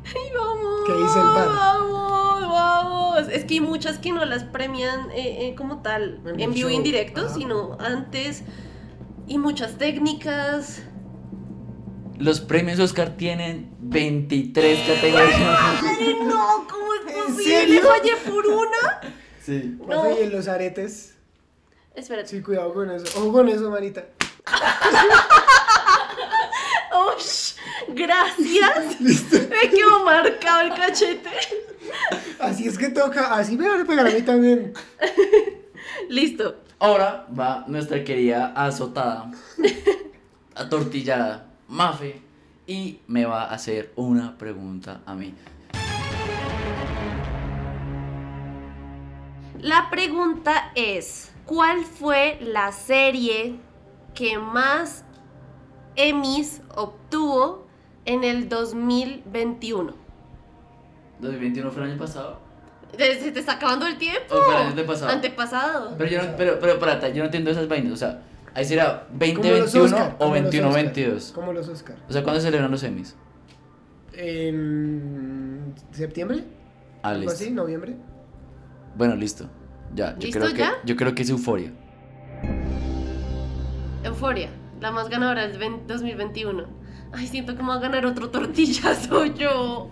¡Ay, 0.06 0.32
vamos! 0.34 0.82
¿Qué 0.88 0.94
dice 0.94 1.20
el 1.20 1.26
bar? 1.28 1.48
¡Vamos! 1.50 2.42
¡Vamos! 2.42 3.28
Es 3.30 3.44
que 3.44 3.56
hay 3.56 3.60
muchas 3.62 3.98
que 3.98 4.12
no 4.14 4.24
las 4.26 4.44
premian 4.46 5.12
eh, 5.12 5.48
eh, 5.50 5.56
como 5.56 5.82
tal 5.82 6.22
En 6.26 6.40
en, 6.40 6.54
vivo 6.54 6.70
show. 6.70 6.78
indirecto, 6.78 7.28
sino 7.30 7.78
antes. 7.80 8.44
Y 9.28 9.38
muchas 9.38 9.78
técnicas. 9.78 10.82
Los 12.18 12.40
premios 12.40 12.80
Oscar 12.80 13.16
tienen 13.18 13.76
23 13.80 14.80
categorías. 14.88 15.84
¡Ay, 15.84 16.18
no! 16.24 16.66
¿Cómo 16.70 16.94
es 16.94 17.14
¿En 17.16 17.24
posible? 17.34 17.44
serio? 17.44 17.82
¡Fallé 17.84 18.16
por 18.30 18.48
una! 18.48 19.19
Sí. 19.50 19.78
No. 19.80 20.04
Mafi, 20.04 20.20
¿y 20.20 20.24
en 20.26 20.32
los 20.32 20.48
aretes? 20.48 21.16
Espérate. 21.96 22.28
Sí, 22.28 22.42
cuidado 22.44 22.72
con 22.72 22.92
eso. 22.92 23.20
Ojo 23.20 23.32
con 23.32 23.50
eso, 23.50 23.72
manita. 23.72 24.06
¡Ush! 27.18 27.54
¡Gracias! 27.88 29.02
Me 29.50 29.70
quedó 29.72 30.06
marcado 30.06 30.62
el 30.62 30.70
cachete. 30.76 31.32
Así 32.40 32.68
es 32.68 32.78
que 32.78 32.90
toca. 32.90 33.34
Así 33.34 33.58
me 33.58 33.68
van 33.68 33.82
a 33.82 33.86
pegar 33.86 34.06
a 34.06 34.12
mí 34.12 34.22
también. 34.22 34.74
Listo. 36.10 36.58
Ahora 36.78 37.26
va 37.38 37.66
nuestra 37.68 38.04
querida 38.04 38.54
azotada, 38.56 39.32
atortillada, 40.54 41.48
Mafe, 41.68 42.22
y 42.68 43.00
me 43.08 43.26
va 43.26 43.46
a 43.46 43.54
hacer 43.56 43.92
una 43.96 44.38
pregunta 44.38 45.02
a 45.08 45.16
mí. 45.16 45.34
La 49.62 49.90
pregunta 49.90 50.72
es: 50.76 51.32
¿Cuál 51.46 51.84
fue 51.86 52.38
la 52.42 52.72
serie 52.72 53.56
que 54.14 54.38
más 54.38 55.04
Emmys 55.96 56.62
obtuvo 56.76 57.68
en 58.06 58.24
el 58.24 58.48
2021? 58.50 59.94
¿2021 61.22 61.72
fue 61.72 61.84
el 61.84 61.90
año 61.92 62.00
pasado? 62.00 62.40
¿Te- 62.96 63.20
¿Se 63.20 63.32
te 63.32 63.40
está 63.40 63.54
acabando 63.54 63.86
el 63.86 63.98
tiempo? 63.98 64.34
¿O 64.36 64.42
fue 64.44 64.56
el 64.56 64.68
antepasado? 64.68 65.12
Antepasado. 65.12 65.96
Pero 65.98 66.10
yo 66.10 66.22
no, 66.24 66.36
pero, 66.38 66.58
pero, 66.60 66.74
espérate, 66.74 67.10
yo 67.14 67.20
no 67.20 67.26
entiendo 67.26 67.52
esas 67.52 67.68
vainas, 67.68 67.94
o 67.94 67.98
sea, 67.98 68.22
ahí 68.56 68.66
será 68.66 69.08
Como 69.10 69.20
los 69.50 69.72
2021 69.74 69.84
Oscar, 69.86 70.16
o 70.16 70.18
como 70.20 70.36
los 70.36 70.54
21-22. 70.54 71.16
Oscar, 71.18 71.36
Como 71.36 71.54
los 71.54 71.68
Oscar. 71.68 71.96
O 72.10 72.14
sea, 72.14 72.24
¿cuándo 72.24 72.40
se 72.40 72.48
celebran 72.48 72.72
los 72.72 72.82
Emmys? 72.84 73.16
¿En 74.14 75.76
septiembre? 75.92 76.44
Ah, 77.04 77.10
¿Algo 77.10 77.22
listo. 77.22 77.36
así? 77.36 77.52
¿Noviembre? 77.52 77.96
Bueno, 78.96 79.16
listo. 79.16 79.50
Ya, 79.96 80.14
yo 80.18 80.28
¿Listo 80.28 80.40
creo 80.40 80.52
que 80.52 80.60
ya? 80.60 80.74
yo 80.86 80.96
creo 80.96 81.16
que 81.16 81.24
es 81.24 81.30
euforia. 81.30 81.72
Euforia, 84.04 84.50
la 84.80 84.92
más 84.92 85.10
ganadora 85.10 85.48
del 85.48 85.58
20 85.58 85.86
2021. 85.92 86.66
Ay, 87.12 87.28
siento 87.28 87.56
que 87.56 87.64
me 87.64 87.70
va 87.70 87.76
a 87.76 87.80
ganar 87.80 88.06
otro 88.06 88.30
tortillazo 88.30 89.26
yo. 89.36 89.92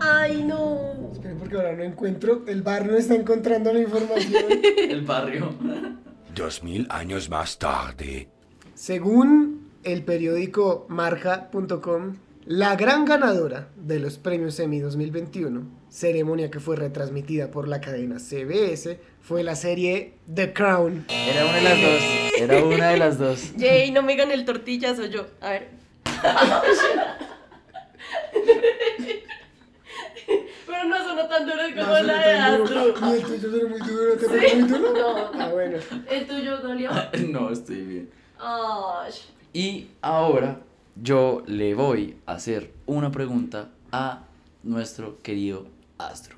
Ay, 0.00 0.42
no. 0.42 1.10
Esperen 1.12 1.38
porque 1.38 1.56
ahora 1.56 1.74
no 1.76 1.84
encuentro. 1.84 2.42
El 2.46 2.62
bar 2.62 2.86
no 2.86 2.96
está 2.96 3.14
encontrando 3.14 3.72
la 3.72 3.80
información. 3.80 4.44
El 4.90 5.02
barrio. 5.02 5.50
Dos 6.34 6.62
mil 6.64 6.86
años 6.90 7.30
más 7.30 7.58
tarde. 7.58 8.28
Según 8.74 9.70
el 9.84 10.02
periódico 10.04 10.86
marca.com, 10.88 12.16
la 12.44 12.74
gran 12.76 13.04
ganadora 13.04 13.68
de 13.76 14.00
los 14.00 14.18
premios 14.18 14.58
Emmy 14.60 14.80
2021, 14.80 15.62
ceremonia 15.96 16.50
que 16.50 16.60
fue 16.60 16.76
retransmitida 16.76 17.50
por 17.50 17.68
la 17.68 17.80
cadena 17.80 18.18
CBS, 18.18 19.00
fue 19.22 19.42
la 19.42 19.56
serie 19.56 20.12
The 20.32 20.52
Crown. 20.52 21.06
Era 21.08 21.46
una 21.46 21.56
de 21.56 21.62
las 21.62 21.80
dos. 21.80 22.02
Era 22.38 22.64
una 22.64 22.88
de 22.90 22.96
las 22.98 23.18
dos. 23.18 23.52
Jay, 23.58 23.90
no 23.92 24.02
me 24.02 24.14
gané 24.14 24.34
el 24.34 24.44
tortillazo 24.44 25.06
yo. 25.06 25.26
A 25.40 25.50
ver. 25.50 25.68
Pero 30.66 30.84
no 30.84 30.98
sonó 30.98 31.26
tan 31.28 31.46
duro 31.46 31.62
como 31.74 31.86
No, 31.86 32.02
la 32.02 32.26
de. 32.26 32.32
Astro. 32.34 32.94
Y 33.00 33.12
el 33.14 33.22
tuyo 33.22 33.50
sonó 33.50 33.68
muy 33.68 33.80
duro, 33.80 34.16
¿te 34.18 34.26
parece 34.26 34.56
muy 34.56 34.68
duro? 34.68 34.92
No. 34.92 35.30
Ah, 35.40 35.48
bueno. 35.50 35.78
¿El 36.10 36.26
tuyo 36.26 36.58
dolió? 36.58 36.90
No, 37.30 37.50
estoy 37.50 37.80
bien. 37.80 38.10
Y 39.54 39.86
ahora 40.02 40.60
yo 41.02 41.42
le 41.46 41.72
voy 41.74 42.18
a 42.26 42.32
hacer 42.32 42.70
una 42.84 43.10
pregunta 43.10 43.70
a 43.92 44.24
nuestro 44.62 45.22
querido 45.22 45.74
Astro. 45.98 46.36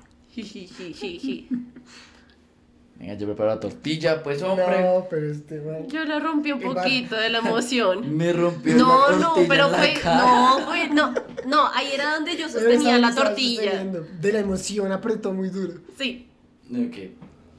Venga, 2.97 3.13
yo 3.13 3.27
preparo 3.27 3.49
la 3.49 3.59
tortilla, 3.59 4.21
pues 4.23 4.41
hombre. 4.43 4.81
No, 4.81 5.07
pero 5.09 5.31
este 5.31 5.61
man. 5.61 5.87
Yo 5.87 6.03
le 6.03 6.19
rompí 6.19 6.51
un 6.51 6.59
poquito 6.61 7.15
de 7.15 7.29
la 7.29 7.37
emoción. 7.39 8.17
Me 8.17 8.33
rompió 8.33 8.75
No, 8.75 9.09
la 9.11 9.17
no, 9.17 9.21
tortilla 9.27 9.47
pero 9.47 9.65
en 9.67 9.71
la 9.71 9.77
fue. 9.77 9.93
cara. 10.01 10.17
No, 10.17 10.59
fue. 10.65 10.89
No, 10.89 11.13
no, 11.47 11.67
ahí 11.73 11.87
era 11.93 12.15
donde 12.15 12.31
yo 12.35 12.47
Pero 12.51 12.59
sostenía 12.59 12.97
la 12.99 13.15
tortilla. 13.15 13.85
De 14.19 14.33
la 14.33 14.39
emoción 14.39 14.91
apretó 14.91 15.33
muy 15.33 15.49
duro. 15.49 15.75
Sí. 15.97 16.27
Ok. 16.71 16.97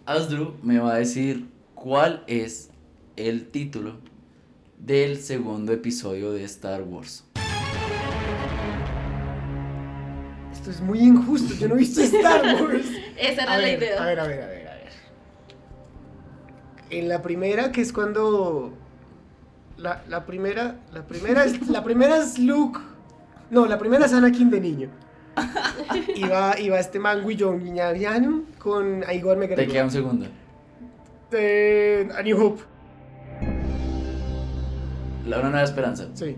Asdru 0.04 0.56
me 0.62 0.78
va 0.78 0.94
a 0.94 0.98
decir 0.98 1.46
cuál 1.74 2.22
es 2.26 2.68
el 3.16 3.46
título 3.48 3.96
del 4.78 5.18
segundo 5.20 5.72
episodio 5.72 6.32
de 6.32 6.44
Star 6.44 6.82
Wars. 6.82 7.24
Esto 10.70 10.82
es 10.84 10.88
muy 10.88 11.00
injusto. 11.00 11.54
Yo 11.54 11.66
no 11.68 11.74
he 11.74 11.78
visto 11.78 12.00
Star 12.00 12.42
Wars. 12.62 12.86
Esa 13.18 13.42
era 13.42 13.52
A 13.52 13.58
la 13.58 13.64
ver, 13.64 13.78
idea. 13.78 14.02
A 14.02 14.06
ver, 14.06 14.20
a 14.20 14.26
ver, 14.26 14.42
a 14.42 14.46
ver, 14.46 14.68
a 14.68 14.74
ver. 14.74 14.88
En 16.90 17.08
la 17.08 17.22
primera, 17.22 17.72
que 17.72 17.80
es 17.80 17.92
cuando. 17.92 18.72
La, 19.76 20.04
la 20.08 20.26
primera. 20.26 20.76
La 20.92 21.02
primera 21.06 21.44
es. 21.44 21.68
La 21.68 21.82
primera 21.82 22.18
es 22.18 22.38
Luke. 22.38 22.78
No, 23.50 23.66
la 23.66 23.78
primera 23.78 24.06
es 24.06 24.12
Anakin 24.12 24.48
de 24.50 24.60
niño. 24.60 24.90
Iba, 26.14 26.58
iba 26.60 26.78
este 26.78 26.98
man 27.00 27.26
Guillón 27.26 27.64
Guiñariano 27.64 28.42
con 28.58 29.02
Igor 29.12 29.34
Te 29.38 29.40
McGregor. 29.40 29.72
queda 29.72 29.84
un 29.84 29.90
segundo. 29.90 30.26
De 31.32 32.08
A 32.16 32.22
New 32.22 32.40
Hope. 32.46 32.62
La 35.26 35.40
una 35.40 35.50
nueva 35.50 35.64
esperanza. 35.64 36.08
Sí. 36.14 36.36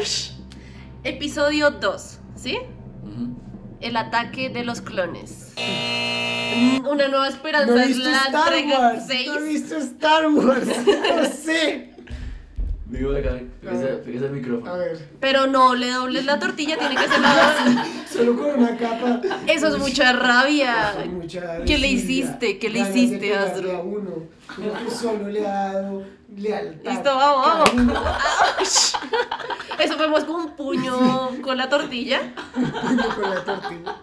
Ush. 0.00 0.32
Episodio 1.02 1.70
2, 1.70 2.18
¿sí? 2.36 2.58
Ujú. 3.02 3.47
El 3.80 3.96
ataque 3.96 4.50
de 4.50 4.64
los 4.64 4.80
clones. 4.80 5.52
Una 6.88 7.08
nueva 7.08 7.28
esperanza 7.28 7.72
No 7.74 7.78
he 7.80 7.82
es 7.82 7.88
visto 7.88 8.10
la 8.10 8.16
Star 8.24 8.52
entrega 8.54 8.78
Wars. 8.80 9.04
6. 9.06 9.26
No 9.28 9.38
he 9.38 9.42
visto 9.44 9.76
Star 9.76 10.26
Wars. 10.28 10.66
No 11.16 11.24
sé. 11.24 11.94
Digo 12.86 13.14
acá, 13.14 13.38
fíjese, 13.60 13.98
fíjese 14.02 14.24
el 14.24 14.30
A 14.30 14.34
micrófono. 14.34 14.78
ver. 14.78 15.08
Pero 15.20 15.46
no 15.46 15.74
le 15.74 15.90
dobles 15.90 16.24
la 16.24 16.38
tortilla, 16.38 16.78
tiene 16.78 16.96
que 16.96 17.06
ser 17.06 17.20
la 17.20 17.86
Solo 18.10 18.34
con 18.36 18.62
una 18.62 18.76
capa. 18.78 19.20
Eso 19.46 19.68
es 19.68 19.78
mucha 19.78 20.12
rabia. 20.14 20.90
Eso 20.92 21.00
es 21.00 21.10
mucha 21.12 21.64
¿Qué 21.66 21.76
le 21.76 21.88
hiciste? 21.88 22.58
¿Qué 22.58 22.70
le 22.70 22.78
hiciste, 22.80 23.36
Astro? 23.36 23.72
a 23.76 23.80
uno. 23.82 24.10
Uno 24.56 24.72
que 24.84 24.90
solo 24.90 25.28
le 25.28 25.46
ha 25.46 25.72
dado 25.74 26.02
lealtad. 26.34 26.90
Listo, 26.90 27.14
vamos, 27.14 27.74
vamos. 27.74 28.96
Eso 29.78 29.96
fue 29.96 30.08
más 30.08 30.24
como 30.24 30.38
un 30.44 30.50
puño 30.56 31.30
con 31.42 31.56
la 31.56 31.68
tortilla. 31.68 32.20
puño 32.54 33.14
con 33.14 33.30
la 33.30 33.44
tortilla. 33.44 33.96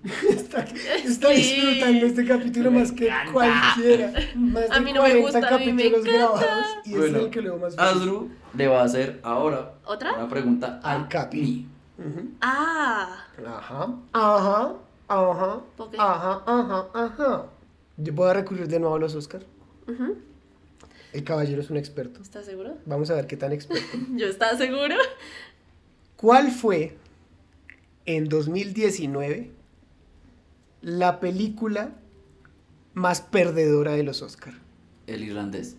Está, 0.28 0.60
está 0.60 1.28
Sí. 1.34 1.34
disfrutando 1.34 2.06
este 2.06 2.24
capítulo 2.24 2.70
más 2.70 2.92
que 2.92 3.10
cualquiera. 3.32 4.12
Más 4.36 4.68
de 4.70 4.74
A 4.76 4.80
mí 4.80 4.92
no 4.92 5.02
me 5.02 5.10
40 5.20 5.20
gusta, 5.20 5.54
a 5.54 5.58
mí 5.58 5.72
me 5.72 5.82
capítulos 5.90 6.06
encanta. 6.06 6.36
grabados 6.46 6.66
y 6.84 6.92
es 6.92 6.98
Bueno, 6.98 7.18
el 7.18 7.30
que 7.30 7.42
leo 7.42 7.58
más 7.58 7.74
feliz. 7.74 7.90
Asdru 7.92 8.30
le 8.54 8.68
va 8.68 8.80
a 8.80 8.84
hacer 8.84 9.20
ahora 9.24 9.74
¿Otra? 9.84 10.14
una 10.14 10.28
pregunta 10.28 10.80
Al 10.84 10.96
al 11.02 11.08
Capi. 11.08 11.66
Capi. 11.98 12.10
Ujú. 12.10 12.28
Ah. 12.40 13.24
Ajá, 13.44 13.88
ajá, 14.12 14.72
ajá, 15.08 15.60
ajá, 15.98 16.42
ajá, 16.46 16.86
ajá. 16.94 17.42
Yo 17.96 18.14
puedo 18.14 18.32
recurrir 18.32 18.68
de 18.68 18.78
nuevo 18.78 18.94
a 18.94 18.98
los 19.00 19.14
Oscar. 19.16 19.42
Ujú. 19.88 20.16
El 21.18 21.24
caballero 21.24 21.60
es 21.60 21.68
un 21.68 21.76
experto. 21.76 22.22
¿Estás 22.22 22.46
seguro? 22.46 22.78
Vamos 22.86 23.10
a 23.10 23.16
ver 23.16 23.26
qué 23.26 23.36
tan 23.36 23.50
experto. 23.52 23.98
¿Yo 24.14 24.28
estaba 24.28 24.56
seguro? 24.56 24.94
¿Cuál 26.14 26.52
fue 26.52 26.96
en 28.06 28.28
2019 28.28 29.50
la 30.80 31.18
película 31.18 31.90
más 32.94 33.20
perdedora 33.20 33.94
de 33.94 34.04
los 34.04 34.22
Oscar? 34.22 34.54
El 35.08 35.24
irlandés. 35.24 35.74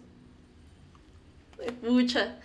Pucha. 1.87 2.37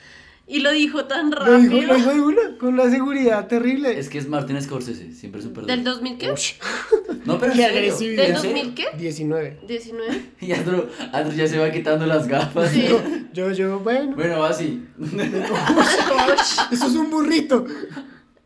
Y 0.46 0.58
lo 0.60 0.72
dijo 0.72 1.06
tan 1.06 1.30
Lo 1.30 1.38
rápido. 1.38 1.70
dijo, 1.70 1.86
lo 1.86 1.94
dijo 1.94 2.10
de 2.12 2.20
una, 2.20 2.58
con 2.58 2.74
una 2.74 2.90
seguridad 2.90 3.46
terrible. 3.46 3.98
Es 3.98 4.10
que 4.10 4.18
es 4.18 4.28
Martin 4.28 4.60
Scorsese, 4.60 5.12
siempre 5.12 5.40
es 5.40 5.46
un 5.46 5.54
perdedor. 5.54 5.76
¿Del 5.76 5.84
2000 5.84 6.18
qué? 6.18 6.34
No, 7.24 7.38
pero 7.38 7.54
Qué 7.54 7.64
agresividad. 7.64 8.24
¿Del 8.24 8.32
¿en 8.34 8.40
serio? 8.42 8.56
2000 8.64 8.74
qué? 8.74 8.84
19. 8.98 9.60
19. 9.66 10.22
Y 10.42 10.52
Andrew, 10.52 10.86
Andrew 11.12 11.34
ya 11.38 11.46
se 11.46 11.58
va 11.58 11.70
quitando 11.70 12.04
las 12.04 12.28
gafas. 12.28 12.70
Sí. 12.70 12.86
Yo, 13.32 13.50
yo, 13.50 13.80
bueno. 13.80 14.14
Bueno, 14.14 14.38
va 14.38 14.50
así. 14.50 14.86
Eso 16.70 16.86
es 16.86 16.94
un 16.94 17.10
burrito. 17.10 17.66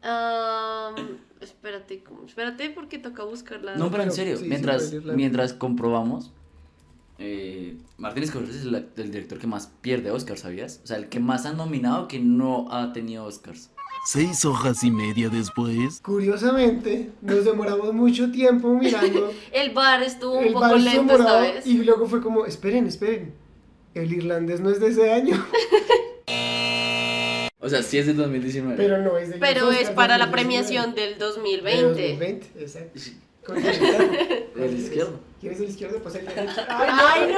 Am, 0.02 0.94
espérate, 1.40 2.02
¿cómo? 2.02 2.24
espérate 2.26 2.70
porque 2.70 2.98
toca 2.98 3.24
buscarla. 3.24 3.76
No, 3.76 3.90
pero 3.90 4.04
en 4.04 4.12
serio, 4.12 4.36
sí, 4.38 4.46
mientras, 4.48 4.94
mientras 5.04 5.52
comprobamos, 5.52 6.32
eh, 7.18 7.76
Martin 7.96 8.26
Scorsese 8.26 8.58
es 8.58 8.64
la- 8.66 8.84
el 8.96 9.10
director 9.10 9.38
que 9.38 9.46
más 9.46 9.70
pierde 9.80 10.10
Oscars, 10.10 10.40
¿sabías? 10.40 10.80
O 10.84 10.86
sea, 10.86 10.96
el 10.98 11.08
que 11.08 11.20
más 11.20 11.46
han 11.46 11.56
nominado 11.56 12.08
que 12.08 12.18
no 12.20 12.70
ha 12.72 12.92
tenido 12.92 13.24
Oscars. 13.24 13.70
Seis 14.06 14.44
hojas 14.44 14.84
y 14.84 14.90
media 14.92 15.28
después. 15.28 16.00
Curiosamente, 16.00 17.10
nos 17.20 17.44
demoramos 17.44 17.92
mucho 17.92 18.30
tiempo 18.30 18.72
mirando. 18.72 19.32
El 19.52 19.72
bar 19.74 20.02
estuvo 20.02 20.38
un 20.38 20.44
el 20.46 20.52
poco 20.52 20.76
lento 20.76 21.16
esta 21.16 21.40
vez. 21.40 21.66
y 21.66 21.78
luego 21.84 22.06
fue 22.06 22.22
como, 22.22 22.46
esperen, 22.46 22.86
esperen. 22.86 23.34
El 23.94 24.12
irlandés 24.12 24.60
no 24.60 24.70
es 24.70 24.78
de 24.80 24.88
ese 24.88 25.12
año, 25.12 25.44
O 27.60 27.68
sea, 27.68 27.82
sí 27.82 27.98
es 27.98 28.06
del 28.06 28.16
2019. 28.16 28.76
pero 28.76 28.98
no 28.98 29.18
es 29.18 29.30
de 29.30 29.38
los 29.38 29.48
Pero 29.48 29.72
es 29.72 29.90
para 29.90 30.16
la 30.16 30.26
2019. 30.26 30.30
premiación 30.30 30.94
del 30.94 31.18
De 31.18 31.24
2020. 31.24 31.88
2020, 31.88 32.46
exacto. 32.60 33.00
Con 33.44 33.56
el 34.62 34.78
izquierdo. 34.78 35.18
Izquierdo. 35.38 35.40
¿Quieres 35.40 35.60
el 35.60 35.68
izquierdo? 35.68 36.02
Pues 36.02 36.14
el 36.16 36.26
derecho. 36.26 36.60
¡Ay, 36.68 37.32
no! 37.32 37.36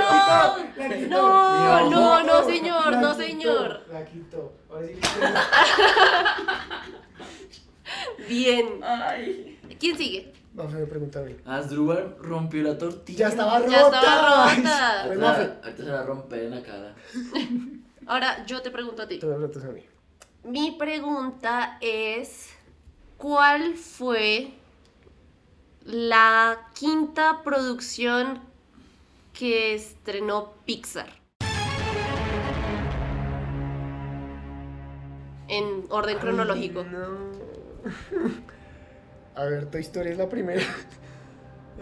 La. 0.76 0.88
No, 1.09 1.90
no, 1.90 2.22
no, 2.22 2.44
señor, 2.44 2.92
no, 2.96 3.14
señor. 3.14 3.82
La 3.92 4.05
quitó. 4.05 4.53
Ahora 4.70 4.86
sí. 4.86 4.94
Bien. 8.28 8.80
¿Quién 9.78 9.96
sigue? 9.96 10.32
Vamos 10.53 10.74
a 10.74 10.78
ver, 10.78 10.88
pregúntame. 10.88 11.36
Asdrúbal 11.44 12.16
rompió 12.20 12.62
la 12.62 12.76
tortilla. 12.76 13.18
Ya 13.18 13.28
estaba 13.28 13.59
rota. 13.59 13.70
Ya 13.70 13.80
estaba 13.82 14.53
rota. 14.55 15.03
Pues, 15.07 15.18
Mafe. 15.18 15.42
ahorita 15.62 15.76
se 15.76 15.90
la 15.90 16.03
rompe 16.03 16.44
en 16.44 16.51
la 16.51 16.62
cara. 16.62 16.94
Ahora 18.07 18.44
yo 18.46 18.61
te 18.62 18.70
pregunto 18.70 19.03
a 19.03 19.09
ti. 19.09 19.18
Tú 19.18 19.26
me 19.26 19.34
preguntas 19.34 19.64
a 19.64 19.68
mí. 19.68 19.84
Mi 20.42 20.72
pregunta 20.72 21.78
es, 21.80 22.51
¿cuál 23.16 23.76
fue 23.76 24.55
la 25.85 26.68
quinta 26.74 27.43
producción 27.43 28.41
que 29.33 29.74
estrenó 29.74 30.53
Pixar? 30.64 31.09
En 35.49 35.85
orden 35.89 36.18
cronológico. 36.18 36.85
A 39.35 39.45
ver, 39.45 39.66
Toy 39.70 39.81
Story 39.81 40.11
es 40.11 40.18
la 40.18 40.28
primera. 40.28 40.62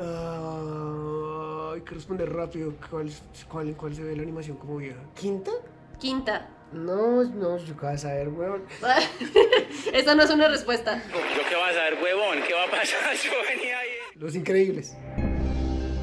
Ah, 0.00 1.72
hay 1.74 1.80
que 1.80 1.94
responder 1.94 2.32
rápido. 2.32 2.72
¿Cuál, 2.88 3.10
cuál, 3.50 3.76
¿Cuál 3.76 3.96
se 3.96 4.04
ve 4.04 4.14
la 4.14 4.22
animación 4.22 4.56
como 4.56 4.76
vieja? 4.76 5.00
¿Quinta? 5.16 5.50
Quinta. 5.98 6.48
No, 6.72 7.24
no, 7.24 7.56
yo 7.58 7.76
qué 7.76 7.86
vas 7.86 8.04
a 8.04 8.12
ver, 8.12 8.28
weón. 8.28 8.62
Esa 9.92 10.14
no 10.14 10.22
es 10.22 10.30
una 10.30 10.46
respuesta. 10.48 11.02
¿Yo 11.08 11.48
qué 11.48 11.56
vas 11.56 11.74
a 11.76 11.82
ver, 11.84 11.94
huevón? 12.00 12.38
¿Qué 12.46 12.54
va 12.54 12.64
a 12.64 12.70
pasar? 12.70 13.14
Yo 13.16 13.32
venía 13.48 13.78
ahí. 13.78 13.87
Los 14.18 14.34
Increíbles. 14.34 14.94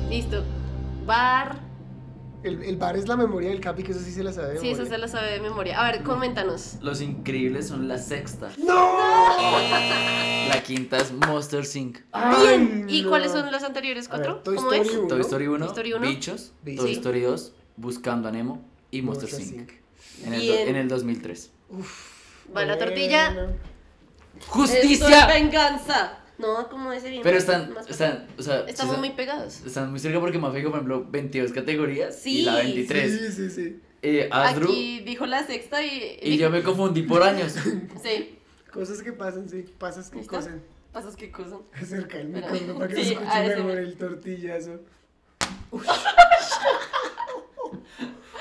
Listo. 0.09 0.43
Bar. 1.05 1.59
El, 2.43 2.61
el 2.63 2.77
bar 2.77 2.95
es 2.95 3.07
la 3.07 3.17
memoria 3.17 3.49
del 3.49 3.59
Capi, 3.59 3.81
que 3.83 3.91
eso 3.91 3.99
sí 3.99 4.11
se 4.11 4.23
la 4.23 4.31
sabe. 4.31 4.53
de 4.53 4.59
Sí, 4.59 4.67
esa 4.69 4.83
memoria. 4.83 4.91
se 4.95 4.97
la 5.01 5.07
sabe 5.07 5.31
de 5.31 5.39
memoria. 5.41 5.81
A 5.81 5.91
ver, 5.91 6.03
coméntanos. 6.03 6.75
Los 6.81 7.01
increíbles 7.01 7.67
son 7.67 7.87
la 7.87 7.97
sexta. 7.97 8.51
¡No! 8.59 8.97
La 10.47 10.61
quinta 10.63 10.97
es 10.97 11.11
Monster 11.11 11.63
Inc. 11.75 11.97
Bien. 12.43 12.85
¿Y 12.87 13.01
no. 13.01 13.09
cuáles 13.09 13.31
son 13.31 13.51
las 13.51 13.63
anteriores 13.63 14.07
A 14.09 14.17
ver, 14.17 14.27
cuatro? 14.27 14.43
Toy 14.43 14.55
¿Cómo 14.57 14.71
Story 14.73 14.89
es? 14.89 14.95
uno. 14.97 15.07
Toy 15.07 15.21
Story 15.21 15.47
1, 15.47 15.57
Toy 15.57 15.67
Story 15.67 15.93
uno. 15.93 16.07
Bichos, 16.07 16.53
Bichos. 16.63 16.83
Toy 16.85 16.93
Sí. 16.93 16.99
Story 16.99 17.21
2, 17.21 17.53
Buscando 17.77 18.29
a 18.29 18.31
Nemo 18.31 18.63
y 18.91 19.01
Monster, 19.01 19.29
Monster 19.31 19.57
Inc. 19.59 19.71
Inc. 19.71 20.25
En 20.27 20.33
el, 20.35 20.47
do- 20.47 20.53
Bien. 20.53 20.67
en 20.69 20.75
el 20.75 20.87
2003. 20.87 21.51
Va 22.55 22.63
la 22.65 22.77
tortilla. 22.77 23.33
Bueno. 23.33 23.49
Esto 24.39 24.51
¡Justicia! 24.51 25.19
es 25.27 25.41
venganza. 25.41 26.19
No, 26.37 26.67
como 26.69 26.91
ese 26.91 27.09
bien. 27.09 27.23
Pero 27.23 27.37
están, 27.37 27.73
más- 27.73 27.89
están, 27.89 28.27
o 28.37 28.41
sea, 28.41 28.65
Estamos 28.67 28.95
sí 28.95 28.99
muy 28.99 29.11
pegados. 29.11 29.61
Están 29.65 29.89
muy 29.91 29.99
cerca 29.99 30.19
porque 30.19 30.37
Mafe 30.37 30.57
dijo, 30.57 30.69
por 30.69 30.79
ejemplo, 30.79 31.05
22 31.09 31.51
categorías 31.53 32.19
Sí, 32.19 32.39
y 32.39 32.41
la 32.43 32.55
23. 32.55 33.11
Sí, 33.19 33.31
sí, 33.31 33.49
sí. 33.49 33.79
Eh, 34.01 34.27
Asdru 34.31 34.65
Aquí 34.69 34.99
dijo 35.01 35.25
la 35.25 35.45
sexta 35.47 35.81
y. 35.83 36.19
y 36.21 36.37
yo 36.37 36.49
me 36.49 36.61
confundí 36.61 37.03
por 37.03 37.23
años. 37.23 37.55
Sí. 38.03 38.37
Cosas 38.71 39.01
que 39.01 39.13
pasan, 39.13 39.47
sí. 39.49 39.63
Pasas 39.77 40.09
que 40.09 40.25
cosen. 40.25 40.61
Pasas 40.91 41.15
qué 41.15 41.31
cosa. 41.31 41.57
Acerca 41.73 42.19
el 42.19 42.27
micrófono 42.29 42.75
para 42.75 42.87
que 42.89 42.95
sí, 42.95 43.03
se 43.05 43.13
escuche 43.13 43.47
mejor 43.47 43.65
me- 43.65 43.73
el 43.73 43.97
tortillazo. 43.97 44.79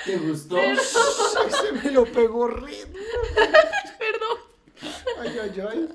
¿Te 0.04 0.16
gustó? 0.18 0.56
Se 1.62 1.72
me 1.72 1.90
lo 1.92 2.04
pegó 2.04 2.46
re. 2.48 2.72
Perdón. 3.98 4.38
Ay, 5.20 5.38
ay, 5.42 5.60
ay. 5.70 5.88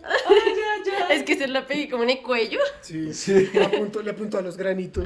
Es 1.09 1.23
que 1.23 1.37
se 1.37 1.47
la 1.47 1.65
pegué 1.67 1.89
como 1.89 2.03
en 2.03 2.11
el 2.11 2.21
cuello. 2.21 2.59
Sí, 2.81 3.13
sí. 3.13 3.49
Le 3.53 3.63
apunto, 3.65 4.01
le 4.01 4.11
apunto 4.11 4.37
a 4.37 4.41
los 4.41 4.57
granitos. 4.57 5.05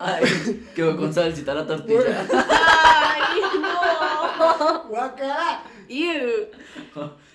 Ay, 0.00 0.24
quedó 0.76 0.96
con 0.96 1.12
salsita 1.12 1.54
la 1.54 1.66
tortilla. 1.66 2.26
¡Ay, 2.32 3.40
no! 3.60 4.84
¡Guaca! 4.88 5.62
Ew. 5.88 6.48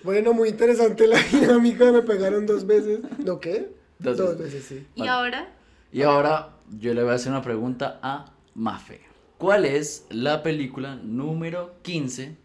Bueno, 0.04 0.34
muy 0.34 0.49
interesante 0.49 1.06
la 1.08 1.18
dinámica. 1.20 1.91
Me 1.91 2.01
pegaron 2.04 2.45
dos 2.45 2.66
veces. 2.66 2.99
¿No 3.18 3.39
qué? 3.39 3.74
Dos 3.99 4.18
Dos 4.18 4.38
veces. 4.38 4.54
veces, 4.54 4.66
sí. 4.66 4.88
¿Y 4.95 4.99
Vale. 5.01 5.12
ahora? 5.12 5.54
Y 5.91 6.01
ahora 6.04 6.49
yo 6.80 6.93
le 6.93 7.04
voy 7.04 7.12
a 7.12 7.16
hacer 7.16 7.32
una 7.32 7.41
pregunta 7.41 7.99
a 8.01 8.26
Mafe. 8.56 9.01
¿Cuál 9.44 9.66
es 9.66 10.06
la 10.10 10.41
película 10.41 10.96
número 10.96 11.76
15 11.82 12.38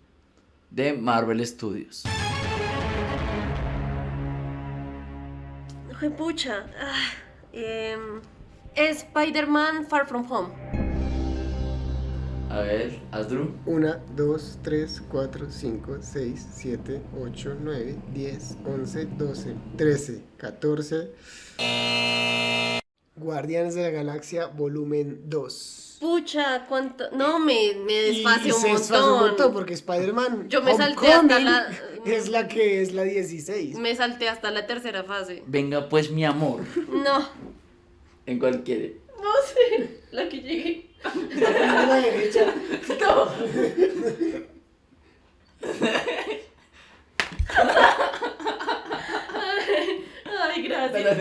de 0.73 0.93
Marvel 0.95 1.47
Studios? 1.47 2.03
Ay, 6.01 6.11
pucha. 6.11 6.67
Ah, 6.77 7.11
em, 7.53 8.21
Spider-Man 8.75 9.87
Far 9.87 10.09
From 10.09 10.27
Home. 10.29 10.49
A 12.51 12.63
ver, 12.63 12.99
Asdru. 13.13 13.55
Una, 13.65 14.03
dos, 14.17 14.59
tres, 14.63 15.01
cuatro, 15.09 15.53
cinco, 15.53 15.99
seis, 16.01 16.49
siete, 16.53 17.01
ocho, 17.17 17.55
nueve, 17.63 17.95
diez, 18.13 18.57
once, 18.67 19.07
doce, 19.17 19.55
trece, 19.77 20.25
catorce. 20.37 21.13
Guardianes 23.19 23.75
de 23.75 23.83
la 23.83 23.91
Galaxia, 23.91 24.47
volumen 24.47 25.23
2. 25.27 25.99
Pucha, 26.01 26.65
cuánto. 26.69 27.11
No, 27.11 27.41
me, 27.41 27.73
me 27.85 27.93
desfase 27.95 28.53
un 28.53 28.61
se 28.61 28.69
desfasa 28.69 29.13
un 29.13 29.19
montón. 29.21 29.53
porque 29.53 29.75
Spider-Man 29.75 30.49
Yo 30.49 30.63
me 30.63 30.77
salté 30.77 31.13
hasta 31.13 31.41
la- 31.41 31.67
es 32.05 32.29
la 32.29 32.47
que 32.47 32.81
es 32.83 32.93
la 32.95 33.03
16. 33.03 33.77
Me 33.79 33.97
salté 33.97 34.29
hasta 34.29 34.51
la 34.53 34.67
tercera 34.67 35.03
fase. 35.03 35.43
Venga 35.47 35.89
pues 35.89 36.11
mi 36.13 36.25
amor. 36.25 36.61
No, 36.89 37.29
¿En 38.27 38.39
cuál 38.39 38.63
quiere? 38.63 39.01
no 39.21 39.33
sé. 39.47 39.99
La 40.13 40.29
que 40.29 40.37
llegué. 40.41 40.87
A 41.05 41.87
la 41.87 41.95
derecha. 42.01 42.45
No. 43.01 43.29
Ay, 50.41 50.63
gracias. 50.69 51.19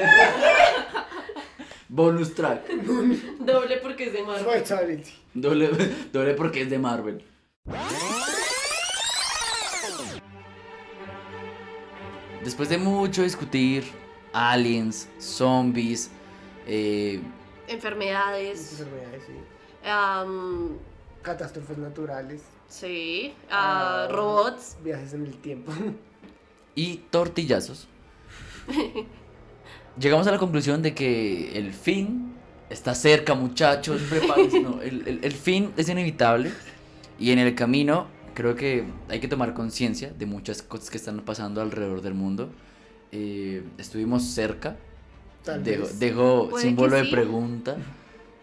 Bonus 1.89 2.33
track. 2.35 2.67
Doble 3.39 3.77
porque 3.77 4.05
es 4.07 4.13
de 4.13 4.23
Marvel. 4.23 5.03
Doble, 5.33 5.69
doble 6.11 6.33
porque 6.33 6.61
es 6.63 6.69
de 6.69 6.79
Marvel. 6.79 7.23
Después 12.43 12.69
de 12.69 12.77
mucho 12.77 13.23
discutir, 13.23 13.83
aliens, 14.33 15.09
zombies, 15.19 16.11
eh, 16.65 17.19
Enfermedades. 17.67 18.79
Enfermedades, 18.79 19.23
sí. 19.25 19.33
Catástrofes 21.21 21.77
naturales. 21.77 22.41
sí. 22.69 23.33
ah, 23.49 24.05
Ah, 24.09 24.13
robots. 24.13 24.77
Viajes 24.83 25.13
en 25.13 25.25
el 25.25 25.35
tiempo. 25.37 25.73
y 26.75 26.97
tortillazos, 27.09 27.87
llegamos 29.99 30.27
a 30.27 30.31
la 30.31 30.37
conclusión 30.37 30.81
de 30.81 30.93
que 30.93 31.57
el 31.57 31.73
fin 31.73 32.33
está 32.69 32.93
cerca, 32.95 33.33
muchachos, 33.33 34.01
prepárense. 34.09 34.59
no, 34.59 34.81
el, 34.81 35.07
el- 35.07 35.19
el 35.23 35.31
fin 35.31 35.71
es 35.77 35.89
inevitable 35.89 36.51
y 37.19 37.31
en 37.31 37.39
el 37.39 37.55
camino 37.55 38.07
creo 38.33 38.55
que 38.55 38.85
hay 39.09 39.19
que 39.19 39.27
tomar 39.27 39.53
conciencia 39.53 40.11
de 40.17 40.25
muchas 40.25 40.61
cosas 40.61 40.89
que 40.89 40.97
están 40.97 41.19
pasando 41.21 41.61
alrededor 41.61 42.01
del 42.01 42.13
mundo. 42.13 42.49
Eh, 43.11 43.63
estuvimos 43.77 44.23
cerca, 44.23 44.75
Tal 45.43 45.63
dejo, 45.63 45.83
vez. 45.83 45.99
dejo 45.99 46.51
símbolo 46.59 46.91
que 46.91 46.97
de 46.97 47.05
sí. 47.05 47.11
pregunta, 47.11 47.77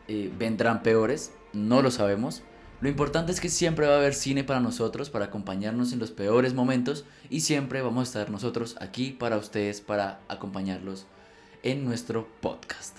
eh, 0.08 0.32
vendrán 0.38 0.82
peores, 0.82 1.32
no 1.52 1.82
lo 1.82 1.90
sabemos. 1.90 2.42
Lo 2.80 2.88
importante 2.88 3.30
es 3.30 3.40
que 3.40 3.48
siempre 3.48 3.86
va 3.86 3.94
a 3.94 3.98
haber 3.98 4.14
cine 4.14 4.42
para 4.42 4.60
nosotros, 4.60 5.08
para 5.10 5.26
acompañarnos 5.26 5.92
en 5.92 6.00
los 6.00 6.10
peores 6.10 6.54
momentos 6.54 7.04
y 7.30 7.40
siempre 7.40 7.80
vamos 7.82 8.00
a 8.00 8.02
estar 8.20 8.30
nosotros 8.30 8.76
aquí 8.80 9.10
para 9.12 9.36
ustedes, 9.36 9.80
para 9.80 10.20
acompañarlos 10.28 11.06
en 11.64 11.84
nuestro 11.84 12.28
podcast. 12.40 12.98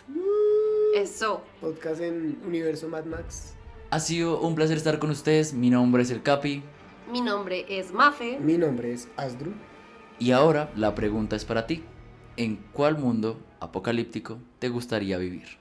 Eso. 0.95 1.41
Podcast 1.61 2.01
en 2.01 2.39
Universo 2.45 2.89
Mad 2.89 3.05
Max. 3.05 3.53
Ha 3.91 3.99
sido 3.99 4.39
un 4.41 4.55
placer 4.55 4.75
estar 4.77 4.99
con 4.99 5.11
ustedes, 5.11 5.53
mi 5.53 5.69
nombre 5.69 6.03
es 6.03 6.11
el 6.11 6.21
Capi 6.23 6.63
Mi 7.11 7.21
nombre 7.21 7.65
es 7.69 7.93
Mafe. 7.93 8.39
Mi 8.39 8.57
nombre 8.57 8.91
es 8.93 9.07
Asdru. 9.15 9.53
y 10.19 10.31
ahora 10.31 10.71
la 10.75 10.95
pregunta 10.95 11.35
es 11.35 11.45
para 11.45 11.67
ti. 11.67 11.83
¿En 12.37 12.57
cuál 12.73 12.97
mundo 12.97 13.39
apocalíptico 13.59 14.39
te 14.59 14.69
gustaría 14.69 15.17
vivir? 15.17 15.57